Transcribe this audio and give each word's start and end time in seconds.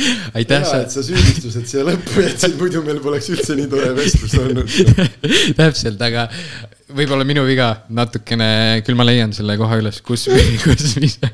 aitäh. 0.38 0.66
hea, 0.66 0.82
et 0.82 0.94
sa 0.94 1.04
süüdistused 1.06 1.68
siia 1.70 1.86
lõppu 1.86 2.24
jätsid, 2.24 2.58
muidu 2.60 2.84
meil 2.86 3.00
poleks 3.04 3.30
üldse 3.32 3.56
nii 3.58 3.70
tore 3.72 3.92
vestlus 3.96 4.36
olnud 4.40 4.76
täpselt, 5.60 6.02
aga 6.02 6.28
võib-olla 6.92 7.24
minu 7.26 7.44
viga 7.46 7.68
natukene, 7.92 8.82
küll 8.86 8.98
ma 8.98 9.06
leian 9.06 9.32
selle 9.36 9.56
koha 9.60 9.78
üles, 9.80 10.00
kus, 10.04 10.28
kus, 10.64 10.96
mis 11.02 11.18
oli 11.22 11.32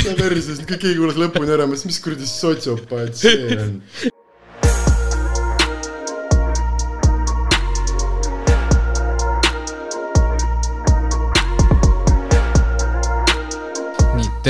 sa 0.00 0.14
perses, 0.18 0.62
keegi 0.66 0.96
kuulas 0.98 1.18
lõpuni 1.20 1.54
ära, 1.54 1.68
mõtles, 1.68 1.86
mis 1.88 2.00
kuradi 2.02 2.28
sotsiopaat 2.28 3.18
see 3.20 3.56
on. 3.56 3.76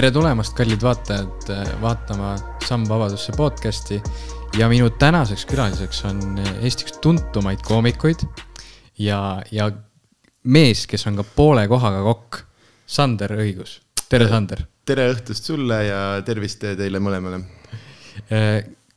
Tere 0.01 0.15
tulemast, 0.17 0.55
kallid 0.57 0.81
vaatajad, 0.81 1.51
vaatama 1.83 2.31
Samm 2.65 2.87
Vabadusse 2.89 3.35
podcasti. 3.37 3.99
ja 4.57 4.69
minu 4.69 4.87
tänaseks 4.97 5.45
külaliseks 5.45 5.99
on 6.09 6.39
Eesti 6.41 6.87
üks 6.87 6.95
tuntumaid 7.05 7.61
koomikuid 7.67 8.25
ja, 8.99 9.43
ja 9.53 9.67
mees, 10.49 10.87
kes 10.89 11.05
on 11.11 11.21
ka 11.21 11.27
poole 11.37 11.67
kohaga 11.69 12.01
kokk, 12.07 12.41
Sander 12.87 13.37
Õigus. 13.37 13.77
tere, 14.09 14.31
Sander. 14.33 14.65
tere 14.89 15.11
õhtust 15.13 15.53
sulle 15.53 15.83
ja 15.85 16.01
tervist 16.25 16.65
teile 16.65 16.97
mõlemale. 16.97 17.43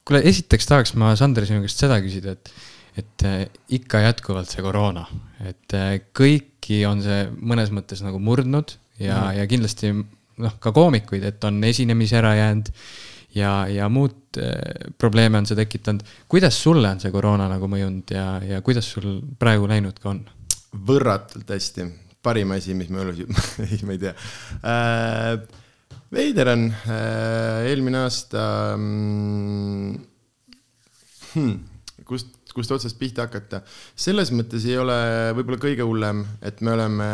kuule, 0.07 0.23
esiteks 0.23 0.71
tahaks 0.71 0.95
ma, 0.95 1.11
Sander, 1.19 1.43
sinu 1.51 1.67
käest 1.67 1.83
seda 1.83 1.99
küsida, 1.99 2.37
et, 2.39 2.55
et 3.03 3.29
ikka 3.75 4.05
jätkuvalt 4.07 4.55
see 4.55 4.63
koroona, 4.63 5.03
et 5.43 5.79
kõiki 6.15 6.85
on 6.87 7.03
see 7.03 7.27
mõnes 7.43 7.75
mõttes 7.75 8.07
nagu 8.07 8.23
murdnud 8.23 8.77
ja 9.03 9.19
mm., 9.19 9.39
ja 9.41 9.51
kindlasti 9.51 9.97
noh, 10.41 10.55
ka 10.59 10.71
koomikuid, 10.75 11.25
et 11.29 11.43
on 11.43 11.59
esinemisi 11.67 12.15
ära 12.17 12.33
jäänud 12.37 12.71
ja, 13.35 13.53
ja 13.69 13.89
muud 13.89 14.37
äh, 14.37 14.91
probleeme 14.97 15.37
on 15.41 15.49
see 15.49 15.57
tekitanud. 15.57 16.05
kuidas 16.27 16.57
sulle 16.63 16.89
on 16.93 17.01
see 17.01 17.11
koroona 17.13 17.49
nagu 17.51 17.69
mõjunud 17.69 18.13
ja, 18.13 18.27
ja 18.45 18.61
kuidas 18.65 18.89
sul 18.95 19.19
praegu 19.39 19.67
läinud 19.69 19.99
ka 20.01 20.13
on? 20.13 20.23
võrratult 20.73 21.49
hästi, 21.53 21.87
parim 22.25 22.53
asi, 22.55 22.73
mis 22.77 22.89
ma 22.93 23.03
elus, 23.03 23.21
ei, 23.65 23.81
ma 23.85 23.97
ei 23.97 24.01
tea 24.01 24.15
äh,. 24.61 25.35
veider 26.13 26.53
on 26.53 26.69
äh,, 26.69 27.69
eelmine 27.71 28.03
aasta 28.05 28.45
mm, 28.77 29.93
hmm, 31.33 31.55
kust, 32.05 32.33
kust 32.53 32.73
otsast 32.73 32.99
pihta 32.99 33.27
hakata. 33.27 33.63
selles 33.95 34.33
mõttes 34.33 34.65
ei 34.69 34.77
ole 34.77 34.97
võib-olla 35.37 35.61
kõige 35.61 35.85
hullem, 35.87 36.25
et 36.41 36.61
me 36.61 36.73
oleme 36.75 37.09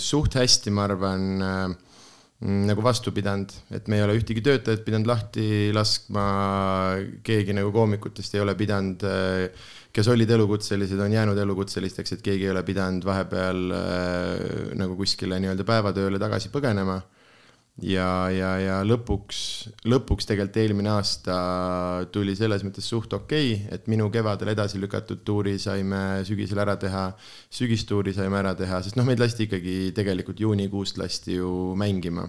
suht 0.00 0.36
hästi, 0.40 0.72
ma 0.72 0.88
arvan 0.88 1.28
äh, 1.44 1.76
nagu 2.46 2.82
vastu 2.86 3.10
pidanud, 3.10 3.50
et 3.74 3.88
me 3.90 3.98
ei 3.98 4.04
ole 4.04 4.14
ühtegi 4.20 4.42
töötajat 4.46 4.84
pidanud 4.86 5.10
lahti 5.10 5.72
laskma, 5.74 6.26
keegi 7.26 7.56
nagu 7.56 7.72
koomikutest 7.74 8.36
ei 8.36 8.44
ole 8.44 8.54
pidanud, 8.58 9.02
äh, 9.02 9.66
kes 9.94 10.10
olid 10.12 10.30
elukutselised, 10.30 11.00
on 11.02 11.16
jäänud 11.16 11.38
elukutselisteks, 11.42 12.14
et 12.14 12.22
keegi 12.22 12.46
ei 12.46 12.52
ole 12.52 12.62
pidanud 12.62 13.06
vahepeal 13.08 13.64
äh, 13.74 14.74
nagu 14.78 14.94
kuskile 15.00 15.40
nii-öelda 15.42 15.66
päevatööle 15.66 16.22
tagasi 16.22 16.52
põgenema 16.54 17.00
ja, 17.84 18.08
ja, 18.34 18.50
ja 18.58 18.76
lõpuks, 18.86 19.40
lõpuks 19.86 20.26
tegelikult 20.28 20.58
eelmine 20.62 20.90
aasta 20.92 21.36
tuli 22.14 22.34
selles 22.38 22.64
mõttes 22.66 22.88
suht 22.90 23.12
okei 23.14 23.52
okay,, 23.54 23.74
et 23.74 23.86
minu 23.90 24.08
kevadel 24.14 24.52
edasi 24.54 24.80
lükatud 24.82 25.22
tuuri 25.26 25.58
saime 25.62 26.24
sügisel 26.26 26.58
ära 26.64 26.78
teha, 26.80 27.08
sügistuuri 27.54 28.14
saime 28.16 28.40
ära 28.40 28.54
teha, 28.58 28.82
sest 28.82 28.98
noh, 28.98 29.06
meid 29.06 29.22
lasti 29.22 29.46
ikkagi 29.46 29.78
tegelikult 29.96 30.40
juunikuust 30.42 30.98
lasti 30.98 31.38
ju 31.38 31.74
mängima. 31.78 32.28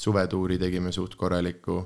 suvetuuri 0.00 0.56
tegime 0.56 0.92
suht 0.92 1.14
korraliku 1.18 1.82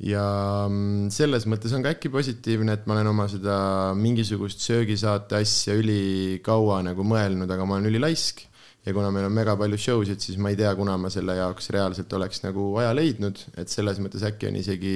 ja 0.00 0.24
mm, 0.70 1.10
selles 1.12 1.44
mõttes 1.50 1.74
on 1.76 1.82
ka 1.84 1.92
äkki 1.92 2.08
positiivne, 2.08 2.72
et 2.72 2.86
ma 2.86 2.94
olen 2.96 3.10
oma 3.10 3.28
seda 3.28 3.56
mingisugust 3.98 4.64
söögisaate 4.64 5.42
asja 5.42 5.74
ülikaua 5.76 6.80
nagu 6.86 7.04
mõelnud, 7.04 7.50
aga 7.50 7.66
ma 7.66 7.76
olen 7.76 7.90
ülilaisk 7.92 8.46
ja 8.84 8.92
kuna 8.92 9.10
meil 9.14 9.28
on 9.28 9.34
mega 9.34 9.56
palju 9.56 9.78
show 9.80 10.04
sid, 10.06 10.20
siis 10.20 10.40
ma 10.40 10.52
ei 10.52 10.58
tea, 10.60 10.72
kuna 10.76 10.96
ma 11.00 11.10
selle 11.12 11.38
jaoks 11.38 11.70
reaalselt 11.74 12.12
oleks 12.18 12.44
nagu 12.44 12.68
aja 12.82 12.92
leidnud, 12.96 13.40
et 13.60 13.72
selles 13.72 14.00
mõttes 14.02 14.24
äkki 14.26 14.50
on 14.50 14.60
isegi 14.60 14.94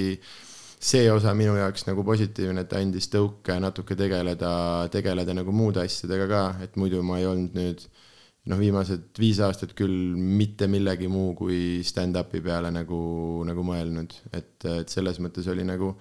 see 0.79 1.09
osa 1.11 1.33
minu 1.35 1.57
jaoks 1.57 1.87
nagu 1.89 2.05
positiivne, 2.07 2.63
et 2.63 2.75
andis 2.77 3.09
tõuke 3.11 3.57
natuke 3.59 3.97
tegeleda, 3.99 4.51
tegeleda 4.93 5.35
nagu 5.35 5.51
muude 5.55 5.83
asjadega 5.83 6.29
ka, 6.29 6.43
et 6.63 6.77
muidu 6.79 7.01
ma 7.03 7.19
ei 7.19 7.27
olnud 7.27 7.57
nüüd 7.57 7.83
noh, 8.49 8.57
viimased 8.59 9.19
viis 9.19 9.41
aastat 9.43 9.75
küll 9.77 10.15
mitte 10.15 10.69
millegi 10.71 11.09
muu 11.11 11.33
kui 11.37 11.81
stand-up'i 11.85 12.41
peale 12.45 12.71
nagu, 12.73 12.99
nagu 13.47 13.65
mõelnud, 13.65 14.15
et, 14.31 14.55
et 14.71 14.89
selles 14.89 15.19
mõttes 15.23 15.49
oli 15.51 15.65
nagu 15.67 15.93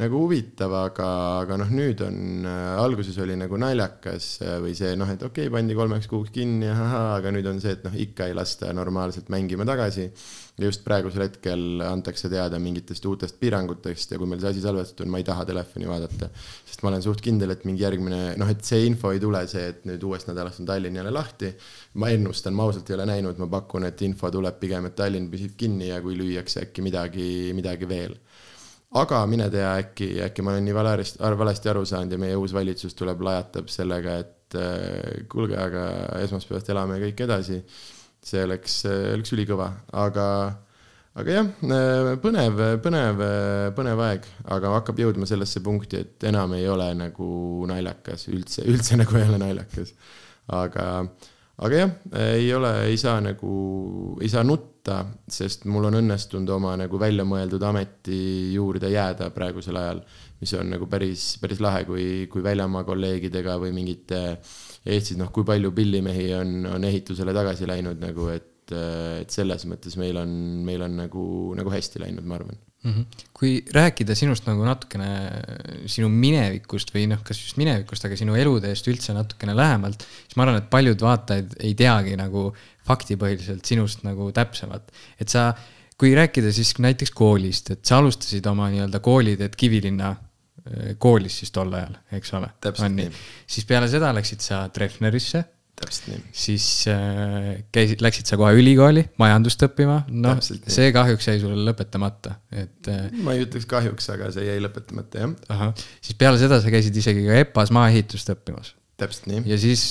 nagu 0.00 0.20
huvitav, 0.22 0.72
aga, 0.86 1.06
aga 1.42 1.56
noh, 1.60 1.70
nüüd 1.76 2.00
on 2.06 2.46
äh,, 2.48 2.76
alguses 2.80 3.18
oli 3.20 3.34
nagu 3.36 3.58
naljakas 3.60 4.28
äh, 4.44 4.56
või 4.62 4.72
see 4.76 4.94
noh, 4.96 5.10
et 5.12 5.20
okei 5.26 5.48
okay,, 5.48 5.52
pandi 5.52 5.76
kolmeks 5.76 6.08
kuuks 6.08 6.32
kinni, 6.34 6.70
ahaa, 6.72 7.18
aga 7.18 7.32
nüüd 7.34 7.48
on 7.50 7.60
see, 7.60 7.74
et 7.76 7.84
noh, 7.84 7.96
ikka 8.06 8.30
ei 8.30 8.36
lasta 8.36 8.72
normaalselt 8.76 9.28
mängima 9.32 9.66
tagasi. 9.68 10.08
ja 10.60 10.68
just 10.68 10.82
praegusel 10.84 11.22
hetkel 11.24 11.80
antakse 11.86 12.28
teada 12.28 12.58
mingitest 12.60 13.06
uutest 13.08 13.38
piirangutest 13.40 14.10
ja 14.12 14.18
kui 14.20 14.28
meil 14.28 14.42
see 14.42 14.50
asi 14.52 14.64
salvestatud 14.64 15.06
on, 15.06 15.12
ma 15.14 15.20
ei 15.20 15.24
taha 15.24 15.44
telefoni 15.48 15.88
vaadata. 15.88 16.30
sest 16.38 16.82
ma 16.82 16.92
olen 16.92 17.04
suht 17.04 17.20
kindel, 17.24 17.52
et 17.54 17.64
mingi 17.68 17.84
järgmine, 17.84 18.22
noh, 18.40 18.52
et 18.52 18.64
see 18.64 18.86
info 18.88 19.12
ei 19.12 19.20
tule, 19.20 19.44
see, 19.52 19.68
et 19.74 19.84
nüüd 19.88 20.04
uuest 20.08 20.32
nädalast 20.32 20.64
on 20.64 20.68
Tallinn 20.68 20.96
jälle 20.96 21.12
lahti. 21.12 21.52
ma 22.00 22.08
ennustan, 22.08 22.56
ma 22.56 22.68
ausalt 22.68 22.88
ei 22.88 22.96
ole 22.96 23.08
näinud, 23.12 23.40
ma 23.40 23.52
pakun, 23.52 23.84
et 23.88 24.00
info 24.08 24.32
tuleb 24.32 24.60
pigem, 24.60 24.88
et 24.88 24.96
Tallinn 24.96 25.28
püsib 25.32 25.56
kinni 25.60 25.92
ja 25.92 26.00
kui 26.00 26.16
lüüakse 26.16 26.64
äkki 26.68 26.84
midagi, 26.88 27.30
midagi 27.56 27.88
veel 27.88 28.16
aga 28.98 29.20
mine 29.30 29.46
tea, 29.52 29.70
äkki, 29.84 30.08
äkki 30.26 30.42
ma 30.42 30.54
olen 30.54 30.66
nii 30.66 30.74
valesti, 30.74 31.20
valesti 31.38 31.70
aru 31.70 31.84
saanud 31.86 32.16
ja 32.16 32.18
meie 32.18 32.38
uus 32.38 32.54
valitsus 32.54 32.96
tuleb, 32.98 33.22
lajatab 33.22 33.70
sellega, 33.70 34.16
et 34.24 34.58
äh, 34.58 35.20
kuulge, 35.30 35.58
aga 35.60 35.84
esmaspäevast 36.24 36.72
elame 36.74 36.98
kõik 37.04 37.24
edasi. 37.26 37.62
see 38.20 38.42
oleks, 38.44 38.82
oleks 38.84 39.30
ülikõva, 39.32 39.70
aga, 39.96 40.24
aga 41.16 41.36
jah, 41.38 41.46
äh, 41.64 42.10
põnev, 42.20 42.58
põnev, 42.84 43.22
põnev 43.78 44.02
aeg, 44.08 44.26
aga 44.56 44.74
hakkab 44.74 45.00
jõudma 45.00 45.28
sellesse 45.28 45.62
punkti, 45.64 46.02
et 46.04 46.28
enam 46.28 46.52
ei 46.58 46.66
ole 46.68 46.90
nagu 46.98 47.30
naljakas 47.70 48.26
üldse, 48.28 48.66
üldse 48.68 48.98
nagu 49.00 49.16
ei 49.16 49.28
ole 49.28 49.38
naljakas. 49.40 49.94
aga, 50.50 51.06
aga 51.60 51.80
jah, 51.82 51.90
ei 52.32 52.48
ole, 52.56 52.70
ei 52.88 52.96
saa 53.00 53.18
nagu, 53.24 53.50
ei 54.22 54.30
saa 54.32 54.44
nutta 54.46 55.02
sest 55.28 55.66
mul 55.68 55.90
on 55.90 55.98
õnnestunud 55.98 56.48
oma 56.54 56.72
nagu 56.80 57.00
väljamõeldud 57.00 57.64
ameti 57.68 58.20
juurde 58.54 58.88
jääda 58.92 59.28
praegusel 59.34 59.76
ajal, 59.76 60.00
mis 60.40 60.54
on 60.56 60.72
nagu 60.72 60.88
päris, 60.90 61.34
päris 61.42 61.60
lahe, 61.60 61.84
kui, 61.88 62.06
kui 62.32 62.44
väljamaa 62.44 62.86
kolleegidega 62.88 63.58
või 63.60 63.74
mingite 63.76 64.22
Eestis 64.80 65.18
noh, 65.20 65.28
kui 65.28 65.44
palju 65.44 65.74
pillimehi 65.76 66.30
on, 66.38 66.54
on 66.70 66.88
ehitusele 66.88 67.34
tagasi 67.36 67.68
läinud 67.68 68.00
nagu, 68.00 68.30
et, 68.32 68.72
et 69.20 69.28
selles 69.28 69.68
mõttes 69.68 69.98
meil 70.00 70.16
on, 70.16 70.32
meil 70.64 70.88
on 70.88 70.96
nagu, 71.02 71.24
nagu 71.58 71.76
hästi 71.76 72.00
läinud, 72.00 72.24
ma 72.24 72.40
arvan 72.40 72.56
mm. 72.82 72.92
-hmm. 72.92 73.24
kui 73.34 73.64
rääkida 73.74 74.14
sinust 74.14 74.46
nagu 74.48 74.64
natukene 74.64 75.10
sinu 75.90 76.08
minevikust 76.08 76.94
või 76.94 77.06
noh, 77.10 77.22
kas 77.26 77.40
just 77.42 77.60
minevikust, 77.60 78.04
aga 78.04 78.16
sinu 78.16 78.36
eluteest 78.38 78.88
üldse 78.92 79.14
natukene 79.16 79.56
lähemalt, 79.56 80.06
siis 80.24 80.36
ma 80.36 80.46
arvan, 80.46 80.62
et 80.62 80.70
paljud 80.70 81.04
vaatajad 81.06 81.58
ei 81.60 81.74
teagi 81.78 82.16
nagu 82.20 82.50
faktipõhiliselt 82.88 83.64
sinust 83.64 84.04
nagu 84.06 84.30
täpsemalt. 84.32 84.90
et 85.20 85.28
sa, 85.28 85.52
kui 86.00 86.14
rääkida 86.16 86.52
siis 86.52 86.74
näiteks 86.78 87.12
koolist, 87.12 87.70
et 87.70 87.84
sa 87.84 88.00
alustasid 88.00 88.46
oma 88.46 88.70
nii-öelda 88.72 89.00
kooliteed 89.04 89.56
Kivilinna 89.56 90.10
äh, 90.10 90.96
koolis 90.98 91.38
siis 91.42 91.50
tol 91.52 91.72
ajal, 91.72 91.96
eks 92.12 92.34
ole. 92.34 92.50
siis 93.46 93.66
peale 93.66 93.88
seda 93.88 94.14
läksid 94.16 94.40
sa 94.40 94.68
Treffnerisse 94.68 95.44
täpselt 95.80 96.10
nii. 96.10 96.20
siis 96.36 96.66
äh, 96.92 97.50
käisid, 97.74 98.02
läksid 98.04 98.30
sa 98.30 98.38
kohe 98.40 98.52
ülikooli 98.58 99.06
majandust 99.20 99.64
õppima, 99.66 100.02
noh, 100.12 100.40
see 100.40 100.90
kahjuks 100.94 101.30
jäi 101.30 101.40
sul 101.42 101.56
lõpetamata, 101.66 102.36
et 102.52 102.90
äh,. 102.92 103.08
ma 103.24 103.36
ei 103.36 103.46
ütleks 103.46 103.68
kahjuks, 103.70 104.10
aga 104.14 104.30
see 104.34 104.46
jäi 104.48 104.60
lõpetamata, 104.62 105.24
jah. 105.24 105.34
ahah, 105.56 105.72
siis 106.00 106.18
peale 106.20 106.40
seda 106.42 106.60
sa 106.62 106.72
käisid 106.72 106.96
isegi 107.00 107.24
ka 107.26 107.40
EPA-s 107.44 107.74
maaehitust 107.76 108.34
õppimas. 108.36 108.74
täpselt 109.00 109.30
nii. 109.32 109.44
ja 109.48 109.60
siis 109.60 109.84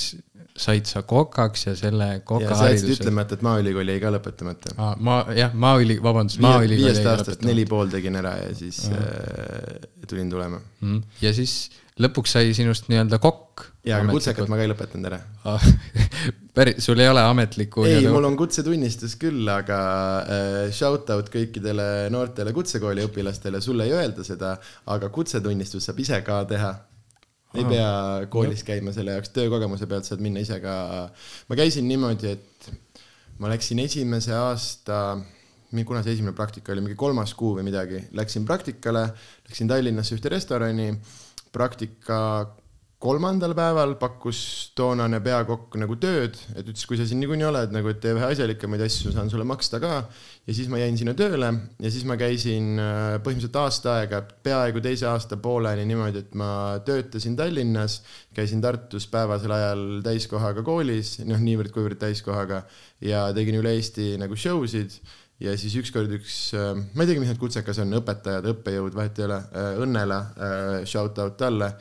said 0.60 0.88
sa 0.88 1.02
kokaks 1.08 1.66
ja 1.66 1.74
selle 1.78 2.08
koka 2.24 2.52
hariduse. 2.52 2.60
sa 2.60 2.70
jätsid 2.74 2.94
ütlemata, 2.96 3.38
et 3.38 3.44
Maaülikooli 3.46 3.96
jäi 3.96 4.02
ka 4.02 4.12
lõpetamata 4.14 4.74
ah,. 4.76 4.94
ma 5.00 5.20
jah, 5.36 5.54
Maaüli, 5.54 5.98
vabandust, 6.02 6.40
Maaülikooli. 6.44 6.80
viiest 6.84 7.10
aastast 7.12 7.46
neli 7.48 7.66
pool 7.70 7.92
tegin 7.92 8.18
ära 8.20 8.36
ja 8.42 8.50
siis 8.56 8.82
äh, 8.92 9.88
tulin 10.08 10.32
tulema 10.32 10.60
mm.. 10.80 11.00
ja 11.24 11.32
siis 11.36 11.62
lõpuks 12.00 12.36
sai 12.36 12.52
sinust 12.56 12.88
nii-öelda 12.90 13.20
kokk. 13.22 13.66
ja, 13.84 14.00
aga 14.00 14.12
kutsekat 14.14 14.50
ma 14.50 14.58
ka 14.58 14.66
ei 14.66 14.72
lõpetanud 14.72 15.10
ära 15.10 15.20
ah, 15.48 15.66
päris, 16.56 16.82
sul 16.84 17.00
ei 17.00 17.08
ole 17.10 17.24
ametlikku. 17.24 17.86
ei, 17.88 18.04
mul 18.12 18.28
on 18.28 18.36
kutsetunnistus 18.40 19.16
küll, 19.20 19.48
aga 19.52 19.80
äh, 20.20 20.60
shout 20.76 21.10
out 21.14 21.32
kõikidele 21.32 22.10
noortele 22.12 22.54
kutsekooli 22.56 23.08
õpilastele, 23.08 23.62
sulle 23.64 23.88
ei 23.88 23.96
öelda 23.96 24.26
seda, 24.26 24.54
aga 24.92 25.12
kutsetunnistus 25.14 25.88
saab 25.88 26.04
ise 26.04 26.20
ka 26.26 26.42
teha 26.50 26.74
ei 27.54 27.66
pea 27.66 27.90
koolis 28.30 28.62
käima 28.66 28.92
selle 28.94 29.16
jaoks, 29.16 29.32
töökogemuse 29.34 29.88
pealt 29.90 30.06
saad 30.06 30.22
minna 30.22 30.42
ise 30.44 30.60
ka. 30.62 30.74
ma 31.48 31.58
käisin 31.58 31.88
niimoodi, 31.90 32.36
et 32.36 32.70
ma 33.42 33.50
läksin 33.50 33.82
esimese 33.82 34.34
aasta 34.36 35.00
kuna 35.86 36.02
see 36.02 36.16
esimene 36.16 36.34
praktika 36.34 36.72
oli, 36.74 36.82
mingi 36.82 36.98
kolmas 36.98 37.34
kuu 37.38 37.54
või 37.58 37.66
midagi, 37.68 38.02
läksin 38.18 38.46
praktikale, 38.46 39.04
läksin 39.46 39.70
Tallinnasse 39.70 40.16
ühte 40.16 40.32
restorani, 40.32 40.90
praktika 41.54 42.18
kolmandal 43.00 43.54
päeval 43.56 43.94
pakkus 43.96 44.38
toonane 44.76 45.22
peakokk 45.24 45.78
nagu 45.80 45.96
tööd, 46.00 46.34
et 46.52 46.66
ütles, 46.66 46.82
kui 46.84 46.98
sa 47.00 47.06
siin 47.08 47.22
niikuinii 47.22 47.46
oled 47.48 47.72
nagu, 47.72 47.88
et 47.88 48.00
tee 48.02 48.12
vähe 48.16 48.28
asjalikemaid 48.34 48.84
asju, 48.84 49.14
saan 49.14 49.30
sulle 49.32 49.46
maksta 49.48 49.80
ka. 49.80 50.02
ja 50.44 50.56
siis 50.56 50.68
ma 50.68 50.80
jäin 50.82 50.98
sinna 51.00 51.14
tööle 51.16 51.48
ja 51.80 51.92
siis 51.92 52.04
ma 52.08 52.18
käisin 52.20 52.76
äh, 52.76 53.14
põhimõtteliselt 53.24 53.56
aasta 53.56 53.94
aega, 54.02 54.20
peaaegu 54.44 54.82
teise 54.84 55.08
aasta 55.08 55.40
pooleni 55.40 55.86
niimoodi, 55.88 56.26
et 56.26 56.36
ma 56.36 56.50
töötasin 56.84 57.38
Tallinnas, 57.40 58.02
käisin 58.36 58.60
Tartus 58.60 59.08
päevasel 59.08 59.56
ajal 59.56 59.86
täiskohaga 60.04 60.64
koolis, 60.66 61.16
noh, 61.24 61.40
niivõrd-kuivõrd 61.40 62.00
täiskohaga 62.04 62.66
ja 63.00 63.30
tegin 63.36 63.62
üle 63.62 63.72
Eesti 63.78 64.12
nagu 64.20 64.36
show 64.36 64.60
sid 64.68 65.00
ja 65.40 65.56
siis 65.60 65.74
ükskord 65.80 66.12
üks, 66.18 66.36
äh, 66.56 66.74
ma 66.76 67.04
ei 67.04 67.10
teagi, 67.10 67.22
mis 67.22 67.32
need 67.32 67.42
kutsekas 67.42 67.82
on, 67.82 67.96
õpetajad, 68.00 68.46
õppejõud, 68.54 68.94
vahet 68.96 69.18
ei 69.18 69.28
ole, 69.28 69.42
äh, 69.50 69.82
Õnnele, 69.86 70.22
shout 70.88 71.18
out 71.22 71.38
talle 71.40 71.74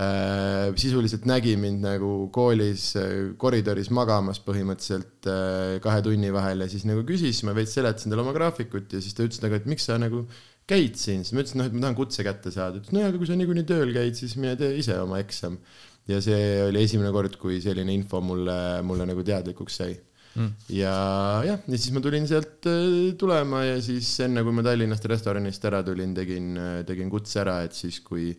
Äh, 0.00 0.70
sisuliselt 0.78 1.26
nägi 1.26 1.56
mind 1.58 1.82
nagu 1.82 2.28
koolis 2.32 2.92
äh, 2.96 3.32
koridoris 3.40 3.90
magamas 3.92 4.38
põhimõtteliselt 4.46 5.26
äh, 5.28 5.80
kahe 5.82 5.98
tunni 6.06 6.30
vahel 6.32 6.62
ja 6.62 6.68
siis 6.70 6.86
nagu 6.88 7.02
küsis, 7.04 7.42
ma 7.44 7.52
veits 7.56 7.74
seletasin 7.76 8.14
talle 8.14 8.22
oma 8.22 8.32
graafikut 8.32 8.94
ja 8.94 9.00
siis 9.02 9.18
ta 9.18 9.26
ütles 9.26 9.42
nagu, 9.42 9.58
et 9.58 9.66
miks 9.68 9.88
sa 9.90 9.98
nagu 10.00 10.22
käid 10.70 10.94
siin, 10.96 11.26
siis 11.26 11.34
ma 11.34 11.42
ütlesin, 11.42 11.60
noh, 11.60 11.68
et 11.68 11.74
ma 11.74 11.82
tahan 11.84 11.98
kutse 11.98 12.24
kätte 12.24 12.54
saada, 12.54 12.78
ütles 12.78 12.94
no 12.94 13.02
jaa, 13.02 13.10
aga 13.10 13.20
kui 13.20 13.28
sa 13.28 13.36
niikuinii 13.36 13.66
tööl 13.68 13.92
käid, 13.98 14.14
siis 14.16 14.38
mine 14.38 14.54
tee 14.60 14.70
ise 14.78 14.94
oma 15.02 15.18
eksam. 15.20 15.58
ja 16.08 16.22
see 16.24 16.38
oli 16.64 16.86
esimene 16.86 17.10
kord, 17.12 17.34
kui 17.42 17.58
selline 17.60 17.92
info 17.92 18.22
mulle, 18.24 18.56
mulle 18.86 19.10
nagu 19.10 19.26
teadlikuks 19.26 19.82
sai 19.82 19.98
mm.. 20.40 20.72
ja 20.74 20.96
jah, 21.46 21.60
ja 21.60 21.76
siis 21.76 21.92
ma 21.94 22.02
tulin 22.04 22.26
sealt 22.30 22.66
tulema 23.20 23.62
ja 23.66 23.78
siis 23.84 24.10
enne, 24.26 24.42
kui 24.46 24.56
ma 24.56 24.64
Tallinnast 24.66 25.06
restoranist 25.12 25.70
ära 25.70 25.84
tulin, 25.86 26.16
tegin, 26.16 26.50
tegin 26.88 27.12
kutse 27.12 27.44
ära, 27.44 27.60
et 27.68 27.76
siis 27.76 28.00
kui 28.06 28.32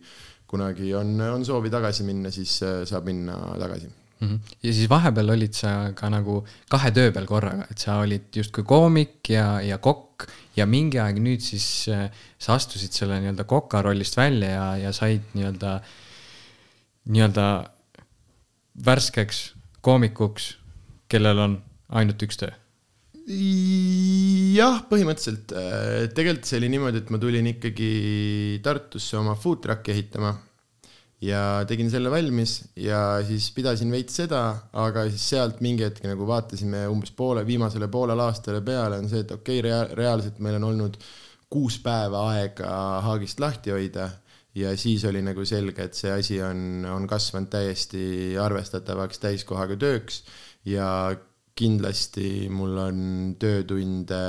kunagi 0.52 0.92
on, 0.96 1.16
on 1.32 1.44
soovi 1.48 1.72
tagasi 1.72 2.04
minna, 2.04 2.30
siis 2.34 2.58
äh, 2.66 2.82
saab 2.88 3.08
minna 3.08 3.36
tagasi 3.60 3.88
mm. 3.88 4.28
-hmm. 4.28 4.56
ja 4.62 4.72
siis 4.72 4.88
vahepeal 4.90 5.34
olid 5.36 5.56
sa 5.56 5.92
ka 5.96 6.10
nagu 6.12 6.42
kahe 6.70 6.90
töö 6.98 7.12
peal 7.12 7.26
korraga, 7.26 7.66
et 7.70 7.78
sa 7.78 7.98
olid 8.04 8.28
justkui 8.36 8.64
koomik 8.64 9.30
ja, 9.32 9.60
ja 9.60 9.78
kokk 9.78 10.28
ja 10.56 10.66
mingi 10.66 11.00
aeg 11.00 11.20
nüüd 11.24 11.40
siis 11.40 11.88
äh, 11.88 12.10
sa 12.38 12.58
astusid 12.60 12.92
selle 12.92 13.20
nii-öelda 13.20 13.44
koka 13.48 13.82
rollist 13.82 14.16
välja 14.16 14.50
ja, 14.58 14.66
ja 14.86 14.92
said 14.92 15.32
nii-öelda, 15.34 15.80
nii-öelda 17.08 17.46
värskeks 18.84 19.42
koomikuks, 19.80 20.56
kellel 21.08 21.38
on 21.38 21.60
ainult 21.98 22.22
üks 22.26 22.40
töö? 22.40 22.52
Jah, 23.22 24.80
põhimõtteliselt 24.90 25.52
äh, 25.54 26.08
tegelikult 26.14 26.48
see 26.48 26.58
oli 26.58 26.72
niimoodi, 26.72 27.04
et 27.04 27.12
ma 27.14 27.20
tulin 27.22 27.46
ikkagi 27.52 27.92
Tartusse 28.64 29.20
oma 29.20 29.36
food 29.38 29.62
truck'i 29.62 29.94
ehitama 29.94 30.32
ja 31.22 31.62
tegin 31.70 31.90
selle 31.92 32.10
valmis 32.10 32.56
ja 32.74 33.20
siis 33.26 33.46
pidasin 33.54 33.92
veits 33.94 34.16
seda, 34.18 34.42
aga 34.74 35.06
siis 35.10 35.28
sealt 35.34 35.62
mingi 35.62 35.86
hetk 35.86 36.02
nagu 36.08 36.26
vaatasime 36.26 36.82
umbes 36.90 37.14
poole, 37.14 37.44
viimasele 37.46 37.86
poolele 37.92 38.26
aastale 38.26 38.62
peale 38.66 38.98
on 38.98 39.06
see, 39.10 39.22
et 39.22 39.30
okei 39.30 39.60
okay, 39.60 39.68
rea, 39.68 39.84
reaalselt 39.98 40.42
meil 40.42 40.58
on 40.58 40.66
olnud 40.72 40.98
kuus 41.52 41.78
päeva 41.84 42.26
aega 42.32 42.72
Haagist 43.06 43.40
lahti 43.42 43.74
hoida 43.74 44.08
ja 44.58 44.72
siis 44.76 45.04
oli 45.08 45.22
nagu 45.24 45.44
selge, 45.48 45.86
et 45.86 45.96
see 45.96 46.10
asi 46.12 46.40
on, 46.42 46.82
on 46.90 47.06
kasvanud 47.08 47.52
täiesti 47.52 48.34
arvestatavaks 48.40 49.22
täiskohaga 49.22 49.78
tööks 49.80 50.24
ja 50.68 50.88
kindlasti 51.58 52.48
mul 52.52 52.78
on 52.80 53.00
töötunde 53.40 54.20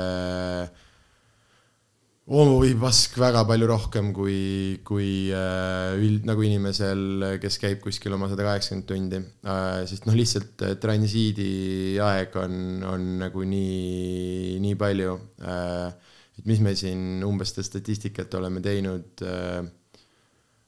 oi 2.24 2.70
pask 2.80 3.18
väga 3.20 3.42
palju 3.48 3.66
rohkem 3.68 4.10
kui, 4.16 4.80
kui 4.86 5.28
äh, 5.28 5.92
üld 6.00 6.24
nagu 6.28 6.44
inimesel, 6.44 7.36
kes 7.42 7.58
käib 7.60 7.82
kuskil 7.84 8.16
oma 8.16 8.30
sada 8.30 8.46
kaheksakümmend 8.46 8.88
tundi 8.88 9.20
äh,. 9.20 9.84
sest 9.88 10.08
noh, 10.08 10.16
lihtsalt 10.16 10.64
äh, 10.64 10.76
transiidi 10.80 12.00
aeg 12.00 12.36
on, 12.40 12.56
on 12.88 13.06
nagu 13.20 13.44
nii, 13.44 14.56
nii 14.64 14.80
palju 14.80 15.18
et 15.44 16.48
mis 16.48 16.64
me 16.64 16.72
siin 16.76 17.22
umbes 17.28 17.52
seda 17.52 17.66
statistikat 17.68 18.32
oleme 18.40 18.64
teinud 18.64 19.24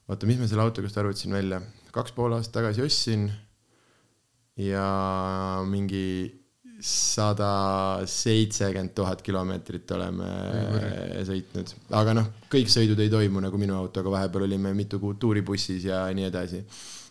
oota, 0.07 0.29
mis 0.29 0.39
ma 0.39 0.47
selle 0.47 0.63
autoga 0.63 0.87
just 0.87 1.01
arvutasin 1.01 1.35
välja, 1.35 1.61
kaks 1.95 2.13
pool 2.15 2.37
aastat 2.37 2.61
tagasi 2.61 2.85
ostsin 2.85 3.27
ja 4.61 4.85
mingi 5.67 6.05
sada 6.83 8.03
seitsekümmend 8.05 8.93
tuhat 8.97 9.23
kilomeetrit 9.25 9.91
oleme 9.95 10.27
sõitnud, 11.25 11.73
aga 11.97 12.13
noh, 12.19 12.29
kõik 12.53 12.69
sõidud 12.69 12.99
ei 13.01 13.09
toimu 13.09 13.41
nagu 13.41 13.57
minu 13.61 13.77
autoga, 13.79 14.13
vahepeal 14.13 14.45
olime 14.45 14.73
mitu 14.77 14.99
kuud 15.01 15.17
tuuribussis 15.21 15.87
ja 15.89 16.05
nii 16.13 16.29
edasi. 16.29 16.63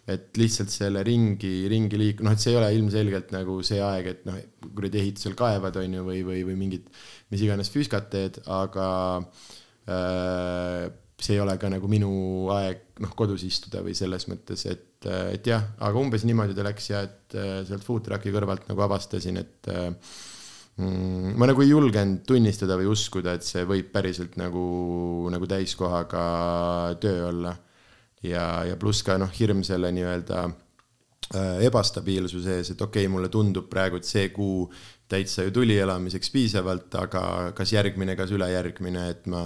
et 0.06 0.38
lihtsalt 0.38 0.70
selle 0.70 1.00
ringi, 1.02 1.66
ringi 1.66 1.98
liik-, 1.98 2.20
noh, 2.22 2.30
et 2.36 2.38
see 2.38 2.52
ei 2.52 2.58
ole 2.60 2.68
ilmselgelt 2.76 3.32
nagu 3.34 3.56
see 3.66 3.80
aeg, 3.82 4.06
et 4.06 4.20
noh, 4.28 4.36
kuradi 4.68 5.00
ehitusel 5.00 5.34
kaevad, 5.34 5.80
on 5.82 5.96
ju, 5.98 6.04
või, 6.06 6.20
või, 6.22 6.44
või 6.46 6.54
mingit 6.60 6.86
mis 7.34 7.42
iganes 7.42 7.72
füüskat 7.74 8.06
teed, 8.12 8.38
aga 8.46 8.86
äh, 9.90 10.86
see 11.18 11.34
ei 11.34 11.42
ole 11.42 11.56
ka 11.58 11.72
nagu 11.72 11.90
minu 11.90 12.12
aeg 12.54 13.00
noh, 13.02 13.16
kodus 13.18 13.42
istuda 13.48 13.82
või 13.82 13.96
selles 13.98 14.28
mõttes, 14.30 14.62
et, 14.70 14.86
et 15.06 15.46
jah, 15.46 15.62
aga 15.84 16.00
umbes 16.00 16.24
niimoodi 16.26 16.56
ta 16.56 16.64
läks 16.66 16.90
ja 16.90 17.02
et 17.06 17.36
äh, 17.36 17.60
sealt 17.68 17.84
food 17.86 18.06
truck'i 18.06 18.32
kõrvalt 18.34 18.66
nagu 18.70 18.84
avastasin, 18.86 19.40
et 19.42 19.70
äh, 19.72 19.88
mm, 20.80 21.36
ma 21.38 21.48
nagu 21.50 21.64
ei 21.64 21.72
julgenud 21.72 22.24
tunnistada 22.28 22.78
või 22.80 22.90
uskuda, 22.92 23.36
et 23.36 23.46
see 23.46 23.64
võib 23.68 23.90
päriselt 23.94 24.38
nagu, 24.40 24.66
nagu 25.32 25.48
täiskohaga 25.50 26.26
töö 27.02 27.28
olla. 27.30 27.56
ja, 28.26 28.64
ja 28.66 28.76
pluss 28.80 29.04
ka 29.06 29.18
noh, 29.20 29.30
hirm 29.38 29.62
selle 29.66 29.92
nii-öelda 29.94 30.44
äh, 30.46 31.64
ebastabiilsuse 31.68 32.58
ees, 32.58 32.72
et 32.74 32.82
okei 32.82 33.06
okay,, 33.06 33.12
mulle 33.12 33.30
tundub 33.32 33.68
praegu, 33.70 34.00
et 34.00 34.08
see 34.08 34.30
kuu 34.34 34.64
täitsa 35.10 35.44
ju 35.46 35.52
tuli 35.54 35.76
elamiseks 35.78 36.30
piisavalt, 36.34 36.94
aga 36.98 37.22
kas 37.56 37.72
järgmine, 37.74 38.16
kas 38.18 38.32
ülejärgmine, 38.34 39.04
et 39.12 39.28
ma, 39.30 39.42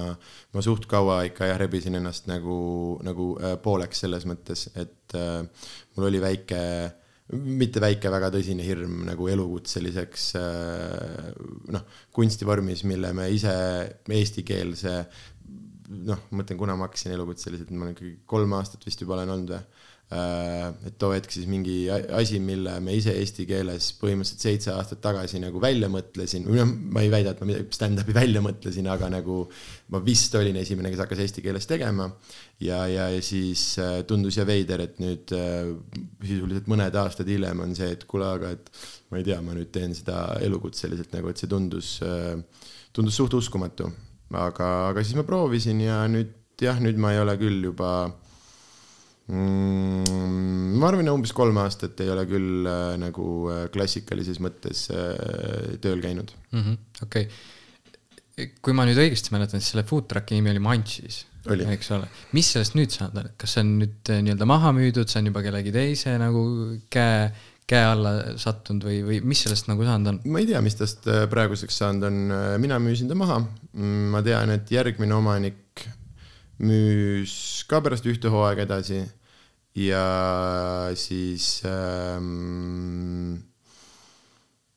ma 0.55 0.65
suht 0.65 0.87
kaua 0.91 1.21
ikka 1.29 1.51
jah, 1.51 1.61
rebisin 1.61 1.99
ennast 1.99 2.31
nagu, 2.31 2.61
nagu 3.07 3.35
äh, 3.41 3.57
pooleks 3.63 4.05
selles 4.07 4.27
mõttes, 4.29 4.69
et 4.81 5.17
äh, 5.19 5.43
mul 5.97 6.09
oli 6.09 6.23
väike, 6.23 6.63
mitte 7.31 7.83
väike, 7.83 8.11
väga 8.13 8.33
tõsine 8.35 8.65
hirm 8.67 9.05
nagu 9.09 9.29
elukutseliseks 9.31 10.31
äh, 10.41 11.29
noh, 11.77 11.85
kunstivormis, 12.17 12.87
mille 12.89 13.13
me 13.17 13.29
ise 13.35 13.55
eestikeelse 14.09 14.97
noh, 15.91 16.25
ma 16.31 16.41
mõtlen, 16.41 16.59
kuna 16.59 16.77
ma 16.79 16.89
hakkasin 16.89 17.15
elukutseliselt, 17.17 17.71
ma 17.75 17.87
olen 17.87 17.97
ikkagi 17.97 18.17
kolm 18.31 18.57
aastat 18.57 18.85
vist 18.87 19.01
juba 19.03 19.19
olen 19.19 19.37
olnud 19.37 19.55
või 19.55 19.89
et 20.11 20.97
too 20.99 21.13
hetk 21.15 21.31
siis 21.31 21.47
mingi 21.47 21.85
asi, 21.91 22.41
mille 22.43 22.73
me 22.83 22.97
ise 22.99 23.13
eesti 23.15 23.45
keeles 23.47 23.93
põhimõtteliselt 24.01 24.43
seitse 24.43 24.73
aastat 24.75 24.99
tagasi 25.05 25.39
nagu 25.39 25.61
välja 25.63 25.87
mõtlesin, 25.93 26.49
või 26.49 26.59
noh, 26.59 26.73
ma 26.97 27.05
ei 27.05 27.13
väida, 27.13 27.31
et 27.31 27.43
ma 27.43 27.47
midagi 27.47 27.77
stand-up'i 27.77 28.15
välja 28.17 28.43
mõtlesin, 28.43 28.89
aga 28.91 29.07
nagu 29.13 29.45
ma 29.95 30.01
vist 30.03 30.35
olin 30.35 30.59
esimene, 30.59 30.91
kes 30.91 31.05
hakkas 31.05 31.23
eesti 31.23 31.45
keeles 31.45 31.71
tegema. 31.71 32.09
ja, 32.59 32.81
ja, 32.91 33.07
ja 33.15 33.21
siis 33.23 33.63
äh, 33.79 34.01
tundus 34.09 34.41
ja 34.41 34.47
veider, 34.49 34.83
et 34.83 34.99
nüüd 34.99 35.31
äh, 35.37 35.71
sisuliselt 36.27 36.67
mõned 36.73 36.99
aastad 36.99 37.31
hiljem 37.31 37.63
on 37.63 37.77
see, 37.79 37.93
et 37.95 38.03
kuule, 38.11 38.27
aga 38.35 38.51
et 38.57 38.67
ma 39.15 39.21
ei 39.21 39.29
tea, 39.29 39.39
ma 39.47 39.55
nüüd 39.55 39.71
teen 39.71 39.95
seda 39.95 40.25
elukutseliselt 40.43 41.15
nagu, 41.15 41.31
et 41.31 41.39
see 41.39 41.51
tundus, 41.51 41.93
tundus 42.91 43.21
suht 43.21 43.39
uskumatu. 43.39 43.87
aga, 44.35 44.73
aga 44.91 45.07
siis 45.07 45.15
ma 45.15 45.23
proovisin 45.27 45.87
ja 45.87 46.03
nüüd 46.11 46.35
jah, 46.61 46.83
nüüd 46.83 46.99
ma 46.99 47.15
ei 47.15 47.23
ole 47.23 47.39
küll 47.39 47.71
juba 47.71 48.11
mm,? 49.31 50.77
ma 50.81 50.91
arvan, 50.91 51.09
umbes 51.13 51.33
kolm 51.37 51.59
aastat 51.63 52.01
ei 52.05 52.11
ole 52.13 52.27
küll 52.31 52.67
äh, 52.69 52.97
nagu 53.01 53.25
äh, 53.53 53.65
klassikalises 53.75 54.43
mõttes 54.43 54.89
äh, 54.95 55.79
tööl 55.83 56.03
käinud 56.05 56.35
-hmm,. 56.53 56.79
okei 57.07 57.29
kui 58.65 58.77
ma 58.77 58.87
nüüd 58.89 59.01
õigesti 59.01 59.35
mäletan, 59.35 59.61
siis 59.61 59.75
selle 59.75 59.85
food 59.89 60.09
truck'i 60.11 60.37
nimi 60.37 60.53
oli 60.55 60.63
Munchies, 60.65 61.25
eks 61.51 61.93
ole. 61.97 62.09
mis 62.37 62.51
sellest 62.55 62.77
nüüd 62.79 62.93
saanud 62.95 63.23
on, 63.23 63.31
kas 63.41 63.57
see 63.57 63.65
on 63.65 63.73
nüüd 63.83 64.13
äh, 64.13 64.21
nii-öelda 64.25 64.49
maha 64.49 64.75
müüdud, 64.77 65.11
see 65.11 65.21
on 65.23 65.31
juba 65.31 65.45
kellegi 65.45 65.73
teise 65.75 66.17
nagu 66.21 66.43
käe, 66.93 67.31
käe 67.71 67.85
alla 67.87 68.15
sattunud 68.41 68.87
või, 68.89 69.01
või 69.07 69.21
mis 69.33 69.45
sellest 69.47 69.71
nagu 69.71 69.87
saanud 69.87 70.15
on? 70.15 70.21
ma 70.33 70.43
ei 70.43 70.49
tea, 70.51 70.63
mis 70.65 70.79
tast 70.79 71.09
äh, 71.11 71.25
praeguseks 71.33 71.81
saanud 71.83 72.09
on, 72.09 72.21
mina 72.63 72.81
müüsin 72.83 73.11
ta 73.11 73.19
maha. 73.19 73.41
Mm, 73.77 74.11
ma 74.15 74.25
tean, 74.27 74.53
et 74.57 74.71
järgmine 74.73 75.17
omanik 75.17 75.87
müüs 76.61 77.65
ka 77.69 77.81
pärast 77.85 78.07
ühte 78.09 78.33
hooaega 78.33 78.67
edasi 78.69 79.01
ja 79.79 80.91
siis 80.99 81.63
ähm, 81.69 83.39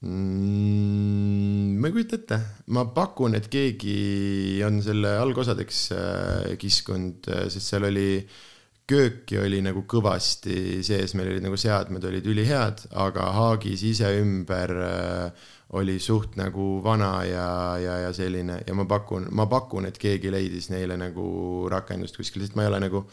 mm, 0.02 1.78
ma 1.80 1.90
ei 1.90 1.96
kujuta 1.96 2.20
ette, 2.20 2.40
ma 2.76 2.86
pakun, 2.94 3.36
et 3.40 3.50
keegi 3.52 4.62
on 4.68 4.82
selle 4.86 5.16
algosadeks 5.24 5.84
äh, 5.98 6.50
kiskunud, 6.62 7.30
äh, 7.34 7.48
sest 7.54 7.74
seal 7.74 7.90
oli 7.90 8.10
kööki 8.84 9.38
oli 9.40 9.62
nagu 9.64 9.86
kõvasti 9.90 10.84
sees, 10.84 11.14
meil 11.16 11.32
olid 11.32 11.46
nagu 11.46 11.58
seadmed 11.58 12.04
olid 12.04 12.26
ülihead, 12.28 12.86
aga 13.00 13.30
haagis 13.38 13.84
ise 13.88 14.12
ümber 14.20 14.74
äh, 14.84 15.52
oli 15.74 15.98
suht 16.04 16.36
nagu 16.38 16.78
vana 16.86 17.24
ja, 17.26 17.48
ja, 17.82 17.96
ja 18.06 18.12
selline. 18.14 18.60
Ja 18.68 18.76
ma 18.78 18.86
pakun, 18.86 19.26
ma 19.34 19.48
pakun, 19.50 19.88
et 19.90 19.98
keegi 19.98 20.30
leidis 20.34 20.70
neile 20.70 20.98
nagu 21.00 21.26
rakendust 21.72 22.20
kuskil, 22.20 22.44
sest 22.44 22.58
ma 22.60 22.68
ei 22.68 22.70
ole 22.70 22.84
nagu 22.84 23.08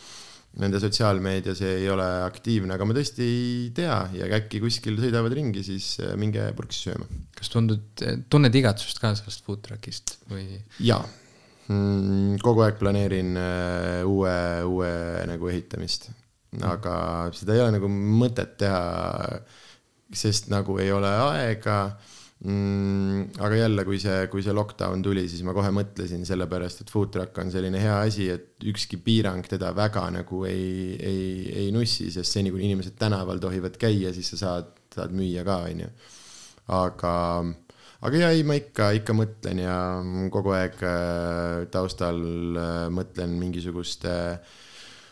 nende 0.58 0.80
sotsiaalmeedias 0.82 1.60
ei 1.62 1.86
ole 1.92 2.06
aktiivne, 2.24 2.74
aga 2.74 2.86
ma 2.88 2.94
tõesti 2.96 3.22
ei 3.22 3.68
tea 3.74 3.96
ja 4.16 4.26
äkki 4.40 4.58
kuskil 4.64 4.98
sõidavad 4.98 5.34
ringi, 5.36 5.62
siis 5.66 5.92
äh, 6.02 6.16
minge 6.18 6.48
purksi 6.58 6.88
sööma. 6.88 7.06
kas 7.38 7.52
tundud, 7.52 8.04
tunned 8.32 8.58
igatsust 8.58 8.98
ka 9.02 9.12
sellest 9.18 9.46
food 9.46 9.62
truck'ist 9.66 10.16
või? 10.32 10.58
jaa 10.82 11.02
mm,, 11.70 12.40
kogu 12.42 12.64
aeg 12.66 12.80
planeerin 12.80 13.36
uh, 13.38 14.10
uue, 14.10 14.36
uue 14.66 14.92
nagu 15.30 15.52
ehitamist, 15.52 16.10
aga 16.66 16.94
seda 17.36 17.54
ei 17.54 17.64
ole 17.64 17.76
nagu 17.78 17.90
mõtet 17.90 18.56
teha, 18.60 18.82
sest 20.10 20.50
nagu 20.50 20.80
ei 20.82 20.90
ole 20.90 21.14
aega 21.30 21.78
mm,. 22.44 23.40
aga 23.44 23.58
jälle, 23.58 23.84
kui 23.84 23.98
see, 24.02 24.26
kui 24.32 24.44
see 24.44 24.54
lockdown 24.56 25.02
tuli, 25.04 25.26
siis 25.30 25.42
ma 25.46 25.54
kohe 25.56 25.72
mõtlesin 25.74 26.24
sellepärast, 26.28 26.84
et 26.84 26.92
food 26.92 27.12
truck 27.14 27.40
on 27.42 27.52
selline 27.52 27.80
hea 27.82 27.96
asi, 28.06 28.30
et 28.32 28.68
ükski 28.70 29.00
piirang 29.04 29.46
teda 29.48 29.72
väga 29.76 30.06
nagu 30.14 30.44
ei, 30.48 30.96
ei, 30.96 31.26
ei 31.64 31.74
nussi, 31.74 32.10
sest 32.14 32.38
seni, 32.38 32.52
kuni 32.54 32.70
inimesed 32.70 32.96
tänaval 33.00 33.42
tohivad 33.42 33.76
käia, 33.80 34.14
siis 34.16 34.32
sa 34.34 34.40
saad, 34.44 34.72
saad 34.94 35.16
müüa 35.16 35.44
ka, 35.46 35.60
onju. 35.70 35.90
aga, 36.80 37.14
aga 38.06 38.24
ja 38.24 38.32
ei, 38.36 38.46
ma 38.46 38.56
ikka, 38.60 38.92
ikka 39.00 39.16
mõtlen 39.16 39.64
ja 39.66 39.76
kogu 40.32 40.56
aeg 40.56 40.80
äh, 40.86 41.68
taustal 41.72 42.24
äh, 42.56 42.88
mõtlen 42.94 43.36
mingisuguste 43.40 44.16
äh, 44.32 44.58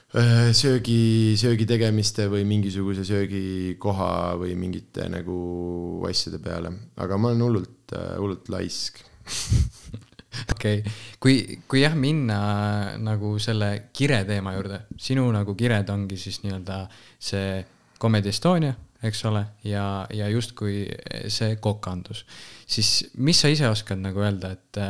söögi, 0.09 1.37
söögi 1.37 1.67
tegemiste 1.69 2.29
või 2.33 2.47
mingisuguse 2.49 3.05
söögikoha 3.05 4.39
või 4.41 4.55
mingite 4.57 5.09
nagu 5.13 6.03
asjade 6.09 6.41
peale, 6.41 6.73
aga 6.97 7.19
ma 7.21 7.33
olen 7.33 7.45
hullult, 7.45 7.93
äh, 7.93 8.15
hullult 8.17 8.49
laisk. 8.49 9.03
Okei. 10.53 10.81
Okay., 10.81 10.93
kui, 11.21 11.61
kui 11.69 11.83
jah, 11.83 11.97
minna 11.99 12.97
nagu 13.01 13.35
selle 13.43 13.91
kire 13.93 14.23
teema 14.29 14.55
juurde, 14.57 14.85
sinu 15.01 15.27
nagu 15.35 15.55
kired 15.59 15.89
ongi 15.93 16.17
siis 16.21 16.41
nii-öelda 16.45 16.87
see 17.19 17.65
Comedy 18.01 18.31
Estonia, 18.31 18.77
eks 19.03 19.25
ole, 19.29 19.45
ja, 19.67 20.07
ja 20.15 20.29
justkui 20.31 20.87
see 21.31 21.57
kokandus, 21.63 22.25
siis 22.67 23.11
mis 23.19 23.41
sa 23.41 23.51
ise 23.51 23.69
oskad 23.69 24.01
nagu 24.01 24.23
öelda, 24.23 24.55
et 24.57 24.81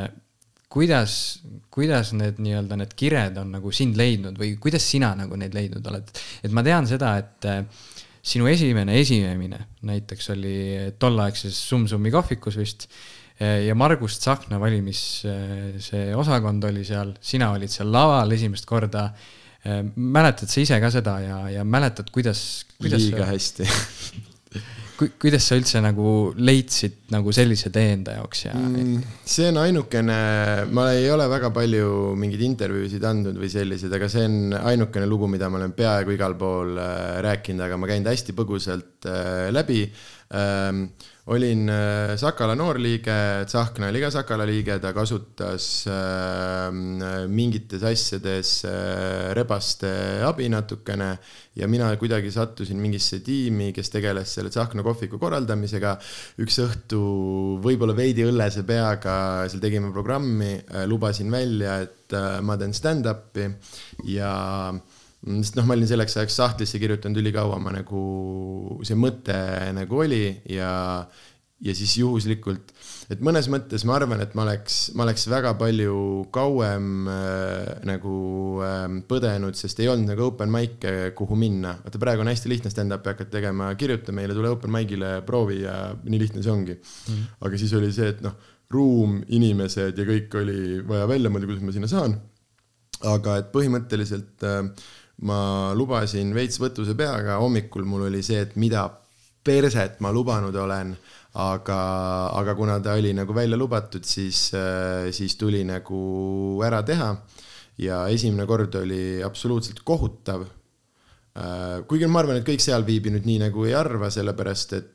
kuidas, 0.72 1.12
kuidas 1.72 2.12
need 2.16 2.40
nii-öelda 2.44 2.76
need 2.78 2.92
kired 2.98 3.38
on 3.40 3.54
nagu 3.56 3.72
sind 3.74 3.96
leidnud 3.98 4.36
või 4.40 4.54
kuidas 4.60 4.84
sina 4.84 5.14
nagu 5.16 5.38
neid 5.40 5.56
leidnud 5.56 5.86
oled? 5.90 6.10
et 6.44 6.54
ma 6.54 6.64
tean 6.66 6.88
seda, 6.88 7.14
et 7.22 7.48
äh, 7.48 7.62
sinu 8.20 8.48
esimene 8.50 8.98
esinemine 9.00 9.62
näiteks 9.88 10.34
oli 10.36 10.58
tolleaegses 11.00 11.56
Sum-Sumi 11.70 12.12
kohvikus 12.12 12.60
vist 12.60 12.88
äh, 13.40 13.64
ja 13.64 13.76
Margust 13.78 14.20
Tsahkna 14.24 14.60
valimis 14.60 15.02
äh, 15.24 15.80
see 15.80 16.12
osakond 16.16 16.68
oli 16.68 16.84
seal, 16.84 17.16
sina 17.20 17.52
olid 17.56 17.72
seal 17.72 17.92
laval 17.92 18.36
esimest 18.36 18.68
korda. 18.68 19.10
mäletad 19.96 20.48
sa 20.48 20.60
ise 20.62 20.76
ka 20.80 20.88
seda 20.94 21.16
ja, 21.20 21.38
ja 21.50 21.64
mäletad, 21.66 22.12
kuidas, 22.14 22.64
kuidas? 22.78 23.02
liiga 23.02 23.26
hästi 23.26 23.66
ku-, 23.66 24.20
kuidas 24.98 25.46
sa 25.46 25.56
üldse 25.58 25.80
nagu 25.82 26.32
leidsid 26.34 27.08
nagu 27.14 27.32
sellise 27.34 27.70
tee 27.74 27.92
enda 27.94 28.16
jaoks 28.18 28.44
ja 28.48 28.54
mm,? 28.56 29.02
see 29.28 29.48
on 29.52 29.60
ainukene, 29.62 30.18
ma 30.74 30.88
ei 30.96 31.06
ole 31.14 31.28
väga 31.30 31.52
palju 31.54 32.14
mingeid 32.18 32.42
intervjuusid 32.48 33.06
andnud 33.06 33.38
või 33.38 33.50
selliseid, 33.52 33.94
aga 33.94 34.10
see 34.10 34.26
on 34.26 34.56
ainukene 34.58 35.06
lugu, 35.10 35.30
mida 35.30 35.50
ma 35.50 35.60
olen 35.60 35.76
peaaegu 35.76 36.16
igal 36.16 36.34
pool 36.40 36.74
äh, 36.82 37.20
rääkinud, 37.28 37.64
aga 37.68 37.78
ma 37.80 37.90
käin 37.90 38.06
ta 38.06 38.14
hästi 38.14 38.34
põgusalt 38.38 39.08
äh, 39.08 39.48
läbi 39.54 39.84
ähm, 40.34 40.88
olin 41.28 41.68
äh, 41.68 42.16
Sakala 42.16 42.54
noorliige, 42.56 43.44
Tsahkna 43.46 43.90
oli 43.92 44.00
ka 44.00 44.10
Sakala 44.12 44.46
liige, 44.48 44.78
ta 44.80 44.94
kasutas 44.96 45.66
äh, 45.90 46.70
mingites 47.28 47.84
asjades 47.84 48.52
äh, 48.68 49.34
rebaste 49.36 49.90
abi 50.24 50.48
natukene 50.48 51.10
ja 51.58 51.68
mina 51.68 51.90
kuidagi 52.00 52.32
sattusin 52.32 52.80
mingisse 52.80 53.20
tiimi, 53.24 53.72
kes 53.76 53.92
tegeles 53.92 54.32
selle 54.38 54.52
Tsahkna 54.54 54.84
kohviku 54.86 55.20
korraldamisega. 55.20 55.96
üks 56.40 56.60
õhtu 56.64 57.02
võib-olla 57.64 57.96
veidi 57.96 58.24
õllese 58.24 58.64
peaga, 58.66 59.48
seal 59.48 59.60
tegime 59.60 59.92
programmi, 59.92 60.54
lubasin 60.88 61.30
välja, 61.30 61.80
et 61.84 62.14
ma 62.42 62.56
teen 62.56 62.72
stand-up'i 62.72 63.50
ja 64.08 64.32
sest 65.26 65.58
noh, 65.58 65.66
ma 65.66 65.74
olin 65.74 65.88
selleks 65.90 66.18
ajaks 66.18 66.36
sahtlisse 66.38 66.78
kirjutanud 66.80 67.18
ülikaua, 67.20 67.58
ma 67.62 67.74
nagu, 67.74 68.02
see 68.86 68.98
mõte 68.98 69.34
nagu 69.74 69.98
oli 70.04 70.22
ja, 70.54 70.70
ja 71.64 71.74
siis 71.74 71.96
juhuslikult, 71.98 72.70
et 73.10 73.22
mõnes 73.24 73.48
mõttes 73.50 73.82
ma 73.88 73.96
arvan, 73.98 74.22
et 74.22 74.36
ma 74.38 74.44
oleks, 74.46 74.78
ma 74.94 75.02
oleks 75.08 75.26
väga 75.30 75.56
palju 75.58 75.96
kauem 76.34 77.08
äh, 77.10 77.72
nagu 77.88 78.18
äh, 78.62 78.84
põdenud, 79.10 79.58
sest 79.58 79.82
ei 79.82 79.90
olnud 79.90 80.12
nagu 80.12 80.28
open 80.28 80.52
mic'e, 80.54 80.94
kuhu 81.18 81.38
minna. 81.38 81.74
vaata, 81.82 82.02
praegu 82.02 82.22
on 82.22 82.30
hästi 82.30 82.52
lihtne 82.52 82.72
stand-up'i 82.72 83.12
hakata 83.14 83.34
tegema, 83.34 83.72
kirjuta 83.80 84.14
meile, 84.14 84.38
tule 84.38 84.54
open 84.54 84.72
mic'ile, 84.74 85.16
proovi 85.26 85.64
ja 85.64 85.80
nii 86.04 86.22
lihtne 86.22 86.46
see 86.46 86.54
ongi 86.54 86.78
mm.. 86.78 87.26
aga 87.42 87.60
siis 87.60 87.74
oli 87.78 87.90
see, 87.94 88.14
et 88.14 88.22
noh, 88.24 88.38
ruum, 88.70 89.18
inimesed 89.34 89.98
ja 89.98 90.06
kõik 90.06 90.34
oli 90.38 90.80
vaja 90.86 91.10
välja 91.10 91.32
mõelda, 91.32 91.50
kuidas 91.50 91.66
ma 91.66 91.74
sinna 91.74 91.90
saan. 91.90 92.18
aga 93.08 93.36
et 93.42 93.52
põhimõtteliselt 93.54 94.46
äh, 94.46 94.62
ma 95.26 95.74
lubasin 95.74 96.30
veits 96.34 96.60
võtuse 96.62 96.94
peaga, 96.98 97.38
hommikul 97.42 97.86
mul 97.88 98.06
oli 98.06 98.22
see, 98.22 98.42
et 98.44 98.54
mida 98.60 98.86
perset 99.44 99.98
ma 100.04 100.12
lubanud 100.14 100.54
olen, 100.54 100.92
aga, 101.42 101.78
aga 102.38 102.54
kuna 102.58 102.78
ta 102.84 102.96
oli 102.98 103.14
nagu 103.16 103.34
välja 103.34 103.58
lubatud, 103.58 104.06
siis, 104.06 104.48
siis 105.14 105.36
tuli 105.40 105.64
nagu 105.66 105.98
ära 106.66 106.82
teha. 106.86 107.16
ja 107.78 108.08
esimene 108.10 108.46
kord 108.46 108.74
oli 108.74 109.22
absoluutselt 109.22 109.84
kohutav. 109.86 110.46
kuigi 111.86 112.06
ma 112.06 112.20
arvan, 112.20 112.40
et 112.40 112.46
kõik 112.46 112.62
seal 112.62 112.82
viibinud 112.86 113.26
nii 113.26 113.38
nagu 113.46 113.66
ei 113.66 113.74
arva, 113.78 114.10
sellepärast 114.10 114.72
et 114.74 114.88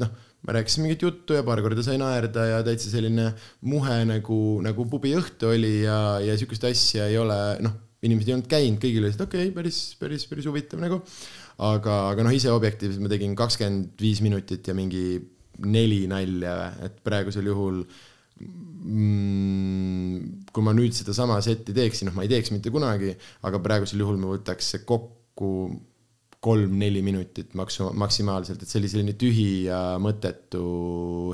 noh, 0.00 0.12
ma 0.40 0.54
rääkisin 0.56 0.86
mingit 0.86 1.02
juttu 1.02 1.36
ja 1.36 1.44
paar 1.44 1.60
korda 1.60 1.82
sai 1.84 1.98
naerda 2.00 2.46
ja 2.48 2.62
täitsa 2.64 2.88
selline 2.92 3.34
muhe 3.68 3.98
nagu, 4.08 4.60
nagu 4.64 4.86
pubiõhtu 4.88 5.52
oli 5.52 5.82
ja, 5.82 6.18
ja 6.24 6.36
sihukest 6.40 6.64
asja 6.64 7.10
ei 7.12 7.18
ole, 7.20 7.36
noh 7.60 7.89
inimesed 8.06 8.30
ei 8.30 8.36
olnud 8.36 8.50
käinud, 8.50 8.80
kõigil 8.82 9.04
oli, 9.04 9.14
et 9.14 9.24
okei 9.24 9.48
okay,, 9.48 9.56
päris, 9.56 9.80
päris, 10.00 10.26
päris 10.30 10.48
huvitav 10.48 10.80
nagu. 10.82 11.00
aga, 11.60 11.96
aga 12.14 12.24
noh, 12.24 12.32
ise 12.32 12.52
objektiivselt 12.54 13.02
ma 13.04 13.10
tegin 13.12 13.34
kakskümmend 13.36 14.00
viis 14.00 14.22
minutit 14.24 14.68
ja 14.68 14.76
mingi 14.76 15.18
neli 15.68 16.06
nalja, 16.08 16.54
et 16.86 16.96
praegusel 17.04 17.50
juhul 17.50 17.82
mm, 18.40 20.14
kui 20.54 20.64
ma 20.64 20.72
nüüd 20.76 20.96
sedasama 20.96 21.36
setti 21.44 21.76
teeksin, 21.76 22.08
noh, 22.08 22.16
ma 22.16 22.24
ei 22.24 22.32
teeks 22.32 22.54
mitte 22.54 22.72
kunagi, 22.72 23.12
aga 23.44 23.60
praegusel 23.62 24.00
juhul 24.00 24.20
ma 24.22 24.32
võtaks 24.32 24.78
kokku 24.88 25.52
kolm-neli 26.40 27.02
minutit 27.04 27.52
maksu-, 27.58 27.92
maksimaalselt, 28.00 28.62
et 28.62 28.70
see 28.70 28.80
oli 28.80 28.88
selline 28.88 29.14
tühi 29.20 29.50
ja 29.66 29.98
mõttetu 30.00 30.64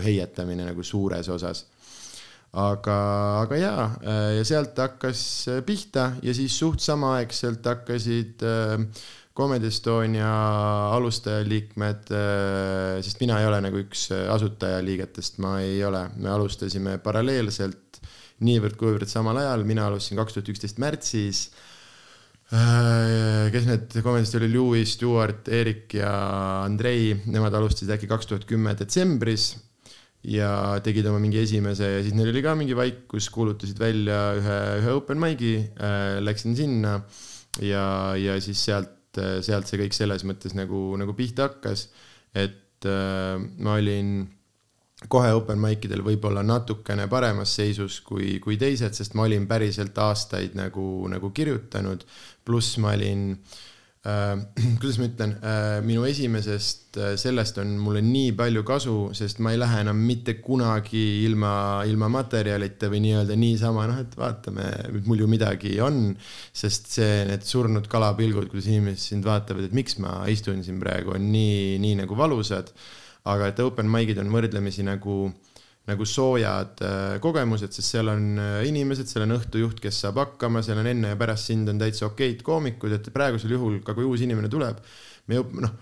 heietamine 0.02 0.66
nagu 0.66 0.82
suures 0.82 1.30
osas 1.30 1.62
aga, 2.56 2.96
aga 3.42 3.58
jaa, 3.60 3.84
äh, 4.00 4.30
ja 4.38 4.46
sealt 4.48 4.78
hakkas 4.80 5.20
äh, 5.52 5.60
pihta 5.66 6.10
ja 6.24 6.34
siis 6.36 6.56
suht 6.56 6.80
samaaegselt 6.84 7.66
hakkasid 7.68 8.44
äh, 8.46 8.86
Comedy 9.36 9.68
Estonia 9.68 10.28
alustajaliikmed, 10.96 12.06
sest 13.04 13.18
mina 13.20 13.36
ei 13.36 13.44
ole 13.50 13.58
nagu 13.60 13.82
üks 13.82 14.06
asutajaliigetest, 14.32 15.36
ma 15.44 15.58
ei 15.60 15.82
ole, 15.84 16.06
me 16.16 16.30
alustasime 16.32 16.94
paralleelselt 17.04 18.00
niivõrd-kuivõrd 18.48 19.12
samal 19.12 19.36
ajal, 19.42 19.66
mina 19.68 19.84
alustasin 19.90 20.22
kaks 20.22 20.38
tuhat 20.38 20.48
üksteist 20.54 20.80
märtsis. 20.80 21.42
kes 23.52 23.68
need 23.68 23.98
komedist 24.00 24.40
oli, 24.40 24.48
Louis, 24.54 24.96
Stewart, 24.96 25.52
Erik 25.52 25.98
ja 26.00 26.16
Andrei, 26.62 27.12
nemad 27.28 27.60
alustasid 27.60 27.92
äkki 27.92 28.08
kaks 28.08 28.32
tuhat 28.32 28.48
kümme 28.48 28.72
detsembris 28.80 29.50
ja 30.26 30.50
tegid 30.84 31.06
oma 31.06 31.20
mingi 31.22 31.40
esimese 31.42 31.88
ja 31.90 32.02
siis 32.02 32.14
neil 32.16 32.32
oli 32.32 32.42
ka 32.44 32.54
mingi 32.58 32.76
vaikus, 32.76 33.28
kuulutasid 33.34 33.78
välja 33.78 34.20
ühe, 34.38 34.60
ühe 34.80 34.94
open 34.98 35.20
mic'i 35.22 35.56
äh,, 35.60 36.18
läksin 36.24 36.56
sinna 36.58 37.00
ja, 37.62 38.14
ja 38.18 38.38
siis 38.42 38.62
sealt, 38.64 39.20
sealt 39.44 39.68
see 39.68 39.80
kõik 39.80 39.96
selles 39.96 40.26
mõttes 40.28 40.56
nagu, 40.56 40.88
nagu 41.00 41.14
pihta 41.16 41.50
hakkas. 41.50 41.88
et 42.34 42.88
äh, 42.88 43.36
ma 43.58 43.76
olin 43.78 44.26
kohe 45.12 45.30
open 45.36 45.60
mic 45.60 45.84
idel 45.84 46.02
võib-olla 46.02 46.42
natukene 46.42 47.04
paremas 47.12 47.52
seisus 47.58 48.00
kui, 48.00 48.38
kui 48.40 48.56
teised, 48.56 48.96
sest 48.96 49.14
ma 49.14 49.28
olin 49.28 49.46
päriselt 49.46 49.98
aastaid 50.00 50.56
nagu, 50.56 51.06
nagu 51.12 51.30
kirjutanud, 51.36 52.02
pluss 52.44 52.78
ma 52.82 52.94
olin 52.96 53.34
äh, 53.36 53.64
kuidas 54.80 54.98
ma 55.00 55.06
ütlen 55.08 55.32
äh,, 55.40 55.78
minu 55.82 56.04
esimesest 56.06 56.98
äh, 57.00 57.14
sellest 57.18 57.56
on 57.58 57.72
mulle 57.82 58.02
nii 58.04 58.34
palju 58.38 58.62
kasu, 58.66 58.94
sest 59.18 59.40
ma 59.42 59.50
ei 59.54 59.58
lähe 59.58 59.80
enam 59.82 59.98
mitte 60.08 60.36
kunagi 60.44 61.02
ilma, 61.24 61.82
ilma 61.90 62.10
materjalita 62.14 62.90
või 62.92 63.02
nii-öelda 63.06 63.38
niisama, 63.40 63.88
noh, 63.90 63.98
et 64.04 64.14
vaatame, 64.18 64.68
mul 65.08 65.24
ju 65.24 65.30
midagi 65.30 65.74
on. 65.82 66.14
sest 66.54 66.92
see, 66.98 67.24
need 67.26 67.42
surnud 67.46 67.90
kalapilgud, 67.90 68.46
kuidas 68.52 68.70
inimesed 68.70 69.02
sind 69.02 69.26
vaatavad, 69.26 69.66
et 69.66 69.74
miks 69.76 69.98
ma 70.02 70.20
istun 70.30 70.62
siin 70.66 70.78
praegu, 70.82 71.16
on 71.18 71.26
nii, 71.32 71.76
nii 71.82 71.98
nagu 72.04 72.18
valusad. 72.18 72.70
aga 73.26 73.48
et 73.50 73.58
open 73.58 73.88
mic'id 73.90 74.20
on 74.22 74.30
võrdlemisi 74.30 74.86
nagu 74.86 75.32
nagu 75.86 76.06
soojad 76.08 76.82
äh, 76.82 77.16
kogemused, 77.22 77.74
sest 77.74 77.94
seal 77.94 78.10
on 78.10 78.40
äh, 78.42 78.60
inimesed, 78.66 79.08
seal 79.10 79.26
on 79.26 79.36
õhtujuht, 79.38 79.80
kes 79.82 80.02
saab 80.04 80.18
hakkama, 80.22 80.62
seal 80.66 80.80
on 80.82 80.90
enne 80.90 81.12
ja 81.14 81.18
pärast 81.20 81.52
sind 81.52 81.70
on 81.70 81.82
täitsa 81.82 82.08
okeid 82.08 82.42
koomikud, 82.46 82.96
et 82.96 83.12
praegusel 83.14 83.54
juhul 83.54 83.78
ka 83.86 83.94
kui 83.94 84.08
uus 84.08 84.24
inimene 84.26 84.50
tuleb, 84.52 84.80
me 85.30 85.42
noh, 85.62 85.76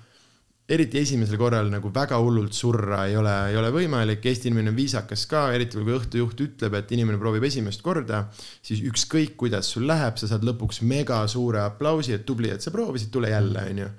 eriti 0.64 0.96
esimesel 1.00 1.36
korral 1.36 1.68
nagu 1.68 1.90
väga 1.92 2.16
hullult 2.20 2.56
surra 2.56 3.02
ei 3.08 3.16
ole, 3.20 3.32
ei 3.50 3.56
ole 3.60 3.68
võimalik, 3.72 4.24
Eesti 4.24 4.48
inimene 4.48 4.72
on 4.72 4.78
viisakas 4.78 5.26
ka, 5.28 5.42
eriti 5.52 5.76
kui 5.76 5.96
õhtujuht 5.96 6.40
ütleb, 6.46 6.76
et 6.78 6.94
inimene 6.96 7.20
proovib 7.20 7.44
esimest 7.48 7.84
korda, 7.84 8.22
siis 8.64 8.80
ükskõik, 8.88 9.34
kuidas 9.40 9.68
sul 9.74 9.84
läheb, 9.88 10.16
sa 10.20 10.30
saad 10.30 10.46
lõpuks 10.48 10.80
mega 10.88 11.20
suure 11.28 11.60
aplausi, 11.64 12.16
et 12.16 12.24
tubli, 12.28 12.48
et 12.52 12.64
sa 12.64 12.72
proovisid, 12.72 13.12
tule 13.12 13.32
jälle, 13.32 13.66
onju. 13.74 13.90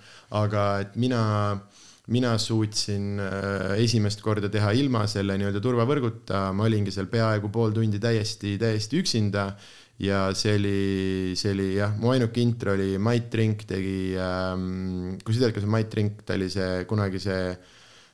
aga 0.42 0.66
et 0.82 0.98
mina 0.98 1.22
mina 2.14 2.36
suutsin 2.38 3.18
äh, 3.22 3.74
esimest 3.82 4.22
korda 4.22 4.50
teha 4.52 4.74
ilma 4.78 5.06
selle 5.10 5.38
nii-öelda 5.40 5.62
turvavõrguta, 5.64 6.52
ma 6.54 6.68
olingi 6.68 6.94
seal 6.94 7.10
peaaegu 7.10 7.50
pool 7.54 7.74
tundi 7.74 8.02
täiesti, 8.02 8.56
täiesti 8.62 9.02
üksinda 9.02 9.48
ja 10.06 10.28
see 10.36 10.58
oli, 10.60 10.80
see 11.40 11.54
oli 11.56 11.70
jah, 11.80 11.96
mu 11.98 12.12
ainuke 12.14 12.44
intro 12.44 12.76
oli 12.76 12.98
Mait 13.02 13.34
Rink 13.40 13.64
tegi 13.70 14.14
ähm,, 14.20 15.16
kui 15.24 15.34
sa 15.34 15.46
tead, 15.46 15.56
kes 15.56 15.66
on 15.66 15.74
Mait 15.78 15.98
Rink, 15.98 16.22
ta 16.28 16.36
oli 16.38 16.50
see 16.52 16.84
kunagi 16.90 17.22
see, 17.24 17.56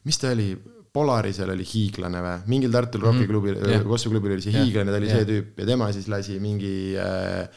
mis 0.08 0.22
ta 0.22 0.32
oli, 0.36 0.54
Polarisel 0.92 1.48
oli 1.54 1.64
hiiglane 1.64 2.20
või, 2.20 2.40
mingil 2.52 2.74
rokiklubil 2.76 3.54
mm, 3.56 3.62
-hmm. 3.64 3.86
Kossu 3.88 4.10
klubil 4.12 4.34
oli 4.36 4.44
see 4.44 4.52
yeah. 4.52 4.66
hiiglane, 4.66 4.92
ta 4.92 5.00
oli 5.00 5.08
yeah. 5.08 5.22
see 5.22 5.30
tüüp 5.30 5.62
ja 5.64 5.68
tema 5.70 5.88
siis 5.96 6.10
lasi 6.12 6.36
mingi 6.44 6.98
äh, 7.00 7.48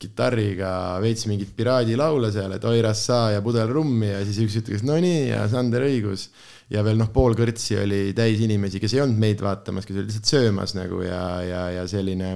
kitarriga 0.00 0.70
veits 1.00 1.24
mingit 1.30 1.54
piraadilaule 1.56 2.28
seal, 2.34 2.52
et 2.56 2.64
oi 2.68 2.82
rassa 2.84 3.30
ja 3.32 3.40
pudel 3.44 3.70
rummi 3.72 4.10
ja 4.10 4.20
siis 4.26 4.42
üks 4.44 4.58
ütles 4.60 4.84
no 4.84 4.98
nii 5.00 5.30
ja 5.30 5.46
Sander 5.52 5.86
õigus. 5.88 6.28
ja 6.72 6.82
veel 6.84 6.98
noh, 7.00 7.08
pool 7.14 7.36
kõrtsi 7.38 7.78
oli 7.80 8.12
täis 8.16 8.42
inimesi, 8.44 8.80
kes 8.82 8.96
ei 8.96 9.02
olnud 9.04 9.22
meid 9.22 9.42
vaatamas, 9.44 9.86
kes 9.86 9.96
olid 9.96 10.10
lihtsalt 10.10 10.32
söömas 10.32 10.76
nagu 10.76 11.00
ja, 11.06 11.22
ja, 11.46 11.62
ja 11.78 11.86
selline 11.88 12.34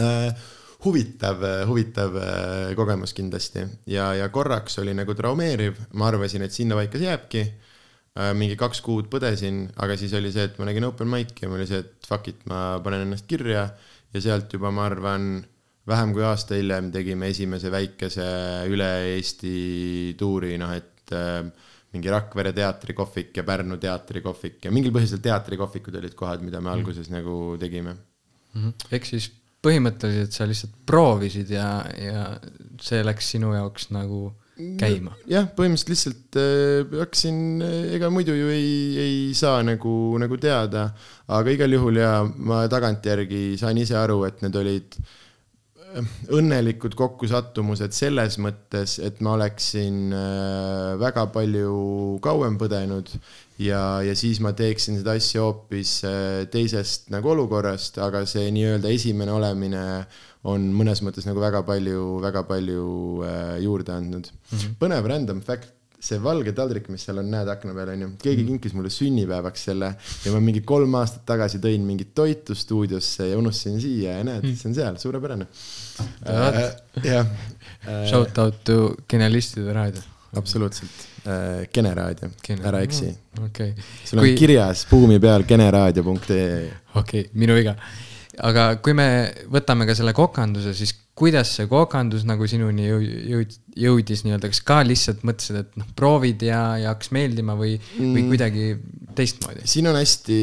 äh, 0.00 0.46
huvitav, 0.84 1.44
huvitav 1.70 2.18
äh, 2.18 2.74
kogemus 2.78 3.14
kindlasti 3.16 3.66
ja, 3.92 4.10
ja 4.18 4.28
korraks 4.34 4.80
oli 4.82 4.96
nagu 4.96 5.14
traumeeriv, 5.14 5.78
ma 5.94 6.10
arvasin, 6.10 6.46
et 6.46 6.56
sinnapaika 6.56 6.98
see 6.98 7.10
jääbki 7.10 7.44
äh,. 7.46 8.32
mingi 8.34 8.58
kaks 8.58 8.82
kuud 8.82 9.10
põdesin, 9.12 9.68
aga 9.78 9.98
siis 10.00 10.16
oli 10.18 10.34
see, 10.34 10.50
et 10.50 10.58
ma 10.58 10.66
nägin 10.66 10.88
open 10.88 11.12
mic'i 11.12 11.46
ja 11.46 11.52
mul 11.52 11.62
oli 11.62 11.70
see, 11.70 11.84
et 11.84 12.08
fuck 12.08 12.26
it, 12.32 12.42
ma 12.50 12.80
panen 12.82 13.06
ennast 13.06 13.28
kirja 13.30 13.68
ja 14.14 14.24
sealt 14.24 14.50
juba 14.56 14.72
ma 14.74 14.88
arvan 14.90 15.44
vähem 15.86 16.12
kui 16.16 16.24
aasta 16.26 16.58
hiljem 16.58 16.90
tegime 16.94 17.30
esimese 17.32 17.70
väikese 17.72 18.26
üle 18.72 18.90
Eesti 19.14 19.56
tuuri, 20.18 20.56
noh 20.60 20.74
et 20.74 21.14
äh, 21.14 21.42
mingi 21.94 22.12
Rakvere 22.12 22.52
teatrikohvik 22.56 23.36
ja 23.38 23.44
Pärnu 23.46 23.78
teatrikohvik 23.82 24.66
ja 24.66 24.74
mingil 24.74 24.94
põhjusel 24.94 25.22
teatrikohvikud 25.24 25.98
olid 26.00 26.16
kohad, 26.18 26.44
mida 26.44 26.60
me 26.60 26.70
mhm. 26.70 26.78
alguses 26.78 27.10
mm. 27.10 27.18
nagu 27.20 27.36
tegime 27.60 27.94
mm. 27.94 28.62
-hmm. 28.62 28.88
ehk 28.98 29.12
siis 29.12 29.30
põhimõtteliselt 29.66 30.34
sa 30.34 30.46
lihtsalt 30.46 30.74
proovisid 30.86 31.50
ja, 31.50 31.68
ja 31.98 32.26
see 32.82 33.00
läks 33.06 33.30
sinu 33.34 33.52
jaoks 33.54 33.88
nagu 33.94 34.28
käima? 34.80 35.14
jah, 35.30 35.46
põhimõtteliselt 35.56 35.94
lihtsalt 35.94 36.40
äh, 36.42 36.98
hakkasin, 37.04 37.38
ega 37.94 38.10
muidu 38.10 38.34
ju 38.34 38.50
ei, 38.50 38.74
ei 39.04 39.20
saa 39.38 39.62
nagu, 39.66 39.94
nagu 40.18 40.38
teada, 40.42 40.88
aga 41.28 41.54
igal 41.54 41.78
juhul 41.78 42.02
ja 42.02 42.10
ma 42.26 42.64
tagantjärgi 42.72 43.54
sain 43.60 43.78
ise 43.78 43.96
aru, 43.98 44.24
et 44.28 44.42
need 44.44 44.60
olid 44.62 44.98
äh, 44.98 45.14
õnnelikud 46.34 46.94
kokkusattumused 46.98 47.94
selles 47.96 48.36
mõttes, 48.42 48.96
et 49.02 49.20
ma 49.24 49.36
oleksin 49.36 50.12
äh, 50.14 50.94
väga 51.00 51.26
palju 51.34 52.18
kauem 52.24 52.58
põdenud 52.60 53.10
ja, 53.62 54.02
ja 54.04 54.16
siis 54.18 54.40
ma 54.44 54.52
teeksin 54.56 55.00
seda 55.00 55.16
asja 55.16 55.44
hoopis 55.44 55.98
äh, 56.08 56.44
teisest 56.52 57.10
nagu 57.14 57.32
olukorrast, 57.32 58.00
aga 58.02 58.24
see 58.28 58.50
nii-öelda 58.54 58.92
esimene 58.92 59.34
olemine 59.36 59.84
on 60.46 60.68
mõnes 60.76 61.02
mõttes 61.02 61.26
nagu 61.26 61.42
väga 61.42 61.64
palju, 61.66 62.20
väga 62.24 62.44
palju 62.48 62.86
äh, 63.26 63.56
juurde 63.64 63.96
andnud 63.96 64.28
mm. 64.28 64.58
-hmm. 64.58 64.76
põnev 64.82 65.10
random 65.12 65.42
fact 65.46 65.75
see 66.06 66.18
valge 66.22 66.52
taldrik, 66.56 66.88
mis 66.92 67.04
seal 67.06 67.20
on, 67.20 67.28
näed 67.32 67.48
akna 67.50 67.74
peal 67.76 67.92
onju, 67.94 68.10
keegi 68.22 68.42
mm. 68.42 68.48
kinkis 68.52 68.74
mulle 68.76 68.90
sünnipäevaks 68.92 69.66
selle 69.68 69.92
ja 70.24 70.34
ma 70.34 70.40
mingi 70.44 70.62
kolm 70.66 70.94
aastat 71.00 71.24
tagasi 71.28 71.60
tõin 71.62 71.84
mingit 71.86 72.12
toitu 72.16 72.56
stuudiosse 72.56 73.30
ja 73.30 73.38
unustasin 73.40 73.80
siia 73.82 74.18
ja 74.18 74.26
näed 74.26 74.44
mm., 74.44 74.58
see 74.60 74.70
on 74.70 74.76
seal, 74.78 74.98
suurepärane 75.02 75.48
äh,. 76.30 76.60
jah 77.02 77.26
äh,. 77.26 78.04
Shout 78.10 78.38
out 78.42 78.62
to 78.64 78.94
Genialistide 79.10 79.74
raadio. 79.76 80.02
absoluutselt 80.36 81.06
äh,, 81.24 81.66
Gene 81.72 81.94
raadio, 81.96 82.30
ära 82.58 82.82
eksi 82.86 83.10
no,. 83.10 83.48
Okay. 83.50 83.72
sul 84.04 84.20
on 84.20 84.26
Kui... 84.26 84.36
kirjas 84.38 84.86
buumi 84.90 85.18
peal 85.22 85.46
generaadio.ee. 85.48 86.12
okei 86.14 86.70
okay,, 87.00 87.26
minu 87.34 87.56
viga. 87.58 87.76
aga 88.46 88.76
kui 88.84 88.94
me 88.96 89.08
võtame 89.52 89.88
ka 89.88 89.96
selle 89.98 90.14
kokanduse, 90.16 90.76
siis 90.76 90.94
kuidas 91.16 91.54
see 91.56 91.68
kokandus 91.70 92.26
nagu 92.28 92.44
sinuni 92.50 92.90
jõud-, 92.90 93.56
jõudis 93.80 94.22
nii-öelda, 94.26 94.50
kas 94.52 94.60
ka 94.68 94.82
lihtsalt 94.84 95.22
mõtlesid, 95.24 95.58
et 95.62 95.78
noh, 95.80 95.88
proovid 95.96 96.44
ja, 96.44 96.60
ja 96.80 96.92
hakkas 96.92 97.12
meeldima 97.16 97.56
või 97.56 97.76
mm., 97.78 98.12
või 98.12 98.24
kuidagi 98.28 98.66
teistmoodi? 99.16 99.64
siin 99.68 99.88
on 99.88 99.96
hästi, 99.96 100.38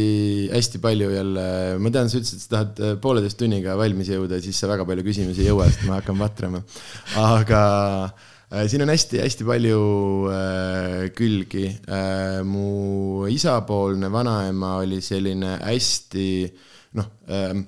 hästi 0.50 0.82
palju 0.82 1.12
jälle, 1.14 1.48
ma 1.78 1.94
tean, 1.94 2.10
sa 2.10 2.18
ütlesid, 2.18 2.40
et 2.40 2.46
sa 2.46 2.54
tahad 2.56 2.82
äh, 2.82 2.96
pooleteist 3.04 3.38
tunniga 3.42 3.78
valmis 3.78 4.10
jõuda, 4.16 4.42
siis 4.42 4.58
sa 4.58 4.72
väga 4.72 4.88
palju 4.90 5.06
küsimusi 5.06 5.46
ei 5.46 5.52
jõua, 5.52 5.70
sest 5.70 5.86
ma 5.86 6.00
hakkan 6.00 6.18
vatrama. 6.24 6.64
aga 7.22 7.62
äh, 8.10 8.66
siin 8.66 8.86
on 8.88 8.94
hästi-hästi 8.96 9.50
palju 9.50 9.84
äh, 10.34 11.00
külgi 11.14 11.68
äh,. 11.70 12.42
mu 12.50 13.28
isapoolne 13.30 14.10
vanaema 14.14 14.80
oli 14.82 15.04
selline 15.06 15.60
hästi 15.62 16.28
noh 16.98 17.14
äh, 17.30 17.62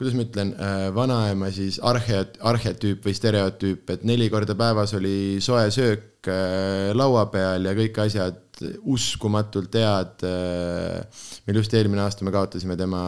kuidas 0.00 0.14
ma 0.16 0.24
ütlen, 0.24 0.54
äh, 0.56 0.86
vanaema 0.96 1.50
siis 1.52 1.76
arhe-, 1.84 2.24
arhetüüp 2.48 3.04
või 3.04 3.12
stereotüüp, 3.16 3.90
et 3.92 4.06
neli 4.08 4.30
korda 4.32 4.56
päevas 4.56 4.94
oli 4.96 5.36
soe 5.44 5.66
söök 5.74 6.30
äh, 6.32 6.88
laua 6.96 7.26
peal 7.32 7.68
ja 7.68 7.74
kõik 7.76 8.00
asjad 8.06 8.62
uskumatult 8.88 9.76
head. 9.76 10.24
Äh, 10.24 11.28
meil 11.44 11.60
just 11.60 11.76
eelmine 11.76 12.00
aasta 12.06 12.24
me 12.24 12.32
kaotasime 12.32 12.78
tema 12.80 13.04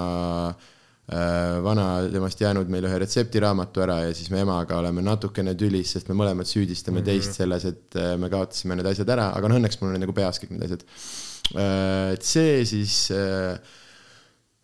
vana, 1.62 1.86
temast 2.08 2.40
jäänud 2.40 2.70
meil 2.72 2.86
ühe 2.86 2.98
retseptiraamatu 3.02 3.82
ära 3.84 3.96
ja 4.04 4.12
siis 4.16 4.30
me 4.32 4.38
emaga 4.44 4.78
oleme 4.78 5.02
natukene 5.04 5.52
tülis, 5.58 5.90
sest 5.96 6.08
me 6.08 6.14
mõlemad 6.16 6.48
süüdistame 6.48 7.00
mm 7.00 7.02
-hmm. 7.02 7.08
teist 7.10 7.36
selles, 7.36 7.66
et 7.68 7.98
me 8.22 8.30
kaotasime 8.32 8.78
need 8.78 8.88
asjad 8.88 9.10
ära, 9.10 9.26
aga 9.34 9.50
noh, 9.50 9.58
õnneks 9.60 9.80
mul 9.80 9.90
on 9.92 10.00
nagu 10.00 10.14
peas 10.16 10.40
kõik 10.40 10.54
need 10.54 10.64
asjad. 10.68 10.86
et 12.14 12.22
see 12.22 12.64
siis 12.64 12.94
Äh, 13.10 13.58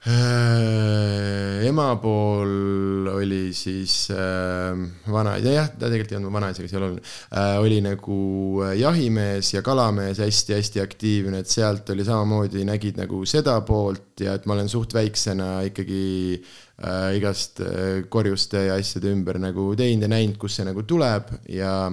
ema 0.06 1.88
pool 1.98 3.08
oli 3.10 3.50
siis 3.56 4.12
äh, 4.14 4.78
vanaisa, 5.10 5.50
jah, 5.50 5.66
ta 5.72 5.88
tegelikult 5.88 6.12
ei 6.12 6.18
olnud 6.20 6.30
mu 6.30 6.38
vanaisa, 6.38 6.62
aga 6.62 6.70
see 6.70 6.76
ei 6.76 6.80
ole 6.80 6.90
oluline 6.92 7.02
äh,. 7.34 7.56
oli 7.64 7.80
nagu 7.82 8.18
äh, 8.62 8.76
jahimees 8.78 9.50
ja 9.56 9.62
kalamees 9.66 10.22
hästi-hästi 10.22 10.84
aktiivne, 10.84 11.42
et 11.42 11.50
sealt 11.50 11.90
oli 11.90 12.06
samamoodi, 12.06 12.62
nägid 12.68 13.02
nagu 13.02 13.24
seda 13.26 13.58
poolt 13.66 14.22
ja 14.22 14.38
et 14.38 14.46
ma 14.46 14.54
olen 14.54 14.70
suht 14.70 14.94
väiksena 14.94 15.50
ikkagi 15.66 16.06
äh, 16.38 17.10
igast 17.18 17.64
äh, 17.66 18.06
korjuste 18.08 18.68
ja 18.68 18.78
asjade 18.78 19.10
ümber 19.10 19.42
nagu 19.42 19.72
teinud 19.78 20.06
ja 20.06 20.14
näinud, 20.14 20.38
kust 20.38 20.60
see 20.60 20.68
nagu 20.70 20.86
tuleb 20.86 21.34
ja 21.50 21.90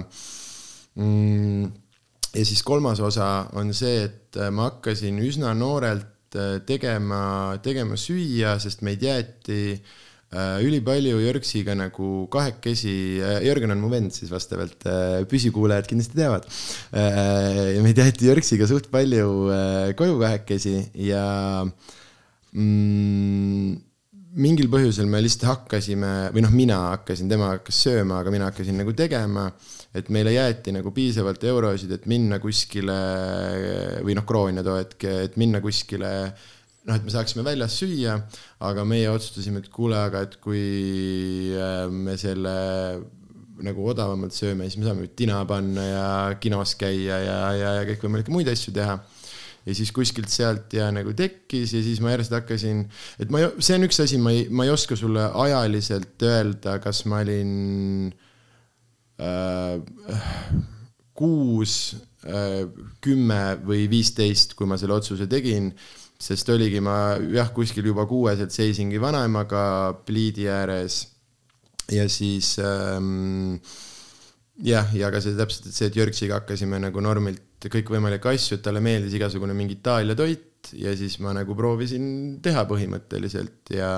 mm, 0.94 1.72
ja 2.36 2.44
siis 2.46 2.62
kolmas 2.62 3.02
osa 3.02 3.48
on 3.58 3.74
see, 3.74 4.04
et 4.06 4.38
ma 4.54 4.70
hakkasin 4.70 5.18
üsna 5.26 5.56
noorelt 5.58 6.06
Äh, 6.06 6.15
tegema, 6.68 7.20
tegema 7.64 7.98
süüa, 8.00 8.56
sest 8.62 8.82
meid 8.86 9.02
jäeti 9.04 9.60
äh, 9.76 10.58
ülipalju 10.64 11.20
Jörgsiga 11.22 11.76
nagu 11.78 12.26
kahekesi, 12.32 12.96
äh, 13.22 13.40
Jörgen 13.46 13.74
on 13.74 13.82
mu 13.84 13.90
vend 13.92 14.14
siis 14.16 14.32
vastavalt, 14.32 14.86
püsikuulajad 15.30 15.88
kindlasti 15.90 16.20
teavad. 16.20 16.46
meid 17.86 18.02
jäeti 18.04 18.30
Jörgsiga 18.30 18.68
suht 18.70 18.90
palju 18.92 19.28
koju 19.98 20.20
kahekesi 20.22 20.76
ja 21.08 21.24
mm, 22.52 23.76
mingil 24.36 24.68
põhjusel 24.72 25.08
me 25.08 25.22
lihtsalt 25.24 25.48
hakkasime 25.48 26.12
või 26.34 26.44
noh, 26.44 26.52
mina 26.52 26.78
hakkasin, 26.92 27.30
tema 27.30 27.54
hakkas 27.54 27.80
sööma, 27.86 28.20
aga 28.20 28.32
mina 28.34 28.50
hakkasin 28.50 28.76
nagu 28.80 28.92
tegema 28.96 29.48
et 29.96 30.10
meile 30.12 30.34
jäeti 30.34 30.74
nagu 30.76 30.92
piisavalt 30.94 31.44
eurosid, 31.48 31.94
et 31.96 32.04
minna 32.10 32.38
kuskile 32.42 32.96
või 34.04 34.16
noh, 34.18 34.26
kroone 34.28 34.64
too 34.66 34.76
hetk, 34.76 35.06
et 35.26 35.38
minna 35.40 35.62
kuskile 35.64 36.12
noh, 36.86 36.94
et 36.94 37.04
me 37.04 37.12
saaksime 37.12 37.44
väljas 37.46 37.78
süüa, 37.80 38.16
aga 38.66 38.86
meie 38.88 39.10
otsustasime, 39.10 39.62
et 39.62 39.70
kuule, 39.72 39.98
aga 39.98 40.24
et 40.26 40.36
kui 40.42 41.52
äh, 41.56 41.86
me 41.90 42.16
selle 42.20 42.56
nagu 43.66 43.86
odavamalt 43.88 44.36
sööme, 44.36 44.66
siis 44.68 44.78
me 44.80 44.88
saame 44.88 45.08
tina 45.16 45.40
panna 45.48 45.84
ja 45.86 46.08
kinos 46.40 46.74
käia 46.78 47.22
ja, 47.24 47.36
ja, 47.56 47.70
ja 47.80 47.86
kõikvõimalikke 47.88 48.34
muid 48.34 48.50
asju 48.52 48.74
teha. 48.76 48.98
Ja 49.66 49.74
siis 49.74 49.88
kuskilt 49.90 50.30
sealt 50.30 50.76
ja 50.76 50.92
nagu 50.94 51.10
tekkis 51.16 51.72
ja 51.74 51.80
siis 51.82 51.98
ma 51.98 52.12
järjest 52.12 52.36
hakkasin, 52.36 52.84
et 53.18 53.32
ma, 53.34 53.40
see 53.58 53.74
on 53.74 53.88
üks 53.88 53.98
asi, 54.04 54.20
ma 54.22 54.30
ei, 54.30 54.44
ma 54.46 54.62
ei 54.62 54.70
oska 54.70 54.94
sulle 54.94 55.24
ajaliselt 55.42 56.22
öelda, 56.22 56.76
kas 56.84 57.00
ma 57.10 57.24
olin 57.24 58.12
äh, 58.12 58.25
kuus 61.16 61.74
äh,, 62.26 62.66
kümme 63.00 63.42
või 63.64 63.86
viisteist, 63.90 64.54
kui 64.58 64.68
ma 64.68 64.76
selle 64.80 64.98
otsuse 64.98 65.28
tegin, 65.30 65.70
sest 66.20 66.48
oligi 66.52 66.80
ma 66.84 67.16
jah, 67.32 67.50
kuskil 67.56 67.86
juba 67.88 68.06
kuueselt 68.08 68.54
seisingi 68.54 69.00
vanaemaga 69.00 69.96
pliidi 70.06 70.48
ääres. 70.52 71.04
Ja 71.92 72.08
siis 72.10 72.56
ähm, 72.58 73.60
jah, 74.64 74.88
ja 74.96 75.10
ka 75.14 75.20
see 75.22 75.36
täpselt, 75.38 75.68
et 75.68 75.76
see, 75.76 75.90
et 75.90 75.98
Jörgsiga 75.98 76.40
hakkasime 76.40 76.80
nagu 76.82 77.02
normilt 77.04 77.68
kõikvõimalikke 77.70 78.32
asju, 78.32 78.56
et 78.56 78.64
talle 78.64 78.82
meeldis 78.84 79.14
igasugune 79.16 79.54
mingi 79.56 79.78
Itaalia 79.78 80.16
toit 80.18 80.72
ja 80.76 80.96
siis 80.98 81.18
ma 81.22 81.34
nagu 81.36 81.54
proovisin 81.56 82.40
teha 82.42 82.64
põhimõtteliselt 82.66 83.70
ja 83.76 83.90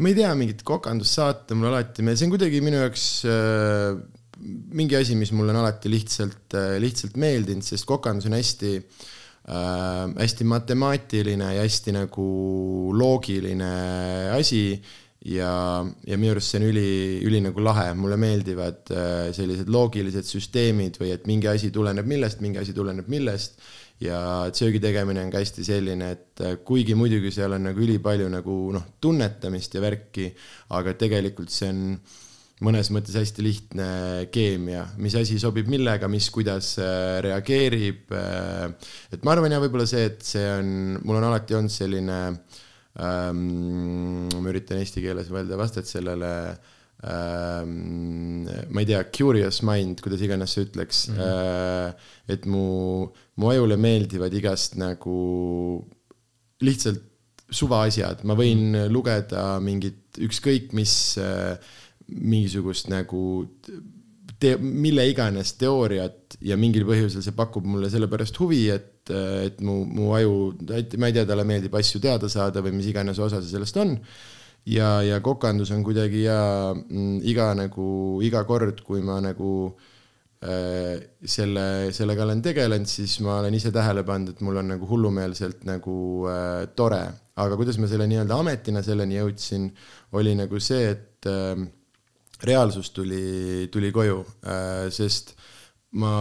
ma 0.00 0.08
ei 0.08 0.16
tea, 0.16 0.30
mingit 0.38 0.64
kokandussaate 0.64 1.56
mul 1.58 1.68
alati, 1.68 2.04
see 2.14 2.26
on 2.26 2.32
kuidagi 2.32 2.62
minu 2.64 2.80
jaoks 2.80 3.06
äh, 3.28 4.00
mingi 4.42 4.96
asi, 4.98 5.16
mis 5.18 5.32
mulle 5.36 5.54
on 5.54 5.62
alati 5.62 5.90
lihtsalt 5.92 6.56
äh,, 6.58 6.76
lihtsalt 6.82 7.18
meeldinud, 7.20 7.64
sest 7.66 7.86
kokandus 7.88 8.28
on 8.30 8.36
hästi 8.38 8.72
äh, 8.78 10.08
hästi 10.18 10.48
matemaatiline 10.50 11.54
ja 11.56 11.66
hästi 11.66 11.94
nagu 11.98 12.26
loogiline 12.98 13.72
asi 14.34 14.64
ja, 15.24 15.52
ja 16.06 16.18
minu 16.18 16.34
arust 16.34 16.52
see 16.52 16.60
on 16.60 16.66
üli, 16.70 16.88
üli 17.26 17.42
nagu 17.44 17.62
lahe, 17.62 17.92
mulle 17.98 18.18
meeldivad 18.20 18.90
äh, 18.94 19.28
sellised 19.36 19.70
loogilised 19.72 20.26
süsteemid 20.28 20.98
või 21.00 21.12
et 21.14 21.28
mingi 21.30 21.50
asi 21.50 21.70
tuleneb 21.74 22.08
millest, 22.08 22.42
mingi 22.42 22.60
asi 22.62 22.74
tuleneb 22.76 23.08
millest. 23.12 23.60
ja 24.02 24.50
söögi 24.50 24.80
tegemine 24.82 25.22
on 25.22 25.30
ka 25.30 25.38
hästi 25.38 25.62
selline, 25.62 26.08
et 26.16 26.42
äh, 26.42 26.56
kuigi 26.66 26.96
muidugi 26.98 27.30
seal 27.30 27.54
on 27.54 27.68
nagu 27.68 27.84
ülipalju 27.84 28.26
nagu 28.32 28.56
noh, 28.74 28.88
tunnetamist 29.00 29.76
ja 29.78 29.84
värki, 29.84 30.32
aga 30.74 30.96
tegelikult 30.98 31.54
see 31.54 31.70
on 31.70 31.84
mõnes 32.62 32.90
mõttes 32.94 33.16
hästi 33.18 33.44
lihtne 33.44 33.86
keemia, 34.34 34.86
mis 35.02 35.16
asi 35.18 35.38
sobib 35.42 35.70
millega, 35.72 36.08
mis, 36.08 36.28
kuidas 36.30 36.76
äh, 36.78 37.20
reageerib. 37.26 38.12
et 39.12 39.24
ma 39.24 39.34
arvan 39.34 39.52
ja 39.52 39.62
võib-olla 39.62 39.86
see, 39.88 40.04
et 40.10 40.22
see 40.26 40.44
on, 40.58 41.00
mul 41.02 41.18
on 41.18 41.30
alati 41.30 41.58
olnud 41.58 41.74
selline 41.74 42.20
äh, 42.30 42.60
ähm,. 43.00 44.28
ma 44.28 44.52
üritan 44.52 44.80
eesti 44.82 45.02
keeles 45.04 45.30
mõelda 45.32 45.58
vastet 45.60 45.88
sellele 45.88 46.32
ähm,. 47.08 48.44
ma 48.68 48.82
ei 48.82 48.88
tea, 48.90 49.02
curious 49.14 49.62
mind, 49.66 50.02
kuidas 50.04 50.24
iganes 50.24 50.56
sa 50.56 50.64
ütleks 50.66 51.06
mm. 51.08 51.16
-hmm. 51.16 51.88
Äh, 51.88 52.34
et 52.36 52.46
mu, 52.46 53.08
mu 53.36 53.52
ajule 53.52 53.76
meeldivad 53.80 54.34
igast 54.34 54.76
nagu 54.80 55.16
lihtsalt 56.62 57.08
suvaasjad, 57.52 58.24
ma 58.24 58.36
võin 58.36 58.72
-hmm. 58.72 58.92
lugeda 58.92 59.60
mingit 59.60 60.20
ükskõik 60.20 60.72
mis 60.76 61.16
äh, 61.18 61.56
mingisugust 62.08 62.90
nagu 62.92 63.24
te-, 64.42 64.56
mille 64.58 65.04
iganes 65.10 65.54
teooriat 65.60 66.36
ja 66.44 66.58
mingil 66.60 66.86
põhjusel 66.88 67.24
see 67.24 67.36
pakub 67.36 67.66
mulle 67.68 67.90
sellepärast 67.92 68.38
huvi, 68.42 68.66
et 68.74 68.90
et 69.10 69.58
mu, 69.66 69.80
mu 69.82 70.12
aju, 70.14 70.34
ma 71.00 71.08
ei 71.10 71.16
tea, 71.16 71.26
talle 71.26 71.42
meeldib 71.48 71.74
asju 71.74 71.98
teada 72.02 72.28
saada 72.30 72.62
või 72.62 72.76
mis 72.76 72.86
iganes 72.92 73.18
osa 73.18 73.40
see 73.42 73.50
sellest 73.56 73.78
on. 73.82 73.96
ja, 74.70 75.00
ja 75.02 75.18
kokandus 75.20 75.72
on 75.74 75.82
kuidagi 75.82 76.22
ja 76.22 76.70
mm, 76.70 77.16
iga 77.26 77.48
nagu, 77.58 78.20
iga 78.22 78.44
kord, 78.46 78.84
kui 78.86 79.02
ma 79.02 79.16
nagu 79.24 79.72
äh, 80.46 81.02
selle, 81.24 81.90
sellega 81.90 82.22
olen 82.22 82.44
tegelenud, 82.46 82.86
siis 82.86 83.18
ma 83.26 83.40
olen 83.40 83.58
ise 83.58 83.74
tähele 83.74 84.06
pannud, 84.06 84.36
et 84.36 84.46
mul 84.46 84.62
on 84.62 84.70
nagu 84.76 84.86
hullumeelselt 84.86 85.66
nagu 85.66 85.96
äh, 86.30 86.70
tore. 86.78 87.02
aga 87.42 87.56
kuidas 87.56 87.80
ma 87.80 87.88
selle 87.90 88.06
nii-öelda 88.06 88.38
ametina 88.38 88.84
selleni 88.86 89.16
jõudsin, 89.16 89.70
oli 90.14 90.36
nagu 90.38 90.62
see, 90.62 90.92
et 90.94 91.26
äh, 91.26 91.56
reaalsus 92.48 92.90
tuli, 92.94 93.68
tuli 93.72 93.92
koju 93.94 94.20
äh,, 94.44 94.90
sest 94.94 95.34
ma 96.00 96.12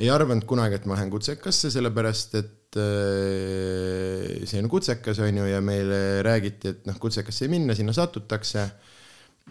ei 0.00 0.08
arvanud 0.12 0.46
kunagi, 0.48 0.78
et 0.78 0.86
ma 0.88 0.96
lähen 0.96 1.10
kutsekasse, 1.12 1.70
sellepärast 1.72 2.36
et 2.40 2.78
äh, 2.80 4.44
see 4.48 4.60
on 4.62 4.70
kutsekas, 4.72 5.20
on 5.24 5.42
ju, 5.42 5.48
ja 5.50 5.60
meile 5.64 6.22
räägiti, 6.24 6.72
et 6.72 6.88
noh, 6.88 6.96
kutsekasse 7.00 7.44
ei 7.46 7.52
minna, 7.52 7.76
sinna 7.76 7.92
satutakse. 7.96 8.70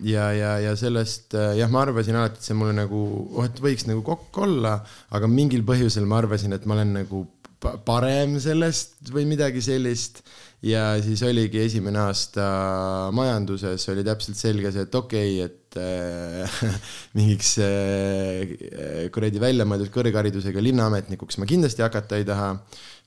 ja, 0.06 0.28
ja, 0.34 0.52
ja 0.62 0.76
sellest 0.78 1.34
äh, 1.34 1.56
jah, 1.58 1.70
ma 1.74 1.82
arvasin 1.86 2.18
alati, 2.18 2.42
et 2.42 2.50
see 2.50 2.58
mulle 2.58 2.76
nagu, 2.78 3.00
oh, 3.34 3.46
et 3.46 3.62
võiks 3.62 3.88
nagu 3.90 4.04
kokk 4.06 4.44
olla, 4.46 4.76
aga 5.18 5.30
mingil 5.30 5.64
põhjusel 5.66 6.06
ma 6.10 6.20
arvasin, 6.22 6.54
et 6.54 6.66
ma 6.70 6.78
olen 6.78 6.94
nagu 7.00 7.24
parem 7.60 8.38
sellest 8.42 9.10
või 9.14 9.26
midagi 9.30 9.64
sellist 9.66 10.22
ja 10.66 10.96
siis 11.04 11.22
oligi 11.26 11.62
esimene 11.62 12.00
aasta 12.08 12.46
majanduses 13.16 13.84
oli 13.94 14.06
täpselt 14.06 14.40
selge 14.40 14.72
see, 14.74 14.86
et 14.88 14.96
okei 14.98 15.36
okay,, 15.44 15.50
et 15.50 15.78
äh, 15.82 16.62
mingiks 17.18 17.56
äh, 17.62 19.10
kuradi 19.14 19.42
väljamõeldud 19.42 19.92
kõrgharidusega 19.94 20.64
linnaametnikuks 20.64 21.38
ma 21.42 21.50
kindlasti 21.50 21.86
hakata 21.86 22.22
ei 22.22 22.26
taha. 22.28 22.56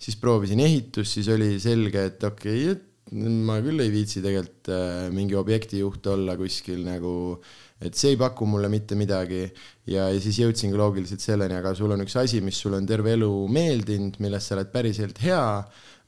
siis 0.01 0.17
proovisin 0.17 0.63
ehitust, 0.65 1.19
siis 1.19 1.29
oli 1.29 1.57
selge, 1.61 2.07
et 2.13 2.25
okei 2.25 2.71
okay,, 2.71 2.77
et 2.77 2.87
ma 3.11 3.59
küll 3.65 3.83
ei 3.83 3.91
viitsi 3.91 4.23
tegelikult 4.23 4.71
äh, 4.71 5.09
mingi 5.15 5.35
objektijuht 5.39 6.07
olla 6.13 6.37
kuskil 6.39 6.85
nagu, 6.87 7.41
et 7.81 7.97
see 7.97 8.15
ei 8.15 8.19
paku 8.21 8.47
mulle 8.47 8.69
mitte 8.69 8.95
midagi. 8.95 9.47
ja, 9.87 10.09
ja 10.13 10.21
siis 10.21 10.39
jõudsingi 10.43 10.77
loogiliselt 10.77 11.21
selleni, 11.21 11.57
aga 11.57 11.75
sul 11.75 11.93
on 11.93 12.05
üks 12.05 12.17
asi, 12.21 12.41
mis 12.45 12.59
sulle 12.61 12.77
on 12.77 12.87
terve 12.87 13.15
elu 13.17 13.31
meeldinud, 13.49 14.21
milles 14.21 14.47
sa 14.47 14.59
oled 14.59 14.71
päriselt 14.75 15.19
hea 15.25 15.47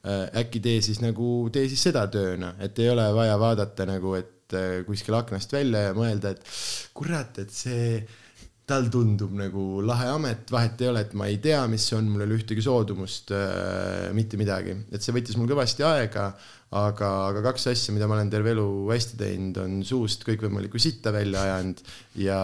Äh, 0.03 0.25
äkki 0.41 0.59
tee 0.59 0.81
siis 0.83 0.99
nagu, 0.99 1.47
tee 1.55 1.69
siis 1.71 1.85
seda 1.87 2.09
tööna, 2.11 2.57
et 2.63 2.79
ei 2.83 2.89
ole 2.91 3.05
vaja 3.15 3.37
vaadata 3.39 3.85
nagu, 3.87 4.17
et 4.19 4.55
äh, 4.59 4.81
kuskil 4.83 5.15
aknast 5.15 5.55
välja 5.55 5.85
ja 5.85 5.93
mõelda, 5.95 6.33
et 6.35 6.43
kurat, 6.99 7.39
et 7.39 7.55
see, 7.55 8.01
tal 8.67 8.89
tundub 8.91 9.31
nagu 9.39 9.79
lahe 9.87 10.09
amet, 10.11 10.51
vahet 10.51 10.83
ei 10.83 10.91
ole, 10.91 11.05
et 11.07 11.15
ma 11.19 11.29
ei 11.31 11.39
tea, 11.45 11.61
mis 11.71 11.87
see 11.87 12.01
on, 12.01 12.11
mul 12.11 12.25
ei 12.25 12.27
ole 12.33 12.41
ühtegi 12.41 12.65
soodumust 12.67 13.31
äh,, 13.37 14.11
mitte 14.17 14.41
midagi, 14.41 14.75
et 14.91 15.07
see 15.07 15.15
võttis 15.15 15.39
mul 15.39 15.51
kõvasti 15.55 15.87
aega, 15.87 16.33
aga, 16.73 17.11
aga 17.29 17.43
kaks 17.49 17.69
asja, 17.73 17.93
mida 17.95 18.09
ma 18.09 18.17
olen 18.17 18.33
terve 18.33 18.55
elu 18.55 18.67
hästi 18.89 19.19
teinud, 19.21 19.61
on 19.63 19.79
suust 19.87 20.25
kõikvõimalikku 20.29 20.81
sitta 20.81 21.13
välja 21.15 21.45
ajanud 21.47 21.83
ja 22.23 22.39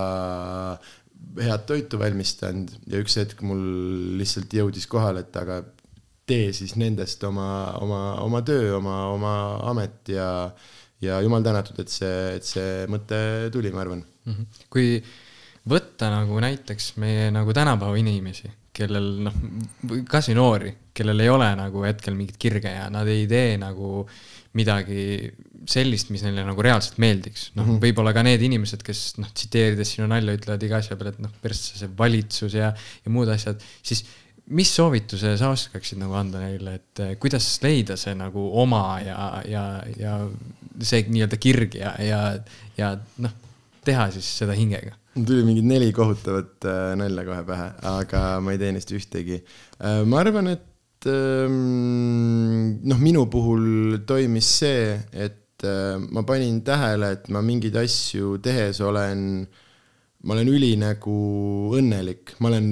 head 1.39 1.65
toitu 1.69 2.01
valmistanud 2.01 2.73
ja 2.91 3.01
üks 3.03 3.19
hetk 3.21 3.43
mul 3.47 3.63
lihtsalt 4.21 4.53
jõudis 4.55 4.89
kohale, 4.91 5.25
et 5.27 5.39
aga 5.41 5.63
tee 6.29 6.51
siis 6.57 6.75
nendest 6.81 7.23
oma, 7.25 7.49
oma, 7.81 8.03
oma 8.25 8.43
töö, 8.47 8.75
oma, 8.77 8.99
oma 9.15 9.33
amet 9.71 10.13
ja, 10.13 10.29
ja 11.05 11.23
jumal 11.25 11.45
tänatud, 11.47 11.79
et 11.81 11.93
see, 11.93 12.19
et 12.37 12.47
see 12.47 12.85
mõte 12.93 13.19
tuli, 13.55 13.73
ma 13.73 13.85
arvan 13.85 14.05
mm. 14.05 14.35
-hmm. 14.35 14.65
kui 14.73 14.99
võtta 15.69 16.13
nagu 16.13 16.41
näiteks 16.45 16.95
meie 17.01 17.31
nagu 17.35 17.55
tänapäeva 17.57 17.97
inimesi, 18.01 18.51
kellel 18.79 19.09
noh, 19.27 19.39
kasvõi 20.09 20.37
noori, 20.39 20.75
kellel 20.95 21.25
ei 21.25 21.31
ole 21.33 21.49
nagu 21.59 21.85
hetkel 21.87 22.17
mingit 22.19 22.39
kirge 22.41 22.73
ja 22.73 22.89
nad 22.93 23.09
ei 23.11 23.27
tee 23.31 23.57
nagu 23.61 24.05
midagi 24.59 25.29
sellist, 25.69 26.13
mis 26.15 26.23
neile 26.25 26.45
nagu 26.47 26.63
reaalselt 26.65 27.01
meeldiks. 27.03 27.51
noh 27.55 27.65
mm 27.65 27.75
-hmm., 27.75 27.83
võib-olla 27.83 28.15
ka 28.17 28.25
need 28.25 28.43
inimesed, 28.47 28.83
kes 28.87 29.19
noh, 29.19 29.29
tsiteerides 29.35 29.97
sinu 29.97 30.09
nalja 30.11 30.37
ütlevad 30.39 30.65
iga 30.65 30.79
asja 30.81 30.97
peale, 30.97 31.13
et 31.17 31.21
noh, 31.23 31.35
persse 31.43 31.77
see 31.79 31.91
valitsus 31.99 32.57
ja, 32.57 32.73
ja 33.05 33.13
muud 33.13 33.29
asjad, 33.35 33.61
siis 33.83 34.05
mis 34.57 34.71
soovituse 34.75 35.35
sa 35.37 35.51
oskaksid 35.53 36.01
nagu 36.01 36.17
anda 36.17 36.41
neile, 36.41 36.79
et 36.79 37.03
eh, 37.05 37.17
kuidas 37.21 37.47
leida 37.65 37.99
see 38.01 38.15
nagu 38.17 38.49
oma 38.63 39.01
ja, 39.05 39.19
ja, 39.49 39.65
ja 39.99 40.15
see 40.81 41.05
nii-öelda 41.09 41.37
kirg 41.43 41.77
ja, 41.77 41.93
ja, 42.01 42.23
ja 42.79 42.95
noh, 43.25 43.35
teha 43.85 44.09
siis 44.15 44.31
seda 44.41 44.57
hingega? 44.57 44.97
Tuli 45.27 45.45
mingid 45.47 45.67
neli 45.69 45.93
kohutavat 45.95 46.67
äh, 46.69 46.95
nalja 47.01 47.27
kohe 47.29 47.45
pähe, 47.49 47.69
aga 47.91 48.25
ma 48.45 48.55
ei 48.55 48.61
tee 48.63 48.73
neist 48.77 48.93
ühtegi 48.95 49.39
äh,. 49.41 50.03
ma 50.09 50.23
arvan, 50.23 50.51
et 50.55 51.09
äh, 51.09 51.47
noh, 51.49 53.01
minu 53.03 53.27
puhul 53.33 54.03
toimis 54.09 54.51
see, 54.63 54.99
et 55.13 55.67
äh, 55.67 55.97
ma 55.99 56.25
panin 56.29 56.61
tähele, 56.67 57.15
et 57.19 57.33
ma 57.35 57.43
mingeid 57.45 57.79
asju 57.83 58.37
tehes 58.45 58.83
olen 58.85 59.49
ma 60.27 60.35
olen 60.35 60.51
üli 60.51 60.73
nagu 60.79 61.17
õnnelik, 61.79 62.35
ma 62.43 62.51
olen 62.51 62.71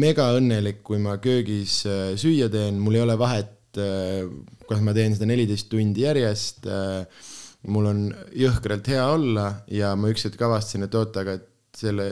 mega 0.00 0.30
õnnelik, 0.38 0.80
kui 0.86 1.00
ma 1.02 1.18
köögis 1.22 1.82
äh, 1.88 2.14
süüa 2.18 2.48
teen, 2.52 2.78
mul 2.80 2.96
ei 2.96 3.04
ole 3.04 3.18
vahet, 3.20 3.76
äh, 3.76 4.24
kas 4.68 4.80
ma 4.84 4.94
teen 4.96 5.16
seda 5.16 5.28
neliteist 5.28 5.68
tundi 5.72 6.06
järjest. 6.06 6.64
Äh, 6.68 7.26
mul 7.68 7.88
on 7.90 8.02
jõhkralt 8.38 8.86
hea 8.88 9.04
olla 9.10 9.48
ja 9.74 9.90
ma 9.98 10.12
üks 10.12 10.28
hetk 10.28 10.42
avastasin, 10.46 10.86
et 10.86 10.94
oota, 10.94 11.24
aga 11.24 11.36
et 11.40 11.46
selle, 11.76 12.08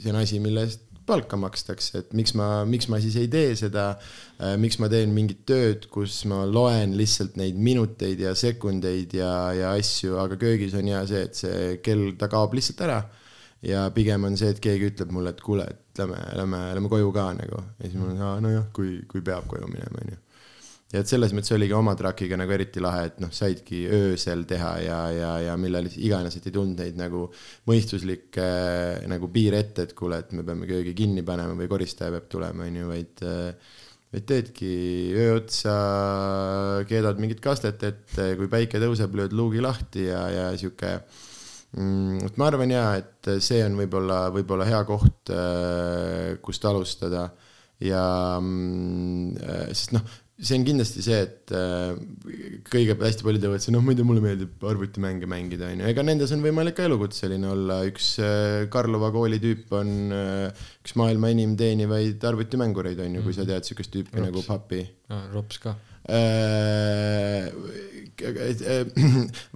see 0.00 0.12
on 0.12 0.20
asi, 0.22 0.40
mille 0.42 0.66
eest 0.66 0.82
palka 1.06 1.38
makstakse, 1.38 2.00
et 2.00 2.14
miks 2.18 2.32
ma, 2.34 2.64
miks 2.66 2.88
ma 2.90 2.98
siis 3.02 3.14
ei 3.20 3.28
tee 3.30 3.52
seda. 3.58 3.92
miks 4.58 4.80
ma 4.82 4.88
teen 4.90 5.12
mingit 5.14 5.44
tööd, 5.46 5.86
kus 5.92 6.24
ma 6.26 6.42
loen 6.50 6.96
lihtsalt 6.98 7.38
neid 7.38 7.54
minuteid 7.56 8.20
ja 8.20 8.34
sekundeid 8.34 9.14
ja, 9.14 9.30
ja 9.54 9.70
asju, 9.78 10.18
aga 10.18 10.38
köögis 10.40 10.74
on 10.74 10.90
hea 10.90 11.04
see, 11.06 11.22
et 11.28 11.38
see 11.38 11.78
kell, 11.86 12.10
ta 12.18 12.26
kaob 12.32 12.58
lihtsalt 12.58 12.82
ära 12.88 12.98
ja 13.64 13.86
pigem 13.94 14.26
on 14.28 14.36
see, 14.38 14.50
et 14.52 14.60
keegi 14.62 14.90
ütleb 14.90 15.14
mulle, 15.14 15.32
et 15.32 15.42
kuule, 15.42 15.66
et 15.70 16.00
lähme, 16.02 16.20
lähme, 16.38 16.62
lähme 16.76 16.92
koju 16.92 17.12
ka 17.14 17.30
nagu. 17.38 17.62
ja 17.78 17.88
siis 17.88 18.02
on, 18.02 18.20
aa 18.20 18.38
nojah, 18.44 18.68
kui, 18.76 18.98
kui 19.08 19.24
peab 19.24 19.46
koju 19.50 19.68
minema, 19.70 20.02
onju. 20.04 20.20
Ja 20.92 21.02
et 21.02 21.10
selles 21.10 21.32
mõttes 21.34 21.50
oligi 21.56 21.74
oma 21.74 21.96
trakiga 21.98 22.38
nagu 22.38 22.52
eriti 22.54 22.82
lahe, 22.82 23.08
et 23.08 23.16
noh, 23.22 23.32
saidki 23.34 23.82
öösel 23.90 24.44
teha 24.46 24.72
ja, 24.84 24.98
ja, 25.10 25.30
ja 25.48 25.56
millal 25.58 25.88
iganes, 25.90 26.36
et 26.38 26.46
ei 26.46 26.54
tulnud 26.54 26.78
neid 26.78 26.98
nagu 26.98 27.24
mõistuslikke 27.66 28.44
äh, 28.46 29.06
nagu 29.10 29.30
piire 29.34 29.64
ette, 29.64 29.88
et 29.88 29.96
kuule, 29.98 30.20
et 30.22 30.30
me 30.36 30.46
peame 30.46 30.68
köögi 30.70 30.94
kinni 30.96 31.26
panema 31.26 31.56
või 31.58 31.70
koristaja 31.70 32.14
peab 32.14 32.28
tulema, 32.30 32.68
onju, 32.68 32.86
vaid 32.92 33.24
äh, 33.26 33.72
et 34.16 34.26
teedki 34.30 34.68
öö 35.18 35.32
otsa, 35.40 35.72
keedad 36.88 37.18
mingit 37.20 37.42
kastet 37.44 37.82
ette, 37.84 38.28
kui 38.38 38.46
päike 38.52 38.78
tõuseb, 38.80 39.16
lööd 39.18 39.34
luugi 39.34 39.64
lahti 39.64 40.06
ja, 40.06 40.22
ja 40.30 40.44
sihuke 40.54 40.92
mm,. 41.74 42.28
et 42.28 42.38
ma 42.38 42.46
arvan 42.52 42.70
ja, 42.70 42.84
et 43.02 43.32
see 43.42 43.58
on 43.66 43.74
võib-olla, 43.82 44.28
võib-olla 44.36 44.70
hea 44.70 44.84
koht, 44.86 45.34
äh, 45.34 46.38
kust 46.46 46.70
alustada 46.70 47.26
ja 47.82 48.04
mm, 48.38 49.34
sest 49.74 49.98
noh 49.98 50.06
see 50.36 50.58
on 50.58 50.66
kindlasti 50.66 51.02
see, 51.04 51.18
et 51.24 51.52
äh, 51.56 51.96
kõige, 52.68 52.96
hästi 53.00 53.24
paljud 53.24 53.44
teevad 53.44 53.64
see, 53.64 53.72
noh, 53.72 53.84
tea, 53.88 54.04
mulle 54.06 54.24
meeldib 54.24 54.66
arvutimänge 54.68 55.28
mängida, 55.30 55.70
onju, 55.72 55.86
ega 55.88 56.04
nendes 56.04 56.34
on 56.36 56.44
võimalik 56.44 56.76
ka 56.76 56.84
elukutseline 56.88 57.48
olla, 57.48 57.80
üks 57.88 58.12
äh, 58.20 58.66
Karlova 58.72 59.08
kooli 59.14 59.40
tüüp 59.42 59.72
on 59.78 59.96
äh, 60.12 60.68
üks 60.84 60.96
maailma 61.00 61.32
enim 61.32 61.56
teenivaid 61.56 62.24
arvutimängureid, 62.28 63.00
onju, 63.08 63.24
kui 63.24 63.36
sa 63.36 63.46
mhm. 63.46 63.52
tead 63.54 63.70
siukest 63.70 63.94
tüüpi 63.96 64.18
Rops. 64.18 64.26
nagu 64.28 64.44
Papi 64.46 64.82
ah,. 65.08 65.28
Rops 65.32 65.62
ka 65.62 65.76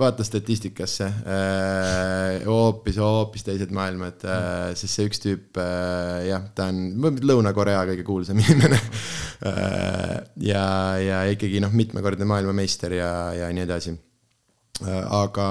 vaata 0.01 0.25
statistikasse, 0.27 1.07
äh, 1.07 2.47
hoopis, 2.47 2.99
hoopis 3.01 3.45
teised 3.47 3.71
maailmad, 3.75 4.25
äh, 4.27 4.73
sest 4.79 4.97
see 4.97 5.09
üks 5.09 5.23
tüüp, 5.23 5.61
jah, 6.27 6.45
ta 6.55 6.69
on 6.73 6.77
Lõuna-Korea 7.01 7.85
kõige 7.93 8.05
kuulsam 8.07 8.41
inimene. 8.45 8.81
ja, 10.45 10.65
ja 11.01 11.23
ikkagi 11.33 11.63
noh, 11.65 11.73
mitmekordne 11.73 12.27
maailmameister 12.29 12.93
ja, 12.99 13.13
ja 13.39 13.53
nii 13.55 13.65
edasi. 13.65 13.95
aga 14.85 15.49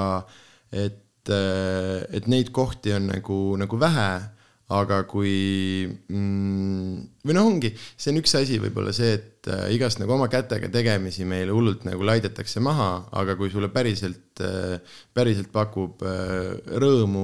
et, 0.70 1.30
et 1.30 2.28
neid 2.30 2.52
kohti 2.54 2.94
on 2.94 3.10
nagu, 3.14 3.40
nagu 3.62 3.80
vähe 3.82 4.12
aga 4.70 5.02
kui 5.10 5.90
mm, 5.90 7.19
või 7.26 7.36
noh, 7.36 7.50
ongi, 7.50 7.74
see 8.00 8.14
on 8.14 8.22
üks 8.22 8.36
asi 8.40 8.60
võib-olla 8.64 8.94
see, 8.96 9.18
et 9.18 9.50
äh, 9.52 9.66
igast 9.76 10.00
nagu 10.00 10.14
oma 10.16 10.30
kätega 10.32 10.70
tegemisi 10.72 11.26
meile 11.28 11.52
hullult 11.56 11.84
nagu 11.88 12.06
laidetakse 12.08 12.62
maha, 12.64 13.10
aga 13.20 13.36
kui 13.40 13.52
sulle 13.52 13.68
päriselt 13.74 14.40
äh,, 14.46 14.80
päriselt 15.16 15.50
pakub 15.52 16.04
äh, 16.08 16.54
rõõmu, 16.80 17.24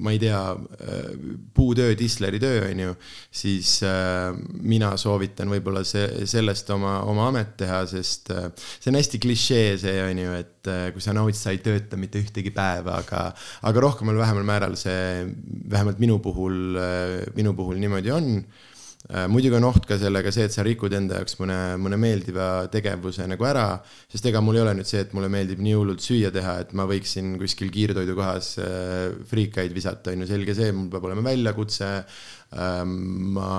ma 0.00 0.14
ei 0.14 0.22
tea 0.22 0.40
äh,, 0.56 1.10
puutöö, 1.54 1.92
tisleri 1.98 2.40
töö, 2.40 2.62
on 2.70 2.82
ju, 2.86 2.94
siis 3.42 3.74
äh, 3.86 4.32
mina 4.64 4.94
soovitan 5.00 5.52
võib-olla 5.52 5.84
see, 5.88 6.24
sellest 6.28 6.72
oma, 6.72 6.98
oma 7.08 7.28
amet 7.28 7.52
teha, 7.60 7.82
sest 7.90 8.32
äh, 8.32 8.48
see 8.56 8.92
on 8.92 9.00
hästi 9.00 9.20
klišee 9.22 9.76
see, 9.84 9.98
on 10.06 10.22
ju, 10.24 10.38
et 10.40 10.72
äh, 10.72 10.86
kui 10.94 11.04
sa 11.04 11.12
naudid, 11.16 11.36
sa 11.38 11.52
ei 11.52 11.60
tööta 11.64 12.00
mitte 12.00 12.22
ühtegi 12.22 12.52
päeva, 12.54 13.02
aga, 13.02 13.28
aga 13.68 13.84
rohkemal 13.84 14.16
või 14.16 14.24
vähemal 14.24 14.48
määral 14.48 14.80
see, 14.80 15.28
vähemalt 15.68 16.00
minu 16.02 16.18
puhul, 16.24 16.80
äh, 16.80 17.20
minu 17.36 17.52
puhul 17.58 17.80
niimoodi 17.82 18.14
on. 18.14 18.32
Äh, 19.08 19.24
muidugi 19.32 19.56
on 19.56 19.64
oht 19.64 19.86
ka 19.88 19.96
sellega 19.96 20.28
see, 20.34 20.44
et 20.44 20.52
sa 20.52 20.60
rikud 20.66 20.92
enda 20.92 21.16
jaoks 21.16 21.38
mõne, 21.40 21.56
mõne 21.80 21.96
meeldiva 21.96 22.66
tegevuse 22.68 23.24
nagu 23.30 23.46
ära, 23.48 23.78
sest 24.12 24.26
ega 24.28 24.42
mul 24.44 24.58
ei 24.58 24.62
ole 24.66 24.74
nüüd 24.76 24.88
see, 24.90 25.00
et 25.00 25.14
mulle 25.16 25.30
meeldib 25.32 25.62
nii 25.64 25.76
hullult 25.78 26.04
süüa 26.04 26.28
teha, 26.34 26.58
et 26.60 26.74
ma 26.76 26.84
võiksin 26.90 27.38
kuskil 27.40 27.72
kiirtoidukohas 27.72 28.50
äh, 28.60 29.14
friikaid 29.30 29.72
visata, 29.72 30.12
on 30.12 30.26
ju, 30.26 30.28
selge 30.28 30.56
see, 30.58 30.74
mul 30.76 30.90
peab 30.92 31.06
olema 31.08 31.24
väljakutse. 31.30 31.88
Ähm, 32.60 32.98
ma 33.38 33.52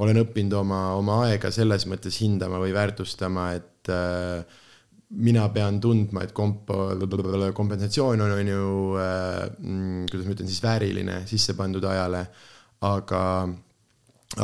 olen 0.00 0.22
õppinud 0.22 0.56
oma, 0.56 0.80
oma 0.96 1.18
aega 1.26 1.52
selles 1.52 1.84
mõttes 1.88 2.16
hindama 2.24 2.60
või 2.60 2.72
väärtustama, 2.76 3.50
et 3.56 3.92
mina 5.16 5.44
pean 5.54 5.78
tundma, 5.80 6.24
et 6.24 6.32
komp-, 6.36 6.72
kompensatsioon 7.56 8.24
on, 8.24 8.34
on 8.40 8.50
ju 8.50 8.72
äh,, 9.00 9.44
kuidas 10.10 10.26
ma 10.26 10.34
ütlen 10.34 10.50
siis, 10.50 10.64
vääriline 10.64 11.20
sisse 11.28 11.56
pandud 11.56 11.84
ajale, 11.88 12.24
aga, 12.88 13.22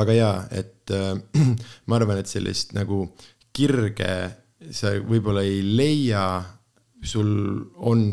aga 0.00 0.16
jaa, 0.16 0.35
et 0.50 0.94
äh, 0.94 1.14
ma 1.88 1.98
arvan, 1.98 2.20
et 2.22 2.31
sellist 2.31 2.74
nagu 2.76 3.05
kirge 3.52 4.12
sa 4.72 4.94
võib-olla 5.02 5.42
ei 5.44 5.62
leia, 5.66 6.26
sul 7.02 7.33
on, 7.83 8.05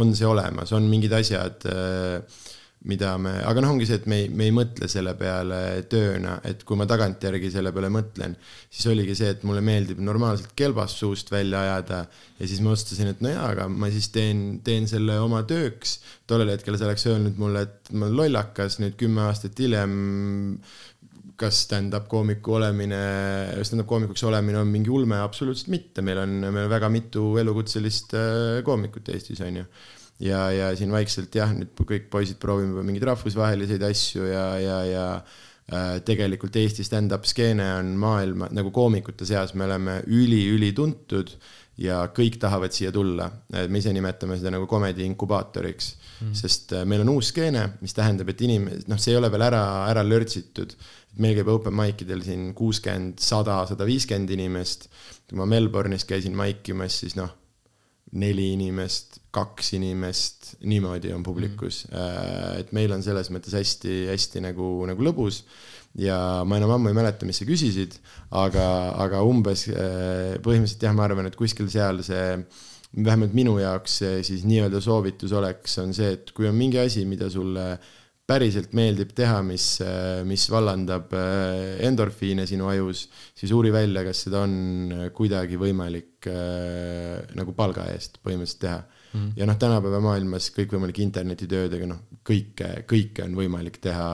on 0.00 0.14
see 0.16 0.28
olemas, 0.28 0.72
on 0.72 0.88
mingid 0.88 1.12
asjad 1.12 1.66
äh, 1.68 2.40
mida 2.88 3.10
me, 3.20 3.32
aga 3.44 3.60
noh, 3.60 3.74
ongi 3.74 3.84
see, 3.84 3.98
et 4.00 4.06
me 4.08 4.22
ei, 4.22 4.28
me 4.32 4.46
ei 4.48 4.52
mõtle 4.56 4.86
selle 4.88 5.12
peale 5.18 5.58
tööna, 5.92 6.38
et 6.48 6.62
kui 6.64 6.78
ma 6.80 6.86
tagantjärgi 6.88 7.50
selle 7.52 7.74
peale 7.76 7.90
mõtlen, 7.92 8.36
siis 8.72 8.88
oligi 8.88 9.16
see, 9.18 9.34
et 9.34 9.42
mulle 9.44 9.60
meeldib 9.64 10.00
normaalselt 10.04 10.54
kelbast 10.56 11.02
suust 11.02 11.28
välja 11.32 11.60
ajada 11.66 11.98
ja 12.38 12.48
siis 12.48 12.62
ma 12.64 12.72
otsustasin, 12.72 13.12
et 13.12 13.20
no 13.20 13.34
jaa, 13.34 13.50
aga 13.52 13.66
ma 13.68 13.90
siis 13.92 14.08
teen, 14.14 14.62
teen 14.64 14.88
selle 14.88 15.18
oma 15.20 15.42
tööks. 15.48 15.98
tollel 16.30 16.54
hetkel 16.54 16.78
sa 16.80 16.88
oleks 16.88 17.04
öelnud 17.10 17.36
mulle, 17.42 17.66
et 17.68 17.92
ma 17.92 18.08
olen 18.08 18.16
lollakas, 18.22 18.78
nüüd 18.80 18.96
kümme 19.00 19.26
aastat 19.28 19.60
hiljem 19.60 19.92
kas 21.40 21.62
stand-up 21.66 22.08
koomiku 22.10 22.58
olemine, 22.58 23.00
stand-up 23.64 23.88
koomikuks 23.88 24.24
olemine 24.28 24.60
on 24.60 24.68
mingi 24.68 24.92
ulme, 24.92 25.20
absoluutselt 25.24 25.70
mitte, 25.72 26.04
meil 26.04 26.20
on, 26.22 26.36
meil 26.46 26.66
on 26.66 26.72
väga 26.72 26.90
mitu 26.92 27.30
elukutselist 27.40 28.14
äh, 28.18 28.60
koomikut 28.66 29.08
Eestis, 29.14 29.40
on 29.46 29.62
ju 29.62 29.68
ja, 30.20 30.42
ja 30.52 30.72
siin 30.76 30.92
vaikselt 30.92 31.34
jah, 31.34 31.52
nüüd 31.56 31.72
kõik 31.76 32.10
poisid 32.12 32.40
proovime 32.42 32.74
juba 32.74 32.84
mingeid 32.86 33.08
rahvusvaheliseid 33.08 33.84
asju 33.88 34.28
ja, 34.28 34.44
ja, 34.60 34.76
ja 34.88 35.06
äh, 35.16 35.94
tegelikult 36.06 36.58
Eesti 36.60 36.84
stand-up 36.86 37.28
skeene 37.28 37.70
on 37.78 37.94
maailma 38.00 38.50
nagu 38.54 38.72
koomikute 38.74 39.28
seas, 39.28 39.54
me 39.56 39.66
oleme 39.68 40.00
üli-ülituntud 40.08 41.34
ja 41.80 42.02
kõik 42.12 42.36
tahavad 42.40 42.74
siia 42.76 42.92
tulla. 42.92 43.30
me 43.68 43.78
ise 43.78 43.92
nimetame 43.96 44.36
seda 44.36 44.52
nagu 44.52 44.66
comedy 44.68 45.06
inkubaatoriks 45.08 45.94
mm., 46.20 46.34
sest 46.36 46.74
äh, 46.76 46.84
meil 46.88 47.04
on 47.04 47.14
uus 47.16 47.32
skeene, 47.32 47.66
mis 47.80 47.96
tähendab, 47.96 48.28
et 48.32 48.44
inimesed, 48.44 48.88
noh, 48.90 49.00
see 49.00 49.14
ei 49.14 49.20
ole 49.20 49.30
veel 49.32 49.46
ära, 49.48 49.62
ära 49.88 50.04
lörtsitud. 50.04 50.76
Meil 51.18 51.34
käib 51.38 51.50
open 51.50 51.74
mic 51.74 52.04
idel 52.04 52.22
siin 52.22 52.52
kuuskümmend, 52.54 53.18
sada, 53.22 53.64
sada 53.66 53.88
viiskümmend 53.88 54.30
inimest. 54.36 54.88
kui 55.28 55.38
ma 55.38 55.46
Melbourne'is 55.46 56.06
käisin 56.06 56.36
maikimas, 56.38 57.00
siis 57.02 57.18
noh 57.18 57.36
neli 58.18 58.48
inimest, 58.56 59.20
kaks 59.30 59.74
inimest, 59.76 60.54
niimoodi 60.66 61.12
on 61.14 61.22
publikus. 61.22 61.84
Mm.. 61.90 62.62
et 62.62 62.72
meil 62.74 62.90
on 62.94 63.04
selles 63.06 63.30
mõttes 63.30 63.54
hästi-hästi 63.54 64.42
nagu, 64.42 64.72
nagu 64.90 65.06
lõbus. 65.06 65.44
ja 65.98 66.16
ma 66.46 66.58
enam 66.58 66.76
ammu 66.76 66.90
ei 66.90 66.94
mäleta, 66.94 67.26
mis 67.26 67.40
sa 67.42 67.46
küsisid, 67.46 67.96
aga, 68.38 68.64
aga 69.02 69.22
umbes 69.26 69.66
äh, 69.70 70.36
põhimõtteliselt 70.42 70.86
jah, 70.86 70.94
ma 70.94 71.06
arvan, 71.06 71.26
et 71.26 71.38
kuskil 71.38 71.70
seal 71.70 72.02
see, 72.06 72.38
vähemalt 72.90 73.34
minu 73.34 73.56
jaoks 73.58 74.00
siis 74.26 74.42
nii-öelda 74.46 74.80
soovitus 74.82 75.34
oleks, 75.38 75.76
on 75.82 75.94
see, 75.94 76.16
et 76.16 76.30
kui 76.34 76.48
on 76.50 76.56
mingi 76.58 76.78
asi, 76.82 77.04
mida 77.06 77.30
sulle 77.30 77.76
päriselt 78.30 78.74
meeldib 78.78 79.10
teha, 79.16 79.40
mis, 79.46 79.66
mis 80.28 80.46
vallandab 80.52 81.10
äh, 81.18 81.80
endorfiine 81.86 82.46
sinu 82.48 82.68
ajus, 82.70 83.06
siis 83.36 83.52
uuri 83.56 83.72
välja, 83.74 84.04
kas 84.06 84.24
seda 84.26 84.44
on 84.46 85.10
kuidagi 85.16 85.58
võimalik 85.60 86.30
äh, 86.30 87.18
nagu 87.38 87.54
palga 87.58 87.88
eest 87.90 88.20
põhimõtteliselt 88.22 88.62
teha 88.66 88.78
mm. 88.78 89.18
-hmm. 89.18 89.32
ja 89.40 89.50
noh, 89.50 89.58
tänapäeva 89.58 90.02
maailmas 90.04 90.50
kõikvõimalike 90.56 91.02
internetitöödega, 91.06 91.90
noh, 91.90 92.04
kõike, 92.26 92.70
kõike 92.90 93.26
on 93.26 93.34
võimalik 93.38 93.80
teha 93.82 94.08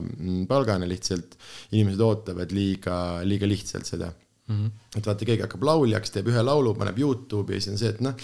mm, 0.00 0.44
palgana 0.50 0.88
lihtsalt. 0.90 1.38
inimesed 1.72 2.00
ootavad 2.00 2.52
liiga, 2.52 2.98
liiga 3.24 3.46
lihtsalt 3.46 3.86
seda 3.86 4.10
mm. 4.46 4.56
-hmm. 4.56 4.70
et 4.98 5.06
vaata, 5.06 5.28
keegi 5.28 5.44
hakkab 5.46 5.66
lauljaks, 5.68 6.14
teeb 6.14 6.30
ühe 6.32 6.44
laulu, 6.44 6.74
paneb 6.78 6.98
Youtube'i 6.98 7.58
ja 7.58 7.64
siis 7.64 7.74
on 7.74 7.82
see, 7.82 7.92
et 7.94 8.00
noh, 8.04 8.16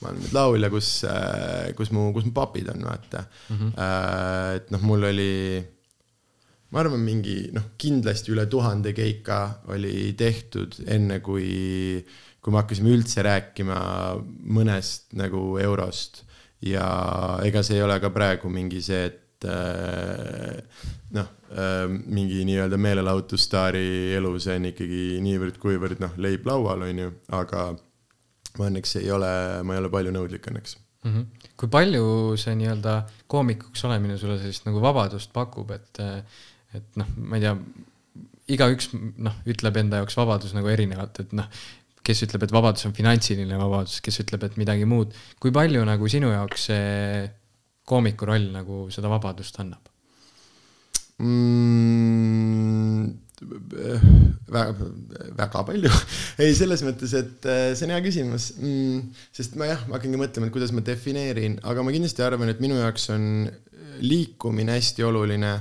ma 0.00 0.10
olen 0.10 0.20
nüüd 0.22 0.34
laulja, 0.36 0.70
kus, 0.72 0.90
äh, 1.10 1.70
kus 1.78 1.92
mu, 1.94 2.10
kus 2.16 2.26
mu 2.28 2.34
papid 2.36 2.68
on, 2.74 2.84
vaata 2.90 3.24
mm. 3.24 3.56
-hmm. 3.56 3.72
et 4.56 4.74
noh, 4.74 4.84
mul 4.90 5.08
oli, 5.10 5.64
ma 6.70 6.84
arvan, 6.84 7.00
mingi 7.00 7.38
noh, 7.54 7.72
kindlasti 7.78 8.34
üle 8.34 8.46
tuhande 8.50 8.92
keika 8.92 9.40
oli 9.74 10.12
tehtud, 10.18 10.80
enne 10.86 11.20
kui, 11.20 12.04
kui 12.40 12.52
me 12.52 12.62
hakkasime 12.62 12.94
üldse 12.94 13.22
rääkima 13.22 13.80
mõnest 14.44 15.12
nagu 15.18 15.58
eurost 15.58 16.24
ja 16.64 16.86
ega 17.44 17.62
see 17.62 17.78
ei 17.78 17.84
ole 17.84 17.98
ka 18.00 18.10
praegu 18.14 18.50
mingi 18.52 18.80
see, 18.84 19.04
et 19.10 19.48
äh, 19.48 20.92
noh, 21.14 21.30
mingi 22.10 22.42
nii-öelda 22.48 22.78
meelelahutusstaari 22.82 24.14
elu, 24.18 24.32
see 24.42 24.56
on 24.58 24.70
ikkagi 24.72 25.02
niivõrd-kuivõrd 25.22 26.02
noh, 26.02 26.16
leib 26.18 26.46
laual, 26.48 26.82
on 26.88 27.02
ju, 27.04 27.12
aga 27.38 27.68
ma 28.58 28.70
õnneks 28.70 28.98
ei 29.00 29.10
ole, 29.14 29.30
ma 29.66 29.76
ei 29.76 29.82
ole 29.82 29.90
palju 29.92 30.14
nõudlik 30.14 30.48
õnneks 30.50 30.76
mm. 31.04 31.12
-hmm. 31.12 31.48
kui 31.60 31.70
palju 31.70 32.04
see 32.40 32.56
nii-öelda 32.58 32.96
koomikuks 33.30 33.86
olemine 33.88 34.18
sulle 34.18 34.38
sellist 34.42 34.66
nagu 34.68 34.82
vabadust 34.82 35.32
pakub, 35.34 35.70
et, 35.74 36.02
et 36.74 37.00
noh, 37.00 37.14
ma 37.16 37.38
ei 37.38 37.46
tea, 37.46 37.54
igaüks 38.56 38.90
noh, 38.94 39.38
ütleb 39.50 39.80
enda 39.80 40.02
jaoks 40.02 40.18
vabadus 40.18 40.54
nagu 40.56 40.70
erinevalt, 40.70 41.22
et 41.24 41.32
noh, 41.38 41.48
kes 42.04 42.26
ütleb, 42.26 42.44
et 42.44 42.52
vabadus 42.52 42.84
on 42.88 42.92
finantsiline 42.96 43.56
vabadus, 43.58 44.00
kes 44.04 44.20
ütleb, 44.26 44.44
et 44.44 44.58
midagi 44.60 44.84
muud. 44.84 45.14
kui 45.40 45.54
palju 45.54 45.86
nagu 45.88 46.10
sinu 46.10 46.34
jaoks 46.34 46.68
see 46.68 47.24
koomiku 47.88 48.28
roll 48.28 48.50
nagu 48.52 48.84
seda 48.92 49.08
vabadust 49.12 49.58
annab 49.60 49.93
mm,? 51.22 53.12
väga, 54.54 54.72
väga 55.36 55.64
palju 55.68 55.90
ei, 56.40 56.54
selles 56.56 56.82
mõttes, 56.86 57.12
et 57.18 57.48
äh, 57.50 57.72
see 57.76 57.86
on 57.86 57.94
hea 57.94 58.02
küsimus 58.04 58.50
mm,. 58.56 59.02
sest 59.34 59.58
ma 59.60 59.68
jah, 59.68 59.84
ma 59.88 59.98
hakkangi 59.98 60.20
mõtlema, 60.20 60.48
et 60.48 60.54
kuidas 60.54 60.72
ma 60.74 60.84
defineerin, 60.86 61.58
aga 61.66 61.84
ma 61.84 61.94
kindlasti 61.94 62.24
arvan, 62.24 62.50
et 62.52 62.62
minu 62.64 62.78
jaoks 62.80 63.10
on 63.14 63.28
liikumine 64.04 64.74
hästi 64.74 65.04
oluline 65.06 65.54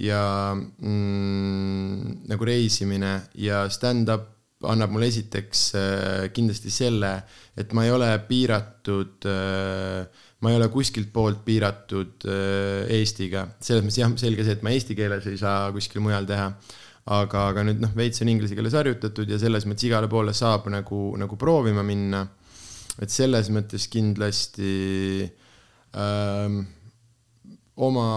ja 0.00 0.22
mm, 0.54 2.26
nagu 2.30 2.46
reisimine 2.46 3.14
ja 3.40 3.64
stand-up 3.72 4.28
annab 4.68 4.92
mulle 4.92 5.08
esiteks 5.08 5.62
äh, 5.78 6.24
kindlasti 6.36 6.72
selle, 6.72 7.14
et 7.56 7.72
ma 7.76 7.86
ei 7.86 7.94
ole 7.94 8.10
piiratud 8.28 9.28
äh, 9.28 10.26
ma 10.40 10.52
ei 10.52 10.56
ole 10.56 10.70
kuskilt 10.72 11.10
poolt 11.12 11.42
piiratud 11.44 12.24
äh, 12.28 12.88
Eestiga, 12.96 13.44
selles 13.60 13.84
mõttes 13.84 14.00
jah, 14.00 14.14
selge 14.20 14.46
see, 14.46 14.56
et 14.56 14.64
ma 14.64 14.72
eesti 14.74 14.96
keeles 14.98 15.28
ei 15.28 15.40
saa 15.40 15.68
kuskil 15.74 16.02
mujal 16.04 16.28
teha. 16.28 16.48
aga, 17.10 17.46
aga 17.50 17.64
nüüd 17.66 17.80
noh, 17.82 17.92
veits 17.96 18.22
on 18.22 18.28
inglise 18.30 18.54
keeles 18.54 18.76
harjutatud 18.76 19.28
ja 19.28 19.38
selles 19.40 19.64
mõttes 19.66 19.88
igale 19.88 20.08
poole 20.08 20.34
saab 20.36 20.68
nagu, 20.72 21.14
nagu 21.20 21.36
proovima 21.40 21.84
minna. 21.86 22.26
et 23.00 23.12
selles 23.12 23.48
mõttes 23.52 23.88
kindlasti 23.92 25.24
ähm, 25.96 26.60
oma 27.80 28.08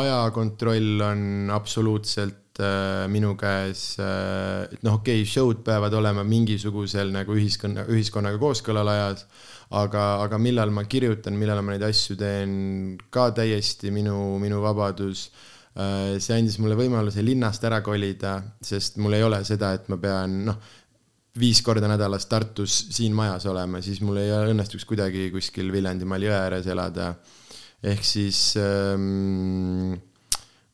ajakontroll 0.00 1.04
on 1.04 1.52
absoluutselt 1.52 2.41
äh, 2.60 3.06
minu 3.08 3.32
käes 3.40 3.96
äh,, 4.02 4.68
et 4.68 4.82
noh, 4.84 4.98
okei 5.00 5.22
okay,, 5.22 5.28
show'd 5.28 5.64
peavad 5.64 5.94
olema 5.96 6.24
mingisugusel 6.26 7.14
nagu 7.14 7.38
ühiskonna, 7.38 7.86
ühiskonnaga 7.88 8.40
kooskõlal 8.42 8.92
ajas 8.92 9.26
aga, 9.72 10.02
aga 10.26 10.38
millal 10.40 10.72
ma 10.74 10.84
kirjutan, 10.88 11.36
millal 11.38 11.62
ma 11.64 11.74
neid 11.74 11.86
asju 11.86 12.16
teen, 12.20 12.52
ka 13.12 13.30
täiesti 13.36 13.92
minu, 13.94 14.36
minu 14.42 14.60
vabadus. 14.64 15.30
Äh, 15.72 16.18
see 16.20 16.36
andis 16.36 16.58
mulle 16.60 16.76
võimaluse 16.76 17.24
linnast 17.24 17.64
ära 17.64 17.80
kolida, 17.84 18.36
sest 18.60 18.98
mul 19.00 19.16
ei 19.16 19.24
ole 19.24 19.40
seda, 19.48 19.72
et 19.78 19.88
ma 19.88 19.96
pean 20.00 20.42
noh, 20.50 20.58
viis 21.40 21.62
korda 21.64 21.88
nädalas 21.88 22.28
Tartus 22.28 22.74
siin 22.92 23.14
majas 23.16 23.46
olema, 23.48 23.80
siis 23.80 24.02
mul 24.04 24.20
ei 24.20 24.34
õnnestuks 24.52 24.84
kuidagi 24.88 25.30
kuskil 25.32 25.72
Viljandimaal 25.72 26.28
jõe 26.28 26.36
ääres 26.36 26.68
elada. 26.68 27.14
ehk 27.82 28.04
siis 28.04 28.52
ähm, 28.60 29.96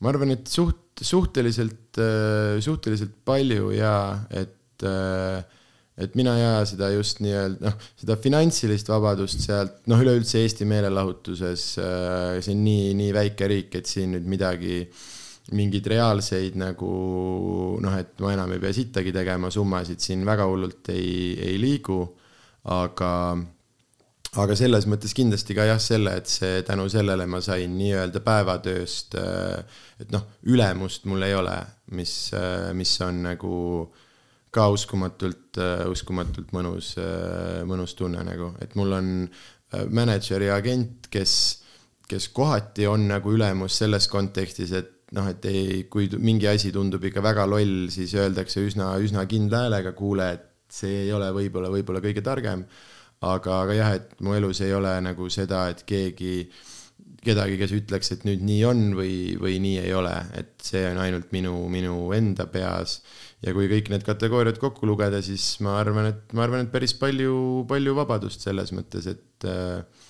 ma 0.03 0.11
arvan, 0.11 0.35
et 0.35 0.51
suht, 0.51 0.88
suhteliselt, 1.05 1.99
äh, 2.03 2.59
suhteliselt 2.65 3.15
palju 3.27 3.71
ja 3.77 3.95
et 4.31 4.87
äh, 4.87 5.45
et 5.99 6.15
mina 6.15 6.35
aja 6.37 6.51
seda 6.71 6.93
just 6.95 7.19
nii-öelda 7.25 7.73
noh, 7.73 7.87
seda 7.99 8.17
finantsilist 8.23 8.91
vabadust 8.91 9.43
sealt, 9.43 9.81
noh, 9.91 9.99
üleüldse 10.03 10.39
Eesti 10.45 10.67
meelelahutuses, 10.71 11.65
äh, 11.83 12.39
see 12.45 12.55
on 12.55 12.63
nii, 12.67 12.93
nii 13.01 13.15
väike 13.17 13.49
riik, 13.51 13.79
et 13.81 13.91
siin 13.91 14.15
nüüd 14.15 14.29
midagi, 14.31 14.85
mingeid 15.59 15.87
reaalseid 15.91 16.59
nagu 16.61 16.93
noh, 17.83 17.99
et 17.99 18.15
ma 18.23 18.35
enam 18.37 18.55
ei 18.55 18.63
pea 18.63 18.75
sittagi 18.77 19.15
tegema, 19.17 19.51
summasid 19.51 20.03
siin 20.05 20.23
väga 20.29 20.47
hullult 20.47 20.93
ei, 20.95 21.35
ei 21.49 21.59
liigu, 21.61 22.03
aga 22.69 23.13
aga 24.37 24.57
selles 24.59 24.85
mõttes 24.91 25.14
kindlasti 25.17 25.57
ka 25.57 25.64
jah, 25.71 25.81
selle, 25.81 26.12
et 26.21 26.29
see 26.29 26.61
tänu 26.67 26.88
sellele 26.93 27.25
ma 27.31 27.41
sain 27.45 27.77
nii-öelda 27.79 28.21
päevatööst, 28.25 29.17
äh, 29.17 29.79
et 30.03 30.12
noh, 30.12 30.27
ülemust 30.45 31.09
mul 31.09 31.25
ei 31.25 31.37
ole, 31.37 31.57
mis, 31.97 32.33
äh, 32.37 32.69
mis 32.77 32.93
on 33.05 33.23
nagu 33.25 33.55
ka 34.53 34.69
uskumatult, 34.73 35.57
äh, 35.61 35.87
uskumatult 35.88 36.53
mõnus, 36.57 36.95
mõnus 37.69 37.97
tunne 37.97 38.25
nagu, 38.25 38.53
et 38.61 38.77
mul 38.77 38.93
on 38.97 39.09
mänedžer 39.93 40.43
ja 40.47 40.57
agent, 40.57 41.09
kes, 41.12 41.33
kes 42.09 42.31
kohati 42.33 42.87
on 42.88 43.05
nagu 43.11 43.33
ülemus 43.33 43.77
selles 43.81 44.09
kontekstis, 44.09 44.73
et 44.73 44.95
noh, 45.17 45.29
et 45.29 45.45
ei, 45.49 45.83
kui 45.88 46.09
mingi 46.21 46.49
asi 46.49 46.73
tundub 46.73 47.05
ikka 47.05 47.23
väga 47.25 47.47
loll, 47.49 47.88
siis 47.93 48.14
öeldakse 48.17 48.64
üsna, 48.64 48.95
üsna 49.01 49.25
kindla 49.29 49.67
häälega, 49.67 49.93
kuule, 49.97 50.31
et 50.37 50.73
see 50.73 51.05
ei 51.07 51.12
ole 51.17 51.29
võib-olla, 51.37 51.71
võib-olla 51.73 52.03
kõige 52.05 52.25
targem. 52.25 52.64
Aga, 53.26 53.62
aga 53.64 53.76
jah, 53.76 53.94
et 53.98 54.18
mu 54.24 54.35
elus 54.37 54.62
ei 54.64 54.74
ole 54.74 54.92
nagu 55.04 55.28
seda, 55.33 55.66
et 55.72 55.85
keegi, 55.88 56.48
kedagi, 57.24 57.59
kes 57.61 57.74
ütleks, 57.76 58.12
et 58.14 58.26
nüüd 58.28 58.44
nii 58.46 58.61
on 58.68 58.83
või, 58.98 59.14
või 59.40 59.59
nii 59.62 59.81
ei 59.83 59.94
ole, 59.96 60.14
et 60.38 60.54
see 60.64 60.85
on 60.90 61.00
ainult 61.02 61.33
minu, 61.35 61.54
minu 61.72 61.96
enda 62.16 62.46
peas 62.50 63.00
ja 63.44 63.54
kui 63.54 63.68
kõik 63.70 63.90
need 63.92 64.04
kategooriad 64.07 64.59
kokku 64.62 64.87
lugeda, 64.88 65.20
siis 65.22 65.57
ma 65.64 65.76
arvan, 65.81 66.12
et 66.12 66.37
ma 66.37 66.46
arvan, 66.46 66.66
et 66.66 66.72
päris 66.74 66.94
palju, 66.98 67.64
palju 67.70 67.96
vabadust 67.98 68.46
selles 68.46 68.72
mõttes, 68.74 69.11
et 69.11 69.48
äh, 69.50 70.07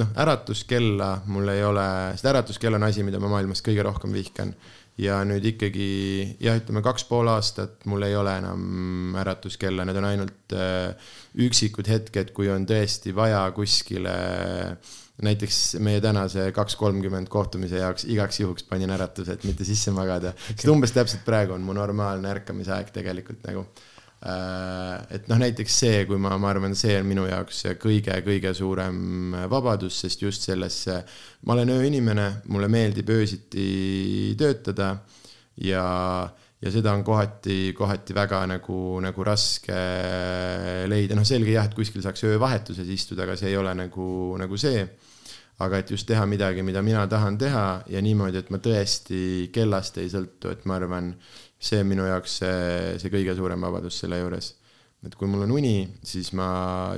noh, 0.00 0.10
äratuskella 0.24 1.10
mul 1.32 1.52
ei 1.52 1.64
ole, 1.64 1.86
sest 2.16 2.28
äratuskell 2.32 2.76
on 2.76 2.88
asi, 2.88 3.04
mida 3.06 3.20
ma 3.22 3.30
maailmas 3.32 3.64
kõige 3.64 3.84
rohkem 3.86 4.12
vihkan. 4.16 4.52
Ja 5.00 5.20
nüüd 5.28 5.44
ikkagi 5.52 5.88
jah, 6.40 6.56
ütleme 6.60 6.82
kaks 6.84 7.04
pool 7.08 7.28
aastat 7.28 7.84
mul 7.90 8.06
ei 8.06 8.16
ole 8.16 8.36
enam 8.40 9.16
äratuskella, 9.20 9.84
need 9.84 9.98
on 10.00 10.08
ainult 10.08 10.54
äh, 10.56 11.10
üksikud 11.46 11.88
hetked, 11.90 12.32
kui 12.36 12.48
on 12.52 12.64
tõesti 12.68 13.12
vaja 13.16 13.44
kuskile 13.56 14.14
näiteks 15.24 15.78
meie 15.80 16.00
tänase 16.04 16.50
kaks 16.56 16.76
kolmkümmend 16.76 17.28
kohtumise 17.32 17.80
jaoks 17.80 18.04
igaks 18.12 18.40
juhuks 18.40 18.66
panin 18.68 18.92
äratuse, 18.92 19.36
et 19.36 19.44
mitte 19.48 19.64
sisse 19.64 19.92
magada 19.96 20.34
okay., 20.34 20.56
sest 20.56 20.72
umbes 20.72 20.92
täpselt 20.92 21.24
praegu 21.28 21.56
on 21.56 21.64
mu 21.64 21.76
normaalne 21.76 22.28
ärkamisaeg 22.34 22.92
tegelikult 22.92 23.44
nagu. 23.48 23.64
Äh, 24.24 25.16
et 25.18 25.28
noh, 25.28 25.38
näiteks 25.42 25.76
see, 25.82 25.98
kui 26.08 26.16
ma, 26.20 26.32
ma 26.40 26.50
arvan, 26.54 26.74
see 26.78 26.96
on 26.98 27.06
minu 27.08 27.26
jaoks 27.28 27.66
kõige-kõige 27.82 28.54
suurem 28.56 29.36
vabadus, 29.52 30.00
sest 30.06 30.24
just 30.24 30.46
sellesse, 30.48 31.02
ma 31.44 31.56
olen 31.56 31.74
ööinimene, 31.76 32.30
mulle 32.48 32.70
meeldib 32.72 33.12
öösiti 33.12 34.34
töötada 34.40 34.94
ja 35.60 35.84
ja 36.62 36.70
seda 36.72 36.92
on 36.96 37.04
kohati, 37.04 37.74
kohati 37.76 38.14
väga 38.16 38.40
nagu, 38.48 38.78
nagu 39.04 39.24
raske 39.26 39.76
leida, 40.88 41.16
noh, 41.18 41.26
selge 41.28 41.52
jah, 41.52 41.68
et 41.68 41.76
kuskil 41.76 42.04
saaks 42.04 42.24
öövahetuses 42.26 42.88
istuda, 42.90 43.26
aga 43.26 43.36
see 43.38 43.52
ei 43.52 43.58
ole 43.60 43.74
nagu, 43.76 44.08
nagu 44.40 44.60
see. 44.60 44.86
Aga 45.64 45.78
et 45.80 45.88
just 45.88 46.04
teha 46.04 46.26
midagi, 46.28 46.60
mida 46.60 46.82
mina 46.84 47.06
tahan 47.08 47.38
teha 47.40 47.64
ja 47.88 48.00
niimoodi, 48.04 48.42
et 48.42 48.50
ma 48.52 48.58
tõesti 48.60 49.20
kellast 49.54 49.96
ei 50.02 50.10
sõltu, 50.12 50.50
et 50.52 50.66
ma 50.68 50.76
arvan, 50.76 51.14
see 51.58 51.80
on 51.80 51.90
minu 51.90 52.06
jaoks 52.06 52.38
see, 52.42 52.94
see 53.00 53.12
kõige 53.12 53.34
suurem 53.38 53.66
vabadus 53.66 53.98
selle 54.02 54.20
juures. 54.20 54.52
et 55.06 55.14
kui 55.14 55.28
mul 55.30 55.44
on 55.44 55.52
uni, 55.54 55.86
siis 56.02 56.32
ma, 56.34 56.48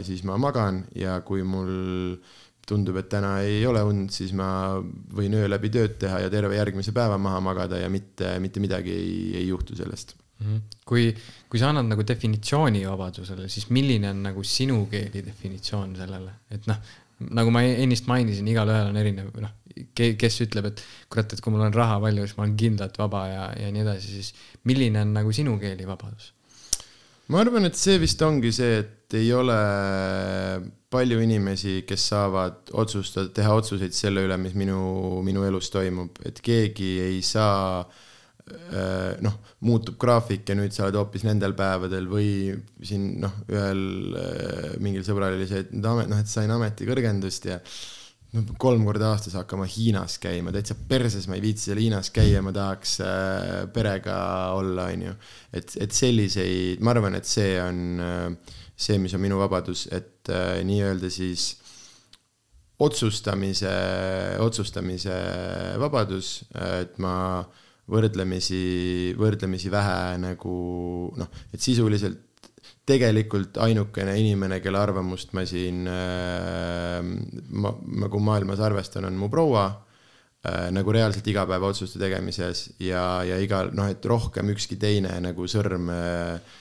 siis 0.06 0.22
ma 0.24 0.38
magan 0.40 0.84
ja 0.96 1.18
kui 1.26 1.42
mul 1.44 2.18
tundub, 2.68 2.98
et 3.00 3.08
täna 3.08 3.38
ei 3.44 3.64
ole 3.66 3.82
und, 3.84 4.12
siis 4.12 4.32
ma 4.36 4.78
võin 5.16 5.34
öö 5.38 5.48
läbi 5.48 5.70
tööd 5.72 5.96
teha 6.00 6.22
ja 6.24 6.30
terve 6.32 6.56
järgmise 6.56 6.92
päeva 6.96 7.16
maha 7.20 7.40
magada 7.44 7.80
ja 7.80 7.88
mitte, 7.92 8.34
mitte 8.44 8.60
midagi 8.60 8.92
ei, 8.92 9.12
ei 9.40 9.46
juhtu 9.48 9.76
sellest 9.76 10.14
mhm. 10.42 10.62
kui, 10.88 11.10
kui 11.48 11.60
sa 11.60 11.72
annad 11.72 11.88
nagu 11.90 12.04
definitsiooni 12.06 12.84
vabadusele, 12.88 13.48
siis 13.52 13.68
milline 13.74 14.12
on 14.12 14.24
nagu 14.30 14.44
sinu 14.44 14.82
keeli 14.90 15.24
definitsioon 15.26 15.96
sellele, 15.98 16.38
et 16.54 16.68
noh, 16.70 16.80
nagu 17.35 17.52
ma 17.54 17.64
ennist 17.66 18.09
mainisin, 18.11 18.48
igalühel 18.50 18.90
on 18.92 18.98
erinev, 19.00 19.31
noh, 19.42 19.54
kes 19.94 20.40
ütleb, 20.44 20.70
et 20.70 20.83
kurat, 21.11 21.33
et 21.35 21.42
kui 21.42 21.54
mul 21.54 21.66
on 21.66 21.74
raha 21.74 21.98
palju, 22.02 22.26
siis 22.26 22.38
ma 22.38 22.46
olen 22.46 22.57
kindlalt 22.59 22.98
vaba 23.00 23.24
ja, 23.31 23.44
ja 23.59 23.70
nii 23.74 23.85
edasi, 23.85 24.18
siis 24.18 24.33
milline 24.68 25.02
on 25.04 25.14
nagu 25.18 25.35
sinu 25.35 25.59
keelivabadus? 25.61 26.33
ma 27.28 27.42
arvan, 27.42 27.68
et 27.68 27.76
see 27.76 27.98
vist 28.00 28.22
ongi 28.24 28.50
see, 28.57 28.78
et 28.81 29.16
ei 29.18 29.28
ole 29.37 29.57
palju 30.88 31.18
inimesi, 31.20 31.83
kes 31.88 32.07
saavad 32.14 32.72
otsustada, 32.81 33.28
teha 33.37 33.57
otsuseid 33.61 33.92
selle 33.96 34.24
üle, 34.24 34.38
mis 34.40 34.54
minu, 34.57 34.78
minu 35.26 35.44
elus 35.44 35.68
toimub, 35.74 36.22
et 36.24 36.40
keegi 36.44 36.94
ei 37.04 37.18
saa 37.26 37.83
äh, 37.83 38.07
noh, 39.24 39.38
muutub 39.66 39.98
graafik 40.00 40.48
ja 40.48 40.56
nüüd 40.58 40.74
sa 40.74 40.87
oled 40.87 40.98
hoopis 41.00 41.24
nendel 41.26 41.54
päevadel 41.58 42.06
või 42.11 42.30
siin 42.87 43.16
noh, 43.24 43.40
ühel 43.50 43.80
äh, 44.18 44.74
mingil 44.82 45.06
sõbral 45.06 45.34
oli 45.34 45.48
see, 45.50 45.64
et 45.64 45.72
nüüd 45.74 45.88
amet, 45.90 46.11
noh, 46.11 46.20
et 46.22 46.30
sain 46.30 46.52
ametikõrgendust 46.54 47.48
ja 47.50 47.58
no 48.37 48.44
kolm 48.61 48.84
korda 48.87 49.11
aastas 49.11 49.34
hakkama 49.38 49.66
Hiinas 49.70 50.18
käima, 50.22 50.52
täitsa 50.54 50.76
perses, 50.88 51.26
ma 51.26 51.38
ei 51.38 51.42
viitsi 51.42 51.70
seal 51.70 51.82
Hiinas 51.82 52.12
käia, 52.14 52.42
ma 52.44 52.54
tahaks 52.54 52.98
äh, 53.02 53.52
perega 53.74 54.18
olla, 54.58 54.88
onju. 54.94 55.14
et, 55.58 55.74
et 55.82 55.96
selliseid, 55.96 56.84
ma 56.84 56.94
arvan, 56.94 57.18
et 57.18 57.26
see 57.26 57.56
on 57.62 58.04
äh, 58.04 58.58
see, 58.78 59.00
mis 59.02 59.16
on 59.18 59.24
minu 59.24 59.40
vabadus, 59.42 59.88
et 59.90 60.30
äh, 60.30 60.61
nii-öelda 60.68 61.11
siis 61.11 61.56
otsustamise, 62.78 63.72
otsustamise 64.38 65.16
vabadus, 65.82 66.44
et 66.78 67.00
ma 67.02 67.16
äh, 67.40 67.64
võrdlemisi, 67.88 69.14
võrdlemisi 69.18 69.70
vähe 69.72 70.16
nagu 70.20 70.55
noh, 71.16 71.44
et 71.53 71.62
sisuliselt 71.62 72.24
tegelikult 72.88 73.59
ainukene 73.61 74.14
inimene, 74.20 74.61
kelle 74.64 74.81
arvamust 74.81 75.35
ma 75.37 75.44
siin 75.49 75.89
äh, 75.89 77.01
ma, 77.05 77.74
nagu 78.05 78.20
maailmas 78.24 78.62
arvestan, 78.64 79.09
on 79.09 79.18
mu 79.20 79.30
proua 79.32 79.66
äh,. 79.68 80.68
nagu 80.74 80.93
reaalselt 80.95 81.26
igapäevaotsuste 81.28 82.01
tegemises 82.01 82.68
ja, 82.80 83.24
ja 83.26 83.41
igal 83.43 83.72
noh, 83.76 83.91
et 83.91 84.05
rohkem 84.05 84.53
ükski 84.55 84.78
teine 84.80 85.18
nagu 85.24 85.49
sõrm 85.51 85.91
äh, 85.93 86.57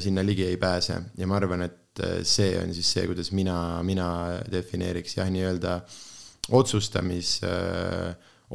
sinna 0.00 0.24
ligi 0.24 0.46
ei 0.46 0.56
pääse 0.56 0.96
ja 1.18 1.28
ma 1.28 1.36
arvan, 1.36 1.66
et 1.66 2.00
see 2.28 2.54
on 2.60 2.72
siis 2.76 2.88
see, 2.92 3.04
kuidas 3.08 3.28
mina, 3.32 3.82
mina 3.84 4.06
defineeriks 4.52 5.16
jah, 5.18 5.28
nii-öelda 5.32 5.78
otsustamis 6.56 7.38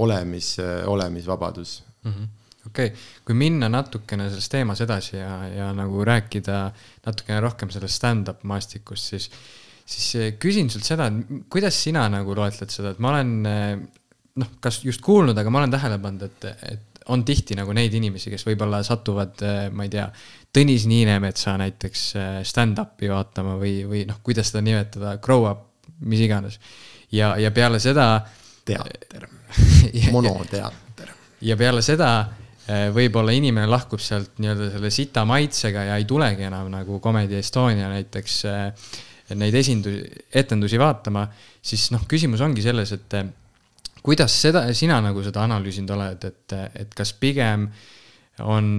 olemis 0.01 0.55
olemisvabadus 0.89 1.79
mm. 2.03 2.11
-hmm 2.11 2.29
okei 2.67 2.91
okay., 2.91 2.99
kui 3.25 3.37
minna 3.37 3.69
natukene 3.71 4.27
selles 4.29 4.49
teemas 4.51 4.81
edasi 4.85 5.17
ja, 5.17 5.31
ja 5.49 5.71
nagu 5.75 6.03
rääkida 6.05 6.59
natukene 7.05 7.39
rohkem 7.43 7.71
sellest 7.73 7.97
stand-up 7.97 8.43
maastikust, 8.47 9.13
siis, 9.13 9.29
siis 9.85 10.11
äh, 10.19 10.29
küsin 10.41 10.69
sult 10.73 10.85
seda, 10.87 11.09
et 11.09 11.49
kuidas 11.51 11.77
sina 11.87 12.07
nagu 12.11 12.35
loetled 12.37 12.73
seda, 12.73 12.93
et 12.93 13.01
ma 13.01 13.15
olen 13.15 13.33
äh, 13.49 13.73
noh, 14.41 14.53
kas 14.63 14.81
just 14.85 15.03
kuulnud, 15.05 15.37
aga 15.37 15.53
ma 15.53 15.63
olen 15.63 15.73
tähele 15.73 15.97
pannud, 16.03 16.27
et, 16.29 16.69
et 16.75 17.03
on 17.11 17.25
tihti 17.25 17.57
nagu 17.57 17.73
neid 17.73 17.93
inimesi, 17.97 18.29
kes 18.31 18.45
võib-olla 18.45 18.83
satuvad, 18.85 19.41
äh, 19.47 19.65
ma 19.73 19.87
ei 19.87 19.97
tea, 19.97 20.07
Tõnis 20.51 20.83
Niinemetsa 20.83 21.53
näiteks 21.61 22.01
stand-up'i 22.43 23.07
vaatama 23.07 23.53
või, 23.55 23.85
või 23.87 24.01
noh, 24.09 24.17
kuidas 24.19 24.49
seda 24.51 24.59
nimetada, 24.65 25.13
grow 25.23 25.45
up, 25.47 25.61
mis 26.03 26.19
iganes. 26.25 26.59
ja, 27.15 27.37
ja 27.39 27.53
peale 27.55 27.79
seda. 27.79 28.25
teater 28.67 29.29
monoteater. 30.11 30.90
Ja 31.41 31.57
peale 31.57 31.81
seda 31.81 32.11
Eh, 32.71 32.87
võib-olla 32.93 33.33
inimene 33.33 33.65
lahkub 33.67 33.99
sealt 34.03 34.37
nii-öelda 34.39 34.67
selle 34.75 34.91
sita 34.93 35.23
maitsega 35.25 35.85
ja 35.87 35.95
ei 35.97 36.05
tulegi 36.05 36.45
enam 36.45 36.67
nagu 36.69 36.99
Comedy 37.01 37.39
Estonia 37.39 37.87
näiteks 37.89 38.35
eh, 38.47 38.91
neid 39.33 39.55
esindusi, 39.57 40.03
etendusi 40.37 40.77
vaatama, 40.79 41.25
siis 41.57 41.87
noh, 41.91 42.05
küsimus 42.07 42.43
ongi 42.45 42.61
selles, 42.61 42.93
et 42.93 43.17
eh, 43.17 43.31
kuidas 44.05 44.35
seda, 44.43 44.63
sina 44.77 44.99
nagu 45.01 45.23
seda 45.25 45.41
analüüsinud 45.47 45.95
oled, 45.97 46.27
et, 46.29 46.55
et 46.85 46.93
kas 46.95 47.15
pigem 47.17 47.65
on, 48.45 48.69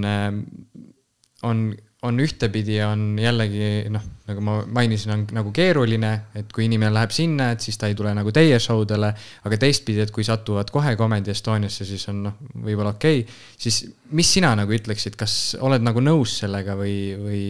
on 1.47 1.67
on 2.03 2.19
ühtepidi 2.19 2.81
on 2.83 3.03
jällegi 3.21 3.91
noh, 3.95 4.03
nagu 4.27 4.43
ma 4.43 4.57
mainisin, 4.79 5.13
on 5.15 5.21
nagu 5.37 5.53
keeruline, 5.55 6.11
et 6.39 6.51
kui 6.55 6.67
inimene 6.67 6.91
läheb 6.95 7.13
sinna, 7.15 7.53
et 7.55 7.63
siis 7.63 7.79
ta 7.79 7.91
ei 7.91 7.95
tule 7.99 8.11
nagu 8.17 8.33
teie 8.35 8.59
show 8.63 8.83
dele, 8.89 9.13
aga 9.47 9.59
teistpidi, 9.63 10.03
et 10.03 10.15
kui 10.15 10.27
satuvad 10.27 10.73
kohe 10.75 10.97
Comedy 10.99 11.31
Estoniasse, 11.31 11.87
siis 11.87 12.09
on 12.11 12.25
noh, 12.27 12.41
võib-olla 12.57 12.97
okei 12.97 13.23
okay., 13.23 13.37
siis 13.67 13.85
mis 14.19 14.33
sina 14.35 14.51
nagu 14.59 14.75
ütleksid, 14.75 15.15
kas 15.21 15.37
oled 15.63 15.85
nagu 15.87 16.03
nõus 16.03 16.41
sellega 16.43 16.75
või, 16.79 16.97
või, 17.21 17.45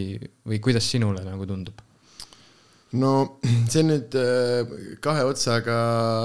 või 0.45 0.61
kuidas 0.61 0.91
sinule 0.91 1.25
nagu 1.25 1.49
tundub? 1.49 1.81
no 2.93 3.39
see 3.71 3.81
on 3.81 3.89
nüüd 3.89 4.15
äh, 4.21 4.77
kahe 5.01 5.25
otsaga 5.25 5.77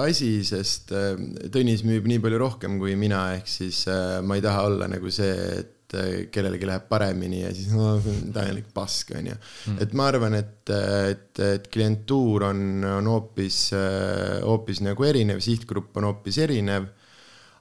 asi, 0.05 0.43
sest 0.45 0.93
äh, 0.93 1.17
Tõnis 1.49 1.81
müüb 1.89 2.05
nii 2.11 2.21
palju 2.21 2.45
rohkem 2.45 2.77
kui 2.83 2.93
mina, 3.01 3.25
ehk 3.39 3.49
siis 3.49 3.87
äh, 3.89 4.19
ma 4.21 4.37
ei 4.37 4.45
taha 4.45 4.69
olla 4.69 4.93
nagu 4.93 5.09
see, 5.09 5.33
et 5.63 5.78
et 5.89 5.97
äh, 5.97 6.31
kellelegi 6.33 6.69
läheb 6.69 6.89
paremini 6.89 7.43
ja 7.43 7.53
siis 7.57 7.73
no 7.73 7.97
täielik 8.35 8.69
pask, 8.75 9.15
onju. 9.17 9.35
Mm. 9.35 9.79
et 9.85 9.95
ma 9.97 10.09
arvan, 10.13 10.37
et, 10.37 10.73
et, 11.09 11.41
et 11.41 11.69
klientuur 11.73 12.45
on, 12.51 12.85
on 12.85 13.13
hoopis, 13.15 13.61
äh, 13.77 14.39
hoopis 14.45 14.83
nagu 14.85 15.09
erinev, 15.09 15.41
sihtgrupp 15.45 15.97
on 15.97 16.11
hoopis 16.11 16.41
erinev. 16.45 16.91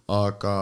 aga 0.07 0.53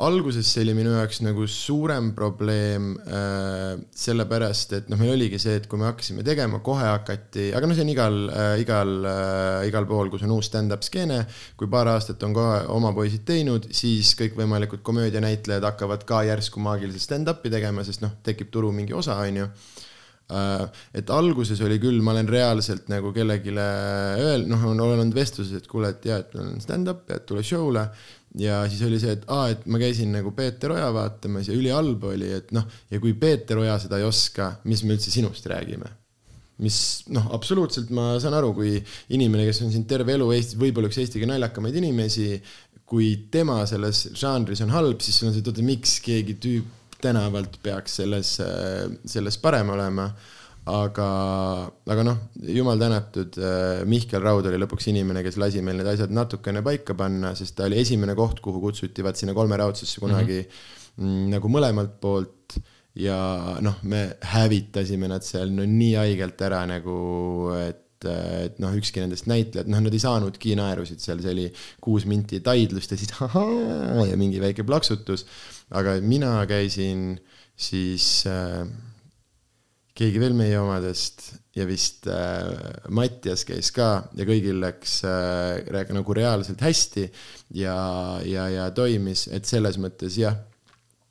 alguses 0.00 0.48
see 0.48 0.62
oli 0.64 0.74
minu 0.76 0.92
jaoks 0.94 1.20
nagu 1.24 1.44
suurem 1.50 2.10
probleem 2.16 2.92
äh, 3.04 3.74
sellepärast, 4.02 4.74
et 4.78 4.88
noh, 4.92 5.00
meil 5.00 5.14
oligi 5.14 5.40
see, 5.42 5.58
et 5.60 5.66
kui 5.70 5.80
me 5.80 5.88
hakkasime 5.88 6.24
tegema, 6.26 6.62
kohe 6.64 6.86
hakati, 6.88 7.50
aga 7.56 7.68
noh, 7.68 7.76
see 7.76 7.84
on 7.84 7.92
igal 7.92 8.16
äh,, 8.30 8.54
igal 8.62 8.94
äh,, 9.10 9.66
igal 9.68 9.88
pool, 9.90 10.12
kus 10.12 10.24
on 10.26 10.32
uus 10.36 10.48
stand-up 10.50 10.86
skeene, 10.86 11.20
kui 11.60 11.68
paar 11.72 11.92
aastat 11.92 12.22
on 12.26 12.36
kohe 12.36 12.62
oma 12.72 12.94
poisid 12.96 13.26
teinud, 13.28 13.68
siis 13.76 14.14
kõikvõimalikud 14.20 14.84
komöödianäitlejad 14.86 15.68
hakkavad 15.68 16.06
ka 16.08 16.24
järsku 16.30 16.62
maagiliselt 16.64 17.08
stand-up'i 17.08 17.52
tegema, 17.52 17.84
sest 17.86 18.04
noh, 18.04 18.16
tekib 18.24 18.52
turu 18.54 18.72
mingi 18.76 18.96
osa, 18.96 19.18
on 19.20 19.42
ju 19.42 19.50
äh, 19.50 20.80
et 20.96 21.12
alguses 21.12 21.60
oli 21.66 21.76
küll, 21.82 22.00
ma 22.04 22.14
olen 22.14 22.30
reaalselt 22.30 22.88
nagu 22.92 23.12
kellelegi 23.16 23.52
öelnud, 23.52 24.48
noh, 24.54 24.64
on 24.72 24.80
olnud 24.86 25.12
vestluses, 25.16 25.60
et 25.60 25.68
kuule, 25.68 25.92
et 25.92 26.08
jaa, 26.08 26.22
et 26.24 26.32
mul 26.38 26.54
on 26.54 26.64
stand-up 26.64 27.04
ja 27.12 27.20
tule 27.26 27.44
show'le 27.44 27.84
ja 28.38 28.60
siis 28.70 28.82
oli 28.86 29.00
see, 29.02 29.16
et 29.16 29.24
aa, 29.32 29.48
et 29.54 29.64
ma 29.66 29.80
käisin 29.82 30.12
nagu 30.14 30.30
Peeter 30.36 30.74
Oja 30.76 30.90
vaatamas 30.94 31.50
ja 31.50 31.56
ülihalb 31.56 32.04
oli, 32.12 32.30
et 32.40 32.52
noh, 32.54 32.66
ja 32.90 33.00
kui 33.02 33.14
Peeter 33.18 33.58
Oja 33.58 33.78
seda 33.82 33.98
ei 33.98 34.06
oska, 34.06 34.52
mis 34.70 34.84
me 34.84 34.94
üldse 34.96 35.12
sinust 35.14 35.48
räägime? 35.50 35.96
mis 36.60 37.06
noh, 37.08 37.30
absoluutselt 37.32 37.88
ma 37.96 38.18
saan 38.20 38.34
aru, 38.36 38.50
kui 38.52 38.74
inimene, 39.16 39.46
kes 39.48 39.62
on 39.64 39.70
siin 39.72 39.86
terve 39.88 40.12
elu 40.12 40.26
Eestis, 40.36 40.58
võib-olla 40.60 40.90
üks 40.90 40.98
Eesti 41.00 41.16
kõige 41.16 41.30
naljakamaid 41.30 41.78
inimesi, 41.80 42.34
kui 42.84 43.14
tema 43.32 43.62
selles 43.70 44.10
žanris 44.18 44.60
on 44.66 44.74
halb, 44.74 45.00
siis 45.00 45.16
sul 45.16 45.30
on 45.30 45.32
see, 45.32 45.40
et 45.40 45.48
oota, 45.48 45.64
miks 45.64 45.96
keegi 46.04 46.36
tüüp 46.42 46.98
tänavalt 47.00 47.56
peaks 47.64 47.96
selles, 48.02 48.34
selles 49.08 49.40
parem 49.40 49.72
olema 49.72 50.10
aga, 50.68 51.06
aga 51.88 52.04
noh, 52.04 52.18
jumal 52.56 52.80
tänatud, 52.80 53.38
äh, 53.40 53.82
Mihkel 53.88 54.22
Raud 54.22 54.48
oli 54.50 54.60
lõpuks 54.60 54.90
inimene, 54.92 55.22
kes 55.24 55.38
lasi 55.40 55.62
meil 55.64 55.80
need 55.80 55.88
asjad 55.94 56.12
natukene 56.14 56.62
paika 56.66 56.96
panna, 56.98 57.32
sest 57.38 57.56
ta 57.58 57.68
oli 57.68 57.80
esimene 57.80 58.16
koht, 58.18 58.42
kuhu 58.44 58.60
kutsuti 58.62 59.04
vaat 59.06 59.20
sinna 59.20 59.34
kolmeraudsesse 59.36 60.02
kunagi 60.02 60.42
mm 60.42 61.04
-hmm. 61.04 61.28
nagu 61.34 61.48
mõlemalt 61.48 61.96
poolt 62.00 62.58
ja 62.94 63.56
noh, 63.60 63.78
me 63.82 64.16
hävitasime 64.20 65.08
nad 65.08 65.24
seal 65.24 65.52
no 65.54 65.64
nii 65.64 65.94
haigelt 65.94 66.42
ära 66.42 66.64
nagu, 66.66 66.98
et 67.60 67.86
et 68.08 68.56
noh, 68.62 68.72
ükski 68.72 69.02
nendest 69.02 69.26
näitlejad, 69.28 69.68
noh, 69.68 69.80
nad 69.84 69.92
ei 69.92 70.00
saanudki 70.00 70.54
naerusid 70.56 71.02
seal, 71.04 71.18
see 71.20 71.34
oli 71.34 71.42
kuus 71.84 72.06
minti 72.08 72.38
taidlust 72.40 72.94
ja 72.94 72.96
siis 72.96 73.12
ahaa 73.20 74.06
ja 74.08 74.16
mingi 74.16 74.40
väike 74.40 74.64
plaksutus. 74.64 75.26
aga 75.70 76.00
mina 76.00 76.46
käisin 76.48 77.20
siis 77.56 78.24
äh, 78.26 78.64
keegi 80.00 80.20
veel 80.22 80.36
meie 80.36 80.58
omadest 80.60 81.26
ja 81.56 81.66
vist 81.68 82.06
äh, 82.08 82.46
Mattias 82.94 83.44
käis 83.48 83.68
ka 83.74 83.90
ja 84.16 84.26
kõigil 84.28 84.60
läks 84.62 85.00
äh, 85.08 85.82
nagu 85.92 86.14
reaalselt 86.16 86.62
hästi 86.64 87.08
ja, 87.58 87.74
ja, 88.24 88.46
ja 88.52 88.68
toimis, 88.76 89.26
et 89.34 89.48
selles 89.50 89.76
mõttes 89.82 90.16
jah 90.20 90.38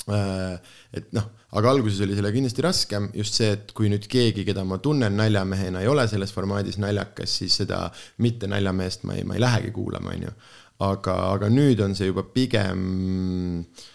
äh,. 0.09 0.55
et 0.95 1.11
noh, 1.13 1.27
aga 1.53 1.75
alguses 1.75 2.01
oli 2.05 2.17
sellega 2.17 2.37
kindlasti 2.39 2.65
raskem 2.65 3.11
just 3.13 3.37
see, 3.37 3.51
et 3.57 3.75
kui 3.77 3.91
nüüd 3.91 4.07
keegi, 4.09 4.47
keda 4.47 4.65
ma 4.65 4.79
tunnen 4.81 5.19
naljamehena, 5.19 5.83
ei 5.83 5.91
ole 5.91 6.07
selles 6.09 6.33
formaadis 6.33 6.79
naljakas, 6.81 7.35
siis 7.43 7.59
seda 7.61 7.83
mitte 8.25 8.49
naljameest 8.49 9.05
ma 9.05 9.19
ei, 9.19 9.27
ma 9.27 9.37
ei 9.37 9.45
lähegi 9.45 9.75
kuulama, 9.75 10.15
on 10.15 10.27
ju. 10.29 10.35
aga, 10.87 11.21
aga 11.35 11.53
nüüd 11.53 11.83
on 11.85 11.93
see 11.99 12.09
juba 12.09 12.25
pigem 12.33 12.83
äh, 13.61 13.87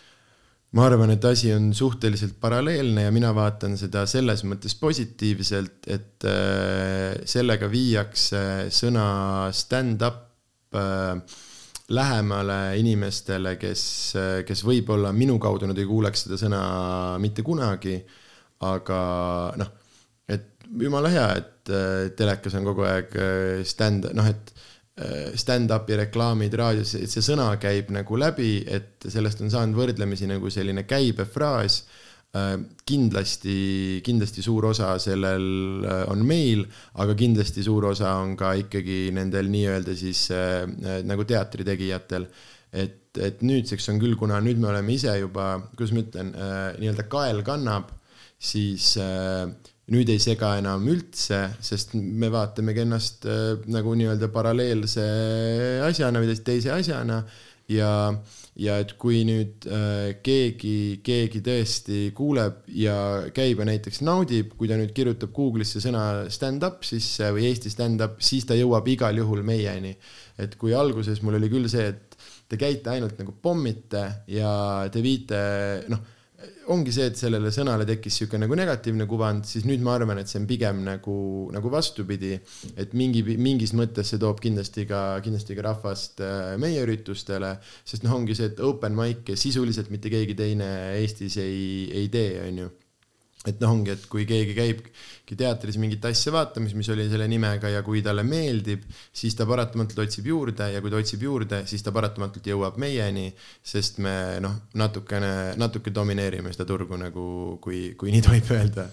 ma 0.74 0.88
arvan, 0.88 1.12
et 1.14 1.24
asi 1.28 1.52
on 1.54 1.70
suhteliselt 1.76 2.36
paralleelne 2.42 3.06
ja 3.06 3.12
mina 3.14 3.30
vaatan 3.36 3.76
seda 3.78 4.04
selles 4.10 4.42
mõttes 4.48 4.74
positiivselt, 4.80 5.86
et 5.86 6.26
äh, 6.26 7.14
sellega 7.30 7.68
viiakse 7.70 8.42
sõna 8.74 9.06
stand-up 9.54 10.74
äh, 10.74 11.38
lähemale 11.94 12.58
inimestele, 12.80 13.54
kes, 13.60 13.86
kes 14.48 14.64
võib-olla 14.64 15.12
minu 15.12 15.36
kaudu 15.38 15.68
nad 15.68 15.78
ei 15.78 15.86
kuuleks 15.86 16.26
seda 16.26 16.40
sõna 16.40 16.60
mitte 17.22 17.44
kunagi, 17.46 17.98
aga 18.64 19.00
noh, 19.60 19.74
et 20.26 20.64
jumala 20.80 21.12
hea, 21.12 21.26
et 21.42 21.74
äh, 21.74 21.98
telekas 22.18 22.56
on 22.58 22.66
kogu 22.66 22.88
aeg 22.88 23.18
stand, 23.68 24.10
noh, 24.16 24.32
et 24.32 24.54
Äh, 24.54 24.73
stand-up'i 24.94 25.96
reklaamid 25.98 26.54
raadios, 26.54 26.94
et 26.94 27.10
see 27.10 27.24
sõna 27.24 27.48
käib 27.58 27.88
nagu 27.94 28.18
läbi, 28.20 28.60
et 28.62 29.02
sellest 29.10 29.42
on 29.42 29.50
saanud 29.50 29.78
võrdlemisi 29.78 30.28
nagu 30.30 30.50
selline 30.54 30.84
käibefraas. 30.86 31.80
Äh, 32.34 32.54
kindlasti, 32.86 34.00
kindlasti 34.06 34.42
suur 34.42 34.68
osa 34.70 34.92
sellel 35.02 35.44
äh, 35.86 36.04
on 36.10 36.22
meil, 36.26 36.64
aga 37.02 37.14
kindlasti 37.18 37.62
suur 37.66 37.90
osa 37.90 38.16
on 38.22 38.36
ka 38.38 38.54
ikkagi 38.58 39.12
nendel 39.14 39.50
nii-öelda 39.50 39.94
siis 39.98 40.26
nagu 41.06 41.26
teatritegijatel. 41.26 42.26
et, 42.74 43.14
et 43.22 43.42
nüüdseks 43.46 43.86
on 43.92 44.00
küll, 44.02 44.16
kuna 44.18 44.40
nüüd 44.42 44.58
me 44.58 44.72
oleme 44.72 44.96
ise 44.96 45.12
juba, 45.20 45.60
kuidas 45.76 45.92
ma 45.94 46.02
ütlen, 46.02 46.32
nii-öelda 46.80 47.04
kael 47.06 47.44
kannab, 47.46 47.92
siis 48.44 48.94
äh, 49.00 49.46
nüüd 49.92 50.08
ei 50.08 50.20
sega 50.22 50.54
enam 50.60 50.86
üldse, 50.88 51.40
sest 51.64 51.92
me 51.94 52.30
vaatamegi 52.32 52.84
ennast 52.86 53.26
äh, 53.28 53.58
nagu 53.68 53.92
nii-öelda 53.98 54.30
paralleelse 54.32 55.04
asjana 55.84 56.22
või 56.22 56.38
teise 56.46 56.72
asjana 56.72 57.18
ja, 57.68 57.90
ja 58.56 58.78
et 58.80 58.94
kui 59.00 59.20
nüüd 59.28 59.66
äh, 59.68 60.14
keegi, 60.24 61.02
keegi 61.04 61.42
tõesti 61.44 62.00
kuuleb 62.16 62.64
ja 62.80 62.96
käib 63.36 63.60
ja 63.60 63.68
näiteks 63.68 64.00
naudib, 64.06 64.54
kui 64.56 64.70
ta 64.70 64.78
nüüd 64.80 64.94
kirjutab 64.96 65.34
Google'isse 65.36 65.84
sõna 65.84 66.30
stand-up 66.32 66.80
sisse 66.88 67.28
või 67.36 67.50
Eesti 67.50 67.72
stand-up, 67.72 68.16
siis 68.24 68.48
ta 68.48 68.56
jõuab 68.56 68.88
igal 68.92 69.20
juhul 69.20 69.44
meieni. 69.44 69.94
et 70.38 70.56
kui 70.58 70.72
alguses 70.74 71.20
mul 71.22 71.36
oli 71.38 71.52
küll 71.52 71.68
see, 71.70 71.92
et 71.92 72.16
te 72.48 72.56
käite 72.58 72.90
ainult 72.90 73.20
nagu 73.20 73.36
pommite 73.42 74.04
ja 74.32 74.88
te 74.92 75.04
viite, 75.04 75.38
noh 75.92 76.13
ongi 76.72 76.92
see, 76.94 77.08
et 77.10 77.18
sellele 77.18 77.50
sõnale 77.54 77.86
tekkis 77.88 78.14
niisugune 78.14 78.44
nagu 78.44 78.58
negatiivne 78.58 79.06
kuvand, 79.10 79.46
siis 79.48 79.66
nüüd 79.68 79.82
ma 79.84 79.96
arvan, 79.98 80.20
et 80.20 80.30
see 80.30 80.40
on 80.40 80.46
pigem 80.48 80.82
nagu, 80.86 81.16
nagu 81.54 81.72
vastupidi. 81.72 82.38
et 82.76 82.94
mingi, 82.94 83.24
mingis 83.36 83.74
mõttes 83.76 84.12
see 84.12 84.22
toob 84.22 84.40
kindlasti 84.44 84.86
ka, 84.90 85.02
kindlasti 85.24 85.56
ka 85.58 85.66
rahvast 85.68 86.22
äh, 86.24 86.54
meie 86.60 86.84
üritustele, 86.86 87.56
sest 87.84 88.06
noh, 88.06 88.16
ongi 88.18 88.36
see, 88.36 88.52
et 88.52 88.62
open 88.64 88.96
mic'e 88.96 89.36
sisuliselt 89.36 89.90
mitte 89.94 90.12
keegi 90.12 90.36
teine 90.38 90.70
Eestis 91.00 91.36
ei, 91.42 91.90
ei 91.92 92.08
tee, 92.12 92.40
on 92.46 92.64
ju 92.64 92.72
et 93.44 93.60
noh, 93.60 93.74
ongi, 93.76 93.92
et 93.92 94.04
kui 94.08 94.24
keegi 94.28 94.54
käibki 94.56 95.36
teatris 95.36 95.76
mingit 95.80 96.04
asja 96.08 96.32
vaatamas, 96.32 96.72
mis 96.76 96.88
oli 96.92 97.04
selle 97.10 97.26
nimega 97.28 97.68
ja 97.74 97.82
kui 97.84 98.00
talle 98.04 98.24
meeldib, 98.24 98.86
siis 99.12 99.36
ta 99.36 99.44
paratamatult 99.48 100.00
otsib 100.06 100.30
juurde 100.30 100.70
ja 100.72 100.80
kui 100.80 100.92
ta 100.92 101.00
otsib 101.00 101.26
juurde, 101.26 101.60
siis 101.68 101.84
ta 101.84 101.92
paratamatult 101.94 102.48
jõuab 102.48 102.78
meieni, 102.80 103.26
sest 103.60 104.00
me 104.04 104.14
noh, 104.44 104.56
natukene, 104.80 105.32
natuke 105.60 105.92
domineerime 105.92 106.54
seda 106.56 106.66
turgu 106.68 106.96
nagu, 107.00 107.26
kui, 107.64 107.90
kui 108.00 108.14
nii 108.14 108.24
tohib 108.24 108.54
öelda. 108.56 108.88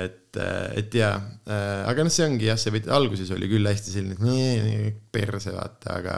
et, 0.00 0.40
et 0.80 0.96
jaa, 0.96 1.12
aga 1.90 2.08
noh, 2.08 2.14
see 2.14 2.24
ongi 2.24 2.48
jah, 2.48 2.60
see 2.60 2.82
alguses 2.88 3.34
oli 3.36 3.52
küll 3.52 3.68
hästi 3.68 3.98
selline 3.98 4.96
perse 5.12 5.52
vaata, 5.52 6.00
aga, 6.00 6.16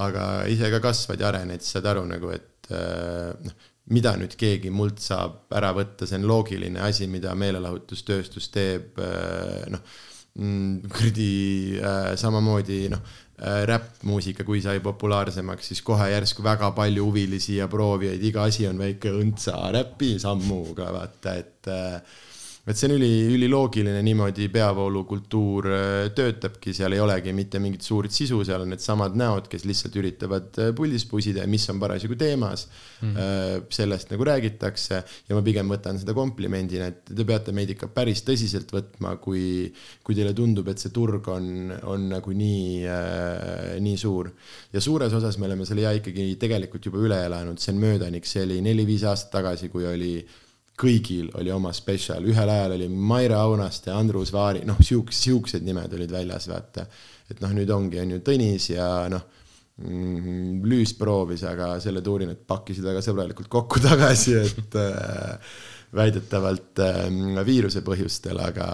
aga 0.00 0.26
ise 0.48 0.72
ka 0.72 0.80
kasvad 0.88 1.20
ja 1.20 1.28
arened, 1.28 1.60
siis 1.60 1.76
saad 1.76 1.92
aru 1.92 2.08
nagu, 2.08 2.32
et 2.32 2.72
noh 2.72 3.70
mida 3.92 4.14
nüüd 4.16 4.36
keegi 4.40 4.72
mult 4.72 5.02
saab 5.04 5.52
ära 5.54 5.74
võtta, 5.76 6.08
see 6.08 6.16
on 6.20 6.28
loogiline 6.28 6.80
asi, 6.86 7.08
mida 7.10 7.34
meelelahutustööstus 7.36 8.48
teeb, 8.54 8.96
äh, 9.02 9.66
noh, 9.72 9.82
mm, 10.40 10.88
kuradi 10.94 11.34
äh, 11.80 12.10
samamoodi 12.20 12.80
noh, 12.94 13.02
äh, 13.36 13.62
räppmuusika, 13.68 14.46
kui 14.48 14.62
sai 14.64 14.80
populaarsemaks, 14.84 15.68
siis 15.72 15.84
kohe 15.84 16.08
järsku 16.14 16.44
väga 16.46 16.72
palju 16.76 17.10
huvilisi 17.10 17.58
ja 17.58 17.68
proovijaid, 17.68 18.24
iga 18.24 18.48
asi 18.48 18.68
on 18.70 18.80
väike 18.80 19.12
õntsa 19.20 19.58
räpi 19.76 20.14
sammuga, 20.22 20.88
vaata, 20.94 21.36
et 21.42 21.72
et 22.64 22.78
see 22.78 22.88
on 22.88 22.94
üli, 22.96 23.10
üliloogiline, 23.34 24.00
niimoodi 24.06 24.46
peavoolukultuur 24.52 25.66
äh, 25.68 25.96
töötabki, 26.16 26.72
seal 26.76 26.96
ei 26.96 27.02
olegi 27.04 27.34
mitte 27.36 27.60
mingit 27.60 27.84
suurt 27.84 28.14
sisu, 28.14 28.38
seal 28.46 28.64
on 28.64 28.72
needsamad 28.72 29.16
näod, 29.20 29.50
kes 29.52 29.66
lihtsalt 29.68 29.98
üritavad 30.00 30.60
äh, 30.62 30.70
puldis 30.76 31.04
pusida 31.10 31.42
ja 31.42 31.50
mis 31.50 31.66
on 31.68 31.82
parasjagu 31.82 32.16
teemas 32.20 32.64
mm.. 33.02 33.66
sellest 33.74 34.14
nagu 34.14 34.24
räägitakse. 34.24 35.02
Ja 35.28 35.36
ma 35.36 35.42
pigem 35.44 35.68
võtan 35.68 35.98
seda 36.00 36.14
komplimendina, 36.16 36.88
et 36.88 37.12
te 37.12 37.26
peate 37.28 37.52
meid 37.56 37.74
ikka 37.74 37.90
päris 37.92 38.24
tõsiselt 38.24 38.72
võtma, 38.72 39.16
kui, 39.20 39.68
kui 40.04 40.16
teile 40.16 40.32
tundub, 40.36 40.70
et 40.72 40.80
see 40.80 40.92
turg 40.94 41.28
on, 41.32 41.74
on 41.90 42.08
nagu 42.14 42.32
nii 42.32 42.86
äh,, 42.88 43.74
nii 43.84 44.00
suur. 44.00 44.32
ja 44.72 44.80
suures 44.80 45.12
osas 45.12 45.36
me 45.38 45.50
oleme 45.50 45.68
selle 45.68 45.84
ja 45.84 45.92
ikkagi 45.96 46.30
tegelikult 46.40 46.88
juba 46.88 47.02
üle 47.04 47.20
elanud, 47.26 47.60
see 47.60 47.74
on 47.74 47.84
möödanik, 47.84 48.24
see 48.28 48.46
oli 48.46 48.62
neli-viis 48.64 49.04
aastat 49.10 49.34
tagasi, 49.36 49.68
kui 49.72 49.84
oli 49.88 50.14
kõigil 50.80 51.30
oli 51.38 51.52
oma 51.54 51.70
spetsial, 51.74 52.24
ühel 52.26 52.50
ajal 52.50 52.74
oli 52.76 52.88
Maire 52.90 53.36
Aunaste, 53.38 53.92
Andrus 53.94 54.32
Vaari, 54.34 54.64
noh, 54.66 54.80
siuksed, 54.82 55.20
siuksed 55.20 55.66
nimed 55.66 55.92
olid 55.94 56.10
väljas, 56.10 56.48
vaata. 56.50 56.86
et 57.30 57.40
noh, 57.40 57.54
nüüd 57.54 57.70
ongi, 57.70 58.00
on 58.02 58.16
ju 58.16 58.22
Tõnis 58.26 58.70
ja 58.72 58.88
noh 59.12 59.22
mm,, 59.84 60.64
Lüüs 60.66 60.96
proovis, 60.98 61.44
aga 61.46 61.76
selle 61.82 62.02
tuuri 62.04 62.26
nad 62.28 62.42
pakkisid 62.46 62.84
väga 62.84 63.04
sõbralikult 63.06 63.50
kokku 63.52 63.82
tagasi, 63.88 64.36
et 64.42 64.78
äh, 64.80 65.54
väidetavalt 65.94 66.82
äh, 66.82 67.06
viiruse 67.46 67.84
põhjustel, 67.86 68.42
aga 68.42 68.68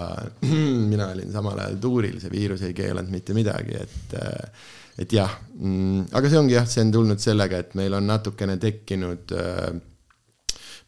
mina 0.93 1.13
olin 1.13 1.33
samal 1.33 1.61
ajal 1.61 1.81
tuuril, 1.85 2.21
see 2.23 2.33
viirus 2.33 2.65
ei 2.65 2.77
keelanud 2.77 3.13
mitte 3.13 3.37
midagi, 3.37 3.77
et 3.85 4.21
äh, 4.21 4.69
et 5.01 5.13
jah 5.17 5.33
mm,, 5.57 6.11
aga 6.17 6.33
see 6.33 6.41
ongi 6.41 6.57
jah, 6.57 6.67
see 6.69 6.83
on 6.85 6.97
tulnud 6.97 7.21
sellega, 7.23 7.61
et 7.61 7.77
meil 7.79 7.95
on 7.97 8.09
natukene 8.09 8.57
tekkinud 8.61 9.37
äh, 9.37 9.71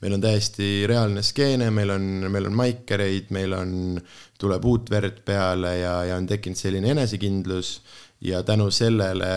meil 0.02 0.16
on 0.16 0.22
täiesti 0.22 0.68
reaalne 0.90 1.22
skeene, 1.22 1.70
meil 1.70 1.94
on, 1.94 2.06
meil 2.32 2.48
on 2.50 2.56
maikereid, 2.58 3.30
meil 3.34 3.54
on, 3.54 3.74
tuleb 4.42 4.64
uut 4.66 4.90
verd 4.90 5.20
peale 5.26 5.76
ja, 5.78 5.96
ja 6.08 6.16
on 6.18 6.26
tekkinud 6.26 6.58
selline 6.58 6.90
enesekindlus 6.96 7.76
ja 8.22 8.42
tänu 8.46 8.68
sellele 8.70 9.28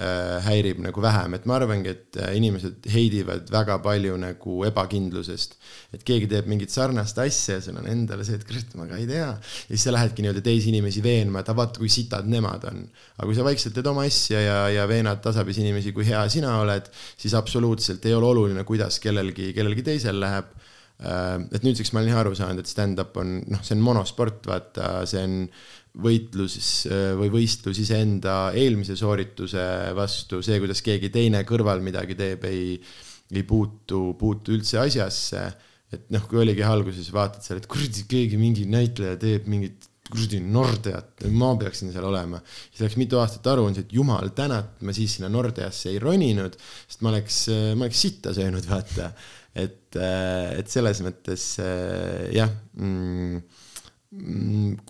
äh, 0.00 0.38
häirib 0.46 0.78
nagu 0.80 1.02
vähem, 1.02 1.34
et 1.36 1.44
ma 1.48 1.58
arvangi, 1.58 1.92
et 1.92 2.16
äh, 2.20 2.32
inimesed 2.38 2.86
heidivad 2.88 3.50
väga 3.52 3.76
palju 3.84 4.16
nagu 4.20 4.54
ebakindlusest. 4.64 5.58
et 5.92 6.04
keegi 6.06 6.28
teeb 6.30 6.48
mingit 6.48 6.72
sarnast 6.72 7.18
asja 7.20 7.58
ja 7.58 7.64
sul 7.64 7.76
on 7.76 7.88
endale 7.90 8.24
see, 8.24 8.38
et 8.38 8.46
kurat, 8.48 8.72
ma 8.78 8.86
ka 8.88 8.96
ei 8.96 9.06
tea. 9.10 9.26
ja 9.34 9.68
siis 9.68 9.84
sa 9.84 9.92
lähedki 9.92 10.24
nii-öelda 10.24 10.44
teisi 10.46 10.72
inimesi 10.72 11.02
veenma, 11.04 11.42
et 11.42 11.52
vaata, 11.52 11.82
kui 11.82 11.92
sitad 11.92 12.30
nemad 12.32 12.64
on. 12.70 12.86
aga 13.18 13.28
kui 13.28 13.36
sa 13.36 13.44
vaikselt 13.44 13.76
teed 13.76 13.90
oma 13.92 14.06
asja 14.08 14.40
ja, 14.40 14.58
ja 14.72 14.88
veenad 14.88 15.20
tasapisi 15.24 15.60
inimesi, 15.66 15.92
kui 15.92 16.08
hea 16.08 16.22
sina 16.32 16.56
oled, 16.62 16.88
siis 17.20 17.36
absoluutselt 17.36 18.08
ei 18.08 18.16
ole 18.16 18.32
oluline, 18.32 18.64
kuidas 18.64 19.02
kellelgi, 19.04 19.52
kellelgi 19.56 19.84
teisel 19.90 20.16
läheb 20.22 20.48
äh, 21.04 21.36
et 21.52 21.66
nüüdseks 21.66 21.92
ma 21.92 22.00
olen 22.00 22.22
aru 22.22 22.32
saanud, 22.38 22.64
et 22.64 22.72
stand-up 22.72 23.20
on, 23.20 23.42
noh, 23.52 23.60
see 23.66 23.76
on 23.76 23.84
monosport, 23.84 24.48
vaata, 24.48 25.02
see 25.10 25.28
on 25.28 25.36
võitlus 25.98 26.86
või 27.18 27.30
võistlus 27.34 27.80
iseenda 27.82 28.52
eelmise 28.54 28.94
soorituse 28.98 29.64
vastu, 29.96 30.38
see, 30.44 30.60
kuidas 30.62 30.84
keegi 30.86 31.10
teine 31.10 31.42
kõrval 31.48 31.82
midagi 31.82 32.14
teeb, 32.18 32.46
ei, 32.46 32.76
ei 33.34 33.42
puutu, 33.46 34.12
puutu 34.18 34.54
üldse 34.54 34.78
asjasse. 34.82 35.48
et 35.90 36.06
noh, 36.14 36.22
kui 36.30 36.38
oligi 36.38 36.62
alguses 36.62 37.08
vaatad 37.10 37.42
seal, 37.42 37.58
et 37.58 37.66
kuradi 37.70 38.04
keegi 38.06 38.38
mingi 38.38 38.66
näitleja 38.70 39.16
teeb 39.18 39.48
mingit 39.50 39.88
kuradi 40.10 40.40
Nordeat, 40.42 41.24
ma 41.34 41.50
peaksin 41.58 41.92
seal 41.94 42.06
olema. 42.06 42.40
siis 42.70 42.84
läks 42.84 42.98
mitu 42.98 43.18
aastat 43.18 43.46
aruandis, 43.50 43.84
et 43.84 43.94
jumal 43.94 44.30
tänatud, 44.34 44.82
ma 44.86 44.94
siis 44.94 45.16
sinna 45.16 45.30
Nordeasse 45.32 45.90
ei 45.90 46.00
roninud, 46.02 46.56
sest 46.86 47.02
ma 47.02 47.12
oleks, 47.12 47.40
ma 47.74 47.86
oleks 47.86 48.02
sitta 48.06 48.34
söönud, 48.36 48.66
vaata. 48.70 49.10
et, 49.54 49.98
et 49.98 50.70
selles 50.70 51.02
mõttes 51.02 51.52
jah 52.36 52.54
Mm, 52.80 53.42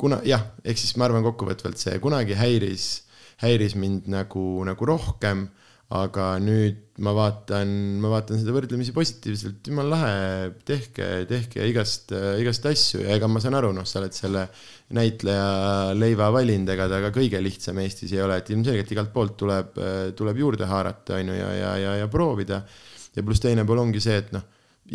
kuna 0.00 0.22
jah, 0.24 0.46
ehk 0.64 0.78
siis 0.80 0.96
ma 0.96 1.04
arvan 1.08 1.24
kokkuvõtvalt 1.26 1.80
see 1.80 1.98
kunagi 2.00 2.36
häiris, 2.38 2.90
häiris 3.42 3.76
mind 3.76 4.08
nagu, 4.08 4.44
nagu 4.64 4.86
rohkem, 4.88 5.48
aga 5.90 6.36
nüüd 6.40 6.78
ma 7.02 7.12
vaatan, 7.16 7.70
ma 8.00 8.12
vaatan 8.12 8.38
seda 8.38 8.54
võrdlemisi 8.54 8.94
positiivselt, 8.94 9.66
jumala 9.66 9.96
lahe, 9.96 10.52
tehke, 10.64 11.08
tehke 11.28 11.66
igast, 11.66 12.14
igast 12.40 12.68
asju 12.70 13.02
ja 13.02 13.16
ega 13.18 13.28
ma 13.28 13.42
saan 13.42 13.58
aru, 13.58 13.72
noh, 13.76 13.88
sa 13.88 13.98
oled 14.00 14.14
selle 14.14 14.46
näitleja 14.96 15.90
leiva 15.98 16.30
valinud, 16.32 16.70
ega 16.72 16.86
ta 16.88 17.02
ka 17.02 17.10
kõige 17.16 17.42
lihtsam 17.42 17.80
Eestis 17.82 18.14
ei 18.14 18.22
ole, 18.22 18.38
et 18.40 18.52
ilmselgelt 18.54 18.94
igalt 18.94 19.12
poolt 19.12 19.36
tuleb, 19.42 19.82
tuleb 20.16 20.40
juurde 20.40 20.70
haarata, 20.70 21.18
on 21.18 21.34
ju, 21.34 21.36
ja, 21.42 21.50
ja, 21.58 21.74
ja, 21.82 21.98
ja 22.04 22.08
proovida. 22.12 22.62
ja 23.16 23.26
pluss 23.26 23.42
teine 23.42 23.66
pool 23.66 23.82
ongi 23.82 24.00
see, 24.00 24.16
et 24.22 24.32
noh 24.32 24.46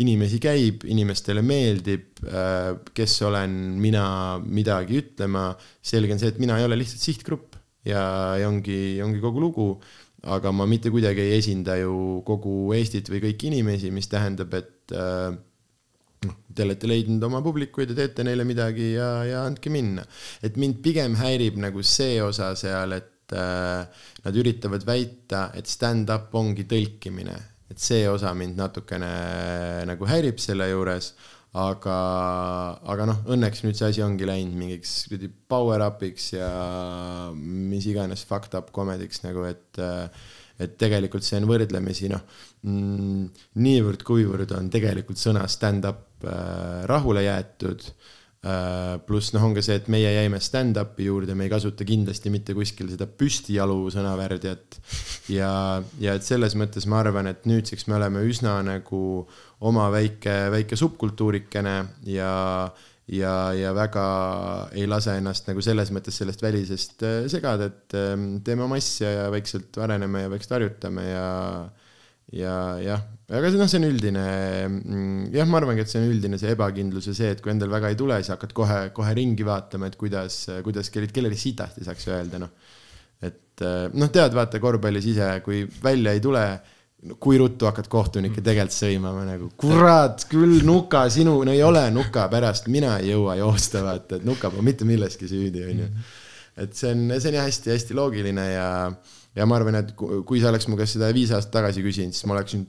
inimesi 0.02 0.39
käib, 0.43 0.84
inimestele 0.91 1.43
meeldib, 1.46 2.20
äh, 2.28 2.74
kes 2.96 3.20
olen 3.28 3.54
mina 3.80 4.06
midagi 4.43 5.00
ütlema, 5.02 5.50
selge 5.86 6.16
on 6.16 6.22
see, 6.22 6.34
et 6.34 6.41
mina 6.41 6.60
ei 6.60 6.68
ole 6.68 6.80
lihtsalt 6.82 7.04
sihtgrupp 7.04 7.56
ja, 7.88 8.04
ja 8.41 8.50
ongi, 8.50 9.00
ongi 9.06 9.24
kogu 9.24 9.43
lugu, 9.43 9.70
aga 10.36 10.52
ma 10.56 10.68
mitte 10.70 10.91
kuidagi 10.93 11.24
ei 11.24 11.38
esinda 11.39 11.78
ju 11.80 12.22
kogu 12.28 12.74
Eestit 12.76 13.12
või 13.14 13.22
kõiki 13.28 13.52
inimesi, 13.52 13.93
mis 13.93 14.10
tähendab, 14.12 14.54
et 14.58 14.96
äh, 14.98 15.32
noh, 16.26 16.38
te 16.52 16.66
olete 16.66 16.89
leidnud 16.89 17.24
oma 17.30 17.43
publikuid 17.46 17.93
ja 17.93 18.00
teete 18.02 18.26
neile 18.28 18.48
midagi 18.48 18.93
ja, 18.96 19.10
ja 19.28 19.48
andke 19.48 19.72
minna. 19.72 20.04
et 20.43 20.58
mind 20.60 20.82
pigem 20.84 21.16
häirib 21.22 21.60
nagu 21.62 21.84
see 21.86 22.20
osa 22.26 22.52
seal, 22.60 22.98
et 23.00 23.36
äh, 23.38 24.06
nad 24.26 24.43
üritavad 24.43 24.84
väita, 24.88 25.50
et 25.56 25.70
stand-up 25.72 26.34
ongi 26.36 26.68
tõlkimine 26.68 27.55
et 27.72 27.82
see 27.82 28.05
osa 28.09 28.34
mind 28.38 28.59
natukene 28.59 29.09
nagu 29.89 30.07
häirib 30.09 30.39
selle 30.41 30.68
juures, 30.70 31.13
aga, 31.55 31.97
aga 32.93 33.09
noh, 33.09 33.22
õnneks 33.36 33.63
nüüd 33.66 33.80
see 33.80 33.89
asi 33.89 34.03
ongi 34.05 34.28
läinud 34.28 34.57
mingiks 34.59 34.97
kuradi 35.09 35.30
power 35.49 35.86
up'iks 35.88 36.34
ja 36.36 36.49
mis 37.36 37.88
iganes 37.91 38.26
fucked 38.28 38.57
up 38.59 38.74
comedy'ks 38.76 39.24
nagu, 39.28 39.47
et 39.49 39.86
et 40.55 40.78
tegelikult 40.80 41.26
see 41.28 41.36
on 41.41 41.49
võrdlemisi 41.49 42.07
noh, 42.07 42.22
mm, 42.63 43.24
niivõrd-kuivõrd 43.59 44.53
on 44.55 44.70
tegelikult 44.72 45.20
sõna 45.20 45.41
stand-up 45.51 46.24
äh, 46.24 46.86
rahule 46.88 47.26
jäetud 47.26 47.84
Äh, 47.84 48.14
pluss 49.08 49.34
noh, 49.34 49.41
on 49.48 49.56
ka 49.56 49.62
see, 49.66 49.80
et 49.80 49.88
meie 49.89 50.12
jäime 50.14 50.38
stand-up'i 50.43 51.08
juurde, 51.08 51.34
me 51.38 51.48
ei 51.48 51.52
kasuta 51.54 51.86
kindlasti 51.88 52.30
mitte 52.34 52.54
kuskil 52.54 52.91
seda 52.91 53.08
püstijalu 53.10 53.89
sõnavärdjat. 53.93 54.78
ja, 55.34 55.52
ja 56.02 56.14
et 56.14 56.26
selles 56.26 56.54
mõttes 56.60 56.86
ma 56.89 57.02
arvan, 57.02 57.32
et 57.32 57.48
nüüdseks 57.50 57.88
me 57.89 57.98
oleme 57.98 58.22
üsna 58.30 58.60
nagu 58.66 59.00
oma 59.66 59.88
väike, 59.93 60.36
väike 60.54 60.78
subkultuurikene 60.78 61.76
ja, 62.12 62.34
ja, 63.10 63.34
ja 63.58 63.74
väga 63.78 64.06
ei 64.78 64.86
lase 64.89 65.18
ennast 65.18 65.50
nagu 65.50 65.64
selles 65.66 65.89
mõttes 65.96 66.22
sellest 66.22 66.46
välisest 66.46 67.06
äh, 67.08 67.18
segada, 67.32 67.72
et 67.72 67.98
ähm, 67.98 68.43
teeme 68.46 68.68
oma 68.68 68.78
asja 68.82 69.10
ja 69.10 69.26
vaikselt 69.34 69.78
areneme 69.82 70.26
ja 70.26 70.34
vaikselt 70.34 70.58
harjutame 70.60 71.10
ja 71.10 71.26
ja 72.34 72.53
jah, 72.82 73.03
aga 73.30 73.49
see 73.51 73.59
noh, 73.59 73.69
see 73.69 73.80
on 73.82 73.88
üldine, 73.88 74.23
mm, 74.67 75.26
jah, 75.36 75.49
ma 75.49 75.59
arvangi, 75.61 75.86
et 75.86 75.91
see 75.91 76.01
on 76.01 76.09
üldine 76.09 76.39
see 76.41 76.53
ebakindlus 76.55 77.09
ja 77.11 77.17
see, 77.17 77.34
et 77.36 77.43
kui 77.43 77.53
endal 77.53 77.69
väga 77.73 77.91
ei 77.93 77.99
tule, 77.99 78.17
siis 78.21 78.34
hakkad 78.34 78.55
kohe, 78.57 78.80
kohe 78.95 79.11
ringi 79.17 79.45
vaatama, 79.45 79.91
et 79.91 79.97
kuidas, 79.99 80.45
kuidas 80.65 80.89
kellelgi, 80.93 81.13
kellelgi 81.19 81.41
sitasti 81.41 81.86
saaks 81.86 82.07
öelda, 82.09 82.41
noh. 82.41 82.53
et 83.26 83.65
noh, 83.93 84.13
tead, 84.13 84.34
vaata 84.38 84.61
korvpallis 84.63 85.11
ise, 85.13 85.30
kui 85.45 85.63
välja 85.84 86.15
ei 86.15 86.23
tule, 86.23 86.45
kui 87.21 87.38
ruttu 87.38 87.67
hakkad 87.69 87.88
kohtunikke 87.91 88.39
mm. 88.39 88.45
tegelikult 88.45 88.78
sõimama 88.80 89.26
nagu, 89.28 89.51
kurat 89.61 90.26
küll, 90.32 90.63
Nuka, 90.65 91.05
sinu, 91.13 91.38
no 91.45 91.53
ei 91.53 91.61
ole 91.65 91.84
Nuka 91.93 92.26
pärast, 92.32 92.69
mina 92.73 92.95
ei 93.01 93.11
jõua 93.13 93.38
joosta, 93.38 93.84
vaata, 93.86 94.17
et 94.17 94.26
Nuka 94.26 94.49
pole 94.49 94.65
mitte 94.65 94.88
milleski 94.89 95.30
süüdi, 95.30 95.61
onju. 95.69 95.91
Mm. 95.91 96.15
et 96.65 96.73
see 96.73 96.95
on, 96.95 97.05
see 97.19 97.30
on 97.30 97.38
jah 97.38 97.45
hästi-hästi 97.45 97.97
loogiline 97.97 98.49
ja 98.49 98.69
ja 99.36 99.47
ma 99.49 99.59
arvan, 99.59 99.79
et 99.81 99.93
kui 99.95 100.41
sa 100.41 100.51
oleks 100.51 100.69
mu 100.71 100.77
käest 100.79 100.97
seda 100.97 101.11
viis 101.15 101.33
aastat 101.36 101.57
tagasi 101.59 101.83
küsinud, 101.86 102.15
siis 102.15 102.27
ma 102.29 102.38
oleksin, 102.38 102.67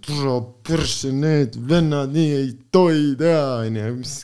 need 1.17 1.59
vennad 1.69 2.15
nii 2.15 2.33
ei 2.41 2.49
tohi 2.75 3.13
teha, 3.21 3.45
onju, 3.67 3.91
mis 4.01 4.17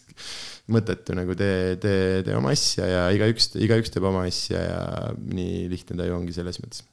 mõttetu 0.72 1.16
nagu 1.18 1.34
tee, 1.38 1.76
tee, 1.82 2.22
tee 2.26 2.38
oma 2.38 2.52
asja 2.54 2.86
ja 2.88 3.02
igaüks, 3.14 3.52
igaüks 3.60 3.92
teeb 3.92 4.06
oma 4.08 4.26
asja 4.28 4.62
ja 4.62 4.80
nii 5.18 5.66
lihtne 5.72 5.98
ta 5.98 6.06
ju 6.08 6.16
ongi 6.16 6.34
selles 6.34 6.60
mõttes 6.62 6.86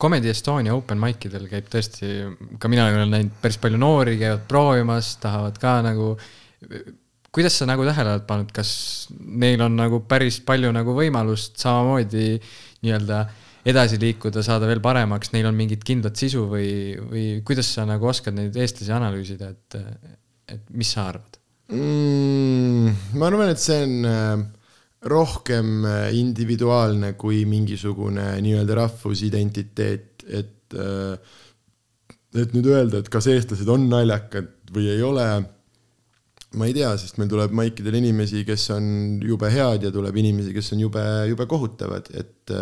Comedy 0.00 0.28
Estonia 0.28 0.74
open 0.74 0.98
mic 0.98 1.22
idel 1.28 1.46
käib 1.48 1.68
tõesti, 1.70 2.08
ka 2.58 2.70
mina 2.70 2.88
olen 2.90 3.12
näinud 3.14 3.36
päris 3.42 3.58
palju 3.62 3.78
noori, 3.78 4.16
käivad 4.18 4.42
proovimas, 4.50 5.14
tahavad 5.22 5.58
ka 5.62 5.76
nagu. 5.86 6.14
kuidas 7.34 7.54
sa 7.58 7.66
nagu 7.66 7.86
tähele 7.86 8.16
oled 8.16 8.26
pannud, 8.26 8.50
kas 8.54 8.72
neil 9.14 9.62
on 9.62 9.76
nagu 9.78 10.00
päris 10.08 10.40
palju 10.44 10.72
nagu 10.74 10.94
võimalust 10.98 11.58
samamoodi 11.62 12.40
nii-öelda 12.82 13.20
edasi 13.64 13.98
liikuda, 14.00 14.42
saada 14.44 14.68
veel 14.68 14.82
paremaks, 14.84 15.32
neil 15.32 15.48
on 15.48 15.56
mingit 15.56 15.84
kindlat 15.86 16.18
sisu 16.20 16.44
või, 16.50 16.68
või 17.00 17.24
kuidas 17.46 17.70
sa 17.76 17.86
nagu 17.88 18.08
oskad 18.10 18.36
neid 18.36 18.56
eestlasi 18.56 18.92
analüüsida, 18.92 19.52
et, 19.54 19.78
et 20.52 20.66
mis 20.76 20.90
sa 20.92 21.08
arvad 21.12 21.40
mm,? 21.72 23.16
ma 23.16 23.30
arvan, 23.30 23.54
et 23.54 23.62
see 23.62 23.78
on 23.86 24.10
äh, 24.10 24.44
rohkem 25.08 25.86
äh, 25.88 26.10
individuaalne 26.18 27.14
kui 27.20 27.44
mingisugune 27.48 28.34
nii-öelda 28.44 28.76
rahvusidentiteet, 28.82 30.28
et 30.28 30.76
äh, 30.76 31.40
et 32.34 32.50
nüüd 32.50 32.66
öelda, 32.66 32.98
et 32.98 33.08
kas 33.12 33.28
eestlased 33.30 33.68
on 33.70 33.86
naljakad 33.86 34.50
või 34.74 34.88
ei 34.90 35.02
ole, 35.06 35.24
ma 36.58 36.66
ei 36.66 36.74
tea, 36.74 36.90
sest 36.98 37.20
meil 37.20 37.30
tuleb 37.30 37.54
maikidel 37.54 37.94
inimesi, 38.00 38.42
kes 38.46 38.64
on 38.74 38.86
jube 39.22 39.50
head 39.54 39.86
ja 39.86 39.92
tuleb 39.94 40.18
inimesi, 40.18 40.50
kes 40.56 40.72
on 40.74 40.82
jube, 40.82 41.04
jube 41.30 41.46
kohutavad, 41.50 42.10
et 42.18 42.54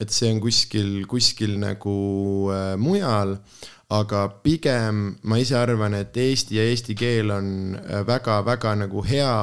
et 0.00 0.12
see 0.12 0.30
on 0.32 0.40
kuskil, 0.44 1.06
kuskil 1.08 1.56
nagu 1.60 1.96
äh, 2.52 2.74
mujal, 2.80 3.36
aga 3.96 4.26
pigem 4.42 5.16
ma 5.30 5.38
ise 5.38 5.56
arvan, 5.58 5.94
et 5.94 6.16
eesti 6.18 6.58
ja 6.58 6.64
eesti 6.66 6.96
keel 6.98 7.30
on 7.30 7.76
väga-väga 8.08 8.72
äh, 8.74 8.80
nagu 8.82 9.04
hea 9.06 9.36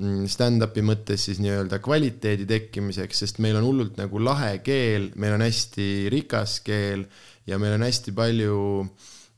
mm, 0.00 0.24
stand-up'i 0.32 0.84
mõttes 0.86 1.28
siis 1.28 1.42
nii-öelda 1.44 1.78
kvaliteedi 1.84 2.48
tekkimiseks, 2.48 3.22
sest 3.24 3.42
meil 3.44 3.58
on 3.60 3.68
hullult 3.68 4.00
nagu 4.00 4.22
lahe 4.22 4.56
keel, 4.66 5.10
meil 5.20 5.36
on 5.36 5.44
hästi 5.44 6.08
rikas 6.12 6.60
keel 6.66 7.06
ja 7.46 7.60
meil 7.62 7.76
on 7.76 7.86
hästi 7.86 8.16
palju 8.16 8.58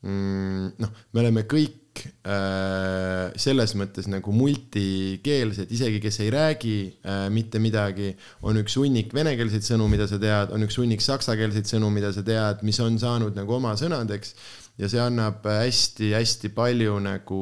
mm, 0.07 0.79
noh, 0.79 0.97
me 1.13 1.25
oleme 1.25 1.45
kõik 1.51 1.88
äh, 2.27 3.33
selles 3.41 3.75
mõttes 3.79 4.09
nagu 4.11 4.33
multikeelsed, 4.35 5.71
isegi 5.75 6.01
kes 6.03 6.21
ei 6.25 6.31
räägi 6.35 6.77
äh, 7.03 7.27
mitte 7.35 7.61
midagi, 7.63 8.13
on 8.47 8.61
üks 8.63 8.77
hunnik 8.81 9.13
venekeelseid 9.17 9.67
sõnu, 9.67 9.89
mida 9.91 10.09
sa 10.11 10.21
tead, 10.23 10.55
on 10.55 10.67
üks 10.67 10.79
hunnik 10.81 11.05
saksakeelseid 11.05 11.69
sõnu, 11.71 11.91
mida 11.95 12.13
sa 12.15 12.25
tead, 12.27 12.65
mis 12.67 12.81
on 12.85 12.99
saanud 13.01 13.39
nagu 13.39 13.59
oma 13.59 13.75
sõnadeks. 13.79 14.35
Ja 14.79 14.87
see 14.87 15.01
annab 15.03 15.43
hästi-hästi 15.43 16.53
palju 16.55 17.01
nagu, 17.03 17.39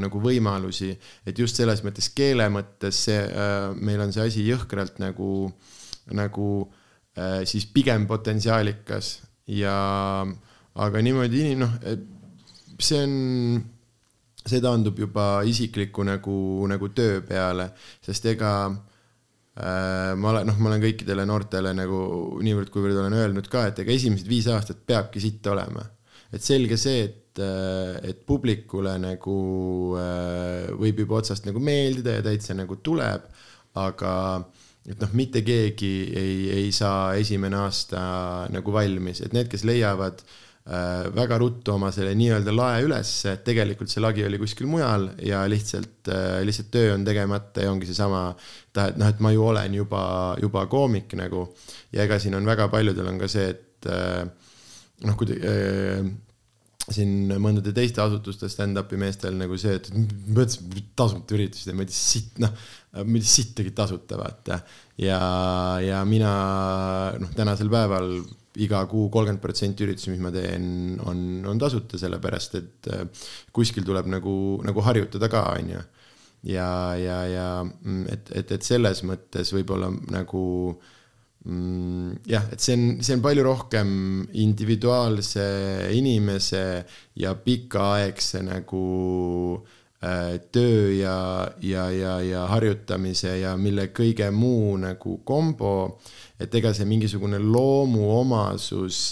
nagu 0.00 0.20
võimalusi, 0.24 0.94
et 1.28 1.36
just 1.36 1.60
selles 1.60 1.82
mõttes 1.84 2.08
keele 2.16 2.48
mõttes 2.48 3.02
see 3.10 3.18
äh,, 3.20 3.68
meil 3.76 4.00
on 4.00 4.14
see 4.16 4.24
asi 4.24 4.46
jõhkralt 4.46 4.96
nagu, 5.02 5.50
nagu 6.16 6.48
äh, 6.64 7.42
siis 7.44 7.68
pigem 7.68 8.08
potentsiaalikas. 8.08 9.18
Ja 9.52 9.76
aga 10.76 11.00
niimoodi 11.04 11.52
noh 11.60 11.76
see 12.82 13.02
on, 13.02 13.14
see 14.46 14.60
taandub 14.62 14.98
juba 15.00 15.42
isikliku 15.48 16.04
nagu, 16.06 16.36
nagu 16.70 16.90
töö 16.94 17.20
peale, 17.26 17.70
sest 18.04 18.28
ega 18.32 18.52
äh, 18.70 20.12
ma 20.18 20.32
olen, 20.32 20.50
noh, 20.50 20.58
ma 20.60 20.72
olen 20.72 20.84
kõikidele 20.84 21.26
noortele 21.28 21.72
nagu 21.76 22.00
niivõrd-kuivõrd 22.46 23.00
olen 23.02 23.18
öelnud 23.20 23.50
ka, 23.52 23.66
et 23.70 23.82
ega 23.82 23.94
esimesed 23.94 24.28
viis 24.30 24.48
aastat 24.52 24.84
peabki 24.86 25.22
sitt 25.22 25.46
olema. 25.52 25.84
et 26.34 26.42
selge 26.42 26.76
see, 26.76 27.04
et, 27.06 27.40
äh, 27.40 27.96
et 28.10 28.24
publikule 28.26 28.96
nagu 29.00 29.38
äh, 29.98 30.70
võib 30.76 31.04
juba 31.04 31.22
otsast 31.22 31.46
nagu 31.48 31.62
meeldida 31.62 32.18
ja 32.18 32.24
täitsa 32.26 32.54
nagu 32.58 32.76
tuleb, 32.82 33.28
aga 33.76 34.12
et 34.86 35.00
noh, 35.02 35.12
mitte 35.18 35.42
keegi 35.42 35.94
ei, 36.14 36.34
ei 36.60 36.72
saa 36.72 37.14
esimene 37.18 37.58
aasta 37.58 38.00
nagu 38.52 38.74
valmis, 38.74 39.22
et 39.24 39.32
need, 39.34 39.48
kes 39.50 39.64
leiavad 39.66 40.20
äh, 40.22 40.42
väga 40.66 41.38
ruttu 41.38 41.76
oma 41.76 41.92
selle 41.94 42.10
nii-öelda 42.18 42.50
lae 42.54 42.80
ülesse, 42.82 43.36
et 43.36 43.44
tegelikult 43.46 43.90
see 43.90 44.02
lagi 44.02 44.24
oli 44.26 44.38
kuskil 44.40 44.66
mujal 44.66 45.12
ja 45.22 45.44
lihtsalt, 45.46 46.08
äh, 46.10 46.40
lihtsalt 46.46 46.72
töö 46.74 46.96
on 46.96 47.04
tegemata 47.06 47.62
ja 47.62 47.70
ongi 47.70 47.86
seesama, 47.86 48.28
et 48.74 48.98
noh, 48.98 49.12
et 49.12 49.22
ma 49.22 49.30
ju 49.30 49.44
olen 49.46 49.76
juba, 49.78 50.02
juba 50.42 50.66
koomik 50.66 51.14
nagu. 51.18 51.46
ja 51.94 52.02
ega 52.02 52.18
siin 52.18 52.34
on 52.34 52.46
väga 52.46 52.66
paljudel 52.72 53.06
on 53.06 53.20
ka 53.20 53.28
see, 53.30 53.52
et 53.54 53.90
äh, 53.92 54.24
noh, 55.06 55.18
kui 55.20 55.38
äh, 55.38 56.02
siin 56.86 57.30
mõndade 57.42 57.70
teiste 57.74 58.02
asutuste 58.02 58.50
stand-up'i 58.50 58.98
meestel 58.98 59.38
nagu 59.38 59.58
see, 59.58 59.76
et 59.78 59.86
mõtlesin 59.94 60.90
tasuta 60.98 61.38
üritusi 61.38 61.68
teeme, 61.70 61.86
sitt, 61.94 62.40
noh, 62.42 62.50
mida 63.06 63.26
sitt 63.26 63.54
tegid 63.54 63.74
tasuta, 63.78 64.18
vaata. 64.18 64.58
ja, 64.98 65.20
ja 65.82 66.02
mina 66.08 66.32
noh, 67.22 67.30
tänasel 67.38 67.70
päeval 67.70 68.10
iga 68.64 68.82
kuu 68.90 69.08
kolmkümmend 69.12 69.42
protsenti 69.42 69.86
üritusi, 69.86 70.12
mis 70.12 70.22
ma 70.22 70.32
teen, 70.34 70.96
on, 71.04 71.22
on 71.48 71.60
tasuta, 71.60 72.00
sellepärast 72.00 72.58
et 72.60 72.90
äh, 72.92 73.06
kuskil 73.54 73.86
tuleb 73.86 74.08
nagu, 74.10 74.34
nagu 74.66 74.84
harjutada 74.86 75.30
ka, 75.32 75.44
on 75.56 75.72
ju. 75.76 75.84
ja, 76.52 76.70
ja, 77.00 77.22
ja 77.28 77.48
mm, 77.64 78.04
et, 78.12 78.30
et, 78.42 78.52
et 78.58 78.66
selles 78.66 79.02
mõttes 79.08 79.52
võib-olla 79.54 79.90
nagu 80.14 80.44
mm, 81.44 82.20
jah, 82.30 82.44
et 82.52 82.62
see 82.62 82.76
on, 82.76 82.84
see 83.04 83.16
on 83.16 83.24
palju 83.24 83.46
rohkem 83.46 83.88
individuaalse 84.46 85.46
inimese 85.96 86.62
ja 87.18 87.34
pikaaegse 87.34 88.44
nagu 88.46 88.84
äh, 90.04 90.36
töö 90.52 90.92
ja, 90.96 91.18
ja, 91.60 91.88
ja, 91.90 92.18
ja 92.24 92.46
harjutamise 92.52 93.38
ja 93.40 93.56
mille 93.60 93.90
kõige 93.96 94.30
muu 94.34 94.76
nagu 94.80 95.20
kombo 95.26 95.98
et 96.40 96.58
ega 96.60 96.74
see 96.76 96.88
mingisugune 96.88 97.40
loomuomasus 97.42 99.04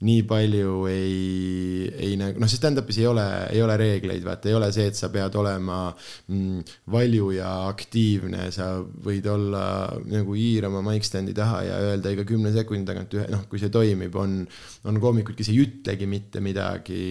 nii 0.00 0.22
palju 0.24 0.86
ei, 0.88 1.88
ei 2.06 2.14
nagu 2.16 2.40
noh, 2.40 2.48
see 2.48 2.56
stand-up'is 2.56 2.96
ei 3.02 3.06
ole, 3.10 3.24
ei 3.52 3.60
ole 3.60 3.74
reegleid, 3.76 4.22
vaata, 4.24 4.48
ei 4.48 4.56
ole 4.56 4.70
see, 4.72 4.86
et 4.88 4.96
sa 4.96 5.10
pead 5.12 5.36
olema 5.36 5.90
mm, 5.92 6.62
valju 6.94 7.28
ja 7.36 7.50
aktiivne, 7.68 8.46
sa 8.54 8.70
võid 8.80 9.28
olla 9.28 9.64
nagu 10.08 10.38
hiirama 10.38 10.80
mic 10.88 11.04
stand'i 11.04 11.36
taha 11.36 11.60
ja 11.68 11.78
öelda 11.90 12.14
iga 12.16 12.24
kümne 12.28 12.54
sekundi 12.56 12.88
tagant 12.88 13.18
ühe, 13.18 13.28
noh, 13.32 13.44
kui 13.50 13.60
see 13.60 13.72
toimib, 13.74 14.16
on, 14.16 14.40
on 14.88 15.04
koomikud, 15.04 15.36
kes 15.36 15.52
ei 15.52 15.60
ütlegi 15.66 16.08
mitte 16.08 16.40
midagi. 16.44 17.04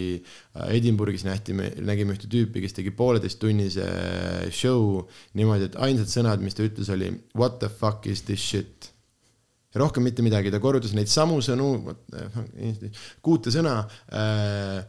Edinburghis 0.73 1.27
nähti, 1.27 1.53
me 1.55 1.69
nägime 1.85 2.17
ühte 2.17 2.29
tüüpi, 2.31 2.63
kes 2.65 2.73
tegi 2.81 2.91
pooleteisttunnise 2.97 3.85
show 4.49 5.03
niimoodi, 5.37 5.69
et 5.69 5.77
ainsad 5.85 6.09
sõnad, 6.09 6.41
mis 6.41 6.57
ta 6.57 6.65
ütles, 6.65 6.89
oli 6.89 7.13
what 7.37 7.61
the 7.61 7.69
fuck 7.69 8.09
is 8.09 8.25
this 8.25 8.41
shit 8.41 8.95
ja 9.73 9.81
rohkem 9.83 10.05
mitte 10.05 10.25
midagi, 10.25 10.51
ta 10.51 10.61
korrutas 10.61 10.95
neid 10.97 11.11
samu 11.11 11.39
sõnu, 11.45 11.69
eh, 12.17 13.03
kuute 13.25 13.53
sõna 13.53 13.75
äh, 13.83 14.79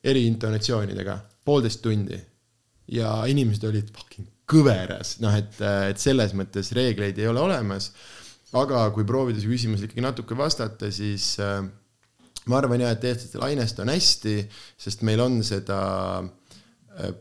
eri 0.00 0.24
intonatsioonidega, 0.30 1.18
poolteist 1.44 1.82
tundi. 1.84 2.18
ja 2.90 3.20
inimesed 3.30 3.64
olid 3.68 3.90
fucking 3.94 4.26
kõveras, 4.50 5.20
noh, 5.22 5.34
et, 5.38 5.60
et 5.62 6.00
selles 6.02 6.32
mõttes 6.34 6.72
reegleid 6.74 7.18
ei 7.20 7.28
ole 7.30 7.40
olemas. 7.40 7.92
aga 8.50 8.88
kui 8.90 9.04
proovida 9.06 9.38
su 9.38 9.46
küsimusele 9.46 9.86
ikkagi 9.86 10.02
natuke 10.02 10.34
vastata, 10.34 10.90
siis 10.90 11.36
äh, 11.38 11.60
ma 12.50 12.58
arvan 12.58 12.82
jah, 12.82 12.96
et 12.96 13.04
eestlastel 13.04 13.44
ainest 13.46 13.78
on 13.78 13.92
hästi, 13.92 14.36
sest 14.80 15.04
meil 15.06 15.20
on 15.22 15.38
seda 15.46 15.78
äh, 16.18 16.30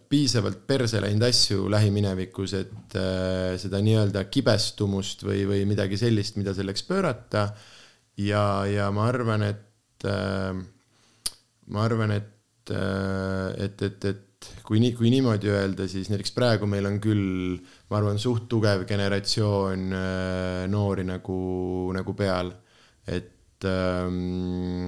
piisavalt 0.10 0.64
perse 0.68 1.02
läinud 1.04 1.26
asju 1.28 1.68
lähiminevikus, 1.72 2.56
et 2.60 2.98
äh, 3.00 3.56
seda 3.62 3.82
nii-öelda 3.84 4.26
kibestumust 4.32 5.24
või, 5.28 5.44
või 5.50 5.66
midagi 5.70 6.00
sellist, 6.00 6.40
mida 6.40 6.56
selleks 6.58 6.86
pöörata. 6.88 7.50
ja, 8.20 8.44
ja 8.68 8.90
ma 8.92 9.08
arvan, 9.08 9.46
et 9.48 10.08
äh,, 10.08 10.56
ma 11.74 11.86
arvan, 11.86 12.16
et 12.18 12.74
äh,, 12.74 13.66
et, 13.66 13.82
et, 13.88 14.10
et 14.12 14.50
kui 14.64 14.80
nii, 14.80 14.94
kui 14.96 15.12
niimoodi 15.12 15.52
öelda, 15.52 15.88
siis 15.92 16.10
näiteks 16.12 16.32
praegu 16.36 16.68
meil 16.70 16.88
on 16.88 17.00
küll, 17.04 17.60
ma 17.92 18.00
arvan, 18.00 18.20
suht 18.22 18.48
tugev 18.52 18.86
generatsioon 18.88 19.90
noori 20.72 21.04
nagu, 21.08 21.40
nagu 21.96 22.16
peal, 22.16 22.54
et 23.08 23.68
ähm, 23.68 24.88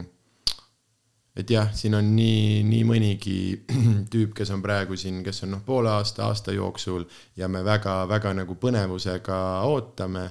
et 1.42 1.52
jah, 1.54 1.70
siin 1.76 1.96
on 1.98 2.08
nii, 2.16 2.62
nii 2.68 2.82
mõnigi 2.88 3.38
tüüp, 4.14 4.34
kes 4.38 4.52
on 4.54 4.64
praegu 4.64 4.98
siin, 5.00 5.22
kes 5.26 5.44
on 5.46 5.56
noh, 5.56 5.62
poole 5.66 5.92
aasta, 5.92 6.28
aasta 6.30 6.56
jooksul 6.56 7.06
ja 7.39 7.50
me 7.52 7.64
väga-väga 7.66 8.36
nagu 8.42 8.58
põnevusega 8.62 9.38
ootame, 9.70 10.28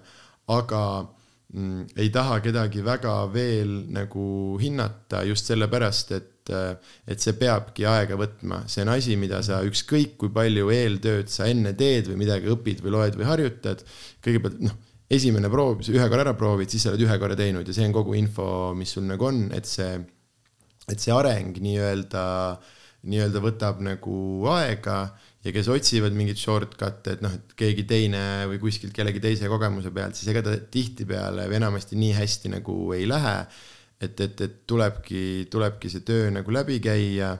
aga 0.54 0.82
mm, 1.02 1.96
ei 2.00 2.10
taha 2.14 2.40
kedagi 2.44 2.84
väga 2.86 3.14
veel 3.34 3.80
nagu 3.94 4.26
hinnata 4.60 5.24
just 5.28 5.50
sellepärast, 5.50 6.14
et, 6.18 6.52
et 7.10 7.22
see 7.22 7.34
peabki 7.38 7.86
aega 7.86 8.18
võtma, 8.18 8.64
see 8.70 8.84
on 8.86 8.94
asi, 8.94 9.16
mida 9.20 9.42
sa 9.46 9.62
ükskõik 9.66 10.16
kui 10.20 10.32
palju 10.34 10.70
eeltööd 10.74 11.32
sa 11.32 11.50
enne 11.50 11.74
teed 11.78 12.12
või 12.12 12.22
midagi 12.24 12.50
õpid 12.50 12.84
või 12.84 12.96
loed 12.96 13.18
või 13.18 13.28
harjutad, 13.28 13.84
kõigepealt 14.24 14.62
noh 14.68 14.78
esimene 15.10 15.50
proov, 15.50 15.82
ühe 15.90 16.06
korra 16.06 16.22
ära 16.22 16.36
proovid, 16.38 16.70
siis 16.70 16.84
sa 16.86 16.92
oled 16.92 17.02
ühe 17.02 17.18
korra 17.18 17.34
teinud 17.38 17.66
ja 17.66 17.74
see 17.74 17.88
on 17.88 17.94
kogu 17.94 18.14
info, 18.14 18.46
mis 18.78 18.92
sul 18.94 19.08
nagu 19.08 19.26
on, 19.26 19.48
et 19.56 19.66
see, 19.66 19.96
et 20.88 21.00
see 21.00 21.12
areng 21.14 21.58
nii-öelda, 21.60 22.22
nii-öelda 23.10 23.42
võtab 23.44 23.82
nagu 23.84 24.14
aega 24.54 25.02
ja 25.44 25.52
kes 25.54 25.70
otsivad 25.72 26.16
mingit 26.16 26.40
shortcut'e, 26.40 27.16
et 27.16 27.24
noh, 27.24 27.32
et 27.36 27.54
keegi 27.58 27.86
teine 27.88 28.22
või 28.50 28.60
kuskilt 28.62 28.94
kellegi 28.96 29.22
teise 29.24 29.48
kogemuse 29.50 29.92
pealt, 29.94 30.18
siis 30.18 30.30
ega 30.32 30.44
ta 30.44 30.56
tihtipeale 30.72 31.48
või 31.48 31.60
enamasti 31.60 31.98
nii 32.00 32.16
hästi 32.18 32.54
nagu 32.58 32.76
ei 32.96 33.08
lähe. 33.08 33.36
et, 34.00 34.20
et, 34.20 34.40
et 34.40 34.54
tulebki, 34.66 35.46
tulebki 35.52 35.90
see 35.92 36.00
töö 36.00 36.30
nagu 36.32 36.52
läbi 36.52 36.78
käia 36.80 37.34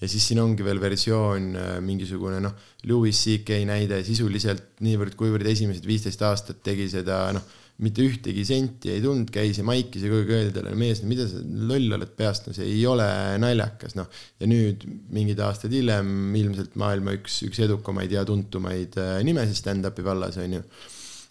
ja 0.00 0.08
siis 0.08 0.24
siin 0.28 0.40
ongi 0.40 0.64
veel 0.64 0.80
versioon 0.80 1.50
äh, 1.58 1.72
mingisugune 1.84 2.38
noh, 2.40 2.54
Louis 2.88 3.16
CK 3.16 3.58
näide 3.68 4.00
sisuliselt 4.06 4.78
niivõrd-kuivõrd 4.84 5.48
esimesed 5.52 5.84
viisteist 5.84 6.22
aastat 6.24 6.62
tegi 6.64 6.88
seda 6.88 7.26
noh, 7.36 7.44
mitte 7.84 8.02
ühtegi 8.02 8.42
senti 8.46 8.90
ei 8.90 9.02
tulnud, 9.02 9.30
käis 9.34 9.60
ja 9.60 9.64
maikis 9.66 10.02
ja 10.02 10.10
kogu 10.10 10.24
aeg 10.24 10.34
öeldi 10.34 10.54
talle, 10.56 10.74
mees, 10.78 11.04
mida 11.06 11.28
sa 11.30 11.40
loll 11.70 11.94
oled 11.94 12.12
peast, 12.18 12.48
no 12.48 12.56
see 12.56 12.66
ei 12.66 12.82
ole 12.90 13.06
naljakas, 13.38 13.94
noh. 13.98 14.08
ja 14.42 14.50
nüüd 14.50 14.86
mingid 15.14 15.38
aastad 15.46 15.74
hiljem 15.74 16.34
ilmselt 16.40 16.78
maailma 16.80 17.14
üks, 17.20 17.42
üks 17.46 17.62
edukamaid 17.68 18.14
ja 18.14 18.26
tuntumaid 18.26 18.98
äh, 18.98 19.18
nimesid 19.26 19.60
stand-up'i 19.62 20.06
vallas 20.06 20.40
on 20.42 20.58
ju 20.58 20.64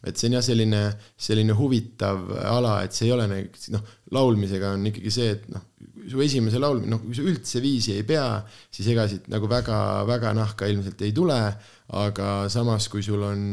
et 0.06 0.20
see 0.20 0.30
on 0.30 0.38
jah, 0.38 0.44
selline, 0.46 0.82
selline 1.20 1.56
huvitav 1.58 2.30
ala, 2.38 2.78
et 2.86 2.96
see 2.96 3.08
ei 3.08 3.16
ole 3.16 3.26
noh, 3.74 3.96
laulmisega 4.14 4.76
on 4.78 4.86
ikkagi 4.92 5.14
see, 5.14 5.32
et 5.34 5.48
noh, 5.52 5.64
su 6.08 6.22
esimese 6.24 6.62
laul, 6.62 6.84
noh, 6.88 7.02
kui 7.04 7.18
sa 7.18 7.26
üldse 7.26 7.62
viisi 7.64 7.96
ei 7.96 8.06
pea, 8.08 8.28
siis 8.74 8.88
ega 8.94 9.08
siit 9.10 9.28
nagu 9.32 9.50
väga-väga 9.52 10.36
nahka 10.38 10.70
ilmselt 10.72 11.02
ei 11.04 11.16
tule, 11.18 11.40
aga 11.96 12.50
samas, 12.52 12.90
kui 12.92 13.04
sul 13.06 13.22
on 13.24 13.44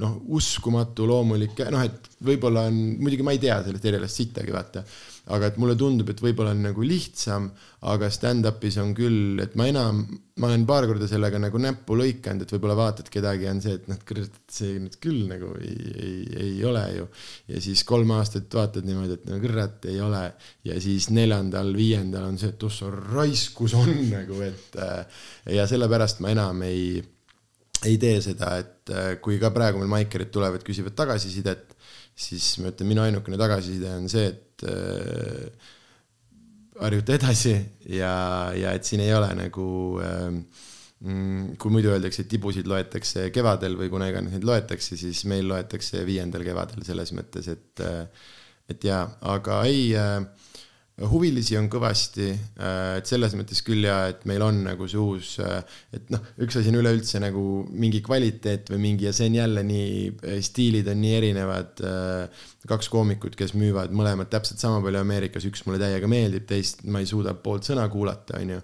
noh, 0.00 0.18
uskumatu 0.36 1.06
loomulik, 1.08 1.62
noh, 1.72 1.84
et 1.88 2.10
võib-olla 2.24 2.66
on, 2.68 2.82
muidugi 3.00 3.24
ma 3.24 3.32
ei 3.32 3.40
tea 3.40 3.62
sellest 3.64 3.88
erialast 3.88 4.20
sittagi, 4.20 4.52
vaata 4.52 4.84
aga 5.34 5.50
et 5.50 5.58
mulle 5.60 5.74
tundub, 5.78 6.08
et 6.08 6.20
võib-olla 6.22 6.54
on 6.54 6.62
nagu 6.64 6.84
lihtsam, 6.84 7.48
aga 7.88 8.08
stand-up'is 8.12 8.78
on 8.80 8.94
küll, 8.96 9.40
et 9.42 9.54
ma 9.60 9.66
enam, 9.68 10.00
ma 10.40 10.48
olen 10.48 10.64
paar 10.68 10.86
korda 10.88 11.08
sellega 11.10 11.40
nagu 11.42 11.60
näppu 11.60 11.98
lõikanud, 11.98 12.44
et 12.44 12.54
võib-olla 12.54 12.76
vaatad 12.78 13.10
kedagi, 13.12 13.48
on 13.50 13.60
see, 13.64 13.76
et 13.78 13.90
noh, 13.90 14.00
kurat, 14.08 14.38
see 14.52 14.78
nüüd 14.80 14.96
küll 15.02 15.26
nagu 15.30 15.52
ei, 15.60 15.76
ei, 16.06 16.14
ei 16.46 16.54
ole 16.68 16.84
ju. 16.96 17.08
ja 17.52 17.60
siis 17.64 17.84
kolm 17.88 18.14
aastat 18.16 18.56
vaatad 18.60 18.88
niimoodi, 18.88 19.18
et 19.18 19.28
no 19.28 19.40
kurat, 19.42 19.84
ei 19.90 20.00
ole. 20.04 20.24
ja 20.68 20.80
siis 20.82 21.10
neljandal, 21.12 21.74
viiendal 21.76 22.30
on 22.30 22.40
see, 22.40 22.54
et 22.54 22.68
ossa 22.70 22.90
raiskus 22.96 23.76
on 23.78 23.92
nagu, 24.16 24.40
et 24.48 24.80
äh, 24.80 25.22
ja 25.58 25.68
sellepärast 25.68 26.24
ma 26.24 26.32
enam 26.32 26.64
ei, 26.66 27.02
ei 27.86 27.98
tee 28.00 28.18
seda, 28.24 28.56
et 28.58 28.90
äh, 28.90 29.10
kui 29.22 29.38
ka 29.42 29.52
praegu 29.54 29.78
meil 29.78 29.92
maikerid 29.92 30.32
tulevad, 30.34 30.64
küsivad 30.66 30.96
tagasisidet 30.98 31.76
siis 32.18 32.56
ma 32.62 32.72
ütlen, 32.72 32.90
minu 32.90 33.04
ainukene 33.04 33.38
tagasiside 33.38 33.92
on 33.94 34.08
see, 34.10 34.32
et 34.32 34.64
äh, 34.68 35.68
harjuta 36.82 37.14
edasi 37.18 37.54
ja, 37.94 38.14
ja 38.58 38.74
et 38.74 38.88
siin 38.88 39.02
ei 39.04 39.12
ole 39.14 39.30
nagu 39.38 39.68
äh, 40.02 40.40
kui 40.98 41.70
muidu 41.70 41.92
öeldakse, 41.94 42.24
et 42.24 42.32
tibusid 42.32 42.66
loetakse 42.70 43.28
kevadel 43.34 43.78
või 43.78 43.90
kuna 43.92 44.08
iganes 44.10 44.34
neid 44.34 44.46
loetakse, 44.46 44.98
siis 44.98 45.22
meil 45.30 45.46
loetakse 45.46 46.02
viiendal 46.06 46.42
kevadel 46.46 46.82
selles 46.86 47.14
mõttes, 47.14 47.46
et, 47.54 47.84
äh, 47.86 48.32
et 48.74 48.88
jaa, 48.90 49.04
aga 49.36 49.62
ei 49.70 49.92
äh, 49.98 50.18
huvilisi 51.06 51.56
on 51.58 51.68
kõvasti, 51.70 52.28
äh, 52.58 52.98
et 52.98 53.06
selles 53.06 53.34
mõttes 53.38 53.60
küll 53.66 53.86
ja, 53.86 54.08
et 54.10 54.24
meil 54.26 54.42
on 54.42 54.62
nagu 54.64 54.88
see 54.90 54.98
uus, 54.98 55.36
äh, 55.44 55.60
et 55.94 56.08
noh, 56.10 56.22
üks 56.42 56.58
asi 56.58 56.72
on 56.72 56.80
üleüldse 56.80 57.20
nagu 57.22 57.42
mingi 57.70 58.00
kvaliteet 58.04 58.72
või 58.72 58.80
mingi 58.88 59.06
ja 59.06 59.12
see 59.14 59.28
on 59.30 59.36
jälle 59.38 59.62
nii, 59.66 59.92
äh, 60.18 60.40
stiilid 60.44 60.90
on 60.90 61.00
nii 61.02 61.14
erinevad. 61.20 61.84
kaks 62.68 62.90
koomikut, 62.92 63.36
kes 63.38 63.54
müüvad 63.56 63.94
mõlemad 63.96 64.28
täpselt 64.28 64.60
sama 64.60 64.82
palju 64.84 65.00
Ameerikas, 65.00 65.46
üks 65.48 65.62
mulle 65.64 65.78
täiega 65.80 66.08
meeldib, 66.10 66.44
teist 66.48 66.82
ma 66.84 67.00
ei 67.00 67.06
suuda 67.08 67.32
poolt 67.32 67.64
sõna 67.64 67.86
kuulata, 67.88 68.42
on 68.42 68.50
ju. 68.56 68.58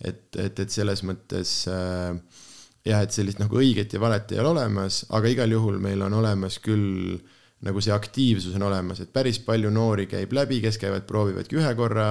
et, 0.00 0.22
et, 0.36 0.62
et 0.64 0.70
selles 0.70 1.02
mõttes 1.04 1.52
jah, 1.66 3.02
et 3.02 3.12
sellist 3.12 3.42
nagu 3.42 3.58
õiget 3.60 3.92
ja 3.92 4.00
valet 4.00 4.32
ei 4.32 4.40
ole 4.40 4.54
olemas, 4.54 5.02
aga 5.10 5.28
igal 5.28 5.52
juhul 5.52 5.76
meil 5.82 6.00
on 6.06 6.16
olemas 6.22 6.56
küll 6.64 7.18
nagu 7.66 7.82
see 7.84 7.92
aktiivsus 7.92 8.54
on 8.56 8.64
olemas, 8.70 9.02
et 9.02 9.12
päris 9.12 9.40
palju 9.44 9.72
noori 9.74 10.06
käib 10.08 10.32
läbi, 10.36 10.62
kes 10.64 10.78
käivad, 10.80 11.04
proovivadki 11.08 11.58
ühe 11.60 11.72
korra, 11.76 12.08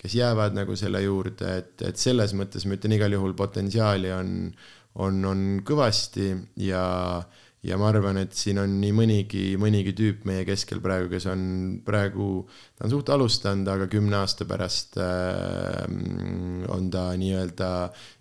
kes 0.00 0.16
jäävad 0.16 0.56
nagu 0.56 0.76
selle 0.78 1.02
juurde, 1.04 1.56
et, 1.60 1.74
et 1.84 2.00
selles 2.00 2.32
mõttes 2.38 2.64
ma 2.64 2.78
ütlen 2.78 2.96
igal 2.96 3.16
juhul 3.16 3.36
potentsiaali 3.36 4.14
on, 4.16 4.30
on, 5.04 5.24
on 5.32 5.42
kõvasti 5.68 6.32
ja 6.64 6.86
ja 7.66 7.74
ma 7.80 7.88
arvan, 7.90 8.18
et 8.20 8.34
siin 8.36 8.60
on 8.62 8.76
nii 8.78 8.92
mõnigi, 8.94 9.40
mõnigi 9.58 9.90
tüüp 9.96 10.26
meie 10.28 10.44
keskel 10.46 10.78
praegu, 10.84 11.08
kes 11.10 11.26
on 11.32 11.40
praegu, 11.86 12.44
ta 12.78 12.86
on 12.86 12.92
suht 12.92 13.10
alustanud, 13.10 13.66
aga 13.72 13.88
kümne 13.90 14.20
aasta 14.20 14.46
pärast 14.46 14.98
äh, 15.02 15.80
on 16.70 16.86
ta 16.94 17.08
nii-öelda 17.18 17.70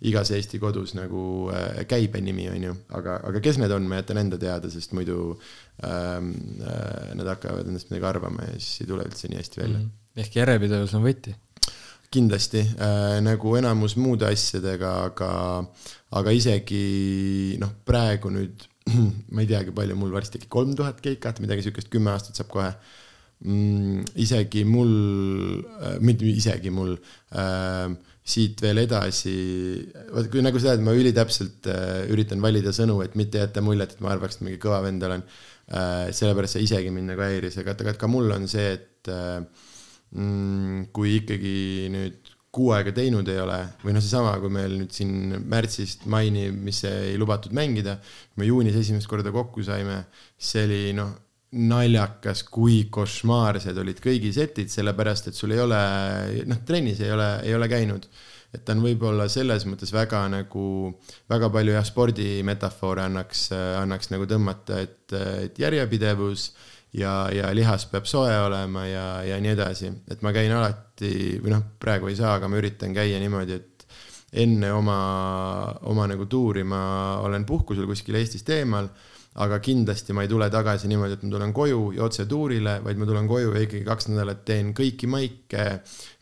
igas 0.10 0.34
Eesti 0.34 0.58
kodus 0.64 0.96
nagu 0.98 1.52
äh, 1.54 1.84
käibenimi, 1.90 2.48
on 2.56 2.68
ju. 2.70 2.74
aga, 2.98 3.20
aga 3.30 3.44
kes 3.46 3.62
need 3.62 3.76
on, 3.76 3.86
ma 3.92 4.02
jätan 4.02 4.24
enda 4.24 4.42
teada, 4.42 4.72
sest 4.74 4.96
muidu 4.98 5.36
äh, 5.36 5.54
nad 5.84 7.28
hakkavad 7.28 7.68
endast 7.68 7.90
midagi 7.92 8.08
arvama 8.08 8.46
ja 8.48 8.54
siis 8.56 8.86
ei 8.86 8.88
tule 8.88 9.04
üldse 9.04 9.28
nii 9.28 9.42
hästi 9.42 9.62
välja 9.62 9.80
mm. 9.80 9.90
-hmm. 9.90 10.22
ehk 10.24 10.38
järjepidevus 10.40 10.94
on 10.96 11.04
võti 11.04 11.34
kindlasti 12.16 12.62
äh, 12.62 13.18
nagu 13.24 13.56
enamus 13.60 13.96
muude 14.00 14.28
asjadega, 14.30 14.94
aga, 15.10 15.30
aga 16.20 16.34
isegi 16.36 17.58
noh, 17.62 17.74
praegu 17.88 18.32
nüüd 18.34 18.66
ma 19.34 19.44
ei 19.44 19.50
teagi, 19.50 19.74
palju 19.76 19.98
mul 20.00 20.14
varsti 20.14 20.40
äkki 20.40 20.52
kolm 20.52 20.76
tuhat 20.78 21.02
keikat, 21.04 21.42
midagi 21.44 21.66
siukest, 21.66 21.90
kümme 21.94 22.14
aastat 22.14 22.38
saab 22.38 22.52
kohe 22.54 22.70
mm,. 23.44 24.06
isegi 24.26 24.66
mul 24.70 24.94
äh,, 25.82 25.98
mitte 26.06 26.28
isegi 26.30 26.74
mul 26.74 26.94
äh,, 26.96 27.90
siit 28.26 28.62
veel 28.64 28.82
edasi, 28.82 29.36
vaat 30.14 30.32
kui 30.34 30.42
nagu 30.42 30.62
sa 30.62 30.72
tead, 30.72 30.86
ma 30.86 30.96
ülitäpselt 30.98 31.68
äh, 31.70 32.06
üritan 32.14 32.42
valida 32.42 32.74
sõnu, 32.74 33.02
et 33.06 33.18
mitte 33.20 33.44
jätta 33.44 33.66
muljet, 33.66 33.98
et 33.98 34.06
ma 34.06 34.14
arvaks, 34.16 34.40
et 34.40 34.48
mingi 34.48 34.62
kõva 34.62 34.82
vend 34.86 35.04
olen 35.10 35.26
äh,. 35.26 35.44
Sellepärast 35.66 36.57
see 36.57 36.68
isegi 36.68 36.93
mind 36.93 37.13
nagu 37.13 37.26
häiris, 37.26 37.57
aga, 37.61 37.74
aga 37.82 37.95
ka 37.97 38.09
mul 38.11 38.32
on 38.36 38.47
see, 38.49 38.76
et 38.78 39.09
äh, 39.11 39.41
mm, 40.13 40.88
kui 40.95 41.18
ikkagi 41.22 41.57
nüüd 41.93 42.34
kuu 42.55 42.72
aega 42.72 42.93
teinud 42.95 43.28
ei 43.28 43.41
ole, 43.43 43.57
või 43.82 43.95
noh, 43.97 44.03
seesama, 44.03 44.38
kui 44.39 44.53
meil 44.53 44.78
nüüd 44.80 44.93
siin 44.95 45.36
märtsist 45.51 46.05
maini, 46.11 46.47
mis 46.53 46.80
ei 46.88 47.18
lubatud 47.20 47.55
mängida, 47.55 47.97
me 48.39 48.47
juunis 48.47 48.78
esimest 48.80 49.09
korda 49.11 49.34
kokku 49.36 49.66
saime, 49.66 50.05
see 50.39 50.63
oli 50.63 50.82
noh, 50.95 51.11
naljakas, 51.55 52.43
kui 52.51 52.86
košmaarsed 52.91 53.78
olid 53.80 53.99
kõigi 54.03 54.32
setid, 54.36 54.72
sellepärast 54.72 55.30
et 55.32 55.38
sul 55.38 55.55
ei 55.55 55.61
ole, 55.63 55.82
noh, 56.47 56.63
trennis 56.68 57.01
ei 57.03 57.11
ole, 57.16 57.30
ei 57.47 57.55
ole 57.55 57.70
käinud. 57.72 58.07
Et 58.56 58.64
ta 58.66 58.76
on 58.76 58.84
võib-olla 58.86 59.28
selles 59.32 59.66
mõttes 59.68 59.91
väga 59.93 60.24
nagu, 60.32 60.68
väga 61.32 61.49
palju 61.53 61.76
jah, 61.76 61.86
spordimetafoore 61.88 63.03
annaks, 63.06 63.49
annaks 63.82 64.12
nagu 64.14 64.28
tõmmata, 64.30 64.80
et, 64.86 65.16
et 65.45 65.60
järjepidevus 65.60 66.49
ja, 66.95 67.14
ja 67.36 67.51
lihas 67.56 67.88
peab 67.91 68.08
soe 68.10 68.34
olema 68.45 68.86
ja, 68.88 69.06
ja 69.28 69.39
nii 69.43 69.53
edasi, 69.56 69.91
et 70.12 70.24
ma 70.26 70.34
käin 70.36 70.53
alati 70.56 71.39
või 71.43 71.56
noh, 71.56 71.66
praegu 71.82 72.12
ei 72.12 72.20
saa, 72.20 72.38
aga 72.39 72.49
ma 72.51 72.62
üritan 72.62 72.95
käia 72.95 73.20
niimoodi, 73.22 73.60
et 73.60 73.76
enne 74.45 74.72
oma, 74.76 74.99
oma 75.91 76.08
nagu 76.12 76.28
tuuri 76.32 76.66
ma 76.68 77.20
olen 77.24 77.45
puhkusel 77.47 77.88
kuskil 77.88 78.18
Eestist 78.20 78.49
eemal, 78.51 78.89
aga 79.43 79.60
kindlasti 79.60 80.16
ma 80.16 80.24
ei 80.24 80.32
tule 80.32 80.47
tagasi 80.51 80.88
niimoodi, 80.91 81.18
et 81.18 81.24
ma 81.26 81.34
tulen 81.34 81.53
koju 81.56 81.80
ja 81.97 82.06
otse 82.08 82.26
tuurile, 82.30 82.78
vaid 82.84 82.99
ma 82.99 83.08
tulen 83.08 83.28
koju 83.28 83.51
ja 83.56 83.64
ikkagi 83.66 83.84
kaks 83.88 84.10
nädalat 84.12 84.45
teen 84.47 84.72
kõiki 84.76 85.10
maike, 85.12 85.66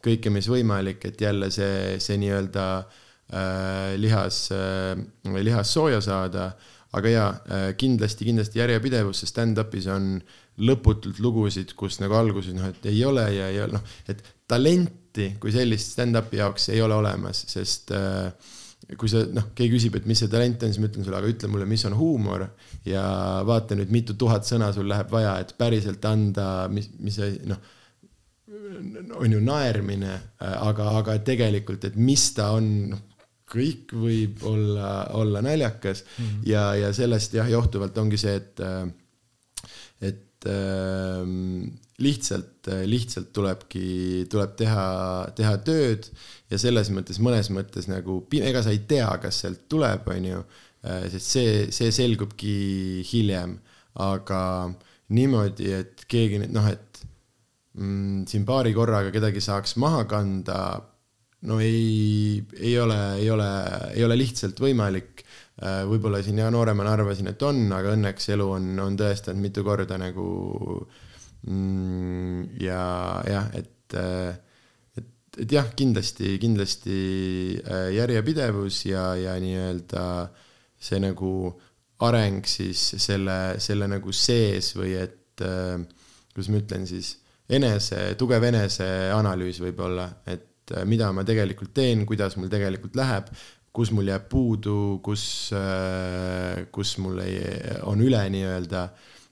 kõike, 0.04 0.32
mis 0.34 0.50
võimalik, 0.52 1.04
et 1.10 1.22
jälle 1.22 1.50
see, 1.54 1.98
see 2.04 2.20
nii-öelda 2.22 2.68
äh, 2.80 3.96
lihas 4.02 4.46
äh,, 4.56 4.96
lihas 5.40 5.74
sooja 5.74 6.02
saada. 6.04 6.54
Aga 6.94 7.10
jaa, 7.10 7.30
äh, 7.50 7.68
kindlasti, 7.80 8.28
kindlasti 8.28 8.60
järjepidevus, 8.60 9.24
sest 9.24 9.34
stand-up'is 9.34 9.88
on 9.90 10.20
lõputult 10.62 11.18
lugusid, 11.24 11.72
kus 11.78 11.98
nagu 12.04 12.14
alguses 12.14 12.54
noh, 12.54 12.68
et 12.70 12.86
ei 12.92 13.00
ole 13.08 13.24
ja 13.34 13.48
ei 13.50 13.64
ole 13.64 13.80
noh, 13.80 13.94
et 14.12 14.20
talenti 14.50 15.32
kui 15.42 15.54
sellist 15.56 15.96
stand-up'i 15.96 16.38
jaoks 16.38 16.70
ei 16.70 16.84
ole 16.86 16.94
olemas, 16.94 17.42
sest 17.50 17.96
äh, 17.98 18.30
kui 19.00 19.10
sa 19.10 19.24
noh, 19.34 19.50
keegi 19.56 19.78
küsib, 19.78 19.98
et 19.98 20.08
mis 20.10 20.20
see 20.22 20.32
talent 20.32 20.64
on, 20.66 20.74
siis 20.74 20.82
ma 20.84 20.90
ütlen 20.90 21.08
sulle, 21.08 21.20
aga 21.20 21.32
ütle 21.32 21.50
mulle, 21.52 21.68
mis 21.70 21.86
on 21.90 21.96
huumor 21.98 22.46
ja 22.86 23.04
vaata 23.48 23.78
nüüd, 23.80 23.94
mitu 23.94 24.18
tuhat 24.20 24.46
sõna 24.48 24.70
sul 24.76 24.90
läheb 24.92 25.10
vaja, 25.14 25.38
et 25.42 25.56
päriselt 25.58 26.04
anda, 26.06 26.68
mis, 26.74 26.90
mis 27.02 27.18
see 27.18 27.38
noh, 27.50 27.62
on 29.20 29.32
ju 29.32 29.40
naermine, 29.44 30.14
äh, 30.42 30.56
aga, 30.68 30.90
aga 31.00 31.18
tegelikult, 31.26 31.86
et 31.90 31.96
mis 32.00 32.30
ta 32.38 32.52
on, 32.58 32.70
noh, 32.94 33.04
kõik 33.54 33.94
võib 33.94 34.44
olla, 34.50 34.92
olla 35.14 35.42
naljakas 35.46 36.04
mm 36.04 36.26
-hmm. 36.26 36.44
ja, 36.50 36.66
ja 36.80 36.94
sellest 36.94 37.36
jah, 37.38 37.50
johtuvalt 37.50 37.98
ongi 37.98 38.18
see, 38.18 38.36
et, 38.36 38.60
äh, 38.60 38.88
et 40.10 40.48
äh, 40.50 41.28
lihtsalt, 42.04 42.68
lihtsalt 42.90 43.34
tulebki, 43.34 44.26
tuleb 44.32 44.56
teha, 44.58 44.86
teha 45.36 45.58
tööd 45.66 46.08
ja 46.52 46.60
selles 46.62 46.90
mõttes, 46.94 47.20
mõnes 47.24 47.50
mõttes 47.54 47.88
nagu, 47.92 48.22
ega 48.34 48.64
sa 48.64 48.74
ei 48.74 48.82
tea, 48.88 49.10
kas 49.22 49.44
sealt 49.44 49.68
tuleb, 49.72 50.08
on 50.08 50.26
ju, 50.32 50.42
äh, 50.88 51.06
sest 51.14 51.36
see, 51.38 51.54
see 51.76 51.92
selgubki 51.92 53.06
hiljem, 53.12 53.60
aga 53.94 54.42
niimoodi, 55.14 55.70
et 55.82 56.06
keegi 56.10 56.42
nüüd 56.42 56.56
noh, 56.56 56.68
et 56.72 56.93
mm, 57.78 58.26
siin 58.30 58.46
paari 58.48 58.74
korraga 58.76 59.12
kedagi 59.14 59.42
saaks 59.44 59.78
maha 59.82 60.04
kanda, 60.10 60.58
no 61.50 61.60
ei, 61.64 62.44
ei 62.60 62.76
ole, 62.80 63.00
ei 63.22 63.30
ole, 63.34 63.50
ei 63.94 64.06
ole 64.06 64.20
lihtsalt 64.20 64.60
võimalik. 64.64 65.26
Äh, 65.64 65.84
võib-olla 65.86 66.18
siin 66.26 66.40
ja 66.42 66.48
nooremana 66.50 66.96
arvasin, 66.96 67.30
et 67.30 67.44
on, 67.46 67.68
aga 67.78 67.92
õnneks 67.94 68.32
elu 68.34 68.48
on, 68.56 68.72
on 68.82 68.96
tõestanud 68.98 69.44
mitu 69.44 69.62
korda 69.64 70.00
nagu 70.02 70.26
mm, 71.46 72.56
ja 72.58 72.86
jah, 73.30 73.52
et, 73.60 73.94
et, 74.98 75.06
et 75.46 75.54
jah, 75.54 75.70
kindlasti, 75.78 76.40
kindlasti 76.42 76.98
äh, 77.62 77.92
järjepidevus 78.00 78.82
ja, 78.90 79.12
ja 79.20 79.38
nii-öelda 79.44 80.08
see 80.84 81.00
nagu 81.06 81.54
areng 82.04 82.50
siis 82.50 82.82
selle, 82.98 83.60
selle 83.62 83.88
nagu 83.92 84.10
sees 84.10 84.74
või 84.76 84.98
et 85.00 85.46
äh, 85.46 85.78
kuidas 86.34 86.50
ma 86.50 86.64
ütlen 86.64 86.90
siis, 86.90 87.14
enese, 87.58 88.14
tugev 88.20 88.44
eneseanalüüs 88.50 89.62
võib-olla, 89.64 90.10
et 90.30 90.74
äh, 90.76 90.86
mida 90.90 91.12
ma 91.16 91.26
tegelikult 91.28 91.74
teen, 91.76 92.06
kuidas 92.10 92.38
mul 92.40 92.52
tegelikult 92.52 92.98
läheb, 93.00 93.30
kus 93.74 93.90
mul 93.96 94.12
jääb 94.12 94.28
puudu, 94.30 95.00
kus, 95.06 95.26
äh, 95.58 96.66
kus 96.74 96.98
mul 97.02 97.24
ei, 97.24 97.40
on 97.90 98.04
üle 98.06 98.22
nii-öelda 98.36 98.88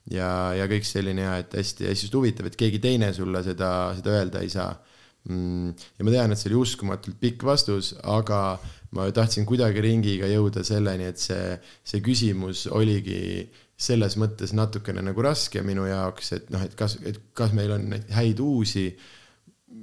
ja, 0.10 0.30
ja 0.58 0.70
kõik 0.70 0.88
selline 0.88 1.28
ja 1.28 1.36
et 1.44 1.54
hästi, 1.60 1.90
hästi 1.92 2.14
huvitav, 2.16 2.50
et 2.50 2.58
keegi 2.58 2.82
teine 2.82 3.12
sulle 3.14 3.44
seda, 3.46 3.72
seda 3.98 4.18
öelda 4.18 4.42
ei 4.42 4.50
saa. 4.54 4.72
Mm, 5.30 5.76
ja 6.00 6.06
ma 6.06 6.14
tean, 6.16 6.34
et 6.34 6.42
see 6.42 6.50
oli 6.50 6.62
uskumatult 6.64 7.20
pikk 7.22 7.46
vastus, 7.46 7.92
aga 8.10 8.58
ma 8.98 9.06
tahtsin 9.14 9.46
kuidagi 9.48 9.84
ringiga 9.86 10.30
jõuda 10.32 10.64
selleni, 10.66 11.12
et 11.12 11.22
see, 11.22 11.54
see 11.86 12.02
küsimus 12.04 12.66
oligi 12.74 13.46
selles 13.82 14.18
mõttes 14.22 14.54
natukene 14.58 15.02
nagu 15.06 15.24
raske 15.26 15.64
minu 15.66 15.88
jaoks, 15.90 16.36
et 16.38 16.52
noh, 16.54 16.62
et 16.66 16.76
kas, 16.78 17.00
et 17.08 17.18
kas 17.38 17.56
meil 17.58 17.74
on 17.78 17.90
häid 18.14 18.44
uusi. 18.44 18.92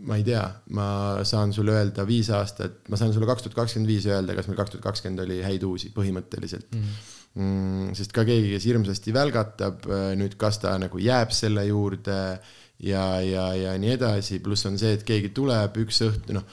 ma 0.09 0.19
ei 0.21 0.23
tea, 0.23 0.43
ma 0.77 0.87
saan 1.27 1.51
sulle 1.53 1.73
öelda 1.73 2.05
viis 2.07 2.29
aastat, 2.31 2.83
ma 2.93 2.97
saan 3.01 3.13
sulle 3.15 3.27
kaks 3.27 3.47
tuhat 3.47 3.57
kakskümmend 3.57 3.89
viis 3.89 4.05
öelda, 4.07 4.35
kas 4.37 4.47
meil 4.47 4.59
kaks 4.59 4.75
tuhat 4.75 4.85
kakskümmend 4.85 5.23
oli 5.25 5.39
häid 5.43 5.65
uusi 5.65 5.91
põhimõtteliselt 5.95 6.75
mm. 6.75 6.83
-hmm. 6.83 7.15
Mm, 7.39 7.95
sest 7.95 8.13
ka 8.13 8.25
keegi, 8.25 8.51
kes 8.55 8.65
hirmsasti 8.67 9.13
välgatab, 9.15 9.85
nüüd 10.19 10.37
kas 10.41 10.59
ta 10.63 10.73
nagu 10.81 10.99
jääb 10.99 11.31
selle 11.31 11.65
juurde 11.67 12.17
ja, 12.79 13.21
ja, 13.21 13.45
ja 13.55 13.75
nii 13.79 13.93
edasi, 13.95 14.41
pluss 14.45 14.67
on 14.67 14.79
see, 14.81 14.95
et 14.97 15.05
keegi 15.07 15.31
tuleb 15.37 15.77
üks 15.85 16.01
õhtu, 16.07 16.37
noh 16.37 16.47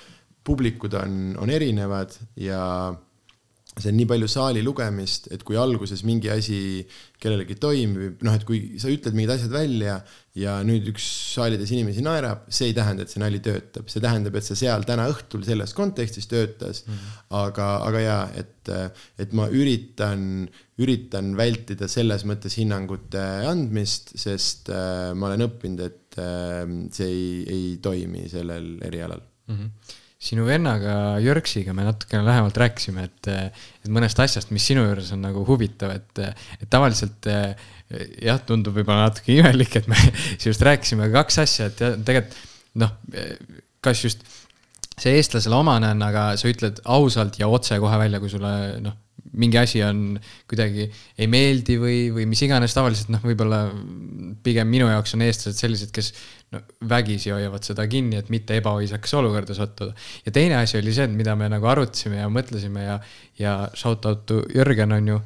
publikud 0.46 0.94
on, 0.94 1.36
on 1.42 1.50
erinevad 1.50 2.14
ja 2.38 2.62
see 3.76 3.92
on 3.92 3.98
nii 4.00 4.08
palju 4.08 4.28
saali 4.32 4.62
lugemist, 4.64 5.28
et 5.36 5.42
kui 5.44 5.58
alguses 5.60 6.04
mingi 6.08 6.30
asi 6.32 6.58
kellelegi 7.20 7.58
toimib, 7.60 8.22
noh, 8.24 8.36
et 8.38 8.46
kui 8.48 8.78
sa 8.80 8.92
ütled 8.92 9.16
mingid 9.18 9.34
asjad 9.34 9.52
välja 9.52 9.98
ja 10.40 10.54
nüüd 10.68 10.88
üks 10.92 11.04
saalides 11.34 11.72
inimesi 11.76 12.04
naerab, 12.06 12.46
see 12.48 12.70
ei 12.70 12.76
tähenda, 12.78 13.04
et 13.04 13.12
see 13.12 13.24
nali 13.24 13.42
töötab, 13.44 13.90
see 13.92 14.04
tähendab, 14.04 14.38
et 14.40 14.48
see 14.48 14.60
seal 14.62 14.88
täna 14.88 15.10
õhtul 15.12 15.44
selles 15.48 15.76
kontekstis 15.76 16.30
töötas 16.32 16.86
mm. 16.86 16.94
-hmm. 16.94 17.20
aga, 17.42 17.68
aga 17.90 18.06
jaa, 18.06 18.24
et, 18.44 18.72
et 19.20 19.36
ma 19.36 19.50
üritan, 19.52 20.48
üritan 20.80 21.36
vältida 21.36 21.92
selles 21.92 22.24
mõttes 22.28 22.56
hinnangute 22.60 23.26
andmist, 23.52 24.16
sest 24.20 24.72
äh, 24.72 25.12
ma 25.16 25.34
olen 25.34 25.48
õppinud, 25.50 25.84
et 25.84 26.20
äh, 26.24 26.64
see 26.96 27.12
ei, 27.12 27.30
ei 27.58 27.70
toimi 27.84 28.28
sellel 28.32 28.78
erialal 28.88 29.24
mm. 29.52 29.56
-hmm 29.60 30.02
sinu 30.26 30.48
vennaga 30.48 31.20
Jörksiga 31.22 31.74
me 31.78 31.86
natukene 31.86 32.26
lähemalt 32.26 32.58
rääkisime, 32.58 33.06
et, 33.06 33.30
et 33.86 33.92
mõnest 33.94 34.20
asjast, 34.24 34.50
mis 34.56 34.66
sinu 34.66 34.88
juures 34.88 35.12
on 35.14 35.22
nagu 35.26 35.46
huvitav, 35.46 35.94
et, 35.94 36.24
et 36.60 36.70
tavaliselt 36.72 37.30
jah, 37.30 38.42
tundub 38.48 38.74
võib-olla 38.74 39.12
natuke 39.12 39.36
imelik, 39.36 39.78
et 39.82 39.90
me 39.92 40.00
just 40.48 40.66
rääkisime 40.66 41.12
kaks 41.14 41.42
asja, 41.46 41.70
et 41.70 41.86
tegelikult 42.08 42.42
noh, 42.82 42.92
kas 43.86 44.02
just 44.04 44.26
see 45.00 45.16
eestlasele 45.20 45.56
omane 45.58 45.92
on, 45.94 46.04
aga 46.08 46.28
sa 46.40 46.50
ütled 46.50 46.82
ausalt 46.98 47.40
ja 47.40 47.50
otse 47.52 47.78
kohe 47.84 48.00
välja, 48.00 48.22
kui 48.24 48.32
sulle 48.32 48.52
noh, 48.84 48.96
mingi 49.36 49.58
asi 49.60 49.82
on 49.84 50.16
kuidagi 50.50 50.86
ei 51.20 51.28
meeldi 51.32 51.78
või, 51.80 51.98
või 52.16 52.28
mis 52.30 52.42
iganes, 52.46 52.76
tavaliselt 52.76 53.12
noh, 53.14 53.24
võib-olla 53.26 53.66
pigem 54.46 54.70
minu 54.72 54.88
jaoks 54.92 55.16
on 55.18 55.26
eestlased 55.26 55.60
sellised, 55.60 55.92
kes 55.96 56.12
no, 56.56 56.62
vägisi 56.90 57.34
hoiavad 57.34 57.66
seda 57.68 57.88
kinni, 57.92 58.20
et 58.22 58.32
mitte 58.34 58.58
ebaviisakas 58.60 59.16
olukorda 59.20 59.58
sattuda. 59.58 59.96
ja 60.26 60.36
teine 60.36 60.60
asi 60.62 60.80
oli 60.80 60.94
see, 60.96 61.08
et 61.10 61.16
mida 61.16 61.36
me 61.40 61.50
nagu 61.52 61.68
arutasime 61.72 62.22
ja 62.22 62.32
mõtlesime 62.32 62.88
ja, 62.88 62.98
ja 63.42 63.58
shout 63.76 64.06
out 64.06 64.26
to 64.30 64.42
Jürgen 64.54 64.96
on 64.96 65.14
ju, 65.16 65.22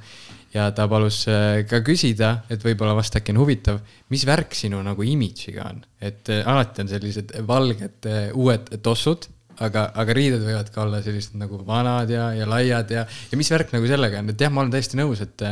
ja 0.55 0.69
ta 0.75 0.87
palus 0.89 1.23
äh, 1.29 1.63
ka 1.69 1.83
küsida, 1.85 2.33
et 2.49 2.63
võib-olla 2.65 2.95
vast 2.97 3.17
äkki 3.19 3.35
on 3.35 3.43
huvitav, 3.43 3.81
mis 4.13 4.25
värk 4.25 4.55
sinu 4.57 4.81
nagu 4.85 5.05
imidžiga 5.05 5.67
on, 5.69 5.83
et 6.01 6.31
äh, 6.33 6.45
alati 6.47 6.85
on 6.85 6.93
sellised 6.93 7.35
valged 7.47 8.09
äh, 8.09 8.31
uued 8.33 8.73
tossud 8.85 9.29
aga, 9.65 9.85
aga 10.01 10.15
riided 10.17 10.43
võivad 10.45 10.69
ka 10.73 10.83
olla 10.85 11.01
sellised 11.05 11.37
nagu 11.39 11.61
vanad 11.67 12.11
ja, 12.11 12.29
ja 12.37 12.47
laiad 12.49 12.93
ja, 12.95 13.05
ja 13.31 13.39
mis 13.39 13.51
värk 13.51 13.73
nagu 13.75 13.89
sellega 13.89 14.23
on, 14.23 14.31
et 14.33 14.45
jah, 14.45 14.53
ma 14.53 14.63
olen 14.63 14.73
täiesti 14.73 14.99
nõus, 14.99 15.23
et 15.25 15.47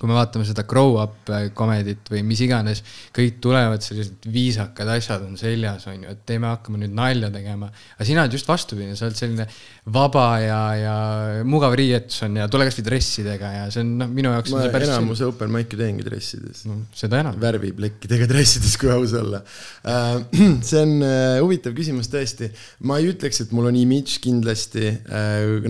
kui 0.00 0.08
me 0.08 0.16
vaatame 0.16 0.46
seda 0.48 0.64
grow 0.68 0.96
up 1.02 1.28
komedit 1.56 2.08
või 2.08 2.22
mis 2.24 2.40
iganes, 2.44 2.80
kõik 3.16 3.36
tulevad 3.44 3.84
sellised 3.84 4.24
viisakad 4.32 4.88
asjad 4.96 5.26
on 5.26 5.36
seljas, 5.40 5.84
on 5.90 6.06
ju, 6.06 6.14
et 6.14 6.22
teeme, 6.28 6.48
hakkame 6.48 6.80
nüüd 6.80 6.94
nalja 6.96 7.28
tegema. 7.34 7.68
aga 7.68 8.06
sina 8.08 8.24
oled 8.24 8.36
just 8.36 8.48
vastupidi, 8.48 8.96
sa 8.96 9.08
oled 9.08 9.18
selline 9.18 9.46
vaba 9.92 10.26
ja, 10.40 10.60
ja 10.78 10.96
mugav 11.44 11.76
riietus 11.76 12.22
on 12.24 12.38
ja 12.40 12.48
tule 12.50 12.66
kasvõi 12.68 12.86
dressidega 12.86 13.52
ja 13.58 13.66
see 13.72 13.84
on 13.84 13.92
noh, 14.00 14.10
minu 14.16 14.32
jaoks. 14.32 14.54
ma 14.56 14.64
enamuse 14.80 15.28
open 15.28 15.52
mic'e 15.52 15.78
teengi 15.80 16.06
dressides 16.06 16.64
no,. 16.70 16.80
seda 16.96 17.20
enam. 17.20 17.36
värviplekkidega 17.42 18.28
dressides, 18.30 18.78
kui 18.80 18.92
aus 18.94 19.14
olla 19.20 19.42
uh,. 19.44 20.24
see 20.68 20.80
on 20.80 20.96
uh, 21.04 21.36
huvitav 21.42 21.76
küsimus 21.76 22.08
tõesti. 22.12 22.50
ma 22.88 23.00
ei 23.00 23.12
ütleks, 23.12 23.44
et 23.44 23.54
mul 23.56 23.68
on 23.68 23.76
imidž 23.76 24.18
kindlasti 24.24 24.96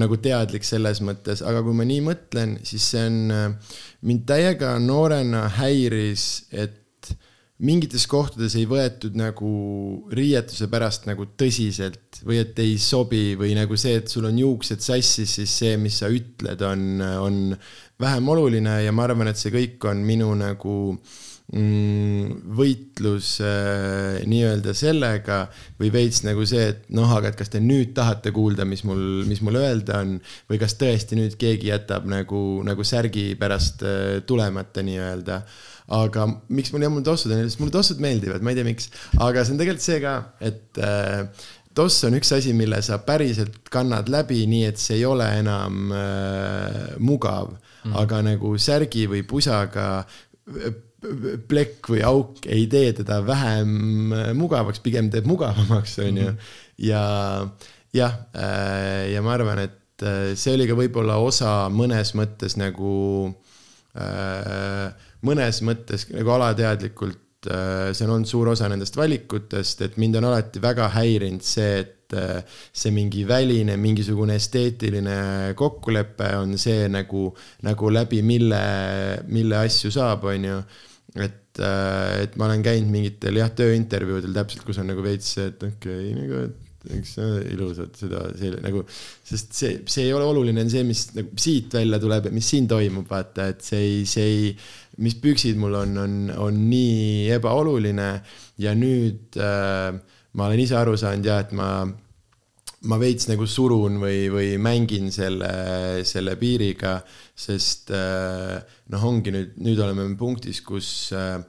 nagu 0.01 0.16
teadlik 0.22 0.64
selles 0.66 1.01
mõttes, 1.05 1.43
aga 1.47 1.62
kui 1.64 1.74
ma 1.76 1.87
nii 1.89 2.03
mõtlen, 2.05 2.57
siis 2.66 2.87
see 2.93 3.07
on 3.09 3.57
mind 4.07 4.26
täiega 4.28 4.74
noorena 4.82 5.46
häiris, 5.59 6.26
et 6.53 6.78
mingites 7.61 8.07
kohtades 8.09 8.55
ei 8.57 8.64
võetud 8.68 9.16
nagu 9.20 9.51
riietuse 10.16 10.68
pärast 10.72 11.05
nagu 11.09 11.26
tõsiselt 11.38 12.22
või 12.24 12.40
et 12.40 12.59
ei 12.62 12.78
sobi 12.80 13.34
või 13.38 13.53
nagu 13.59 13.76
see, 13.80 13.98
et 14.01 14.09
sul 14.09 14.28
on 14.30 14.38
juuksed 14.40 14.80
sassis, 14.84 15.36
siis 15.36 15.57
see, 15.62 15.74
mis 15.80 16.01
sa 16.01 16.09
ütled, 16.12 16.64
on, 16.64 17.03
on 17.20 17.40
vähem 18.01 18.32
oluline 18.32 18.80
ja 18.86 18.94
ma 18.96 19.05
arvan, 19.09 19.28
et 19.28 19.40
see 19.40 19.53
kõik 19.53 19.84
on 19.90 20.01
minu 20.07 20.32
nagu 20.40 20.76
mm, 20.94 21.18
võitlus 21.51 23.32
äh, 23.42 24.20
nii-öelda 24.30 24.74
sellega 24.76 25.40
või 25.80 25.90
veits 25.90 26.22
nagu 26.22 26.44
see, 26.46 26.68
et 26.70 26.84
noh, 26.94 27.11
aga 27.11 27.32
et 27.32 27.38
kas 27.40 27.51
te 27.51 27.59
nüüd 27.62 27.90
tahate 27.96 28.30
kuulda, 28.34 28.66
mis 28.68 28.84
mul, 28.86 29.24
mis 29.26 29.42
mul 29.42 29.59
öelda 29.59 29.98
on 30.05 30.16
või 30.51 30.61
kas 30.62 30.76
tõesti 30.78 31.18
nüüd 31.18 31.34
keegi 31.40 31.72
jätab 31.72 32.07
nagu, 32.11 32.62
nagu 32.66 32.86
särgi 32.86 33.32
pärast 33.40 33.82
äh, 33.82 34.20
tulemata 34.26 34.84
nii-öelda. 34.86 35.40
Aga 35.90 36.28
miks 36.55 36.70
mul 36.70 36.84
jah, 36.86 36.92
mul 36.94 37.03
tossud 37.07 37.32
on, 37.34 37.42
sest 37.48 37.59
mulle 37.59 37.74
tossud 37.74 37.98
meeldivad, 38.03 38.44
ma 38.46 38.53
ei 38.53 38.61
tea, 38.61 38.68
miks, 38.68 38.86
aga 39.18 39.42
see 39.42 39.57
on 39.57 39.59
tegelikult 39.59 39.86
see 39.88 39.98
ka, 40.05 40.12
et 40.46 40.78
äh, 40.86 41.48
toss 41.74 42.07
on 42.07 42.14
üks 42.18 42.30
asi, 42.36 42.55
mille 42.55 42.78
sa 42.86 43.01
päriselt 43.03 43.59
kannad 43.74 44.07
läbi, 44.12 44.44
nii 44.51 44.68
et 44.68 44.78
see 44.78 45.01
ei 45.01 45.09
ole 45.09 45.26
enam 45.40 45.90
äh, 45.90 46.94
mugav. 47.03 47.57
Mm., 47.80 47.96
aga 47.96 48.22
nagu 48.22 48.53
särgi 48.61 49.07
või 49.09 49.22
pusaga 49.24 50.05
plekk 51.48 51.90
või 51.94 52.03
auk 52.05 52.46
ei 52.46 52.66
tee 52.70 52.92
teda 53.01 53.20
vähem 53.26 54.12
äh, 54.12 54.30
mugavaks, 54.36 54.82
pigem 54.84 55.11
teeb 55.12 55.28
mugavamaks, 55.30 55.98
on 56.05 56.24
ju. 56.24 56.30
Mhm. 56.30 56.57
ja 56.86 57.05
jah, 57.96 58.18
äh, 58.34 59.11
ja 59.14 59.22
ma 59.24 59.34
arvan, 59.38 59.64
et 59.66 59.78
see 60.01 60.55
oli 60.57 60.64
ka 60.64 60.72
võib-olla 60.78 61.18
osa 61.20 61.68
mõnes 61.68 62.14
mõttes 62.16 62.55
nagu 62.57 62.92
äh, 63.98 64.92
mõnes 65.26 65.61
mõttes 65.66 66.07
nagu 66.12 66.32
alateadlikult 66.36 67.51
äh, 67.51 67.90
see 67.92 68.07
on 68.07 68.16
olnud 68.16 68.30
suur 68.30 68.53
osa 68.55 68.68
nendest 68.70 68.96
valikutest, 68.96 69.82
et 69.86 69.98
mind 70.01 70.20
on 70.20 70.28
alati 70.30 70.62
väga 70.62 70.88
häirinud 70.94 71.44
see, 71.44 71.80
et 71.82 72.16
äh, 72.16 72.61
see 72.72 72.92
mingi 72.94 73.26
väline, 73.28 73.76
mingisugune 73.80 74.36
esteetiline 74.40 75.55
kokkulepe 75.59 76.34
on 76.40 76.57
see 76.61 76.88
nagu, 76.92 77.30
nagu 77.66 77.92
läbi 77.92 78.22
mille, 78.26 78.62
mille 79.28 79.61
asju 79.64 79.92
saab, 79.94 80.30
on 80.32 80.48
ju. 80.51 80.62
Et, 81.17 81.61
äh, 81.61 82.25
et 82.25 82.35
ma 82.41 82.49
olen 82.49 82.65
käinud 82.67 82.91
mingitel 82.93 83.41
jah, 83.41 83.53
tööintervjuudel 83.57 84.35
täpselt, 84.37 84.67
kus 84.67 84.83
on 84.83 84.91
nagu 84.93 85.05
veits 85.05 85.37
see, 85.37 85.49
et 85.51 85.65
okei 85.67 86.13
okay,, 86.13 86.19
nagu, 86.19 86.43
eks 86.97 87.17
ilusad 87.53 87.97
seda, 87.99 88.23
see 88.41 88.55
nagu, 88.65 88.85
sest 88.89 89.57
see, 89.57 89.73
see 89.91 90.07
ei 90.07 90.15
ole 90.17 90.29
oluline, 90.31 90.63
on 90.65 90.71
see, 90.73 90.85
mis 90.89 91.09
nagu 91.17 91.35
siit 91.41 91.75
välja 91.77 91.99
tuleb 92.01 92.31
mis 92.33 92.53
siin 92.55 92.71
toimub, 92.71 93.09
vaata, 93.11 93.51
et 93.53 93.67
see 93.67 93.83
ei, 93.85 93.99
see 94.09 94.31
ei 94.31 94.55
mis 95.01 95.17
püksid 95.21 95.59
mul 95.61 95.77
on, 95.81 95.99
on, 96.01 96.15
on 96.49 96.63
nii 96.71 97.29
ebaoluline 97.37 98.09
ja 98.61 98.73
nüüd 98.77 99.37
äh, 99.41 99.99
ma 100.37 100.47
olen 100.47 100.63
ise 100.63 100.77
aru 100.79 100.97
saanud 101.01 101.27
ja 101.27 101.41
et 101.43 101.55
ma, 101.57 101.71
ma 102.89 102.99
veits 103.01 103.29
nagu 103.31 103.47
surun 103.49 103.99
või, 104.03 104.29
või 104.33 104.55
mängin 104.63 105.11
selle, 105.15 105.51
selle 106.09 106.37
piiriga, 106.41 107.01
sest 107.41 107.91
äh, 107.97 108.61
noh, 108.93 109.09
ongi 109.09 109.32
nüüd, 109.34 109.57
nüüd 109.62 109.80
oleme 109.80 110.07
punktis, 110.20 110.61
kus 110.66 111.11
äh, 111.16 111.41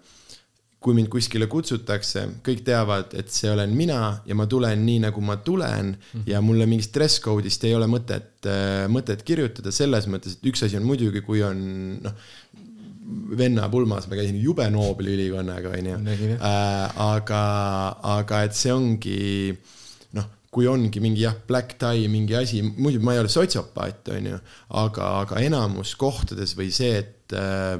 kui 0.81 0.95
mind 0.97 1.11
kuskile 1.13 1.45
kutsutakse, 1.45 2.23
kõik 2.41 2.63
teavad, 2.65 3.11
et 3.13 3.29
see 3.29 3.51
olen 3.51 3.69
mina 3.77 3.99
ja 4.25 4.33
ma 4.37 4.47
tulen 4.49 4.81
nii, 4.81 5.03
nagu 5.03 5.21
ma 5.21 5.37
tulen. 5.45 5.93
Mm 5.93 6.29
ja 6.31 6.39
mulle 6.41 6.65
mingist 6.69 6.95
dress 6.95 7.21
code'ist 7.21 7.67
ei 7.69 7.75
ole 7.77 7.85
mõtet, 7.91 8.47
mõtet 8.89 9.21
kirjutada. 9.27 9.69
Selles 9.75 10.07
mõttes, 10.09 10.39
et 10.39 10.49
üks 10.49 10.65
asi 10.65 10.79
on 10.79 10.87
muidugi, 10.87 11.21
kui 11.25 11.43
on 11.45 11.61
noh 12.01 12.17
venna 13.37 13.67
pulmas, 13.71 14.07
ma 14.09 14.17
käisin 14.19 14.39
jube 14.41 14.67
Nobeli 14.71 15.15
ülikonnaga, 15.15 15.73
onju. 15.77 15.97
Äh, 16.37 17.01
aga, 17.05 17.43
aga 18.17 18.41
et 18.47 18.57
see 18.57 18.73
ongi 18.73 19.19
kui 20.51 20.67
ongi 20.67 20.99
mingi 20.99 21.23
jah, 21.23 21.35
black 21.47 21.77
tie 21.79 22.07
mingi 22.11 22.35
asi, 22.35 22.59
muidu 22.61 22.99
ma 23.03 23.15
ei 23.15 23.21
ole 23.21 23.31
sotsiopaat, 23.31 24.09
onju, 24.17 24.39
aga, 24.81 25.11
aga 25.23 25.43
enamus 25.45 25.93
kohtades 25.99 26.57
või 26.59 26.73
see, 26.75 26.97
et 26.99 27.35
äh, 27.39 27.77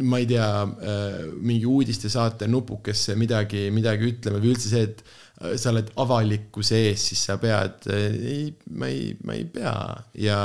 ma 0.00 0.20
ei 0.22 0.28
tea 0.30 0.46
äh,, 0.62 1.18
mingi 1.36 1.68
uudistesaate 1.68 2.48
nupukesse 2.48 3.16
midagi, 3.20 3.66
midagi 3.74 4.08
ütlema 4.08 4.40
või 4.40 4.54
üldse 4.54 4.70
see, 4.72 4.86
et 4.88 5.02
äh, 5.04 5.52
sa 5.60 5.68
oled 5.74 5.92
avalikkuse 6.00 6.80
ees, 6.88 7.04
siis 7.10 7.26
sa 7.28 7.36
pead 7.42 7.84
äh,, 7.92 8.08
ei, 8.36 8.48
ma 8.72 8.88
ei, 8.88 9.12
ma 9.26 9.36
ei 9.36 9.44
pea. 9.52 9.76
Ja, 10.16 10.38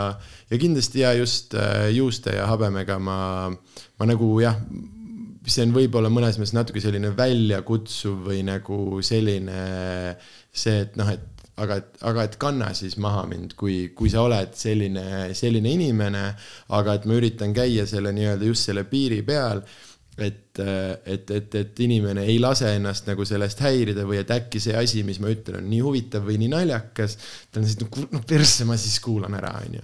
ja 0.51 0.59
kindlasti 0.59 1.05
ja 1.05 1.15
just 1.15 1.55
äh, 1.55 1.87
juuste 1.95 2.35
ja 2.35 2.49
habemega 2.51 2.99
ma, 2.99 3.19
ma 3.47 4.09
nagu 4.09 4.33
jah, 4.43 4.59
see 5.47 5.63
on 5.63 5.71
võib-olla 5.71 6.11
mõnes 6.11 6.35
mõttes 6.35 6.51
natuke 6.57 6.83
selline 6.83 7.13
väljakutsuv 7.15 8.27
või 8.27 8.43
nagu 8.43 8.99
selline 8.99 9.61
see, 10.51 10.81
et 10.83 10.99
noh, 10.99 11.15
et 11.15 11.36
aga 11.64 11.80
et, 11.82 11.91
aga 12.05 12.24
et 12.28 12.38
kanna 12.41 12.70
siis 12.78 12.97
maha 13.01 13.26
mind, 13.30 13.55
kui, 13.58 13.89
kui 13.97 14.12
sa 14.14 14.24
oled 14.28 14.53
selline, 14.58 15.03
selline 15.38 15.74
inimene, 15.74 16.24
aga 16.78 16.97
et 16.97 17.08
ma 17.10 17.18
üritan 17.18 17.55
käia 17.55 17.88
selle 17.89 18.14
nii-öelda 18.16 18.49
just 18.49 18.70
selle 18.70 18.86
piiri 18.89 19.24
peal, 19.26 19.64
et, 20.18 20.60
et, 21.05 21.32
et, 21.32 21.55
et 21.62 21.82
inimene 21.86 22.26
ei 22.26 22.38
lase 22.41 22.70
ennast 22.78 23.10
nagu 23.10 23.26
sellest 23.28 23.62
häirida 23.66 24.05
või 24.10 24.22
et 24.24 24.34
äkki 24.34 24.62
see 24.62 24.78
asi, 24.78 25.03
mis 25.05 25.22
ma 25.22 25.32
ütlen, 25.34 25.62
on 25.62 25.72
nii 25.72 25.82
huvitav 25.86 26.26
või 26.26 26.39
nii 26.41 26.51
naljakas, 26.53 27.18
ta 27.51 27.62
on 27.62 27.68
siis 27.70 27.82
no 27.82 28.22
persse, 28.28 28.66
ma 28.70 28.78
siis 28.82 28.97
kuulan 29.03 29.38
ära, 29.38 29.53
onju. 29.66 29.84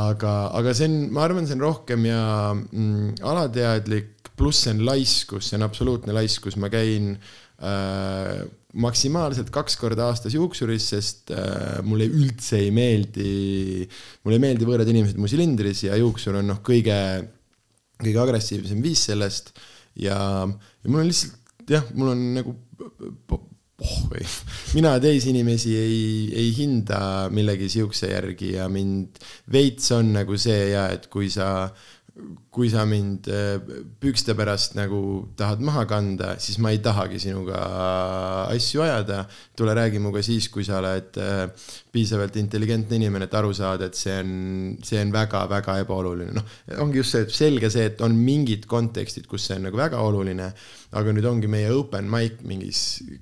aga, 0.00 0.34
aga 0.58 0.74
see 0.74 0.90
on, 0.90 0.96
ma 1.14 1.26
arvan, 1.26 1.46
see 1.46 1.58
on 1.58 1.66
rohkem 1.66 2.06
ja 2.10 2.22
mm, 2.54 3.20
alateadlik, 3.30 4.32
pluss 4.38 4.64
see 4.64 4.74
on 4.74 4.86
laiskus, 4.86 5.50
see 5.50 5.58
on 5.58 5.66
absoluutne 5.66 6.14
laiskus, 6.16 6.58
ma 6.58 6.70
käin 6.72 7.12
äh, 7.62 8.42
maksimaalselt 8.78 9.50
kaks 9.54 9.76
korda 9.80 10.06
aastas 10.10 10.34
juuksuris, 10.36 10.86
sest 10.92 11.32
äh, 11.34 11.80
mulle 11.86 12.06
üldse 12.06 12.60
ei 12.60 12.70
meeldi, 12.74 13.86
mulle 14.24 14.38
ei 14.38 14.44
meeldi 14.46 14.68
võõrad 14.68 14.90
inimesed 14.92 15.18
mu 15.18 15.30
silindris 15.30 15.84
ja 15.88 15.98
juuksur 15.98 16.38
on 16.40 16.52
noh, 16.52 16.60
kõige, 16.66 16.96
kõige 17.98 18.22
agressiivsem 18.22 18.82
viis 18.84 19.06
sellest. 19.10 19.54
Ja, 19.98 20.16
ja 20.46 20.90
mul 20.90 21.02
on 21.02 21.10
lihtsalt 21.10 21.40
jah, 21.70 21.86
mul 21.94 22.12
on 22.12 22.26
nagu 22.38 22.54
oh 23.80 24.00
või, 24.10 24.24
mina 24.76 24.94
teisi 25.02 25.32
inimesi 25.32 25.74
ei, 25.78 26.02
ei 26.36 26.50
hinda 26.56 27.28
millegi 27.32 27.70
siukse 27.72 28.12
järgi 28.12 28.54
ja 28.56 28.68
mind 28.72 29.20
veits 29.52 29.90
on 29.96 30.14
nagu 30.18 30.38
see 30.40 30.70
ja 30.74 30.88
et 30.94 31.08
kui 31.12 31.30
sa 31.32 31.70
kui 32.50 32.70
sa 32.70 32.82
mind 32.88 33.28
äh, 33.30 33.60
pükste 34.02 34.34
pärast 34.38 34.74
nagu 34.78 35.00
tahad 35.38 35.62
maha 35.62 35.84
kanda, 35.90 36.32
siis 36.42 36.58
ma 36.62 36.72
ei 36.74 36.80
tahagi 36.82 37.20
sinuga 37.22 37.60
asju 38.50 38.82
ajada. 38.82 39.26
tule 39.56 39.74
räägi 39.76 39.98
minuga 40.00 40.22
siis, 40.24 40.48
kui 40.48 40.64
sa 40.64 40.78
oled 40.80 41.18
äh, 41.20 41.46
piisavalt 41.92 42.36
intelligentne 42.40 42.96
inimene, 42.96 43.28
et 43.28 43.34
aru 43.36 43.52
saada, 43.54 43.90
et 43.90 43.98
see 43.98 44.14
on, 44.22 44.32
see 44.82 45.00
on 45.02 45.12
väga-väga 45.14 45.78
ebaoluline. 45.84 46.34
noh, 46.34 46.54
ongi 46.82 47.02
just 47.02 47.14
see, 47.14 47.26
et 47.26 47.34
selge 47.34 47.70
see, 47.70 47.86
et 47.92 48.00
on 48.06 48.16
mingid 48.16 48.66
kontekstid, 48.70 49.28
kus 49.30 49.46
see 49.46 49.58
on 49.58 49.68
nagu 49.68 49.78
väga 49.78 50.00
oluline, 50.02 50.50
aga 50.98 51.14
nüüd 51.14 51.28
ongi 51.30 51.50
meie 51.50 51.70
open 51.74 52.08
mic 52.10 52.40
mingis 52.46 52.80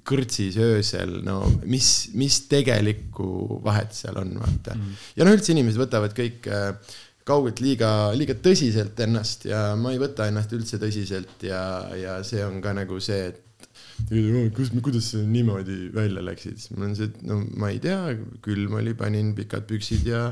kõrtsis 0.09 0.57
öösel, 0.63 1.19
no 1.27 1.43
mis, 1.69 2.09
mis 2.17 2.41
tegelikku 2.49 3.61
vahet 3.65 3.93
seal 3.97 4.17
on, 4.23 4.33
vaata 4.41 4.79
mm. 4.79 4.97
ja 5.19 5.29
noh, 5.29 5.37
üldse 5.37 5.53
inimesed 5.53 5.83
võtavad 5.85 6.17
kõik 6.17 6.49
äh, 6.49 6.97
kaugelt 7.29 7.61
liiga, 7.65 7.91
liiga 8.17 8.37
tõsiselt 8.43 8.99
ennast 9.05 9.49
ja 9.49 9.73
ma 9.79 9.93
ei 9.95 10.01
võta 10.01 10.29
ennast 10.31 10.55
üldse 10.57 10.81
tõsiselt 10.83 11.45
ja, 11.47 11.61
ja 11.99 12.19
see 12.27 12.41
on 12.47 12.63
ka 12.65 12.75
nagu 12.77 13.01
see, 13.05 13.29
et 13.33 13.45
kus, 14.55 14.71
kuidas 14.83 15.11
sa 15.13 15.21
niimoodi 15.27 15.91
välja 15.95 16.23
läksid, 16.25 16.57
siis 16.59 16.71
mul 16.73 16.87
on 16.89 16.95
see, 16.97 17.09
et 17.11 17.23
no 17.27 17.41
ma 17.59 17.71
ei 17.73 17.81
tea, 17.83 18.15
külm 18.45 18.79
oli, 18.79 18.95
panin 18.99 19.33
pikad 19.37 19.67
püksid 19.69 20.07
ja, 20.09 20.23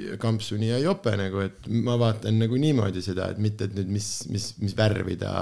ja 0.00 0.18
kampsuni 0.20 0.70
ja 0.72 0.80
jope 0.82 1.14
nagu, 1.18 1.44
et 1.44 1.68
ma 1.70 1.96
vaatan 2.00 2.40
nagu 2.42 2.58
niimoodi 2.60 3.02
seda, 3.04 3.30
et 3.32 3.40
mitte, 3.42 3.68
et 3.68 3.78
nüüd 3.78 3.94
mis, 3.94 4.10
mis, 4.32 4.50
mis 4.62 4.76
värvi 4.76 5.16
ta, 5.20 5.32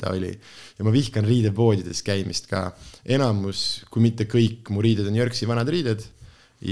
ta 0.00 0.14
oli. 0.14 0.32
ja 0.78 0.86
ma 0.86 0.94
vihkan 0.94 1.26
riidepoodides 1.28 2.04
käimist 2.06 2.48
ka. 2.50 2.68
enamus, 3.04 3.82
kui 3.90 4.06
mitte 4.06 4.28
kõik 4.30 4.70
mu 4.72 4.84
riided 4.84 5.10
on 5.10 5.18
Jörgsi 5.18 5.50
vanad 5.50 5.70
riided 5.72 6.06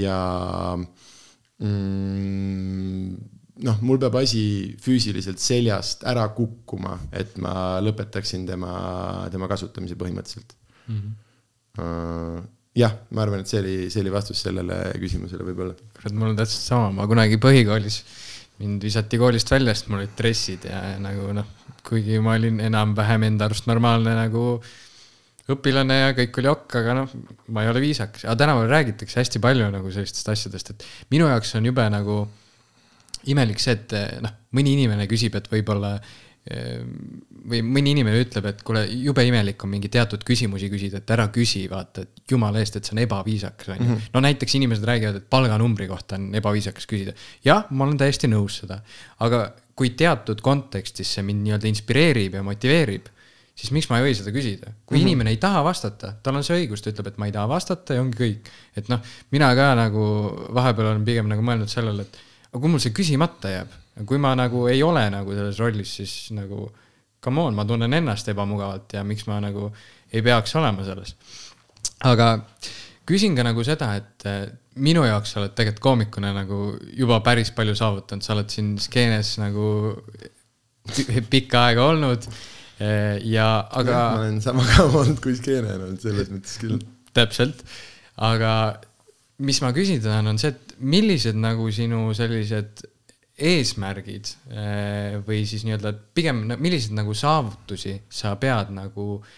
ja 0.01 0.17
mm, 1.61 3.11
noh, 3.67 3.81
mul 3.85 3.99
peab 4.01 4.17
asi 4.21 4.43
füüsiliselt 4.81 5.41
seljast 5.41 6.05
ära 6.09 6.27
kukkuma, 6.35 6.97
et 7.13 7.37
ma 7.41 7.53
lõpetaksin 7.83 8.47
tema, 8.49 8.73
tema 9.33 9.49
kasutamise 9.51 9.97
põhimõtteliselt 9.99 10.55
mm. 10.87 10.97
-hmm. 10.97 12.49
Jah, 12.71 12.93
ma 13.11 13.25
arvan, 13.25 13.41
et 13.43 13.51
see 13.51 13.59
oli, 13.59 13.73
see 13.91 13.99
oli 13.99 14.11
vastus 14.13 14.39
sellele 14.45 14.75
küsimusele 14.99 15.43
võib-olla. 15.43 15.73
kurat, 15.97 16.13
mul 16.15 16.29
on 16.31 16.37
täpselt 16.39 16.63
sama, 16.69 16.91
ma 16.95 17.07
kunagi 17.07 17.35
põhikoolis, 17.43 17.97
mind 18.61 18.85
visati 18.87 19.19
koolist 19.19 19.51
välja, 19.51 19.75
sest 19.75 19.89
mul 19.91 19.99
olid 19.99 20.13
dressid 20.15 20.69
ja 20.69 20.79
nagu 21.03 21.33
noh, 21.35 21.49
kuigi 21.83 22.21
ma 22.23 22.37
olin 22.39 22.61
enam-vähem 22.63 23.27
enda 23.27 23.49
arust 23.49 23.67
normaalne 23.67 24.15
nagu 24.15 24.61
õpilane 25.49 25.97
ja 25.97 26.13
kõik 26.17 26.41
oli 26.41 26.51
okk, 26.51 26.77
aga 26.81 26.97
noh, 27.01 27.13
ma 27.49 27.65
ei 27.65 27.71
ole 27.71 27.83
viisakas, 27.83 28.25
aga 28.27 28.37
tänapäeval 28.43 28.71
räägitakse 28.71 29.21
hästi 29.21 29.41
palju 29.43 29.69
nagu 29.73 29.93
sellistest 29.93 30.29
asjadest, 30.33 30.73
et 30.73 30.85
minu 31.13 31.29
jaoks 31.31 31.55
on 31.59 31.65
jube 31.65 31.87
nagu 31.93 32.19
imelik 33.31 33.61
see, 33.61 33.77
et 33.77 33.95
noh, 34.21 34.35
mõni 34.57 34.75
inimene 34.77 35.07
küsib, 35.09 35.35
et 35.37 35.49
võib-olla 35.51 35.95
või 36.41 37.59
mõni 37.61 37.91
inimene 37.93 38.17
ütleb, 38.23 38.47
et 38.49 38.61
kuule, 38.65 38.81
jube 38.89 39.21
imelik 39.27 39.61
on 39.61 39.69
mingi 39.69 39.91
teatud 39.93 40.23
küsimusi 40.25 40.71
küsida, 40.73 40.97
et 41.01 41.13
ära 41.13 41.27
küsi, 41.33 41.67
vaata, 41.69 42.01
et 42.01 42.33
jumala 42.33 42.61
eest, 42.61 42.79
et 42.79 42.87
see 42.87 42.95
on 42.95 43.01
ebaviisakas, 43.03 43.69
on 43.69 43.77
ju. 43.77 43.85
Mhm. 43.85 44.07
no 44.13 44.23
näiteks 44.25 44.57
inimesed 44.57 44.87
räägivad, 44.87 45.19
et 45.21 45.29
palganumbri 45.29 45.87
kohta 45.87 46.17
on 46.17 46.31
ebaviisakas 46.35 46.89
küsida. 46.89 47.13
jah, 47.45 47.67
ma 47.69 47.85
olen 47.85 47.97
täiesti 47.97 48.29
nõus 48.31 48.57
seda, 48.63 48.81
aga 49.19 49.51
kui 49.77 49.93
teatud 49.97 50.41
kontekstis 50.41 51.13
see 51.13 51.25
mind 51.25 51.45
nii-öelda 51.45 51.69
inspireerib 51.69 52.33
ja 52.33 52.43
motiveerib 52.43 53.09
siis 53.55 53.71
miks 53.75 53.89
ma 53.91 53.99
ei 53.99 54.07
või 54.07 54.15
seda 54.17 54.33
küsida. 54.33 54.73
kui 54.85 54.97
mm 54.97 55.01
-hmm. 55.01 55.07
inimene 55.07 55.29
ei 55.35 55.37
taha 55.37 55.63
vastata, 55.63 56.13
tal 56.23 56.35
on 56.35 56.43
see 56.43 56.57
õigus, 56.61 56.81
ta 56.81 56.91
ütleb, 56.93 57.07
et 57.07 57.17
ma 57.17 57.27
ei 57.29 57.35
taha 57.35 57.47
vastata 57.49 57.93
ja 57.93 58.01
ongi 58.01 58.17
kõik. 58.17 58.51
et 58.75 58.89
noh, 58.89 59.01
mina 59.31 59.53
ka 59.55 59.73
nagu 59.75 60.03
vahepeal 60.53 60.91
olen 60.93 61.05
pigem 61.05 61.27
nagu 61.27 61.41
mõelnud 61.41 61.69
sellele, 61.69 62.01
et 62.01 62.17
aga 62.51 62.59
kui 62.59 62.69
mul 62.69 62.79
see 62.79 62.95
küsimata 62.95 63.49
jääb, 63.49 63.75
kui 64.05 64.17
ma 64.17 64.35
nagu 64.35 64.67
ei 64.67 64.83
ole 64.83 65.09
nagu 65.09 65.31
selles 65.31 65.59
rollis, 65.59 65.95
siis 65.95 66.31
nagu 66.31 66.71
come 67.23 67.41
on, 67.41 67.55
ma 67.55 67.65
tunnen 67.65 67.93
ennast 67.93 68.27
ebamugavalt 68.27 68.93
ja 68.93 69.03
miks 69.03 69.27
ma 69.27 69.39
nagu 69.39 69.71
ei 70.11 70.21
peaks 70.21 70.55
olema 70.55 70.83
selles. 70.83 71.15
aga 72.03 72.39
küsin 73.05 73.35
ka 73.35 73.43
nagu 73.43 73.63
seda, 73.63 73.95
et 73.95 74.25
eh, 74.25 74.47
minu 74.75 75.03
jaoks 75.05 75.33
sa 75.33 75.41
oled 75.41 75.53
tegelikult 75.55 75.83
koomikuna 75.83 76.31
nagu 76.33 76.77
juba 76.95 77.19
päris 77.25 77.51
palju 77.51 77.75
saavutanud, 77.75 78.23
sa 78.23 78.33
oled 78.33 78.49
siin 78.49 78.77
skeenes 78.79 79.35
nagu 79.41 79.67
pikka 81.33 81.67
aega 81.67 81.85
olnud 81.91 82.25
ja, 83.27 83.49
aga. 83.81 83.97
ma 83.97 84.21
olen 84.23 84.39
sama 84.43 84.65
kaua 84.73 85.03
olnud 85.03 85.19
kui 85.23 85.35
skeene 85.37 85.75
olnud, 85.77 85.99
selles 86.03 86.31
mõttes 86.33 86.55
küll. 86.61 86.79
täpselt, 87.17 87.61
aga 88.21 88.53
mis 89.41 89.61
ma 89.63 89.73
küsida 89.75 90.09
tahan, 90.09 90.31
on 90.33 90.41
see, 90.41 90.53
et 90.53 90.75
millised 90.81 91.37
nagu 91.37 91.67
sinu 91.73 92.07
sellised 92.17 92.85
eesmärgid 93.41 94.33
äh, 94.53 95.21
või 95.25 95.45
siis 95.49 95.63
nii-öelda 95.65 95.95
pigem, 96.13 96.43
milliseid 96.51 96.93
nagu 96.97 97.15
saavutusi 97.17 97.95
sa 98.13 98.35
pead 98.41 98.69
nagu 98.75 99.15
äh, 99.17 99.31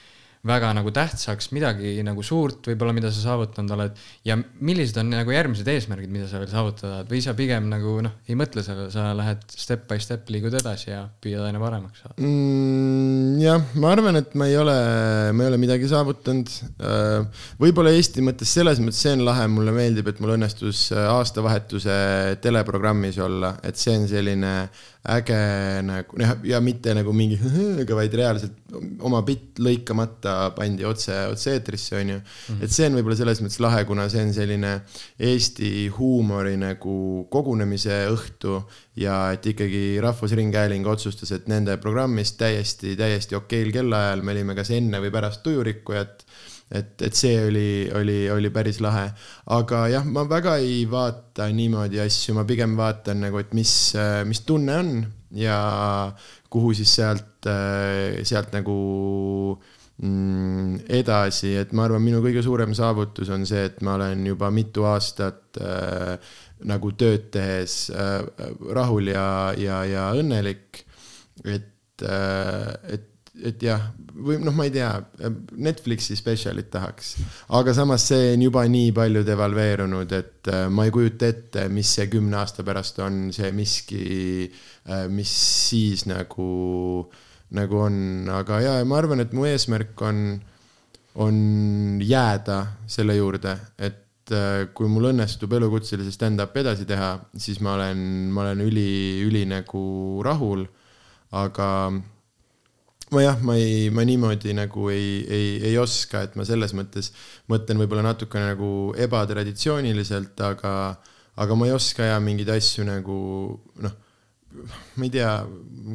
väga 0.48 0.74
nagu 0.76 0.91
tähtsaks 0.91 1.52
midagi 1.56 1.96
nagu 2.04 2.24
suurt 2.26 2.68
võib-olla, 2.68 2.96
mida 2.96 3.12
sa 3.14 3.22
saavutanud 3.30 3.76
oled 3.78 4.00
ja 4.28 4.36
millised 4.36 4.98
on 5.00 5.14
nagu 5.14 5.32
järgmised 5.32 5.68
eesmärgid, 5.72 6.12
mida 6.12 6.28
sa 6.28 6.41
veel 6.41 6.52
saavutada 6.52 6.98
tahad 6.98 7.12
või 7.14 7.22
sa 7.24 7.36
pigem 7.38 7.70
nagu 7.72 7.96
noh, 8.04 8.18
ei 8.28 8.36
mõtle 8.39 8.64
sellele, 8.66 8.91
sa 8.91 9.12
lähed 9.16 9.44
step 9.50 9.88
by 9.88 10.04
step, 10.04 10.28
liigud 10.34 10.56
edasi 10.60 10.91
ja 10.91 11.06
püüad 11.24 11.48
aina 11.48 11.62
paremaks 11.64 12.04
saada 12.04 12.18
mm,? 12.20 13.39
jah, 13.44 13.64
ma 13.80 13.94
arvan, 13.96 14.20
et 14.20 14.36
ma 14.39 14.50
ei 14.52 14.58
ole, 14.60 14.76
ma 15.32 15.46
ei 15.46 15.52
ole 15.52 15.60
midagi 15.62 15.88
saavutanud. 15.89 16.52
Äh, 16.84 17.46
võib-olla 17.62 17.94
Eesti 17.96 18.24
mõttes 18.26 18.52
selles 18.54 18.82
mõttes 18.84 19.00
see 19.04 19.16
on 19.16 19.24
lahe, 19.28 19.48
mulle 19.52 19.74
meeldib, 19.76 20.12
et 20.12 20.20
mul 20.24 20.36
õnnestus 20.36 20.89
äh, 20.94 21.08
aastavahetuse 21.14 21.96
teleprogrammis 22.44 23.20
olla, 23.24 23.56
et 23.64 23.80
see 23.80 23.96
on 23.96 24.10
selline 24.12 24.54
äge 25.04 25.38
nagu 25.84 26.16
noh, 26.16 26.30
ja 26.47 26.62
mitte 26.64 26.93
nagu 26.95 27.12
mingi, 27.16 27.36
vaid 27.91 28.14
reaalselt 28.16 28.76
oma 29.04 29.20
bitt 29.28 29.60
lõikamata 29.60 30.54
pandi 30.56 30.86
otse, 30.88 31.18
otse-eetrisse, 31.34 31.97
on 31.99 32.14
ju. 32.14 32.20
et 32.64 32.72
see 32.72 32.88
on 32.88 32.95
võib-olla 32.95 33.18
selles 33.20 33.41
mõttes 33.43 33.60
lahe, 33.64 33.84
kuna 33.89 34.08
see 34.12 34.24
on 34.24 34.32
selline 34.36 34.72
Eesti 35.20 35.89
huumori 35.97 36.56
nagu 36.62 36.95
kogunemise 37.34 37.99
õhtu 38.14 38.62
ja 39.04 39.18
et 39.36 39.45
ikkagi 39.51 39.99
Rahvusringhääling 40.04 40.88
otsustas, 40.88 41.36
et 41.36 41.51
nende 41.51 41.76
programmist 41.84 42.39
täiesti, 42.39 42.95
täiesti 42.99 43.36
okeil 43.36 43.74
kellaajal, 43.76 44.24
me 44.24 44.38
olime 44.38 44.56
kas 44.56 44.72
enne 44.72 45.04
või 45.04 45.12
pärast 45.12 45.43
Tujurikkujat 45.43 46.24
et, 46.74 46.93
et 47.05 47.17
see 47.17 47.38
oli, 47.47 47.67
oli, 47.95 48.17
oli 48.34 48.49
päris 48.53 48.82
lahe. 48.84 49.09
aga 49.57 49.84
jah, 49.93 50.05
ma 50.05 50.26
väga 50.30 50.57
ei 50.63 50.84
vaata 50.89 51.49
niimoodi 51.53 52.01
asju, 52.03 52.38
ma 52.39 52.47
pigem 52.49 52.78
vaatan 52.80 53.24
nagu, 53.28 53.39
et 53.39 53.53
mis, 53.53 53.76
mis 54.26 54.41
tunne 54.47 54.80
on 54.82 54.95
ja 55.38 55.59
kuhu 56.53 56.74
siis 56.78 56.91
sealt, 56.95 57.47
sealt 58.24 58.51
nagu 58.53 58.78
mm, 60.01 60.86
edasi, 60.99 61.53
et 61.61 61.74
ma 61.76 61.88
arvan, 61.88 62.03
minu 62.03 62.21
kõige 62.24 62.43
suurem 62.45 62.74
saavutus 62.78 63.32
on 63.34 63.45
see, 63.49 63.67
et 63.69 63.82
ma 63.86 63.97
olen 63.97 64.26
juba 64.28 64.49
mitu 64.53 64.88
aastat 64.89 65.61
äh, 65.61 66.17
nagu 66.69 66.93
tööd 66.97 67.30
tehes 67.34 67.88
äh, 67.93 68.21
rahul 68.76 69.11
ja, 69.13 69.28
ja, 69.59 69.84
ja 69.88 70.09
õnnelik. 70.17 70.86
et 71.43 72.05
äh,, 72.05 72.69
et 72.95 73.09
et 73.41 73.63
jah, 73.65 73.81
või 74.13 74.38
noh, 74.43 74.53
ma 74.53 74.67
ei 74.67 74.73
tea, 74.75 74.91
Netflixi 75.65 76.15
spetsialit 76.17 76.69
tahaks, 76.73 77.15
aga 77.57 77.73
samas 77.73 78.05
see 78.11 78.34
on 78.36 78.43
juba 78.45 78.65
nii 78.69 78.91
palju 78.93 79.23
devalveerunud, 79.25 80.13
et 80.13 80.51
äh, 80.53 80.67
ma 80.69 80.86
ei 80.86 80.93
kujuta 80.93 81.31
ette, 81.34 81.65
mis 81.73 81.95
see 81.97 82.05
kümne 82.13 82.38
aasta 82.43 82.65
pärast 82.65 83.01
on 83.01 83.25
see 83.34 83.49
miski, 83.55 84.03
äh, 84.86 85.07
mis 85.09 85.34
siis 85.71 86.05
nagu, 86.09 87.09
nagu 87.57 87.81
on, 87.88 87.97
aga 88.38 88.61
ja, 88.61 88.77
ja 88.84 88.88
ma 88.89 89.01
arvan, 89.01 89.25
et 89.25 89.34
mu 89.34 89.49
eesmärk 89.49 90.05
on, 90.05 90.23
on 91.25 91.36
jääda 92.05 92.61
selle 92.86 93.17
juurde, 93.17 93.57
et 93.81 94.29
äh, 94.29 94.69
kui 94.77 94.93
mul 94.93 95.09
õnnestub 95.09 95.57
elukutselise 95.57 96.13
stand-up'i 96.13 96.61
edasi 96.61 96.86
teha, 96.86 97.15
siis 97.34 97.57
ma 97.65 97.79
olen, 97.79 98.07
ma 98.29 98.45
olen 98.45 98.61
üli, 98.69 98.89
üli 99.25 99.47
nagu 99.49 99.88
rahul, 100.21 100.67
aga 101.34 101.69
ma 103.14 103.24
jah, 103.24 103.41
ma 103.45 103.55
ei, 103.59 103.89
ma 103.93 104.05
niimoodi 104.07 104.53
nagu 104.57 104.88
ei, 104.93 105.24
ei, 105.30 105.49
ei 105.70 105.78
oska, 105.82 106.24
et 106.28 106.38
ma 106.39 106.45
selles 106.47 106.74
mõttes 106.78 107.11
mõtlen 107.51 107.82
võib-olla 107.84 108.05
natukene 108.09 108.53
nagu 108.53 108.70
ebatraditsiooniliselt, 109.05 110.39
aga, 110.45 110.74
aga 111.39 111.57
ma 111.59 111.70
ei 111.70 111.76
oska 111.76 112.09
ja 112.09 112.18
mingeid 112.24 112.49
asju 112.55 112.88
nagu 112.88 113.18
noh, 113.86 113.99
ma 114.97 115.07
ei 115.07 115.14
tea, 115.14 115.32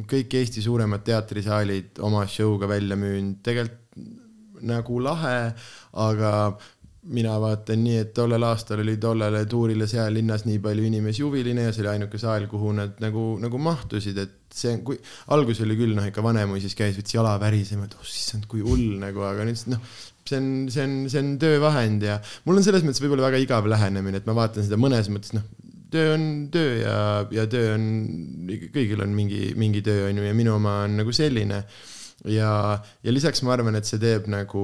kõik 0.09 0.39
Eesti 0.39 0.63
suuremad 0.63 1.03
teatrisaalid 1.07 2.01
oma 2.05 2.25
show'ga 2.27 2.69
välja 2.71 2.97
müünud, 2.99 3.39
tegelikult 3.45 3.85
nagu 4.59 4.99
lahe, 4.99 5.53
aga 6.03 6.31
mina 7.07 7.37
vaatan 7.39 7.79
nii, 7.79 7.99
et 8.03 8.09
tollel 8.13 8.43
aastal 8.43 8.81
oli 8.83 8.97
tollele 8.99 9.45
tuurile 9.49 9.87
seal 9.87 10.11
linnas 10.13 10.43
nii 10.45 10.59
palju 10.63 10.83
inimesi 10.89 11.23
huviline 11.23 11.63
ja 11.69 11.71
see 11.73 11.85
oli 11.85 11.93
ainuke 11.93 12.19
saal, 12.19 12.47
kuhu 12.51 12.73
nad 12.75 12.99
nagu, 13.03 13.23
nagu 13.39 13.61
mahtusid, 13.63 14.19
et 14.19 14.35
see, 14.51 14.75
kui 14.83 14.99
algus 15.35 15.61
oli 15.63 15.77
küll 15.79 15.95
noh, 15.95 16.09
ikka 16.09 16.23
Vanemuises 16.25 16.75
käis 16.75 16.99
võttis 16.99 17.15
jala 17.15 17.37
värisema, 17.39 17.87
et 17.87 17.95
oh 17.95 18.03
issand, 18.03 18.49
kui 18.51 18.65
hull 18.65 18.99
nagu, 18.99 19.23
aga 19.29 19.47
nüüd 19.47 19.63
noh, 19.71 19.95
see 20.27 20.41
on, 20.41 20.51
see 20.73 20.83
on, 20.85 20.99
see 21.11 21.23
on 21.23 21.31
töövahend 21.41 22.03
ja 22.05 22.19
mul 22.45 22.59
on 22.59 22.67
selles 22.67 22.83
mõttes 22.85 23.01
võib-olla 23.03 23.29
väga 23.29 23.41
igav 23.45 23.69
lähenemine, 23.71 24.19
et 24.19 24.27
ma 24.27 24.35
vaatan 24.37 24.67
seda 24.67 24.79
mõnes 24.81 25.07
mõttes 25.13 25.33
noh, 25.37 25.47
töö 25.91 26.13
on 26.13 26.25
töö 26.51 26.75
ja, 26.83 26.97
ja 27.33 27.45
töö 27.49 27.73
on, 27.77 27.87
kõigil 28.75 29.01
on 29.05 29.15
mingi, 29.15 29.53
mingi 29.59 29.81
töö 29.85 30.09
on 30.09 30.19
ju 30.19 30.27
ja 30.27 30.35
minu 30.37 30.57
oma 30.59 30.83
on 30.85 30.99
nagu 31.01 31.15
selline. 31.15 31.63
ja, 32.27 32.51
ja 33.03 33.13
lisaks 33.15 33.41
ma 33.47 33.55
arvan, 33.55 33.79
et 33.79 33.87
see 33.87 34.01
teeb 34.01 34.27
nagu 34.29 34.63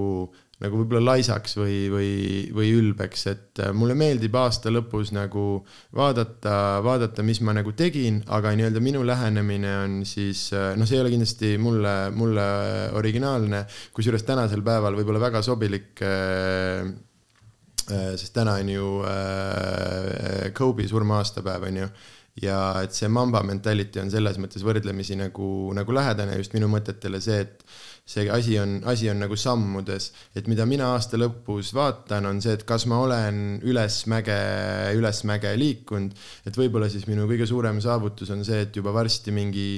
nagu 0.63 0.79
võib-olla 0.79 1.11
laisaks 1.11 1.57
või, 1.59 1.77
või, 1.91 2.11
või 2.55 2.69
ülbeks, 2.77 3.25
et 3.31 3.61
äh, 3.63 3.73
mulle 3.75 3.95
meeldib 3.99 4.35
aasta 4.39 4.71
lõpus 4.71 5.11
nagu 5.15 5.45
vaadata, 5.95 6.79
vaadata, 6.85 7.25
mis 7.27 7.41
ma 7.43 7.55
nagu 7.57 7.73
tegin, 7.75 8.21
aga 8.31 8.53
nii-öelda 8.55 8.83
minu 8.83 9.03
lähenemine 9.07 9.73
on 9.81 9.97
siis 10.07 10.47
äh, 10.55 10.71
noh, 10.79 10.87
see 10.87 10.99
ei 10.99 11.03
ole 11.03 11.11
kindlasti 11.11 11.55
mulle, 11.59 11.95
mulle 12.15 12.47
originaalne, 12.95 13.65
kusjuures 13.95 14.23
tänasel 14.27 14.63
päeval 14.65 14.95
võib-olla 14.95 15.25
väga 15.27 15.43
sobilik 15.45 16.05
äh, 16.05 16.87
sest 17.85 18.33
täna 18.33 18.55
on 18.57 18.69
ju 18.71 18.85
Kobe 20.57 20.87
surma-aastapäev, 20.89 21.67
on 21.67 21.83
ju 21.83 21.89
ja 22.41 22.57
et 22.83 22.95
see 22.95 23.07
mamba 23.11 23.41
mentality 23.47 24.01
on 24.01 24.09
selles 24.11 24.39
mõttes 24.41 24.63
võrdlemisi 24.65 25.15
nagu, 25.19 25.47
nagu 25.75 25.95
lähedane 25.95 26.35
just 26.39 26.55
minu 26.55 26.67
mõtetele 26.71 27.21
see, 27.23 27.45
et 27.45 27.63
see 28.05 28.29
asi 28.29 28.59
on, 28.59 28.81
asi 28.85 29.09
on 29.09 29.17
nagu 29.17 29.33
sammudes, 29.33 30.11
et 30.37 30.45
mida 30.45 30.67
mina 30.69 30.91
aasta 30.93 31.17
lõpus 31.17 31.71
vaatan, 31.73 32.27
on 32.29 32.41
see, 32.43 32.53
et 32.53 32.63
kas 32.69 32.83
ma 32.85 32.99
olen 33.01 33.39
ülesmäge, 33.65 34.35
ülesmäge 34.93 35.55
liikunud, 35.57 36.11
et 36.45 36.57
võib-olla 36.59 36.85
siis 36.93 37.07
minu 37.09 37.25
kõige 37.25 37.47
suurem 37.49 37.79
saavutus 37.81 38.29
on 38.35 38.43
see, 38.45 38.59
et 38.67 38.77
juba 38.77 38.93
varsti 38.93 39.33
mingi 39.33 39.69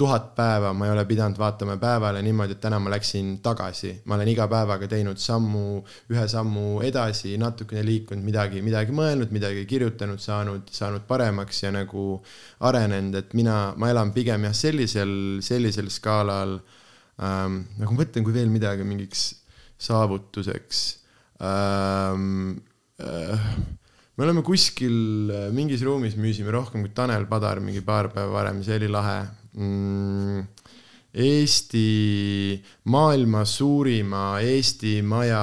tuhat 0.00 0.30
päeva 0.34 0.72
ma 0.72 0.86
ei 0.88 0.92
ole 0.94 1.04
pidanud 1.06 1.36
vaatama 1.38 1.76
päevale 1.82 2.22
niimoodi, 2.24 2.56
et 2.56 2.62
täna 2.62 2.78
ma 2.80 2.90
läksin 2.94 3.34
tagasi, 3.44 3.92
ma 4.08 4.16
olen 4.16 4.30
iga 4.32 4.46
päevaga 4.48 4.88
teinud 4.90 5.20
sammu, 5.20 5.82
ühe 6.14 6.24
sammu 6.32 6.80
edasi, 6.88 7.34
natukene 7.38 7.84
liikunud, 7.84 8.24
midagi, 8.24 8.62
midagi 8.64 8.96
mõelnud, 8.96 9.28
midagi 9.34 9.66
kirjutanud, 9.68 10.22
saanud, 10.24 10.72
saanud 10.72 11.04
paremaks 11.10 11.60
ja 11.66 11.74
nagu 11.76 12.06
arenenud, 12.64 13.20
et 13.20 13.36
mina, 13.36 13.58
ma 13.76 13.92
elan 13.92 14.16
pigem 14.16 14.48
jah, 14.48 14.56
sellisel, 14.64 15.14
sellisel 15.44 15.92
skaalal 15.92 16.56
ähm,. 17.18 17.64
nagu 17.78 17.94
ma 17.94 18.02
mõtlen, 18.02 18.26
kui 18.26 18.34
veel 18.34 18.52
midagi 18.52 18.86
mingiks 18.86 19.30
saavutuseks 19.78 20.84
ähm,. 21.42 22.60
Äh, 22.94 23.48
me 24.14 24.22
oleme 24.26 24.44
kuskil 24.46 25.30
äh, 25.34 25.48
mingis 25.54 25.82
ruumis 25.82 26.14
müüsime 26.14 26.52
rohkem 26.54 26.84
kui 26.84 26.92
Tanel 26.94 27.26
Padar 27.26 27.58
mingi 27.60 27.82
paar 27.82 28.12
päeva 28.14 28.30
varem, 28.36 28.62
see 28.62 28.78
oli 28.78 28.90
lahe 28.92 29.18
mm,. 29.58 30.44
Eesti, 31.14 32.58
maailma 32.90 33.44
suurima 33.46 34.40
Eesti 34.42 34.96
maja 35.06 35.42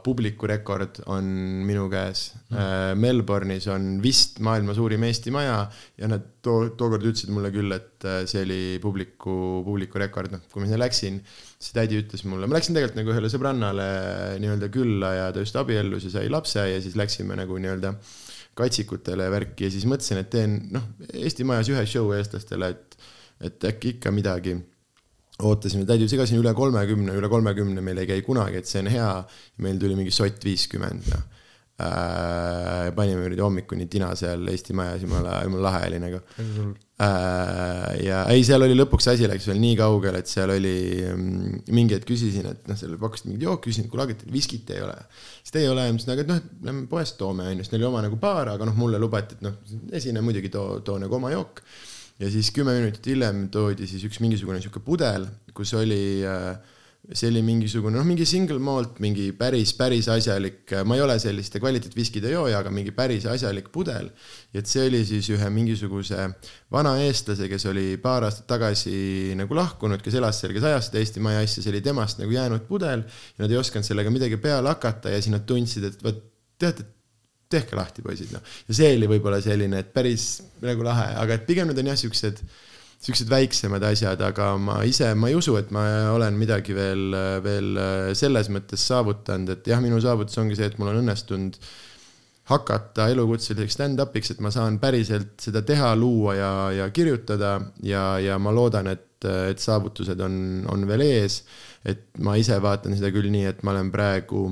publikurekord 0.00 1.02
on 1.12 1.26
minu 1.68 1.90
käes. 1.92 2.30
Mm.. 2.48 3.02
Melbourne'is 3.02 3.66
on 3.68 3.98
vist 4.00 4.40
maailma 4.40 4.72
suurim 4.76 5.04
Eesti 5.04 5.34
maja 5.34 5.58
ja 6.00 6.08
nad 6.08 6.24
too, 6.40 6.70
tookord 6.72 7.04
ütlesid 7.04 7.34
mulle 7.36 7.52
küll, 7.52 7.68
et 7.76 8.08
äh, 8.08 8.22
see 8.30 8.46
oli 8.46 8.62
publiku, 8.80 9.60
publikurekord, 9.66 10.32
noh, 10.38 10.48
kui 10.48 10.64
ma 10.64 10.70
sinna 10.70 10.80
läksin, 10.86 11.20
siis 11.52 11.76
tädi 11.76 12.00
ütles 12.00 12.24
mulle, 12.24 12.48
ma 12.48 12.56
läksin 12.56 12.78
tegelikult 12.78 13.02
nagu 13.02 13.12
ühele 13.12 13.34
sõbrannale 13.36 13.90
nii-öelda 14.40 14.72
külla 14.72 15.14
ja 15.18 15.28
ta 15.36 15.44
just 15.44 15.60
abiellus 15.60 16.08
ja 16.08 16.16
sai 16.16 16.32
lapse 16.32 16.64
ja 16.64 16.80
siis 16.80 16.96
läksime 16.96 17.36
nagu 17.36 17.60
nii-öelda 17.60 17.92
katsikutele 18.56 19.28
värki 19.36 19.68
ja 19.68 19.76
siis 19.76 19.84
mõtlesin, 19.84 20.24
et 20.24 20.32
teen 20.32 20.58
noh, 20.72 20.88
Eesti 21.12 21.44
Majas 21.44 21.68
ühe 21.76 21.84
show 21.84 22.08
eestlastele, 22.16 22.72
et, 22.72 23.00
et 23.52 23.72
äkki 23.74 23.98
ikka 23.98 24.16
midagi 24.16 24.56
ootasime, 25.46 25.86
tädi 25.88 26.06
ütles, 26.06 26.16
ega 26.16 26.28
siin 26.28 26.40
üle 26.42 26.54
kolmekümne, 26.56 27.16
üle 27.18 27.30
kolmekümne 27.32 27.84
meil 27.84 28.02
ei 28.02 28.08
käi 28.10 28.24
kunagi, 28.26 28.60
et 28.60 28.70
see 28.70 28.82
on 28.84 28.90
hea. 28.92 29.10
meil 29.64 29.78
tuli 29.80 29.98
mingi 29.98 30.14
sott 30.14 30.44
viiskümmend 30.44 31.10
ja 31.10 31.20
äh, 31.80 32.90
panime 32.96 33.26
nüüd 33.30 33.40
hommikuni 33.42 33.88
tina 33.90 34.12
seal 34.18 34.46
Eesti 34.52 34.76
Majas, 34.76 35.04
jumala, 35.04 35.40
jumala 35.46 35.66
lahe 35.68 35.82
oli 35.90 36.00
nagu 36.02 36.20
äh,. 37.00 38.00
ja 38.04 38.22
ei, 38.32 38.44
seal 38.46 38.64
oli 38.66 38.76
lõpuks 38.76 39.10
asi 39.12 39.28
läks 39.30 39.48
veel 39.50 39.60
nii 39.62 39.76
kaugele, 39.80 40.22
et 40.22 40.30
seal 40.30 40.52
oli 40.54 40.74
mm, 41.10 41.62
mingi 41.76 41.96
hetk 41.96 42.08
küsisin, 42.10 42.50
et 42.52 42.68
noh, 42.70 42.78
seal 42.78 42.98
pakkusid 43.00 43.30
mingit 43.30 43.46
jooki, 43.48 43.68
küsisin, 43.68 43.88
kuule, 43.92 44.06
aga 44.06 44.18
teil 44.20 44.34
viskit 44.34 44.74
ei 44.76 44.82
ole. 44.84 44.96
siis 45.40 45.56
te 45.56 45.64
ei 45.64 45.70
ole, 45.70 45.86
ma 45.86 45.96
ütlesin, 45.96 46.14
aga 46.16 46.26
et 46.26 46.32
noh, 46.32 46.42
et 46.42 46.66
lähme 46.68 46.84
poest 46.90 47.18
toome, 47.20 47.48
onju, 47.52 47.64
sest 47.64 47.76
neil 47.76 47.84
oli 47.84 47.92
oma 47.92 48.04
nagu 48.08 48.20
baar, 48.20 48.54
aga 48.56 48.68
noh, 48.68 48.76
mulle 48.80 49.00
lubati, 49.00 49.38
et 49.38 49.46
noh, 49.46 49.56
esine 49.96 50.24
muidugi 50.24 50.52
too, 50.52 50.82
too 50.86 51.00
nagu 51.00 51.20
oma 51.20 51.32
jook 51.34 51.64
ja 52.20 52.28
siis 52.30 52.50
kümme 52.54 52.74
minutit 52.76 53.06
hiljem 53.06 53.48
toodi 53.52 53.88
siis 53.88 54.04
üks 54.08 54.20
mingisugune 54.20 54.60
sihuke 54.60 54.82
pudel, 54.84 55.26
kus 55.56 55.72
oli 55.78 56.20
äh, 56.26 56.54
see 57.08 57.30
oli 57.30 57.40
mingisugune, 57.42 57.96
noh, 57.96 58.04
mingi 58.06 58.26
single 58.28 58.60
malt, 58.62 58.98
mingi 59.02 59.30
päris, 59.36 59.72
päris 59.74 60.06
asjalik, 60.12 60.74
ma 60.86 60.98
ei 60.98 61.02
ole 61.02 61.16
selliste 61.22 61.58
kvaliteetviskide 61.62 62.30
jooja, 62.34 62.60
aga 62.60 62.70
mingi 62.74 62.92
päris 62.94 63.24
asjalik 63.30 63.70
pudel. 63.72 64.10
ja 64.52 64.60
et 64.60 64.68
see 64.68 64.84
oli 64.86 65.00
siis 65.08 65.30
ühe 65.32 65.48
mingisuguse 65.54 66.28
vana 66.72 66.94
eestlase, 67.06 67.48
kes 67.50 67.66
oli 67.72 67.96
paar 68.02 68.28
aastat 68.28 68.46
tagasi 68.52 69.32
nagu 69.38 69.56
lahkunud, 69.56 70.04
kes 70.04 70.20
elas 70.20 70.42
seal, 70.42 70.54
kes 70.54 70.68
ajas 70.70 70.90
seda 70.90 71.02
Eesti 71.02 71.24
Maja 71.24 71.42
asja, 71.46 71.64
see 71.64 71.72
oli 71.72 71.82
temast 71.84 72.20
nagu 72.20 72.36
jäänud 72.36 72.68
pudel. 72.68 73.02
ja 73.34 73.46
nad 73.46 73.50
ei 73.50 73.58
osanud 73.58 73.88
sellega 73.88 74.12
midagi 74.12 74.38
peale 74.42 74.68
hakata 74.68 75.10
ja 75.10 75.22
siis 75.22 75.32
nad 75.32 75.48
tundsid, 75.48 75.88
et 75.88 76.04
vot 76.04 76.20
teate, 76.60 76.84
tehke 77.50 77.78
lahti, 77.78 78.04
poisid, 78.06 78.32
noh. 78.34 78.42
ja 78.68 78.76
see 78.76 78.94
oli 78.96 79.08
võib-olla 79.10 79.40
selline, 79.44 79.82
et 79.82 79.92
päris 79.94 80.40
nagu 80.62 80.86
lahe, 80.86 81.10
aga 81.20 81.36
et 81.36 81.46
pigem 81.48 81.70
need 81.70 81.82
on 81.82 81.90
jah, 81.92 81.98
siuksed, 82.00 82.40
siuksed 83.00 83.30
väiksemad 83.32 83.84
asjad, 83.90 84.22
aga 84.24 84.52
ma 84.60 84.80
ise, 84.88 85.12
ma 85.18 85.30
ei 85.30 85.38
usu, 85.38 85.56
et 85.60 85.72
ma 85.74 85.84
olen 86.14 86.38
midagi 86.38 86.76
veel, 86.76 87.14
veel 87.44 87.84
selles 88.18 88.50
mõttes 88.52 88.86
saavutanud, 88.92 89.54
et 89.56 89.70
jah, 89.72 89.82
minu 89.82 90.00
saavutus 90.02 90.38
ongi 90.42 90.58
see, 90.58 90.70
et 90.70 90.80
mul 90.80 90.92
on 90.92 91.02
õnnestunud 91.02 91.60
hakata 92.50 93.06
elukutseliseks 93.12 93.76
stand-up'iks, 93.78 94.32
et 94.34 94.40
ma 94.42 94.50
saan 94.50 94.80
päriselt 94.82 95.36
seda 95.42 95.62
teha, 95.62 95.92
luua 95.98 96.34
ja, 96.34 96.50
ja 96.74 96.90
kirjutada 96.94 97.58
ja, 97.86 98.04
ja 98.22 98.40
ma 98.42 98.50
loodan, 98.54 98.90
et 98.90 99.06
et, 99.20 99.52
et 99.52 99.60
saavutused 99.60 100.20
on, 100.20 100.64
on 100.70 100.86
veel 100.88 101.04
ees. 101.04 101.42
et 101.84 102.10
ma 102.20 102.36
ise 102.36 102.58
vaatan 102.60 102.96
seda 102.96 103.10
küll 103.12 103.30
nii, 103.32 103.46
et 103.48 103.62
ma 103.64 103.72
olen 103.72 103.90
praegu 103.92 104.50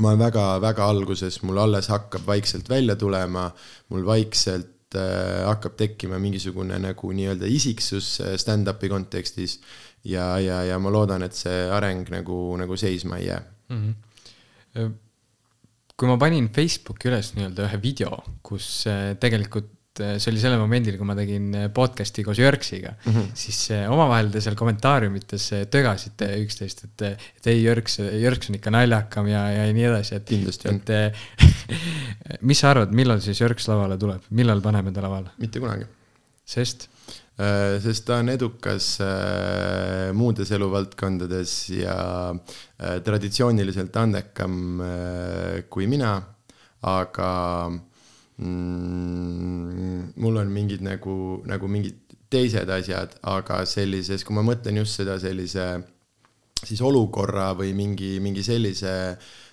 ma 0.00 0.12
olen 0.12 0.22
väga-väga 0.24 0.86
alguses, 0.88 1.40
mul 1.44 1.60
alles 1.60 1.90
hakkab 1.92 2.24
vaikselt 2.26 2.70
välja 2.70 2.96
tulema, 2.96 3.50
mul 3.92 4.06
vaikselt 4.06 4.96
äh, 4.96 5.42
hakkab 5.48 5.76
tekkima 5.80 6.20
mingisugune 6.22 6.78
nagu 6.80 7.12
nii-öelda 7.12 7.50
isiksus 7.50 8.14
äh, 8.24 8.36
stand-up'i 8.40 8.88
kontekstis. 8.92 9.60
ja, 10.04 10.38
ja, 10.38 10.62
ja 10.66 10.78
ma 10.82 10.90
loodan, 10.90 11.22
et 11.22 11.36
see 11.36 11.68
areng 11.70 12.08
nagu, 12.10 12.56
nagu 12.58 12.76
seisma 12.76 13.20
ei 13.20 13.26
jää 13.26 13.42
mm. 13.68 13.94
-hmm. 14.74 14.90
kui 15.96 16.08
ma 16.08 16.16
panin 16.18 16.48
Facebooki 16.48 17.08
üles 17.08 17.34
nii-öelda 17.36 17.68
ühe 17.68 17.82
video, 17.82 18.18
kus 18.42 18.86
äh, 18.86 19.14
tegelikult 19.20 19.70
see 20.00 20.30
oli 20.32 20.40
sellel 20.40 20.60
momendil, 20.62 20.96
kui 20.96 21.08
ma 21.08 21.16
tegin 21.18 21.50
äh, 21.58 21.66
podcast'i 21.74 22.24
koos 22.24 22.40
Jörksiga 22.40 22.94
mm, 22.94 23.12
-hmm. 23.12 23.32
siis 23.34 23.58
omavahel 23.92 24.30
te 24.32 24.40
seal 24.40 24.56
kommentaariumites 24.58 25.48
tögasite 25.70 26.30
üksteist, 26.40 26.84
et, 26.88 27.02
et 27.36 27.50
ei, 27.52 27.62
Jörks, 27.62 27.98
Jörks 28.22 28.50
on 28.50 28.60
ikka 28.60 28.72
naljakam 28.72 29.28
ja, 29.28 29.48
ja 29.50 29.66
nii 29.72 29.88
edasi, 29.90 30.16
et. 30.16 30.28
kindlasti 30.28 30.72
on. 30.72 30.80
mis 32.48 32.62
sa 32.62 32.72
arvad, 32.72 32.94
millal 32.96 33.20
siis 33.20 33.40
Jörks 33.40 33.68
lavale 33.68 33.98
tuleb, 34.00 34.24
millal 34.30 34.64
paneme 34.64 34.92
ta 34.92 35.04
lavale? 35.04 35.34
mitte 35.38 35.60
kunagi. 35.60 35.84
sest? 36.44 36.88
Äh, 37.40 37.78
sest 37.80 38.04
ta 38.04 38.18
on 38.20 38.28
edukas 38.28 38.98
äh, 39.00 40.10
muudes 40.12 40.50
eluvaldkondades 40.52 41.54
ja 41.72 41.94
äh, 42.28 42.98
traditsiooniliselt 43.04 43.96
andekam 43.96 44.82
kui 45.72 45.88
mina, 45.88 46.18
aga 46.84 47.30
mm, 48.38 50.12
mul 50.22 50.40
on 50.42 50.52
mingid 50.54 50.84
nagu, 50.84 51.16
nagu 51.48 51.70
mingid 51.70 52.16
teised 52.32 52.70
asjad, 52.72 53.18
aga 53.28 53.62
sellises, 53.68 54.24
kui 54.24 54.36
ma 54.36 54.44
mõtlen 54.46 54.80
just 54.80 55.00
seda 55.00 55.18
sellise 55.20 55.68
siis 56.62 56.80
olukorra 56.84 57.52
või 57.58 57.72
mingi, 57.76 58.16
mingi 58.22 58.44
sellise 58.46 58.92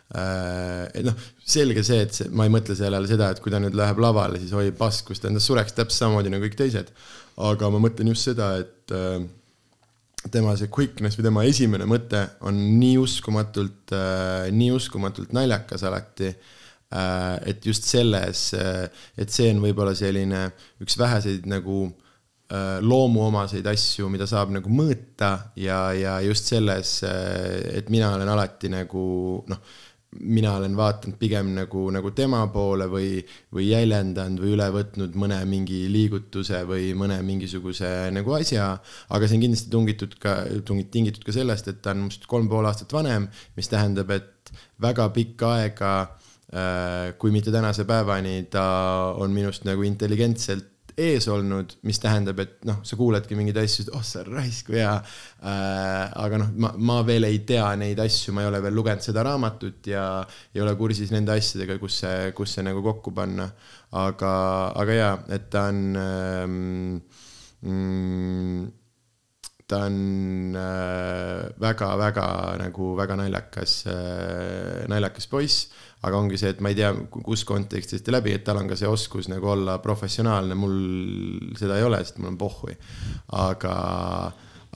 et 0.10 1.03
noh, 1.06 1.18
selge 1.45 1.84
see, 1.85 1.99
et 2.01 2.15
see, 2.15 2.31
ma 2.34 2.47
ei 2.47 2.53
mõtle 2.53 2.73
sellele 2.73 3.06
seda, 3.06 3.27
et 3.30 3.41
kui 3.43 3.51
ta 3.53 3.60
nüüd 3.61 3.76
läheb 3.77 3.99
lavale, 4.01 4.39
siis 4.41 4.56
oi 4.57 4.72
pask, 4.73 5.06
kus 5.06 5.22
ta 5.22 5.30
endast 5.30 5.45
sureks 5.51 5.76
täpselt 5.77 5.99
samamoodi 6.07 6.31
nagu 6.34 6.47
kõik 6.47 6.57
teised 6.57 6.89
aga 7.39 7.69
ma 7.72 7.81
mõtlen 7.81 8.11
just 8.11 8.27
seda, 8.27 8.51
et 8.60 8.93
äh, 8.95 9.19
tema 10.34 10.56
see 10.60 10.72
quickness 10.73 11.18
või 11.18 11.27
tema 11.30 11.45
esimene 11.47 11.88
mõte 11.89 12.26
on 12.47 12.57
nii 12.80 12.97
uskumatult, 13.01 13.93
äh, 13.95 14.49
nii 14.51 14.73
uskumatult 14.76 15.35
naljakas 15.35 15.85
alati. 15.88 16.34
Äh, 16.34 16.57
et 16.89 17.65
just 17.65 17.85
selles, 17.85 18.43
et 18.53 19.29
see 19.29 19.49
on 19.53 19.59
võib-olla 19.61 19.93
selline 19.97 20.47
üks 20.81 20.97
väheseid 20.97 21.45
nagu 21.49 21.83
loomuomaseid 22.81 23.67
asju, 23.69 24.07
mida 24.09 24.25
saab 24.25 24.49
nagu 24.55 24.71
mõõta 24.73 25.51
ja, 25.61 25.91
ja 25.93 26.15
just 26.25 26.49
selles, 26.49 26.95
et 27.05 27.91
mina 27.93 28.15
olen 28.15 28.31
alati 28.33 28.71
nagu 28.73 29.03
noh 29.51 29.77
mina 30.17 30.55
olen 30.57 30.75
vaadanud 30.77 31.17
pigem 31.19 31.51
nagu, 31.53 31.83
nagu 31.93 32.11
tema 32.17 32.39
poole 32.53 32.87
või, 32.89 33.19
või 33.53 33.67
jäljendanud 33.69 34.41
või 34.41 34.53
üle 34.55 34.69
võtnud 34.73 35.17
mõne 35.21 35.37
mingi 35.45 35.83
liigutuse 35.91 36.63
või 36.65 36.89
mõne 36.97 37.19
mingisuguse 37.25 38.09
nagu 38.15 38.33
asja. 38.39 38.71
aga 39.09 39.27
see 39.27 39.37
on 39.37 39.43
kindlasti 39.45 39.69
tungitud 39.69 40.15
ka, 40.21 40.39
tingitud 40.65 41.23
ka 41.25 41.35
sellest, 41.35 41.69
et 41.69 41.81
ta 41.85 41.93
on 41.93 42.07
must 42.07 42.25
kolm 42.25 42.49
pool 42.49 42.65
aastat 42.65 42.93
vanem, 42.93 43.29
mis 43.57 43.69
tähendab, 43.69 44.09
et 44.09 44.53
väga 44.81 45.11
pikka 45.13 45.53
aega 45.59 45.93
äh, 46.01 46.18
kui 46.49 47.30
mitte 47.30 47.51
tänase 47.53 47.84
päevani, 47.85 48.47
ta 48.49 48.63
on 49.21 49.30
minust 49.35 49.67
nagu 49.69 49.84
intelligentselt 49.85 50.80
ees 50.99 51.27
olnud, 51.31 51.76
mis 51.88 51.99
tähendab, 52.01 52.39
et 52.43 52.65
noh, 52.67 52.80
sa 52.88 52.97
kuuledki 52.99 53.38
mingeid 53.38 53.59
asju, 53.61 53.85
oh 53.95 54.03
sa 54.05 54.23
raisk 54.27 54.69
kui 54.69 54.80
hea 54.80 54.95
äh,. 54.95 56.09
aga 56.23 56.41
noh, 56.41 56.51
ma, 56.59 56.73
ma 56.76 56.99
veel 57.07 57.27
ei 57.30 57.41
tea 57.47 57.67
neid 57.80 57.99
asju, 58.03 58.34
ma 58.35 58.43
ei 58.43 58.49
ole 58.51 58.61
veel 58.63 58.76
lugenud 58.76 59.05
seda 59.05 59.23
raamatut 59.27 59.91
ja 59.91 60.05
ei 60.55 60.63
ole 60.63 60.76
kursis 60.80 61.13
nende 61.15 61.35
asjadega, 61.35 61.80
kus 61.81 62.01
see, 62.03 62.34
kus 62.38 62.57
see 62.57 62.65
nagu 62.67 62.84
kokku 62.85 63.13
panna. 63.15 63.49
aga, 63.99 64.34
aga 64.77 64.97
jaa, 64.99 65.13
et 65.34 65.47
ta 65.53 65.65
on 65.71 65.80
ähm, 65.97 66.99
mm, 67.65 68.67
ta 69.69 69.83
on 69.85 70.55
väga-väga 71.61 72.25
äh, 72.25 72.57
nagu 72.63 72.93
väga 72.97 73.19
naljakas 73.19 73.75
äh,, 73.89 74.87
naljakas 74.89 75.29
poiss 75.29 75.69
aga 76.07 76.19
ongi 76.19 76.39
see, 76.39 76.53
et 76.53 76.61
ma 76.63 76.71
ei 76.71 76.77
tea, 76.77 76.93
kus 77.11 77.43
kontekstist 77.47 78.07
ja 78.07 78.15
läbi, 78.15 78.31
et 78.35 78.45
tal 78.47 78.61
on 78.61 78.69
ka 78.69 78.77
see 78.79 78.87
oskus 78.87 79.27
nagu 79.31 79.49
olla 79.51 79.77
professionaalne, 79.83 80.55
mul 80.55 80.77
seda 81.59 81.75
ei 81.75 81.83
ole, 81.83 81.99
sest 82.05 82.21
mul 82.21 82.31
on 82.31 82.39
pohhui. 82.39 82.75
aga, 83.35 83.73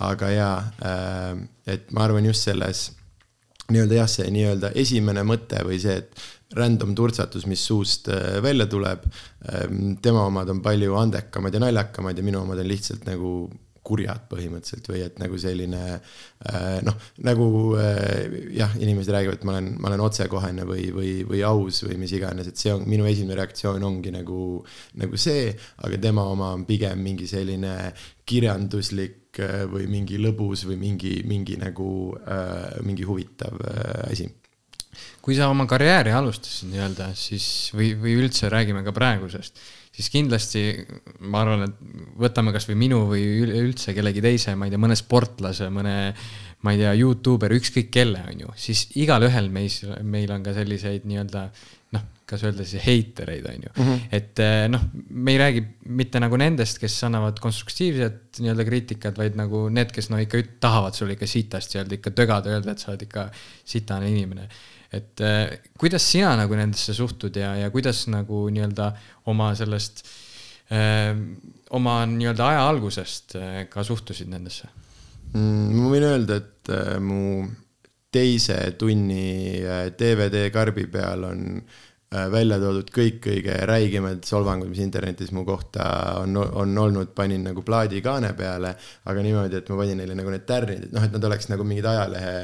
aga 0.10 0.32
jaa, 0.34 0.58
äh, 0.90 1.32
et 1.74 1.90
ma 1.96 2.04
arvan 2.10 2.28
just 2.28 2.50
selles 2.50 2.90
nii-öelda 3.72 4.02
jah, 4.02 4.10
see 4.12 4.30
nii-öelda 4.36 4.74
esimene 4.84 5.24
mõte 5.26 5.64
või 5.64 5.80
see, 5.80 5.96
et 6.04 6.58
random 6.58 6.92
turtsatus, 6.94 7.48
mis 7.50 7.64
suust 7.66 8.12
välja 8.46 8.68
tuleb. 8.70 9.08
Tema 10.06 10.28
omad 10.28 10.52
on 10.54 10.60
palju 10.62 10.94
andekamad 11.00 11.56
ja 11.56 11.62
naljakamad 11.64 12.20
ja 12.20 12.26
minu 12.26 12.44
omad 12.44 12.62
on 12.62 12.68
lihtsalt 12.70 13.08
nagu 13.08 13.32
kurjad 13.84 14.28
põhimõtteliselt 14.32 14.88
või 14.90 15.02
et 15.06 15.18
nagu 15.22 15.38
selline 15.40 15.82
äh, 15.92 16.78
noh, 16.86 16.96
nagu 17.28 17.48
äh, 17.80 18.38
jah, 18.56 18.76
inimesed 18.80 19.12
räägivad, 19.14 19.42
et 19.42 19.48
ma 19.48 19.58
olen, 19.58 19.74
ma 19.84 19.92
olen 19.92 20.06
otsekohene 20.06 20.68
või, 20.68 20.88
või, 20.96 21.12
või 21.28 21.44
aus 21.48 21.84
või 21.88 22.00
mis 22.02 22.16
iganes, 22.16 22.50
et 22.50 22.60
see 22.60 22.72
on 22.74 22.88
minu 22.90 23.08
esimene 23.10 23.38
reaktsioon 23.40 23.84
ongi 23.84 24.14
nagu, 24.16 24.62
nagu 25.02 25.20
see, 25.20 25.52
aga 25.84 26.00
tema 26.02 26.26
oma 26.32 26.54
on 26.56 26.64
pigem 26.70 27.04
mingi 27.04 27.28
selline 27.30 27.92
kirjanduslik 28.30 29.42
äh, 29.44 29.66
või 29.70 29.90
mingi 29.92 30.22
lõbus 30.22 30.64
või 30.70 30.80
mingi, 30.88 31.18
mingi 31.28 31.60
nagu 31.60 31.92
mingi 32.86 33.06
huvitav 33.06 33.60
asi. 34.08 34.26
Kui 35.24 35.36
sa 35.36 35.48
oma 35.50 35.66
karjääri 35.70 36.12
alustasid 36.14 36.70
nii-öelda, 36.72 37.10
siis 37.18 37.46
või, 37.76 37.94
või 38.00 38.16
üldse 38.22 38.50
räägime 38.52 38.84
ka 38.86 38.94
praegusest 38.96 39.60
siis 39.94 40.10
kindlasti 40.14 40.64
ma 41.30 41.44
arvan, 41.44 41.68
et 41.68 42.18
võtame 42.24 42.54
kasvõi 42.56 42.78
minu 42.80 43.04
või 43.12 43.28
üldse 43.46 43.94
kellegi 43.96 44.24
teise, 44.26 44.56
ma 44.58 44.68
ei 44.68 44.74
tea, 44.74 44.82
mõne 44.82 44.98
sportlase, 44.98 45.70
mõne, 45.74 45.96
ma 46.66 46.74
ei 46.74 46.82
tea, 46.82 46.96
Youtuber, 46.98 47.54
ükskõik 47.54 47.92
kelle, 47.94 48.24
on 48.32 48.44
ju, 48.46 48.58
siis 48.58 48.88
igalühel 49.00 49.52
meis, 49.54 49.82
meil 50.02 50.34
on 50.34 50.46
ka 50.46 50.56
selliseid 50.58 51.06
nii-öelda 51.10 51.46
noh, 51.94 52.10
kas 52.30 52.46
öelda 52.48 52.66
siis 52.66 52.82
heitereid, 52.88 53.46
on 53.52 53.68
ju 53.68 53.72
mm. 53.76 53.86
-hmm. 53.86 54.04
et 54.18 54.42
eh, 54.42 54.66
noh, 54.72 54.90
me 55.10 55.36
ei 55.36 55.42
räägi 55.44 55.64
mitte 55.86 56.20
nagu 56.24 56.42
nendest, 56.42 56.82
kes 56.82 56.98
annavad 57.06 57.38
konstruktiivset 57.44 58.42
nii-öelda 58.42 58.66
kriitikat, 58.66 59.18
vaid 59.18 59.38
nagu 59.38 59.68
need, 59.70 59.94
kes 59.94 60.10
no 60.10 60.18
ikka 60.18 60.42
tahavad 60.64 60.98
sulle 60.98 61.14
ikka 61.14 61.30
sitast 61.30 61.76
öelda, 61.76 62.00
ikka 62.00 62.16
tögada, 62.18 62.50
öelda, 62.50 62.74
et 62.74 62.82
sa 62.82 62.92
oled 62.96 63.06
ikka 63.06 63.30
sitane 63.66 64.10
inimene 64.10 64.50
et 64.94 65.24
äh, 65.26 65.58
kuidas 65.80 66.06
sina 66.12 66.36
nagu 66.40 66.58
nendesse 66.58 66.96
suhtud 66.98 67.36
ja, 67.40 67.54
ja 67.60 67.72
kuidas 67.74 68.06
nagu 68.14 68.46
nii-öelda 68.54 68.92
oma 69.32 69.52
sellest 69.58 70.06
äh,, 70.72 71.14
oma 71.74 71.98
nii-öelda 72.10 72.50
aja 72.54 72.68
algusest 72.70 73.38
äh, 73.40 73.64
ka 73.70 73.86
suhtusid 73.86 74.32
nendesse 74.34 74.70
mm,? 75.34 75.74
ma 75.80 75.94
võin 75.94 76.10
öelda, 76.12 76.42
et 76.42 76.74
mu 77.04 77.48
teise 78.14 78.56
tunni 78.78 79.64
DVD 79.98 80.48
karbi 80.54 80.86
peal 80.92 81.26
on 81.28 81.48
Äh, 81.58 81.83
välja 82.32 82.60
toodud 82.62 82.90
kõik 82.94 83.20
kõige 83.24 83.56
räigemad 83.68 84.26
solvangud, 84.28 84.70
mis 84.70 84.82
internetis 84.84 85.32
mu 85.34 85.46
kohta 85.48 85.86
on, 86.22 86.38
on 86.38 86.78
olnud, 86.84 87.14
panin 87.18 87.46
nagu 87.48 87.64
plaadikaane 87.66 88.34
peale, 88.38 88.74
aga 89.10 89.26
niimoodi, 89.26 89.60
et 89.62 89.72
ma 89.72 89.80
panin 89.80 90.02
neile 90.02 90.18
nagu 90.18 90.34
need 90.34 90.46
tärnid, 90.50 90.88
et 90.88 90.94
noh, 90.94 91.08
et 91.08 91.16
nad 91.16 91.28
oleks 91.30 91.50
nagu 91.52 91.66
mingid 91.68 91.88
ajalehe 91.90 92.36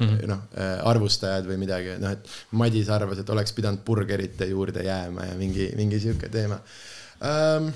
mm 0.00 0.08
-hmm. 0.08 0.26
noh, 0.32 0.42
äh, 0.56 0.74
arvustajad 0.90 1.46
või 1.46 1.60
midagi, 1.62 1.96
noh, 2.02 2.16
et 2.16 2.28
Madis 2.58 2.90
arvas, 2.90 3.22
et 3.22 3.30
oleks 3.30 3.52
pidanud 3.52 3.84
burgerite 3.86 4.50
juurde 4.50 4.84
jääma 4.84 5.30
ja 5.30 5.38
mingi, 5.38 5.72
mingi 5.76 6.00
sihuke 6.00 6.28
teema 6.28 6.58
ähm, 7.22 7.70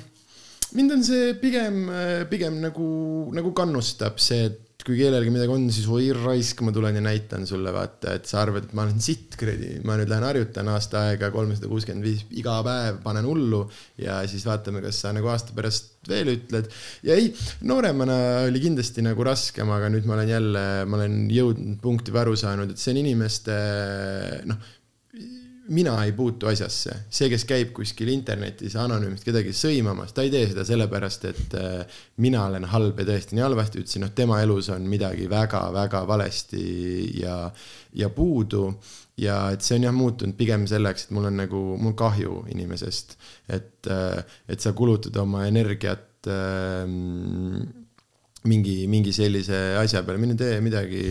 mind 0.75 0.93
on 0.93 1.05
see 1.05 1.35
pigem, 1.35 1.87
pigem 2.31 2.61
nagu, 2.61 3.31
nagu 3.35 3.53
kannustab 3.53 4.19
see, 4.19 4.47
et 4.51 4.66
kui 4.87 4.95
kellelgi 5.01 5.33
midagi 5.35 5.51
on, 5.51 5.65
siis 5.75 5.89
oi 5.91 6.13
raisk, 6.15 6.61
ma 6.63 6.71
tulen 6.75 6.95
ja 6.95 7.03
näitan 7.03 7.47
sulle, 7.49 7.73
vaata, 7.75 8.15
et 8.21 8.29
sa 8.31 8.39
arvad, 8.45 8.69
et 8.69 8.77
ma 8.77 8.85
olen 8.85 9.01
sitt, 9.03 9.35
kuradi, 9.39 9.81
ma 9.87 9.97
nüüd 9.99 10.11
lähen 10.13 10.27
harjutan 10.29 10.71
aasta 10.71 11.03
aega, 11.09 11.33
kolmsada 11.35 11.71
kuuskümmend 11.71 12.07
viis 12.07 12.23
iga 12.39 12.61
päev, 12.67 13.01
panen 13.03 13.27
hullu 13.27 13.65
ja 14.03 14.21
siis 14.31 14.47
vaatame, 14.47 14.85
kas 14.85 15.03
sa 15.03 15.11
nagu 15.17 15.33
aasta 15.33 15.57
pärast 15.57 16.07
veel 16.07 16.31
ütled. 16.37 16.71
ja 17.03 17.19
ei, 17.19 17.33
nooremana 17.67 18.47
oli 18.47 18.63
kindlasti 18.63 19.03
nagu 19.03 19.27
raskem, 19.27 19.75
aga 19.75 19.91
nüüd 19.91 20.07
ma 20.07 20.15
olen 20.21 20.31
jälle, 20.31 20.65
ma 20.87 21.01
olen 21.01 21.19
jõudnud 21.35 21.83
punkti 21.83 22.15
või 22.15 22.23
aru 22.23 22.39
saanud, 22.39 22.71
et 22.71 22.83
see 22.83 22.95
on 22.95 23.03
inimeste 23.03 23.61
noh 24.47 24.75
mina 25.69 25.95
ei 26.05 26.13
puutu 26.17 26.49
asjasse, 26.51 26.95
see, 27.11 27.29
kes 27.33 27.45
käib 27.49 27.73
kuskil 27.77 28.11
internetis 28.13 28.77
anonüümselt 28.79 29.27
kedagi 29.27 29.55
sõimamas, 29.57 30.13
ta 30.15 30.25
ei 30.27 30.31
tee 30.33 30.45
seda 30.51 30.65
sellepärast, 30.67 31.27
et 31.31 31.57
äh, 31.59 32.03
mina 32.23 32.45
olen 32.47 32.69
halb 32.71 33.01
ja 33.03 33.09
tõesti 33.09 33.37
nii 33.37 33.45
halvasti. 33.45 33.83
Ütlesin, 33.83 34.05
noh, 34.07 34.13
tema 34.17 34.39
elus 34.45 34.71
on 34.75 34.87
midagi 34.91 35.27
väga-väga 35.31 36.05
valesti 36.09 36.63
ja, 37.23 37.39
ja 37.97 38.11
puudu. 38.15 38.69
ja 39.17 39.37
et 39.55 39.65
see 39.65 39.79
on 39.79 39.87
jah 39.87 39.95
muutunud 39.97 40.37
pigem 40.37 40.67
selleks, 40.69 41.07
et 41.07 41.17
mul 41.17 41.31
on 41.31 41.39
nagu, 41.41 41.63
mul 41.81 41.95
kahju 41.97 42.43
inimesest, 42.53 43.17
et, 43.49 43.89
äh, 43.91 44.39
et 44.49 44.61
sa 44.61 44.75
kulutad 44.77 45.17
oma 45.17 45.47
energiat 45.49 46.29
ähm, 46.29 47.63
mingi, 48.47 48.87
mingi 48.87 49.13
sellise 49.17 49.79
asja 49.81 50.05
peale, 50.07 50.21
mine 50.23 50.37
tee 50.39 50.61
midagi, 50.63 51.07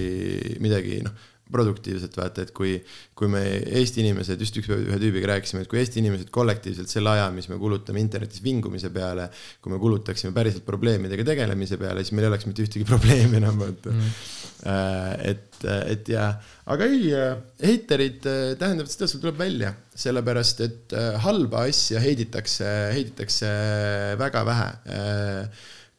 midagi 0.63 1.01
noh 1.03 1.23
produktiivselt 1.53 2.15
vaata, 2.17 2.45
et 2.45 2.51
kui, 2.55 2.73
kui 3.17 3.29
me 3.29 3.41
Eesti 3.79 4.01
inimesed, 4.01 4.41
just 4.41 4.55
üks 4.59 4.69
päev 4.69 4.87
ühe 4.89 4.97
tüübiga 5.01 5.29
rääkisime, 5.35 5.61
et 5.63 5.69
kui 5.69 5.79
Eesti 5.81 6.01
inimesed 6.01 6.31
kollektiivselt 6.33 6.89
selle 6.89 7.11
aja, 7.13 7.27
mis 7.33 7.47
me 7.51 7.59
kulutame 7.61 8.01
internetis 8.01 8.41
vingumise 8.45 8.89
peale, 8.93 9.27
kui 9.61 9.73
me 9.73 9.79
kulutaksime 9.81 10.33
päriselt 10.35 10.65
probleemidega 10.65 11.27
tegelemise 11.27 11.77
peale, 11.81 12.01
siis 12.01 12.15
meil 12.17 12.27
ei 12.27 12.33
oleks 12.33 12.49
mitte 12.49 12.65
ühtegi 12.65 12.87
probleemi 12.91 13.39
enam 13.41 13.61
vaata. 13.61 13.93
Mm.. 13.93 14.17
et, 15.29 15.61
et 15.93 16.09
ja, 16.09 16.31
aga 16.73 16.89
ei, 16.89 17.13
heiterid 17.61 18.25
tähendab 18.57 18.89
seda, 18.89 19.09
sul 19.11 19.21
tuleb 19.21 19.37
välja, 19.39 19.75
sellepärast 19.95 20.65
et 20.65 20.99
halba 21.23 21.67
asja 21.69 22.01
heiditakse, 22.01 22.69
heiditakse 22.95 23.49
väga 24.21 24.45
vähe. 24.49 24.69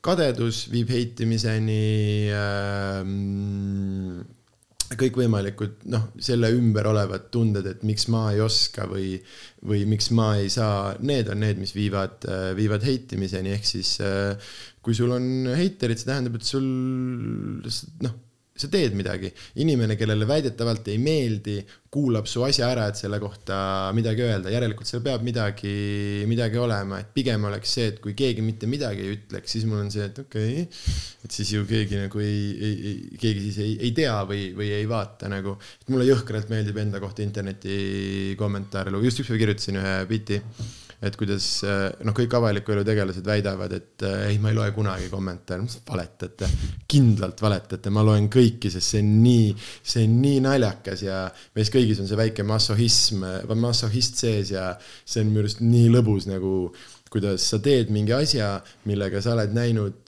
Kadedus 0.07 0.69
viib 0.71 0.91
heitimiseni 0.95 2.31
äh, 2.31 3.01
kõikvõimalikud 4.95 5.87
noh, 5.91 6.11
selle 6.23 6.53
ümber 6.55 6.87
olevad 6.93 7.27
tunded, 7.35 7.67
et 7.67 7.83
miks 7.87 8.07
ma 8.13 8.29
ei 8.35 8.43
oska 8.45 8.87
või, 8.91 9.17
või 9.67 9.83
miks 9.91 10.13
ma 10.15 10.35
ei 10.39 10.53
saa, 10.53 10.95
need 11.01 11.33
on 11.33 11.43
need, 11.43 11.59
mis 11.59 11.75
viivad, 11.75 12.23
viivad 12.59 12.87
heitimiseni, 12.87 13.57
ehk 13.57 13.67
siis 13.67 13.97
kui 14.87 14.95
sul 14.95 15.17
on 15.17 15.51
heiterid, 15.59 15.99
see 15.99 16.13
tähendab, 16.13 16.39
et 16.39 16.47
sul 16.47 16.71
noh 18.07 18.15
sa 18.57 18.71
teed 18.73 18.95
midagi, 18.97 19.31
inimene, 19.63 19.97
kellele 19.99 20.29
väidetavalt 20.29 20.89
ei 20.93 21.01
meeldi, 21.03 21.59
kuulab 21.97 22.29
su 22.29 22.43
asja 22.45 22.69
ära, 22.73 22.87
et 22.91 22.99
selle 22.99 23.19
kohta 23.23 23.57
midagi 23.97 24.25
öelda, 24.27 24.51
järelikult 24.53 24.89
seal 24.89 25.03
peab 25.05 25.25
midagi, 25.25 25.73
midagi 26.29 26.61
olema, 26.61 27.01
et 27.01 27.13
pigem 27.17 27.47
oleks 27.49 27.77
see, 27.79 27.91
et 27.93 28.01
kui 28.05 28.17
keegi 28.19 28.45
mitte 28.45 28.69
midagi 28.71 29.05
ei 29.05 29.15
ütleks, 29.17 29.57
siis 29.57 29.69
mul 29.69 29.85
on 29.85 29.93
see, 29.93 30.09
et 30.11 30.21
okei 30.25 30.65
okay,, 30.65 30.97
et 31.25 31.37
siis 31.39 31.53
ju 31.57 31.65
keegi 31.69 32.01
nagu 32.03 32.25
ei, 32.25 32.41
ei, 32.57 32.75
ei, 32.91 32.97
keegi 33.23 33.45
siis 33.49 33.61
ei, 33.65 33.77
ei 33.89 33.95
tea 33.97 34.17
või, 34.29 34.51
või 34.57 34.73
ei 34.77 34.89
vaata 34.91 35.31
nagu, 35.33 35.57
et 35.83 35.93
mulle 35.93 36.09
jõhkralt 36.09 36.53
meeldib 36.53 36.83
enda 36.85 37.01
kohta 37.03 37.25
interneti 37.25 38.35
kommentaare, 38.41 38.93
just 39.07 39.23
üks 39.23 39.33
päev 39.33 39.45
kirjutasin 39.45 39.81
ühe 39.81 39.97
biti 40.11 40.43
et 41.05 41.17
kuidas 41.19 41.47
noh, 42.07 42.15
kõik 42.17 42.35
avaliku 42.39 42.75
elu 42.75 42.85
tegelased 42.87 43.27
väidavad, 43.27 43.73
et 43.77 44.05
äh, 44.07 44.29
ei, 44.31 44.39
ma 44.43 44.53
ei 44.53 44.59
loe 44.59 44.71
kunagi 44.77 45.11
kommentaare, 45.13 45.67
valetate, 45.89 46.49
kindlalt 46.89 47.43
valetate, 47.43 47.93
ma 47.93 48.05
loen 48.07 48.31
kõiki, 48.33 48.71
sest 48.73 48.95
see 48.95 49.05
on 49.05 49.13
nii, 49.25 49.53
see 49.83 50.07
on 50.09 50.17
nii 50.23 50.41
naljakas 50.47 51.05
ja 51.07 51.27
meis 51.57 51.73
kõigis 51.75 52.01
on 52.03 52.09
see 52.11 52.21
väike 52.21 52.47
massohism, 52.47 53.27
massohist 53.55 54.23
sees 54.23 54.55
ja 54.55 54.73
see 55.05 55.23
on 55.25 55.33
minu 55.33 55.45
arust 55.45 55.63
nii 55.65 55.93
lõbus 55.93 56.29
nagu, 56.31 56.57
kuidas 57.13 57.45
sa 57.53 57.61
teed 57.63 57.93
mingi 57.95 58.15
asja, 58.17 58.57
millega 58.89 59.23
sa 59.25 59.37
oled 59.37 59.55
näinud 59.57 60.03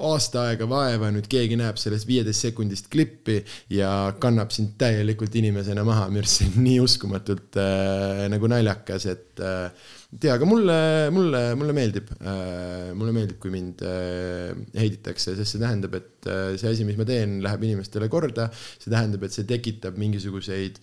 aasta 0.00 0.46
aega 0.48 0.64
vaeva, 0.68 1.10
nüüd 1.12 1.28
keegi 1.30 1.58
näeb 1.60 1.78
sellest 1.80 2.08
viieteist 2.08 2.46
sekundist 2.46 2.88
klippi 2.92 3.40
ja 3.74 4.14
kannab 4.20 4.52
sind 4.54 4.76
täielikult 4.80 5.34
inimesena 5.36 5.84
maha, 5.86 6.08
minu 6.08 6.24
arust 6.24 6.40
see 6.40 6.48
on 6.48 6.64
nii 6.64 6.78
uskumatult 6.80 7.60
äh, 7.60 8.24
nagu 8.32 8.48
naljakas, 8.50 9.06
et 9.12 9.44
äh, 9.44 9.90
tea, 10.18 10.32
aga 10.34 10.46
mulle, 10.48 10.76
mulle, 11.14 11.42
mulle 11.54 11.74
meeldib 11.76 12.08
äh,, 12.18 12.90
mulle 12.98 13.12
meeldib, 13.14 13.38
kui 13.42 13.52
mind 13.54 13.84
äh, 13.86 14.50
heiditakse, 14.74 15.36
sest 15.38 15.54
see 15.54 15.62
tähendab, 15.62 15.94
et 16.00 16.26
äh, 16.26 16.56
see 16.58 16.72
asi, 16.72 16.86
mis 16.88 16.98
ma 16.98 17.06
teen, 17.06 17.38
läheb 17.44 17.62
inimestele 17.68 18.10
korda. 18.10 18.48
see 18.52 18.90
tähendab, 18.90 19.22
et 19.26 19.36
see 19.36 19.46
tekitab 19.46 20.00
mingisuguseid 20.02 20.80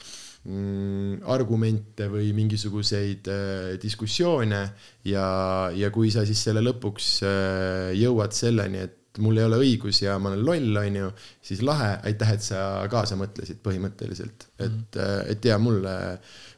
mm, 0.48 1.26
argumente 1.36 2.08
või 2.14 2.32
mingisuguseid 2.38 3.28
äh, 3.34 3.74
diskussioone 3.84 4.62
ja, 5.12 5.28
ja 5.76 5.92
kui 5.92 6.14
sa 6.14 6.24
siis 6.28 6.48
selle 6.48 6.64
lõpuks 6.64 7.12
äh, 7.28 7.92
jõuad 8.00 8.32
selleni, 8.38 8.88
et 8.88 9.22
mul 9.24 9.40
ei 9.42 9.48
ole 9.50 9.60
õigus 9.60 10.00
ja 10.04 10.16
ma 10.22 10.32
olen 10.32 10.44
loll, 10.46 10.80
on 10.80 11.00
ju, 11.02 11.14
siis 11.44 11.64
lahe, 11.66 11.98
aitäh, 12.08 12.36
et 12.38 12.44
sa 12.46 12.62
kaasa 12.92 13.18
mõtlesid 13.20 13.60
põhimõtteliselt, 13.66 14.52
et 14.60 14.72
-hmm. 14.72 15.32
et 15.34 15.52
ja 15.52 15.58
mulle 15.60 15.96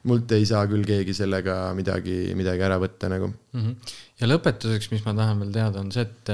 mult 0.08 0.32
ei 0.32 0.46
saa 0.48 0.64
küll 0.72 0.86
keegi 0.88 1.16
sellega 1.18 1.58
midagi, 1.76 2.32
midagi 2.40 2.64
ära 2.64 2.78
võtta 2.80 3.10
nagu 3.12 3.28
mm. 3.28 3.60
-hmm. 3.60 3.94
ja 4.22 4.30
lõpetuseks, 4.30 4.92
mis 4.94 5.04
ma 5.06 5.16
tahan 5.18 5.44
veel 5.44 5.54
teada, 5.56 5.84
on 5.84 5.92
see, 5.92 6.08
et 6.08 6.34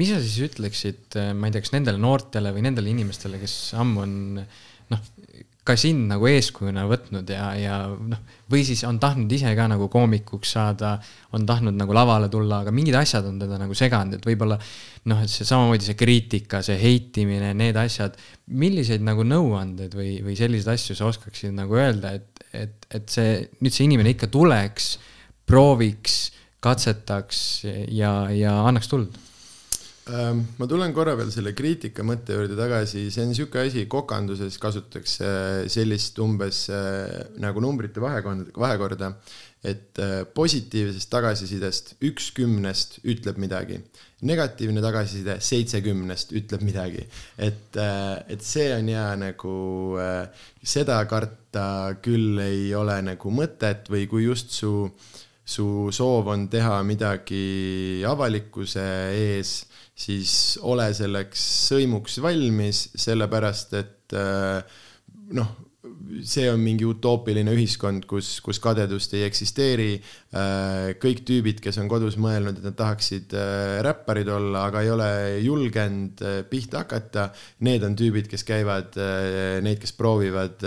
mis 0.00 0.10
sa 0.10 0.20
siis 0.22 0.40
ütleksid, 0.50 1.18
ma 1.38 1.48
ei 1.48 1.54
tea, 1.54 1.62
kas 1.64 1.74
nendele 1.76 2.00
noortele 2.02 2.54
või 2.54 2.66
nendele 2.66 2.90
inimestele, 2.90 3.38
kes 3.42 3.56
ammu 3.78 4.06
on 4.06 4.16
noh, 4.90 5.04
ka 5.64 5.76
sind 5.80 6.10
nagu 6.10 6.26
eeskujuna 6.28 6.84
võtnud 6.88 7.30
ja, 7.32 7.46
ja 7.56 7.76
noh, 7.88 8.20
või 8.52 8.66
siis 8.68 8.82
on 8.84 8.98
tahtnud 9.00 9.30
ise 9.32 9.54
ka 9.56 9.64
nagu 9.70 9.88
koomikuks 9.92 10.52
saada, 10.58 10.98
on 11.36 11.46
tahtnud 11.48 11.78
nagu 11.78 11.96
lavale 11.96 12.28
tulla, 12.32 12.60
aga 12.60 12.74
mingid 12.74 12.96
asjad 12.98 13.24
on 13.30 13.38
teda 13.40 13.56
nagu 13.62 13.76
seganud, 13.78 14.18
et 14.18 14.28
võib-olla 14.28 14.58
noh, 15.08 15.22
et 15.24 15.32
see 15.32 15.48
samamoodi 15.48 15.88
see 15.88 15.96
kriitika, 15.96 16.60
see 16.64 16.76
heitimine, 16.80 17.54
need 17.56 17.78
asjad, 17.80 18.18
milliseid 18.52 19.04
nagu 19.06 19.24
nõuandeid 19.24 19.96
või, 19.96 20.18
või 20.26 20.36
selliseid 20.36 20.74
asju 20.76 20.98
sa 20.98 21.08
oskaksid 21.08 21.56
nagu 21.56 21.80
öelda, 21.80 22.12
et, 22.20 22.28
et, 22.54 22.88
et 22.94 23.10
see, 23.10 23.42
nüüd 23.60 23.74
see 23.74 23.88
inimene 23.88 24.14
ikka 24.14 24.30
tuleks, 24.32 24.94
prooviks, 25.48 26.32
katsetaks 26.64 27.38
ja, 27.92 28.14
ja 28.32 28.56
annaks 28.64 28.88
tuld 28.88 29.18
ma 30.04 30.66
tulen 30.68 30.92
korra 30.92 31.14
veel 31.16 31.30
selle 31.32 31.54
kriitika 31.56 32.04
mõtte 32.04 32.36
juurde 32.36 32.56
tagasi, 32.58 33.06
see 33.12 33.22
on 33.24 33.30
niisugune 33.32 33.70
asi, 33.70 33.86
kokanduses 33.88 34.58
kasutatakse 34.60 35.30
sellist 35.72 36.18
umbes 36.20 36.66
äh, 36.68 37.30
nagu 37.40 37.62
numbrite 37.64 38.02
vahekorda, 38.04 38.52
vahekorda, 38.60 39.10
et 39.64 39.96
äh, 40.04 40.26
positiivsest 40.36 41.08
tagasisidest 41.08 41.94
üks 42.04 42.28
kümnest 42.36 42.98
ütleb 43.00 43.40
midagi, 43.40 43.80
negatiivne 44.28 44.84
tagasiside 44.84 45.38
seitsekümnest 45.40 46.36
ütleb 46.36 46.68
midagi. 46.68 47.08
et, 47.38 47.72
äh, 47.80 48.20
et 48.28 48.44
see 48.44 48.68
on 48.76 48.92
ja 48.92 49.08
nagu, 49.16 49.56
seda 50.60 51.00
karta 51.08 51.96
küll 52.04 52.42
ei 52.44 52.74
ole 52.76 53.00
nagu 53.08 53.32
mõtet 53.32 53.88
või 53.88 54.04
kui 54.10 54.28
just 54.28 54.52
su, 54.52 54.90
su 55.44 55.88
soov 55.96 56.28
on 56.28 56.50
teha 56.52 56.82
midagi 56.84 58.04
avalikkuse 58.04 58.84
ees 59.16 59.62
siis 59.94 60.56
ole 60.66 60.88
selleks 60.94 61.42
sõimuks 61.70 62.18
valmis, 62.22 62.88
sellepärast 62.98 63.76
et 63.78 64.16
äh, 64.18 64.80
noh, 65.38 65.52
see 66.26 66.48
on 66.50 66.60
mingi 66.62 66.86
utoopiline 66.86 67.52
ühiskond, 67.54 68.04
kus, 68.10 68.38
kus 68.44 68.58
kadedust 68.62 69.14
ei 69.14 69.24
eksisteeri. 69.28 69.88
Äh, 70.34 70.90
kõik 71.02 71.22
tüübid, 71.28 71.62
kes 71.62 71.78
on 71.82 71.88
kodus 71.90 72.18
mõelnud, 72.20 72.58
et 72.58 72.66
nad 72.66 72.78
tahaksid 72.78 73.34
äh, 73.38 73.78
räpparid 73.86 74.30
olla, 74.34 74.66
aga 74.68 74.82
ei 74.82 74.92
ole 74.94 75.10
julgenud 75.46 76.24
pihta 76.50 76.82
hakata, 76.82 77.28
need 77.66 77.86
on 77.86 77.94
tüübid, 77.98 78.28
kes 78.30 78.46
käivad, 78.46 78.98
neid, 79.64 79.78
kes 79.82 79.94
proovivad 79.98 80.64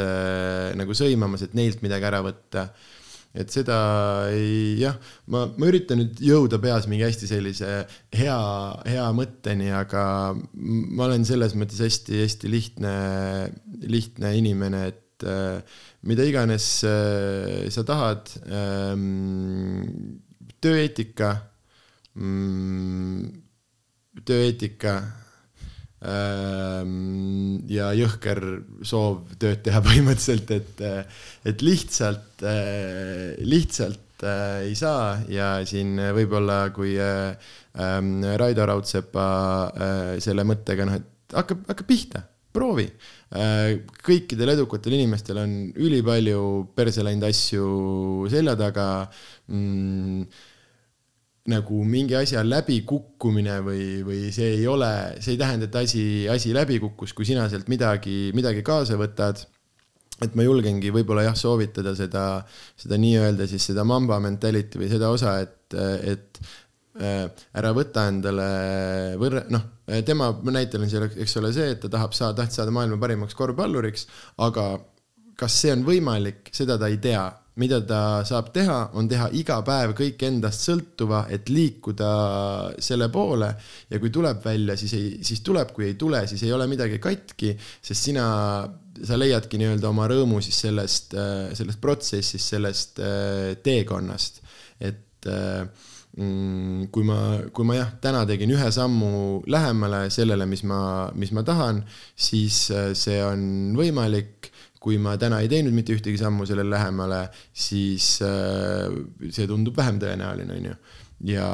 nagu 0.77 0.95
sõimamas, 0.95 1.43
et 1.43 1.57
neilt 1.57 1.83
midagi 1.83 2.07
ära 2.07 2.23
võtta 2.25 2.69
et 3.37 3.53
seda 3.53 3.77
ei, 4.33 4.77
jah, 4.81 4.95
ma, 5.31 5.45
ma 5.57 5.69
üritan 5.69 6.01
nüüd 6.01 6.21
jõuda 6.23 6.59
peas 6.63 6.87
mingi 6.89 7.05
hästi 7.05 7.29
sellise 7.29 7.73
hea, 8.17 8.37
hea 8.89 9.07
mõtteni, 9.15 9.69
aga 9.75 10.03
ma 10.33 11.07
olen 11.07 11.27
selles 11.27 11.55
mõttes 11.57 11.81
hästi-hästi 11.85 12.51
lihtne, 12.51 12.95
lihtne 13.85 14.33
inimene, 14.39 14.81
et 14.93 15.27
äh, 15.27 15.59
mida 16.07 16.25
iganes 16.27 16.69
äh, 16.87 17.67
sa 17.73 17.85
tahad 17.87 18.31
ähm,, 18.49 20.17
tööeetika 20.63 21.35
mm,, 22.17 23.29
tööeetika 24.25 24.97
ja 25.97 27.87
jõhker 27.97 28.41
soov 28.85 29.31
tööd 29.41 29.63
teha 29.65 29.81
põhimõtteliselt, 29.87 30.51
et, 30.53 30.83
et 31.49 31.63
lihtsalt, 31.65 32.45
lihtsalt 33.41 34.25
ei 34.67 34.75
saa. 34.77 35.17
Ja 35.29 35.55
siin 35.65 35.97
võib-olla, 36.17 36.67
kui 36.75 36.93
ehm, 37.01 38.11
Raido 38.37 38.65
Raudsepa 38.69 39.27
selle 40.21 40.45
mõttega 40.45 40.85
noh, 40.85 40.99
et 41.01 41.37
hakkab, 41.37 41.63
hakkab 41.71 41.89
pihta, 41.89 42.23
proovi. 42.53 42.87
kõikidel 44.07 44.53
edukatel 44.53 44.95
inimestel 44.95 45.41
on 45.41 45.55
ülipalju 45.75 46.43
perse 46.75 47.03
läinud 47.05 47.27
asju 47.27 48.27
selja 48.31 48.55
taga. 48.59 48.87
Mm, 49.51 50.23
nagu 51.47 51.81
mingi 51.87 52.15
asja 52.17 52.43
läbikukkumine 52.43 53.59
või, 53.63 53.83
või 54.05 54.31
see 54.35 54.57
ei 54.57 54.65
ole, 54.67 54.89
see 55.23 55.35
ei 55.35 55.39
tähenda, 55.39 55.69
et 55.69 55.77
asi, 55.79 56.03
asi 56.31 56.51
läbi 56.55 56.79
kukkus, 56.83 57.13
kui 57.15 57.27
sina 57.27 57.47
sealt 57.51 57.69
midagi, 57.71 58.33
midagi 58.35 58.65
kaasa 58.67 58.99
võtad. 58.99 59.45
et 60.17 60.33
ma 60.35 60.43
julgengi 60.43 60.89
võib-olla 60.89 61.27
jah, 61.27 61.35
soovitada 61.37 61.93
seda, 61.95 62.43
seda 62.75 62.97
nii-öelda 62.97 63.45
siis 63.47 63.67
seda 63.69 63.83
mamba 63.85 64.17
mentality 64.19 64.79
või 64.81 64.89
seda 64.89 65.11
osa, 65.13 65.35
et, 65.45 65.75
et 66.09 66.39
äh, 66.99 67.27
ära 67.53 67.71
võta 67.77 68.07
endale 68.09 68.47
võrre-, 69.21 69.45
noh, 69.53 69.67
tema 70.05 70.31
näitel 70.51 70.83
on 70.83 70.89
seal, 70.91 71.05
eks 71.13 71.37
ole, 71.37 71.53
see, 71.53 71.69
et 71.75 71.83
ta 71.83 71.91
tahab 71.93 72.17
saada, 72.17 72.41
tahtis 72.41 72.59
saada 72.59 72.73
maailma 72.73 72.97
parimaks 72.99 73.37
korvpalluriks, 73.37 74.07
aga 74.43 74.71
kas 75.37 75.61
see 75.61 75.71
on 75.77 75.85
võimalik, 75.87 76.49
seda 76.51 76.79
ta 76.81 76.89
ei 76.89 76.97
tea 76.99 77.27
mida 77.57 77.79
ta 77.87 78.01
saab 78.27 78.51
teha, 78.53 78.77
on 78.99 79.07
teha 79.09 79.29
iga 79.37 79.57
päev 79.65 79.95
kõik 79.97 80.23
endast 80.27 80.65
sõltuva, 80.67 81.23
et 81.33 81.49
liikuda 81.49 82.09
selle 82.83 83.09
poole. 83.13 83.49
ja 83.89 83.99
kui 83.99 84.11
tuleb 84.13 84.43
välja, 84.43 84.77
siis 84.77 84.93
ei, 84.93 85.07
siis 85.25 85.41
tuleb, 85.45 85.71
kui 85.73 85.87
ei 85.89 85.95
tule, 85.99 86.25
siis 86.27 86.43
ei 86.43 86.53
ole 86.53 86.67
midagi 86.69 86.99
katki, 87.01 87.55
sest 87.57 88.09
sina, 88.09 88.27
sa 89.03 89.17
leiadki 89.17 89.59
nii-öelda 89.61 89.89
oma 89.89 90.07
rõõmu 90.09 90.41
siis 90.45 90.59
sellest, 90.67 91.15
sellest 91.57 91.81
protsessist, 91.81 92.45
sellest 92.45 93.01
teekonnast, 93.65 94.41
et 94.79 95.25
mm, 95.27 96.91
kui 96.93 97.07
ma, 97.07 97.19
kui 97.53 97.65
ma 97.67 97.79
jah, 97.79 97.95
täna 98.03 98.25
tegin 98.29 98.53
ühe 98.53 98.69
sammu 98.73 99.41
lähemale 99.49 100.07
sellele, 100.13 100.45
mis 100.49 100.63
ma, 100.67 100.81
mis 101.17 101.33
ma 101.33 101.45
tahan, 101.47 101.81
siis 102.13 102.67
see 102.97 103.19
on 103.25 103.49
võimalik 103.77 104.51
kui 104.87 104.95
ma 105.03 105.17
täna 105.19 105.41
ei 105.43 105.51
teinud 105.51 105.75
mitte 105.75 105.91
ühtegi 105.97 106.15
sammu 106.21 106.47
sellele 106.47 106.71
lähemale, 106.71 107.25
siis 107.51 108.21
äh, 108.23 108.87
see 109.27 109.49
tundub 109.49 109.75
vähem 109.75 109.99
tõenäoline, 109.99 110.55
on 110.55 110.71
ju. 110.71 110.77
ja 111.33 111.49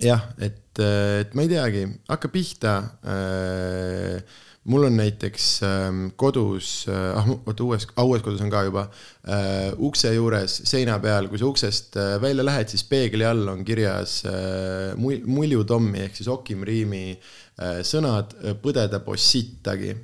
jah, 0.00 0.24
et, 0.40 0.80
et 0.80 1.36
ma 1.36 1.44
ei 1.44 1.52
teagi, 1.52 1.84
hakka 2.08 2.32
pihta 2.32 2.76
äh, 3.04 4.36
mul 4.66 4.88
on 4.88 4.96
näiteks 4.98 5.46
äh, 5.62 5.88
kodus 6.18 6.70
äh,, 6.88 7.18
ah 7.18 7.28
oota 7.36 7.64
uues, 7.64 7.86
uues 8.02 8.24
kodus 8.24 8.42
on 8.42 8.50
ka 8.50 8.64
juba 8.66 8.86
äh,, 9.28 9.70
ukse 9.78 10.14
juures 10.14 10.56
seina 10.66 10.98
peal, 11.02 11.28
kui 11.30 11.40
sa 11.40 11.50
uksest 11.50 11.98
äh, 12.00 12.16
välja 12.22 12.46
lähed, 12.46 12.72
siis 12.72 12.86
peegli 12.88 13.26
all 13.26 13.46
on 13.52 13.64
kirjas 13.66 14.22
äh, 14.26 14.96
muljutommi 14.98 16.06
ehk 16.06 16.18
siis 16.18 16.30
Okim 16.32 16.64
Riimi 16.66 17.04
äh, 17.12 17.82
sõnad 17.86 18.34
põdeda 18.62 19.04
bossittagi 19.04 19.94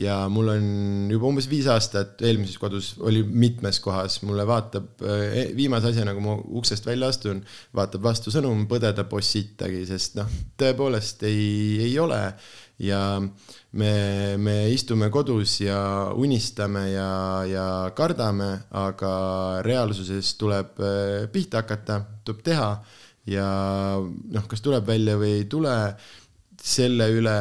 ja 0.00 0.16
mul 0.32 0.50
on 0.54 0.64
juba 1.12 1.28
umbes 1.28 1.46
viis 1.50 1.68
aastat 1.70 2.22
eelmises 2.26 2.58
kodus 2.58 2.94
oli 3.04 3.22
mitmes 3.22 3.78
kohas, 3.82 4.18
mulle 4.26 4.46
vaatab 4.48 5.04
e, 5.06 5.44
viimase 5.54 5.92
asjana, 5.92 6.14
kui 6.16 6.24
ma 6.24 6.34
uksest 6.60 6.86
välja 6.88 7.10
astun, 7.12 7.44
vaatab 7.76 8.02
vastu 8.02 8.34
sõnum 8.34 8.66
põdeda 8.70 9.06
bossittagi, 9.10 9.84
sest 9.86 10.18
noh, 10.18 10.30
tõepoolest 10.58 11.26
ei, 11.30 11.78
ei 11.86 11.98
ole. 12.02 12.22
ja 12.82 13.20
me, 13.22 13.90
me 14.36 14.54
istume 14.74 15.06
kodus 15.14 15.60
ja 15.62 16.10
unistame 16.18 16.88
ja, 16.90 17.10
ja 17.46 17.66
kardame, 17.94 18.50
aga 18.74 19.14
reaalsuses 19.62 20.34
tuleb 20.40 20.82
e, 20.82 20.92
pihta 21.30 21.62
hakata, 21.62 22.00
tuleb 22.26 22.42
teha 22.42 22.70
ja 23.30 23.46
noh, 24.02 24.46
kas 24.50 24.64
tuleb 24.64 24.86
välja 24.90 25.14
või 25.22 25.38
ei 25.38 25.48
tule, 25.50 25.76
selle 26.64 27.08
üle 27.14 27.38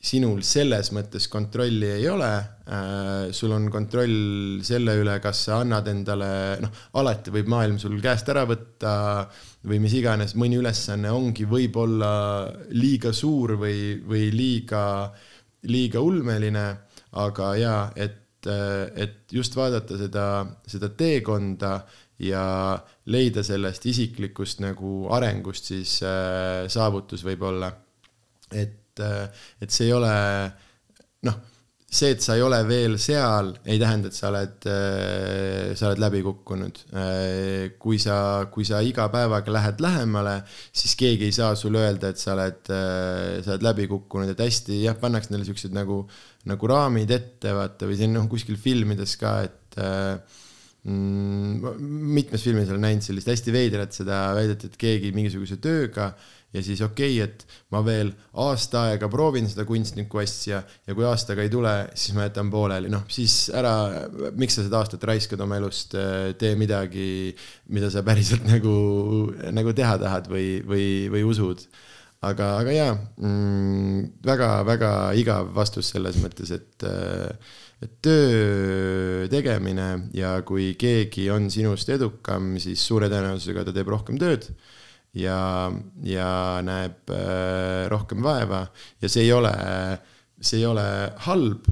sinul 0.00 0.40
selles 0.46 0.88
mõttes 0.96 1.26
kontrolli 1.28 1.90
ei 1.98 2.06
ole 2.08 2.30
äh,. 2.32 3.32
sul 3.36 3.52
on 3.52 3.66
kontroll 3.72 4.62
selle 4.64 4.94
üle, 5.02 5.18
kas 5.20 5.42
sa 5.48 5.58
annad 5.60 5.90
endale, 5.92 6.30
noh, 6.62 6.72
alati 7.00 7.34
võib 7.34 7.50
maailm 7.52 7.76
sul 7.82 7.98
käest 8.00 8.30
ära 8.32 8.46
võtta 8.48 8.94
või 9.68 9.80
mis 9.84 9.98
iganes, 9.98 10.34
mõni 10.40 10.56
ülesanne 10.56 11.12
ongi 11.12 11.44
võib-olla 11.44 12.12
liiga 12.72 13.12
suur 13.12 13.58
või, 13.60 14.00
või 14.00 14.30
liiga, 14.32 14.84
liiga 15.68 16.00
ulmeline. 16.00 16.66
aga 17.20 17.54
jaa, 17.58 17.80
et, 17.96 18.46
et 18.46 19.32
just 19.34 19.56
vaadata 19.58 19.98
seda, 19.98 20.26
seda 20.64 20.88
teekonda 20.96 21.80
ja 22.24 22.44
leida 23.10 23.42
sellest 23.44 23.84
isiklikust 23.90 24.60
nagu 24.64 25.08
arengust 25.12 25.72
siis 25.72 25.98
äh, 26.06 26.68
saavutus 26.72 27.24
võib-olla. 27.26 27.72
et 28.50 28.79
et, 29.00 29.40
et 29.64 29.72
see 29.74 29.88
ei 29.88 29.96
ole 29.96 30.12
noh, 31.26 31.40
see, 31.90 32.12
et 32.14 32.22
sa 32.22 32.36
ei 32.38 32.42
ole 32.46 32.58
veel 32.68 32.94
seal, 33.02 33.50
ei 33.66 33.78
tähenda, 33.80 34.10
et 34.10 34.16
sa 34.16 34.28
oled, 34.30 34.66
sa 35.76 35.88
oled 35.88 36.02
läbi 36.02 36.22
kukkunud. 36.22 36.78
kui 37.82 37.98
sa, 38.02 38.16
kui 38.52 38.66
sa 38.68 38.78
iga 38.86 39.08
päevaga 39.12 39.54
lähed 39.56 39.82
lähemale, 39.82 40.36
siis 40.70 40.94
keegi 40.98 41.26
ei 41.26 41.34
saa 41.34 41.56
sulle 41.58 41.82
öelda, 41.82 42.12
et 42.14 42.22
sa 42.22 42.36
oled, 42.36 42.62
sa 42.70 43.56
oled 43.56 43.66
läbi 43.66 43.88
kukkunud, 43.90 44.30
et 44.30 44.44
hästi 44.46 44.84
jah, 44.84 44.98
pannakse 45.00 45.34
neile 45.34 45.48
siuksed 45.48 45.74
nagu, 45.74 46.04
nagu 46.50 46.70
raamid 46.70 47.10
ette, 47.16 47.56
vaata, 47.58 47.90
või 47.90 47.98
see 47.98 48.10
on 48.10 48.20
noh, 48.20 48.30
kuskil 48.30 48.60
filmides 48.60 49.16
ka, 49.20 49.40
et 49.50 49.80
mm, 50.86 51.74
mitmes 52.14 52.46
filmis 52.46 52.70
olen 52.70 52.86
näinud 52.86 53.04
sellist 53.04 53.34
hästi 53.34 53.56
veidrat 53.56 53.98
seda 53.98 54.28
väidet, 54.38 54.70
et 54.70 54.78
keegi 54.78 55.10
mingisuguse 55.16 55.58
tööga 55.58 56.12
äh, 56.14 56.28
ja 56.52 56.62
siis 56.64 56.80
okei 56.82 57.18
okay,, 57.20 57.28
et 57.28 57.44
ma 57.74 57.82
veel 57.86 58.10
aasta 58.42 58.86
aega 58.90 59.08
proovin 59.12 59.46
seda 59.50 59.64
kunstniku 59.68 60.22
asja 60.22 60.62
ja 60.66 60.96
kui 60.96 61.06
aastaga 61.06 61.44
ei 61.46 61.52
tule, 61.52 61.74
siis 61.94 62.16
ma 62.16 62.26
jätan 62.26 62.50
pooleli, 62.52 62.90
noh 62.92 63.06
siis 63.12 63.36
ära, 63.54 63.74
miks 64.38 64.58
sa 64.58 64.66
seda 64.66 64.80
aastat 64.80 65.06
raiskad 65.10 65.40
oma 65.44 65.60
elust, 65.60 65.94
tee 66.40 66.56
midagi, 66.58 67.06
mida 67.74 67.92
sa 67.92 68.02
päriselt 68.06 68.48
nagu, 68.54 68.74
nagu 69.54 69.74
teha 69.76 69.96
tahad 70.02 70.30
või, 70.32 70.58
või, 70.66 70.84
või 71.12 71.24
usud. 71.30 71.64
aga, 72.26 72.50
aga 72.60 72.74
jaa 72.74 72.92
mm,, 72.98 74.20
väga-väga 74.26 74.92
igav 75.16 75.54
vastus 75.54 75.94
selles 75.94 76.18
mõttes, 76.20 76.50
et 76.52 76.88
et 77.80 77.94
töö 78.04 79.24
tegemine 79.32 79.86
ja 80.12 80.34
kui 80.44 80.74
keegi 80.76 81.30
on 81.32 81.46
sinust 81.48 81.88
edukam, 81.88 82.58
siis 82.60 82.82
suure 82.84 83.08
tõenäosusega 83.08 83.64
ta 83.64 83.72
teeb 83.72 83.88
rohkem 83.88 84.18
tööd 84.20 84.50
ja, 85.18 85.40
ja 86.06 86.30
näeb 86.64 87.10
äh, 87.14 87.88
rohkem 87.90 88.22
vaeva 88.22 88.64
ja 89.02 89.10
see 89.10 89.26
ei 89.26 89.32
ole, 89.34 89.52
see 90.40 90.62
ei 90.62 90.66
ole 90.70 90.86
halb. 91.26 91.70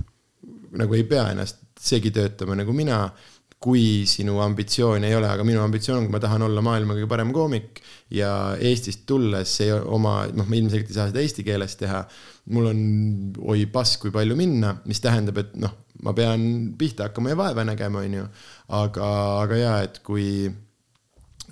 nagu 0.78 0.94
ei 0.94 1.04
pea 1.08 1.30
ennast 1.32 1.62
segi 1.80 2.10
töötama 2.12 2.56
nagu 2.58 2.74
mina, 2.76 3.06
kui 3.58 4.04
sinu 4.06 4.36
ambitsioon 4.42 5.02
ei 5.06 5.14
ole, 5.16 5.26
aga 5.30 5.42
minu 5.46 5.62
ambitsioon 5.64 5.98
on, 5.98 6.04
kui 6.06 6.14
ma 6.14 6.20
tahan 6.22 6.44
olla 6.46 6.62
maailma 6.62 6.94
kõige 6.94 7.08
parem 7.10 7.32
koomik 7.34 7.80
ja 8.14 8.30
Eestist 8.54 9.02
tulles 9.08 9.54
see 9.60 9.72
oma, 9.74 10.20
noh, 10.30 10.46
ma 10.46 10.58
ilmselgelt 10.58 10.92
ei 10.92 10.98
saa 10.98 11.08
seda 11.10 11.24
eesti 11.24 11.46
keeles 11.46 11.74
teha. 11.80 12.04
mul 12.54 12.70
on 12.70 12.78
oi 13.50 13.66
pass, 13.72 13.98
kui 14.00 14.12
palju 14.14 14.36
minna, 14.38 14.76
mis 14.88 15.02
tähendab, 15.04 15.40
et 15.42 15.56
noh, 15.60 15.74
ma 16.06 16.14
pean 16.14 16.44
pihta 16.78 17.08
hakkama 17.08 17.34
ja 17.34 17.40
vaeva 17.40 17.64
nägema, 17.66 18.04
on 18.06 18.14
ju. 18.20 18.28
aga, 18.78 19.10
aga 19.42 19.58
jaa, 19.58 19.78
et 19.88 19.98
kui, 20.06 20.28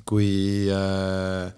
kui 0.06 0.30
äh, 0.72 1.50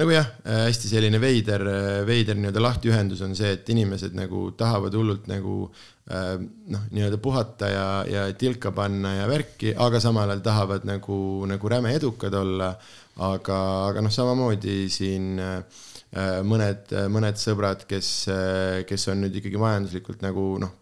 nagu 0.00 0.10
jah, 0.10 0.26
äh, 0.42 0.64
hästi 0.68 0.90
selline 0.90 1.20
veider, 1.22 1.62
äh, 1.70 2.00
veider 2.06 2.38
nii-öelda 2.38 2.62
lahtiühendus 2.62 3.22
on 3.22 3.36
see, 3.38 3.52
et 3.54 3.68
inimesed 3.70 4.16
nagu 4.18 4.48
tahavad 4.58 4.94
hullult 4.98 5.28
nagu 5.30 5.68
äh, 6.10 6.34
noh, 6.74 6.88
nii-öelda 6.90 7.20
puhata 7.22 7.70
ja, 7.70 7.86
ja 8.10 8.26
tilka 8.38 8.74
panna 8.74 9.14
ja 9.20 9.28
värki, 9.30 9.74
aga 9.78 10.02
samal 10.02 10.34
ajal 10.34 10.42
tahavad 10.48 10.86
nagu, 10.90 11.18
nagu 11.50 11.72
räme 11.72 11.94
edukad 11.94 12.34
olla. 12.34 12.74
aga, 13.14 13.56
aga 13.92 14.02
noh, 14.02 14.10
samamoodi 14.10 14.88
siin 14.90 15.38
mõned, 16.50 16.90
mõned 17.14 17.38
sõbrad, 17.38 17.84
kes, 17.86 18.08
kes 18.88 19.06
on 19.12 19.22
nüüd 19.22 19.38
ikkagi 19.38 19.60
majanduslikult 19.62 20.26
nagu 20.26 20.48
noh 20.58 20.72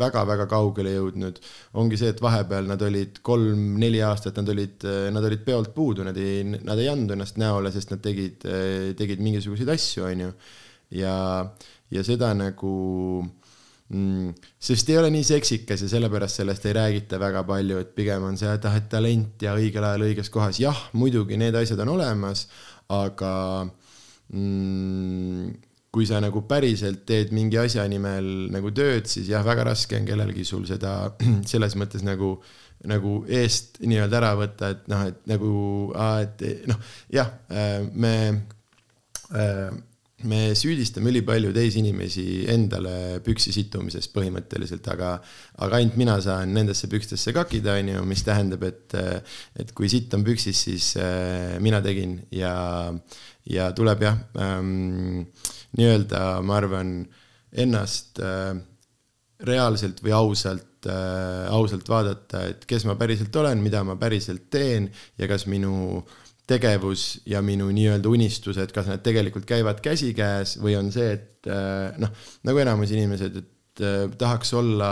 väga-väga 0.00 0.46
kaugele 0.50 0.94
jõudnud, 0.96 1.38
ongi 1.80 1.98
see, 2.00 2.10
et 2.14 2.22
vahepeal 2.22 2.66
nad 2.70 2.82
olid 2.82 3.20
kolm-neli 3.26 4.02
aastat, 4.02 4.40
nad 4.40 4.50
olid, 4.50 4.86
nad 5.14 5.28
olid 5.28 5.44
peolt 5.46 5.70
puudu, 5.76 6.06
nad 6.06 6.18
ei, 6.18 6.42
nad 6.44 6.80
ei 6.80 6.90
andnud 6.90 7.14
ennast 7.14 7.38
näole, 7.40 7.72
sest 7.74 7.94
nad 7.94 8.02
tegid, 8.04 8.44
tegid 8.98 9.22
mingisuguseid 9.24 9.70
asju, 9.76 10.04
on 10.10 10.26
ju. 10.26 10.34
ja, 10.98 11.16
ja 11.94 12.04
seda 12.06 12.32
nagu 12.36 12.74
mm, 13.88 14.32
sest 14.68 14.90
ei 14.90 14.98
ole 15.00 15.10
nii 15.14 15.26
seksikas 15.26 15.84
ja 15.84 15.90
sellepärast 15.90 16.42
sellest 16.42 16.66
ei 16.68 16.76
räägita 16.76 17.20
väga 17.22 17.44
palju, 17.48 17.78
et 17.82 17.94
pigem 17.96 18.26
on 18.30 18.38
see, 18.40 18.50
et 18.50 18.66
ah, 18.68 18.78
et 18.78 18.88
talent 18.90 19.46
ja 19.46 19.54
õigel 19.58 19.86
ajal 19.86 20.08
õiges 20.08 20.32
kohas, 20.34 20.60
jah, 20.62 20.80
muidugi 20.98 21.38
need 21.40 21.56
asjad 21.58 21.82
on 21.84 21.94
olemas, 21.96 22.48
aga 22.92 23.34
mm, 24.32 25.54
kui 25.94 26.08
sa 26.08 26.18
nagu 26.22 26.42
päriselt 26.50 27.04
teed 27.06 27.30
mingi 27.36 27.58
asja 27.60 27.84
nimel 27.90 28.26
nagu 28.54 28.72
tööd, 28.74 29.06
siis 29.10 29.30
jah, 29.30 29.44
väga 29.46 29.68
raske 29.70 30.00
on 30.00 30.08
kellelgi 30.08 30.46
sul 30.48 30.66
seda 30.66 31.14
selles 31.52 31.78
mõttes 31.78 32.02
nagu, 32.06 32.34
nagu 32.90 33.16
eest 33.30 33.78
nii-öelda 33.84 34.20
ära 34.20 34.34
võtta, 34.42 34.74
et 34.74 34.86
noh, 34.90 35.06
et 35.12 35.24
nagu, 35.30 35.54
et 36.18 36.46
noh, 36.70 36.80
jah, 37.14 37.30
me, 37.94 38.14
me 40.24 40.40
süüdistame 40.58 41.12
ülipalju 41.12 41.52
teisi 41.54 41.78
inimesi 41.84 42.26
endale 42.50 43.20
püksi 43.24 43.54
situmises 43.54 44.10
põhimõtteliselt, 44.10 44.90
aga, 44.90 45.14
aga 45.62 45.78
ainult 45.78 45.98
mina 46.00 46.18
saan 46.24 46.56
nendesse 46.58 46.90
pükstesse 46.90 47.36
kakida, 47.36 47.78
on 47.78 47.94
ju, 47.94 48.04
mis 48.10 48.26
tähendab, 48.26 48.66
et, 48.66 48.98
et 49.62 49.70
kui 49.78 49.92
sitt 49.92 50.18
on 50.18 50.26
püksis, 50.26 50.66
siis 50.66 50.90
mina 51.62 51.78
tegin 51.86 52.18
ja, 52.34 52.56
ja 53.46 53.70
tuleb 53.78 54.08
jah 54.08 54.24
ähm, 54.42 55.28
nii-öelda, 55.78 56.22
ma 56.46 56.58
arvan, 56.60 56.96
ennast 57.64 58.20
äh, 58.22 58.54
reaalselt 59.46 60.02
või 60.04 60.14
ausalt 60.16 60.88
äh,, 60.90 61.46
ausalt 61.54 61.88
vaadata, 61.90 62.44
et 62.50 62.66
kes 62.68 62.86
ma 62.88 62.98
päriselt 63.00 63.34
olen, 63.40 63.62
mida 63.62 63.84
ma 63.86 63.98
päriselt 64.00 64.48
teen 64.52 64.90
ja 65.18 65.28
kas 65.30 65.46
minu 65.50 66.02
tegevus 66.48 67.24
ja 67.28 67.40
minu 67.44 67.70
nii-öelda 67.72 68.10
unistused, 68.10 68.72
kas 68.74 68.90
nad 68.90 69.02
tegelikult 69.04 69.46
käivad 69.48 69.80
käsikäes 69.84 70.58
või 70.60 70.76
on 70.78 70.90
see, 70.94 71.14
et 71.16 71.48
äh, 71.50 71.94
noh, 72.02 72.12
nagu 72.44 72.64
enamus 72.64 72.92
inimesed, 72.94 73.40
et 73.42 73.50
tahaks 74.20 74.52
olla 74.54 74.90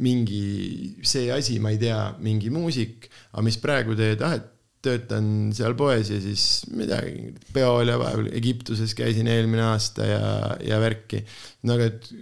mingi 0.00 0.94
see 1.06 1.28
asi, 1.32 1.58
ma 1.62 1.74
ei 1.74 1.78
tea, 1.78 1.98
mingi 2.24 2.50
muusik, 2.54 3.08
aga 3.32 3.44
mis 3.46 3.58
praegu 3.62 3.96
teed, 3.98 4.22
ah, 4.24 4.38
et 4.38 4.53
töötan 4.84 5.26
seal 5.56 5.76
poes 5.78 6.10
ja 6.12 6.20
siis 6.22 6.64
midagi, 6.74 7.32
peoolja 7.56 7.98
vahepeal 8.00 8.30
Egiptuses 8.36 8.94
käisin 8.98 9.30
eelmine 9.30 9.64
aasta 9.72 10.06
ja, 10.08 10.30
ja 10.64 10.80
värki. 10.82 11.24
no 11.64 11.78
aga 11.78 11.90
et 11.92 12.12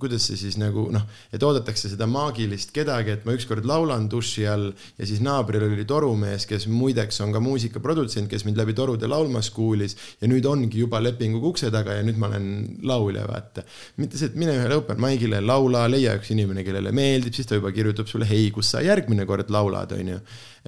kuidas 0.00 0.26
see 0.28 0.38
siis 0.40 0.56
nagu 0.60 0.86
noh, 0.92 1.04
et 1.32 1.42
oodatakse 1.44 1.90
seda 1.92 2.08
maagilist 2.10 2.72
kedagi, 2.74 3.14
et 3.14 3.26
ma 3.28 3.34
ükskord 3.36 3.66
laulan 3.68 4.08
duši 4.10 4.46
all 4.50 4.70
ja 4.98 5.08
siis 5.08 5.22
naabril 5.24 5.66
oli 5.68 5.86
torumees, 5.88 6.46
kes 6.50 6.66
muideks 6.70 7.20
on 7.24 7.34
ka 7.34 7.42
muusikaprodutsent, 7.44 8.30
kes 8.30 8.46
mind 8.48 8.60
läbi 8.60 8.74
torude 8.76 9.10
laulmas 9.10 9.50
kuulis 9.54 9.96
ja 10.20 10.30
nüüd 10.30 10.46
ongi 10.48 10.82
juba 10.82 11.02
lepinguga 11.02 11.50
ukse 11.52 11.72
taga 11.74 11.98
ja 11.98 12.06
nüüd 12.06 12.20
ma 12.20 12.30
olen 12.30 12.48
laulja, 12.86 13.26
vaata. 13.28 13.64
mitte 14.00 14.20
see, 14.20 14.30
et 14.32 14.38
mine 14.40 14.56
ühele 14.58 14.80
open 14.80 15.00
mic'ile, 15.02 15.42
laula, 15.44 15.86
leia 15.90 16.16
üks 16.18 16.32
inimene, 16.34 16.64
kellele 16.66 16.94
meeldib, 16.96 17.36
siis 17.36 17.48
ta 17.48 17.58
juba 17.58 17.72
kirjutab 17.76 18.08
sulle, 18.10 18.28
hei, 18.28 18.48
kus 18.54 18.72
sa 18.74 18.84
järgmine 18.84 19.26
kord 19.28 19.52
laulad, 19.52 19.92
onju. 19.96 20.20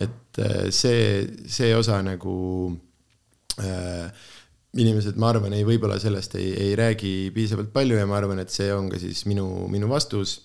et 0.03 0.43
äh, 0.43 0.69
see, 0.71 1.25
see 1.51 1.73
osa 1.77 2.01
nagu 2.05 2.37
äh, 3.61 4.31
inimesed, 4.81 5.19
ma 5.21 5.33
arvan, 5.33 5.53
ei, 5.53 5.65
võib-olla 5.69 5.99
sellest 6.01 6.37
ei, 6.41 6.53
ei 6.57 6.77
räägi 6.79 7.31
piisavalt 7.35 7.73
palju 7.75 7.99
ja 7.99 8.07
ma 8.09 8.17
arvan, 8.17 8.41
et 8.41 8.53
see 8.53 8.71
on 8.73 8.89
ka 8.93 9.01
siis 9.01 9.27
minu, 9.29 9.47
minu 9.73 9.91
vastus. 9.91 10.41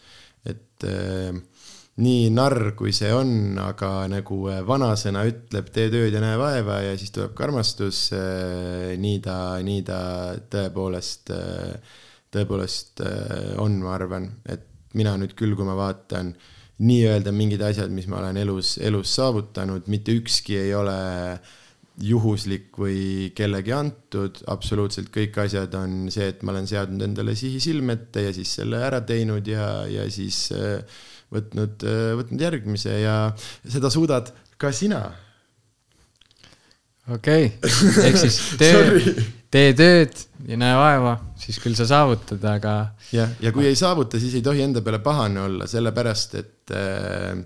et 0.47 0.83
äh, 0.87 1.35
nii 2.03 2.27
narr, 2.31 2.73
kui 2.77 2.91
see 2.95 3.09
on, 3.15 3.57
aga 3.59 3.91
nagu 4.11 4.41
äh, 4.51 4.59
vanasõna 4.67 5.23
ütleb, 5.27 5.71
tee 5.73 5.87
tööd 5.93 6.13
ja 6.13 6.21
näe 6.23 6.37
vaeva 6.39 6.81
ja 6.85 6.97
siis 6.99 7.13
tuleb 7.15 7.33
ka 7.37 7.47
armastus 7.47 8.09
äh,. 8.15 8.93
nii 8.99 9.21
ta, 9.23 9.37
nii 9.63 9.81
ta 9.87 9.99
tõepoolest 10.51 11.31
äh,, 11.35 11.95
tõepoolest 12.35 13.03
äh, 13.07 13.53
on, 13.63 13.79
ma 13.83 13.95
arvan, 13.95 14.29
et 14.45 14.67
mina 14.97 15.15
nüüd 15.19 15.35
küll, 15.39 15.55
kui 15.55 15.67
ma 15.67 15.75
vaatan 15.79 16.35
nii-öelda 16.83 17.31
mingid 17.33 17.63
asjad, 17.65 17.89
mis 17.95 18.05
ma 18.11 18.19
olen 18.19 18.37
elus, 18.43 18.75
elus 18.83 19.15
saavutanud, 19.17 19.87
mitte 19.89 20.13
ükski 20.13 20.59
ei 20.61 20.75
ole 20.77 20.97
äh, 21.31 21.55
juhuslik 22.03 22.76
või 22.78 23.32
kellegi 23.38 23.74
antud, 23.74 24.38
absoluutselt 24.53 25.10
kõik 25.14 25.38
asjad 25.41 25.74
on 25.80 26.11
see, 26.14 26.30
et 26.30 26.44
ma 26.45 26.53
olen 26.53 26.68
seadnud 26.69 27.06
endale 27.07 27.34
sihi 27.38 27.61
silme 27.64 27.95
ette 27.98 28.28
ja 28.28 28.34
siis 28.36 28.52
selle 28.60 28.82
ära 28.86 29.02
teinud 29.06 29.48
ja, 29.49 29.69
ja 29.90 30.06
siis 30.14 30.48
äh, 30.53 30.99
võtnud, 31.34 31.88
äh, 31.88 32.11
võtnud 32.19 32.44
järgmise 32.45 32.99
ja 33.02 33.15
seda 33.65 33.90
suudad 33.94 34.30
ka 34.61 34.72
sina. 34.76 35.02
okei 37.10 37.49
okay., 37.49 38.06
ehk 38.06 38.22
siis 38.22 38.40
töö, 38.61 39.02
tee 39.53 39.74
tööd 39.78 40.22
ja 40.45 40.61
näe 40.61 40.78
vaeva, 40.78 41.18
siis 41.41 41.57
küll 41.64 41.78
sa 41.80 41.90
saavutad, 41.90 42.45
aga. 42.45 42.78
jah, 43.15 43.34
ja 43.41 43.53
kui 43.56 43.65
ei 43.65 43.78
saavuta, 43.80 44.22
siis 44.22 44.38
ei 44.38 44.45
tohi 44.45 44.61
enda 44.68 44.86
peale 44.86 45.02
pahane 45.02 45.48
olla, 45.48 45.69
sellepärast 45.69 46.41
et 46.44 46.78
äh, 46.78 47.38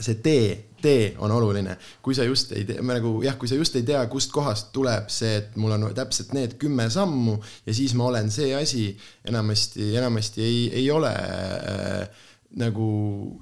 see 0.00 0.14
tee, 0.24 0.46
tee 0.82 1.12
on 1.22 1.30
oluline, 1.30 1.76
kui 2.02 2.14
sa 2.16 2.24
just 2.24 2.52
ei 2.56 2.64
tea, 2.68 2.82
nagu 2.86 3.14
jah, 3.24 3.36
kui 3.38 3.50
sa 3.50 3.58
just 3.58 3.76
ei 3.78 3.84
tea, 3.86 4.00
kust 4.10 4.32
kohast 4.34 4.72
tuleb 4.74 5.10
see, 5.12 5.36
et 5.42 5.56
mul 5.60 5.74
on 5.76 5.88
täpselt 5.94 6.32
need 6.36 6.56
kümme 6.60 6.88
sammu 6.90 7.36
ja 7.66 7.74
siis 7.76 7.94
ma 7.98 8.08
olen 8.08 8.30
see 8.32 8.54
asi, 8.56 8.88
enamasti, 9.28 9.92
enamasti 10.00 10.44
ei, 10.46 10.62
ei 10.82 10.90
ole 10.90 11.12
äh, 11.12 12.24
nagu 12.62 12.88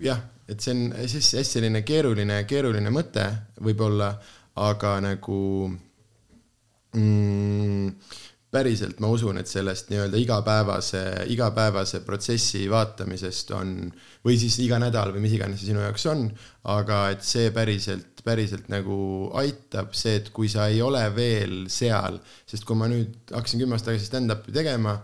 jah, 0.02 0.20
et 0.50 0.60
see 0.62 0.74
on 0.74 0.82
siis 1.06 1.32
hästi 1.38 1.60
selline 1.60 1.84
keeruline, 1.86 2.42
keeruline 2.50 2.92
mõte 2.94 3.26
võib-olla, 3.62 4.10
aga 4.60 4.96
nagu 5.04 5.38
mm, 6.96 7.94
päriselt 8.50 8.98
ma 9.02 9.10
usun, 9.14 9.38
et 9.38 9.46
sellest 9.50 9.92
nii-öelda 9.92 10.18
igapäevase, 10.18 11.02
igapäevase 11.30 12.00
protsessi 12.06 12.64
vaatamisest 12.70 13.52
on 13.54 13.74
või 14.26 14.36
siis 14.40 14.58
iga 14.64 14.80
nädal 14.82 15.14
või 15.14 15.22
mis 15.24 15.36
iganes 15.36 15.62
see 15.62 15.70
sinu 15.70 15.84
jaoks 15.84 16.06
on, 16.10 16.26
aga 16.74 17.04
et 17.14 17.22
see 17.26 17.52
päriselt, 17.54 18.24
päriselt 18.26 18.66
nagu 18.72 19.30
aitab, 19.38 19.94
see, 19.96 20.18
et 20.20 20.32
kui 20.34 20.50
sa 20.50 20.66
ei 20.72 20.82
ole 20.82 21.04
veel 21.14 21.64
seal, 21.70 22.18
sest 22.50 22.66
kui 22.66 22.78
ma 22.78 22.90
nüüd 22.90 23.30
hakkasin 23.30 23.62
kümme 23.62 23.78
aastat 23.78 23.94
tagasi 23.94 24.10
stand-up'i 24.10 24.54
tegema 24.56 24.98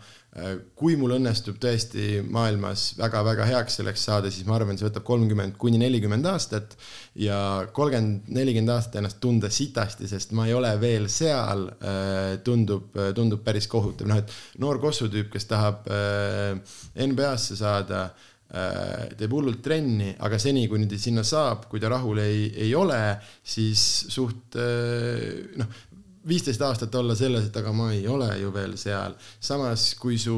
kui 0.76 0.96
mul 1.00 1.14
õnnestub 1.16 1.56
tõesti 1.60 2.20
maailmas 2.28 2.90
väga-väga 2.98 3.46
heaks 3.48 3.78
selleks 3.78 4.02
saada, 4.08 4.28
siis 4.32 4.44
ma 4.48 4.58
arvan, 4.58 4.76
see 4.76 4.84
võtab 4.84 5.06
kolmkümmend 5.08 5.56
kuni 5.60 5.80
nelikümmend 5.80 6.28
aastat 6.28 6.76
ja 7.16 7.38
kolmkümmend, 7.76 8.28
nelikümmend 8.36 8.74
aastat 8.74 9.00
ennast 9.00 9.20
tunda 9.22 9.48
sitasti, 9.52 10.08
sest 10.10 10.34
ma 10.36 10.44
ei 10.48 10.52
ole 10.56 10.74
veel 10.82 11.08
seal, 11.12 11.66
äh, 11.80 12.36
tundub, 12.44 12.92
tundub 13.16 13.44
päris 13.46 13.68
kohutav, 13.72 14.10
noh 14.10 14.20
et 14.20 14.36
noor 14.60 14.80
kossutüüp, 14.82 15.30
kes 15.32 15.48
tahab 15.48 15.88
äh, 15.88 16.80
NBA-sse 17.06 17.56
saada, 17.60 18.08
teeb 18.46 19.32
hullult 19.34 19.58
trenni, 19.58 20.12
aga 20.22 20.38
seni, 20.38 20.68
kuni 20.70 20.86
ta 20.86 20.94
sinna 21.02 21.24
saab, 21.26 21.64
kui 21.66 21.80
ta 21.82 21.88
rahul 21.90 22.20
ei, 22.22 22.44
ei 22.62 22.68
ole, 22.78 23.00
siis 23.42 23.82
suht 24.14 24.54
noh, 24.54 25.80
viisteist 26.28 26.62
aastat 26.66 26.94
olla 26.98 27.15
selles, 27.19 27.47
et 27.48 27.57
aga 27.61 27.73
ma 27.74 27.90
ei 27.94 28.07
ole 28.11 28.28
ju 28.40 28.51
veel 28.55 28.74
seal. 28.81 29.15
samas, 29.40 29.94
kui 30.01 30.19
su 30.19 30.36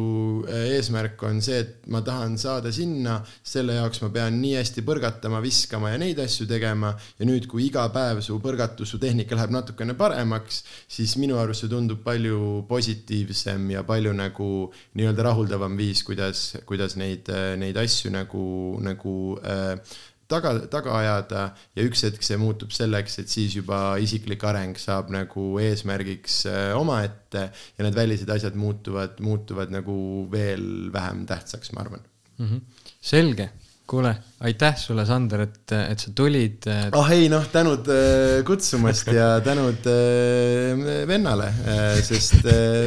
äh, 0.49 0.75
eesmärk 0.77 1.23
on 1.29 1.41
see, 1.45 1.61
et 1.63 1.87
ma 1.93 2.03
tahan 2.05 2.37
saada 2.39 2.73
sinna, 2.75 3.19
selle 3.43 3.79
jaoks 3.79 4.03
ma 4.05 4.11
pean 4.15 4.41
nii 4.43 4.57
hästi 4.59 4.85
põrgatama, 4.87 5.41
viskama 5.45 5.93
ja 5.95 6.01
neid 6.01 6.21
asju 6.23 6.47
tegema 6.51 6.93
ja 7.19 7.29
nüüd, 7.29 7.49
kui 7.51 7.67
iga 7.69 7.87
päev 7.95 8.21
su 8.25 8.39
põrgatus, 8.45 8.93
su 8.93 9.01
tehnika 9.03 9.39
läheb 9.39 9.55
natukene 9.55 9.97
paremaks, 9.99 10.63
siis 10.89 11.17
minu 11.21 11.41
arust 11.41 11.65
see 11.65 11.73
tundub 11.73 12.05
palju 12.05 12.65
positiivsem 12.69 13.71
ja 13.73 13.85
palju 13.89 14.13
nagu 14.17 14.51
nii-öelda 14.99 15.27
rahuldavam 15.31 15.77
viis, 15.79 16.05
kuidas, 16.07 16.53
kuidas 16.69 16.99
neid, 17.01 17.31
neid 17.59 17.77
asju 17.81 18.13
nagu, 18.15 18.45
nagu 18.85 19.17
äh, 19.43 19.99
taga, 20.29 20.55
taga 20.71 20.97
ajada 20.99 21.45
ja 21.77 21.87
üks 21.87 22.05
hetk 22.07 22.25
see 22.27 22.39
muutub 22.41 22.75
selleks, 22.75 23.19
et 23.23 23.33
siis 23.33 23.57
juba 23.59 23.99
isiklik 24.03 24.45
areng 24.49 24.79
saab 24.81 25.13
nagu 25.15 25.47
eesmärgiks 25.63 26.41
äh, 26.51 26.73
omaette 26.79 27.49
ja 27.49 27.87
need 27.87 27.97
välised 27.97 28.31
asjad 28.35 28.59
muutuvad, 28.59 29.19
muutuvad 29.25 29.73
nagu 29.75 29.97
veel 30.33 30.93
vähem 30.95 31.25
tähtsaks, 31.29 31.73
ma 31.73 31.87
arvan 31.87 32.05
mm. 32.39 32.47
-hmm. 32.47 32.85
selge 33.01 33.51
kuule, 33.89 34.11
aitäh 34.45 34.75
sulle, 34.77 35.05
Sander, 35.09 35.47
et, 35.47 35.73
et 35.73 36.03
sa 36.03 36.11
tulid. 36.17 36.67
ah 36.69 37.13
ei 37.15 37.31
noh, 37.33 37.47
tänud 37.49 37.87
äh, 37.89 38.43
kutsumast 38.47 39.09
ja 39.17 39.29
tänud 39.45 39.87
äh, 39.89 40.83
vennale, 41.09 41.49
äh, 41.65 41.97
sest 42.05 42.45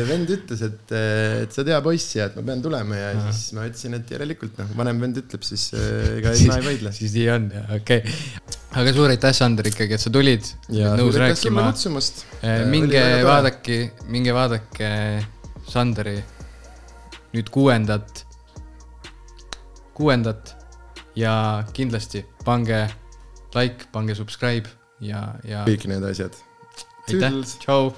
vend 0.09 0.29
ütles, 0.35 0.61
et, 0.67 0.93
et 1.41 1.57
sa 1.57 1.65
tea 1.65 1.79
poiss 1.81 2.13
ja 2.19 2.29
et 2.29 2.37
ma 2.37 2.45
pean 2.51 2.61
tulema 2.61 2.99
ja 2.99 3.09
Aha. 3.15 3.33
siis 3.33 3.57
ma 3.57 3.65
ütlesin, 3.69 3.97
et 3.97 4.13
järelikult 4.13 4.61
noh, 4.61 4.69
vanem 4.77 5.01
vend 5.01 5.17
ütleb, 5.23 5.47
siis 5.47 5.71
ega 5.73 6.35
ma 6.51 6.59
ei 6.61 6.67
vaidle. 6.69 6.93
siis 6.99 7.17
nii 7.17 7.27
on, 7.33 7.49
okei 7.79 8.05
okay.. 8.05 8.61
aga 8.83 8.95
suur 8.99 9.15
aitäh, 9.15 9.35
Sander 9.41 9.71
ikkagi, 9.73 9.97
et 9.97 10.05
sa 10.05 10.13
tulid. 10.13 10.53
nõus 10.69 11.17
rääkima. 11.17 11.67
minge 12.69 13.05
vaadake, 13.25 13.83
minge 14.13 14.37
vaadake 14.37 14.93
Sanderi 15.71 16.19
nüüd 17.31 17.49
kuuendat, 17.49 18.25
kuuendat 19.97 20.60
ja 21.15 21.63
kindlasti 21.73 22.23
pange 22.45 22.85
like, 23.55 23.89
pange 23.91 24.15
subscribe 24.15 24.69
ja, 25.03 25.35
ja. 25.47 25.65
kõik 25.67 25.87
need 25.91 26.05
asjad. 26.07 26.37
aitäh, 27.07 27.41
tšau 27.63 27.91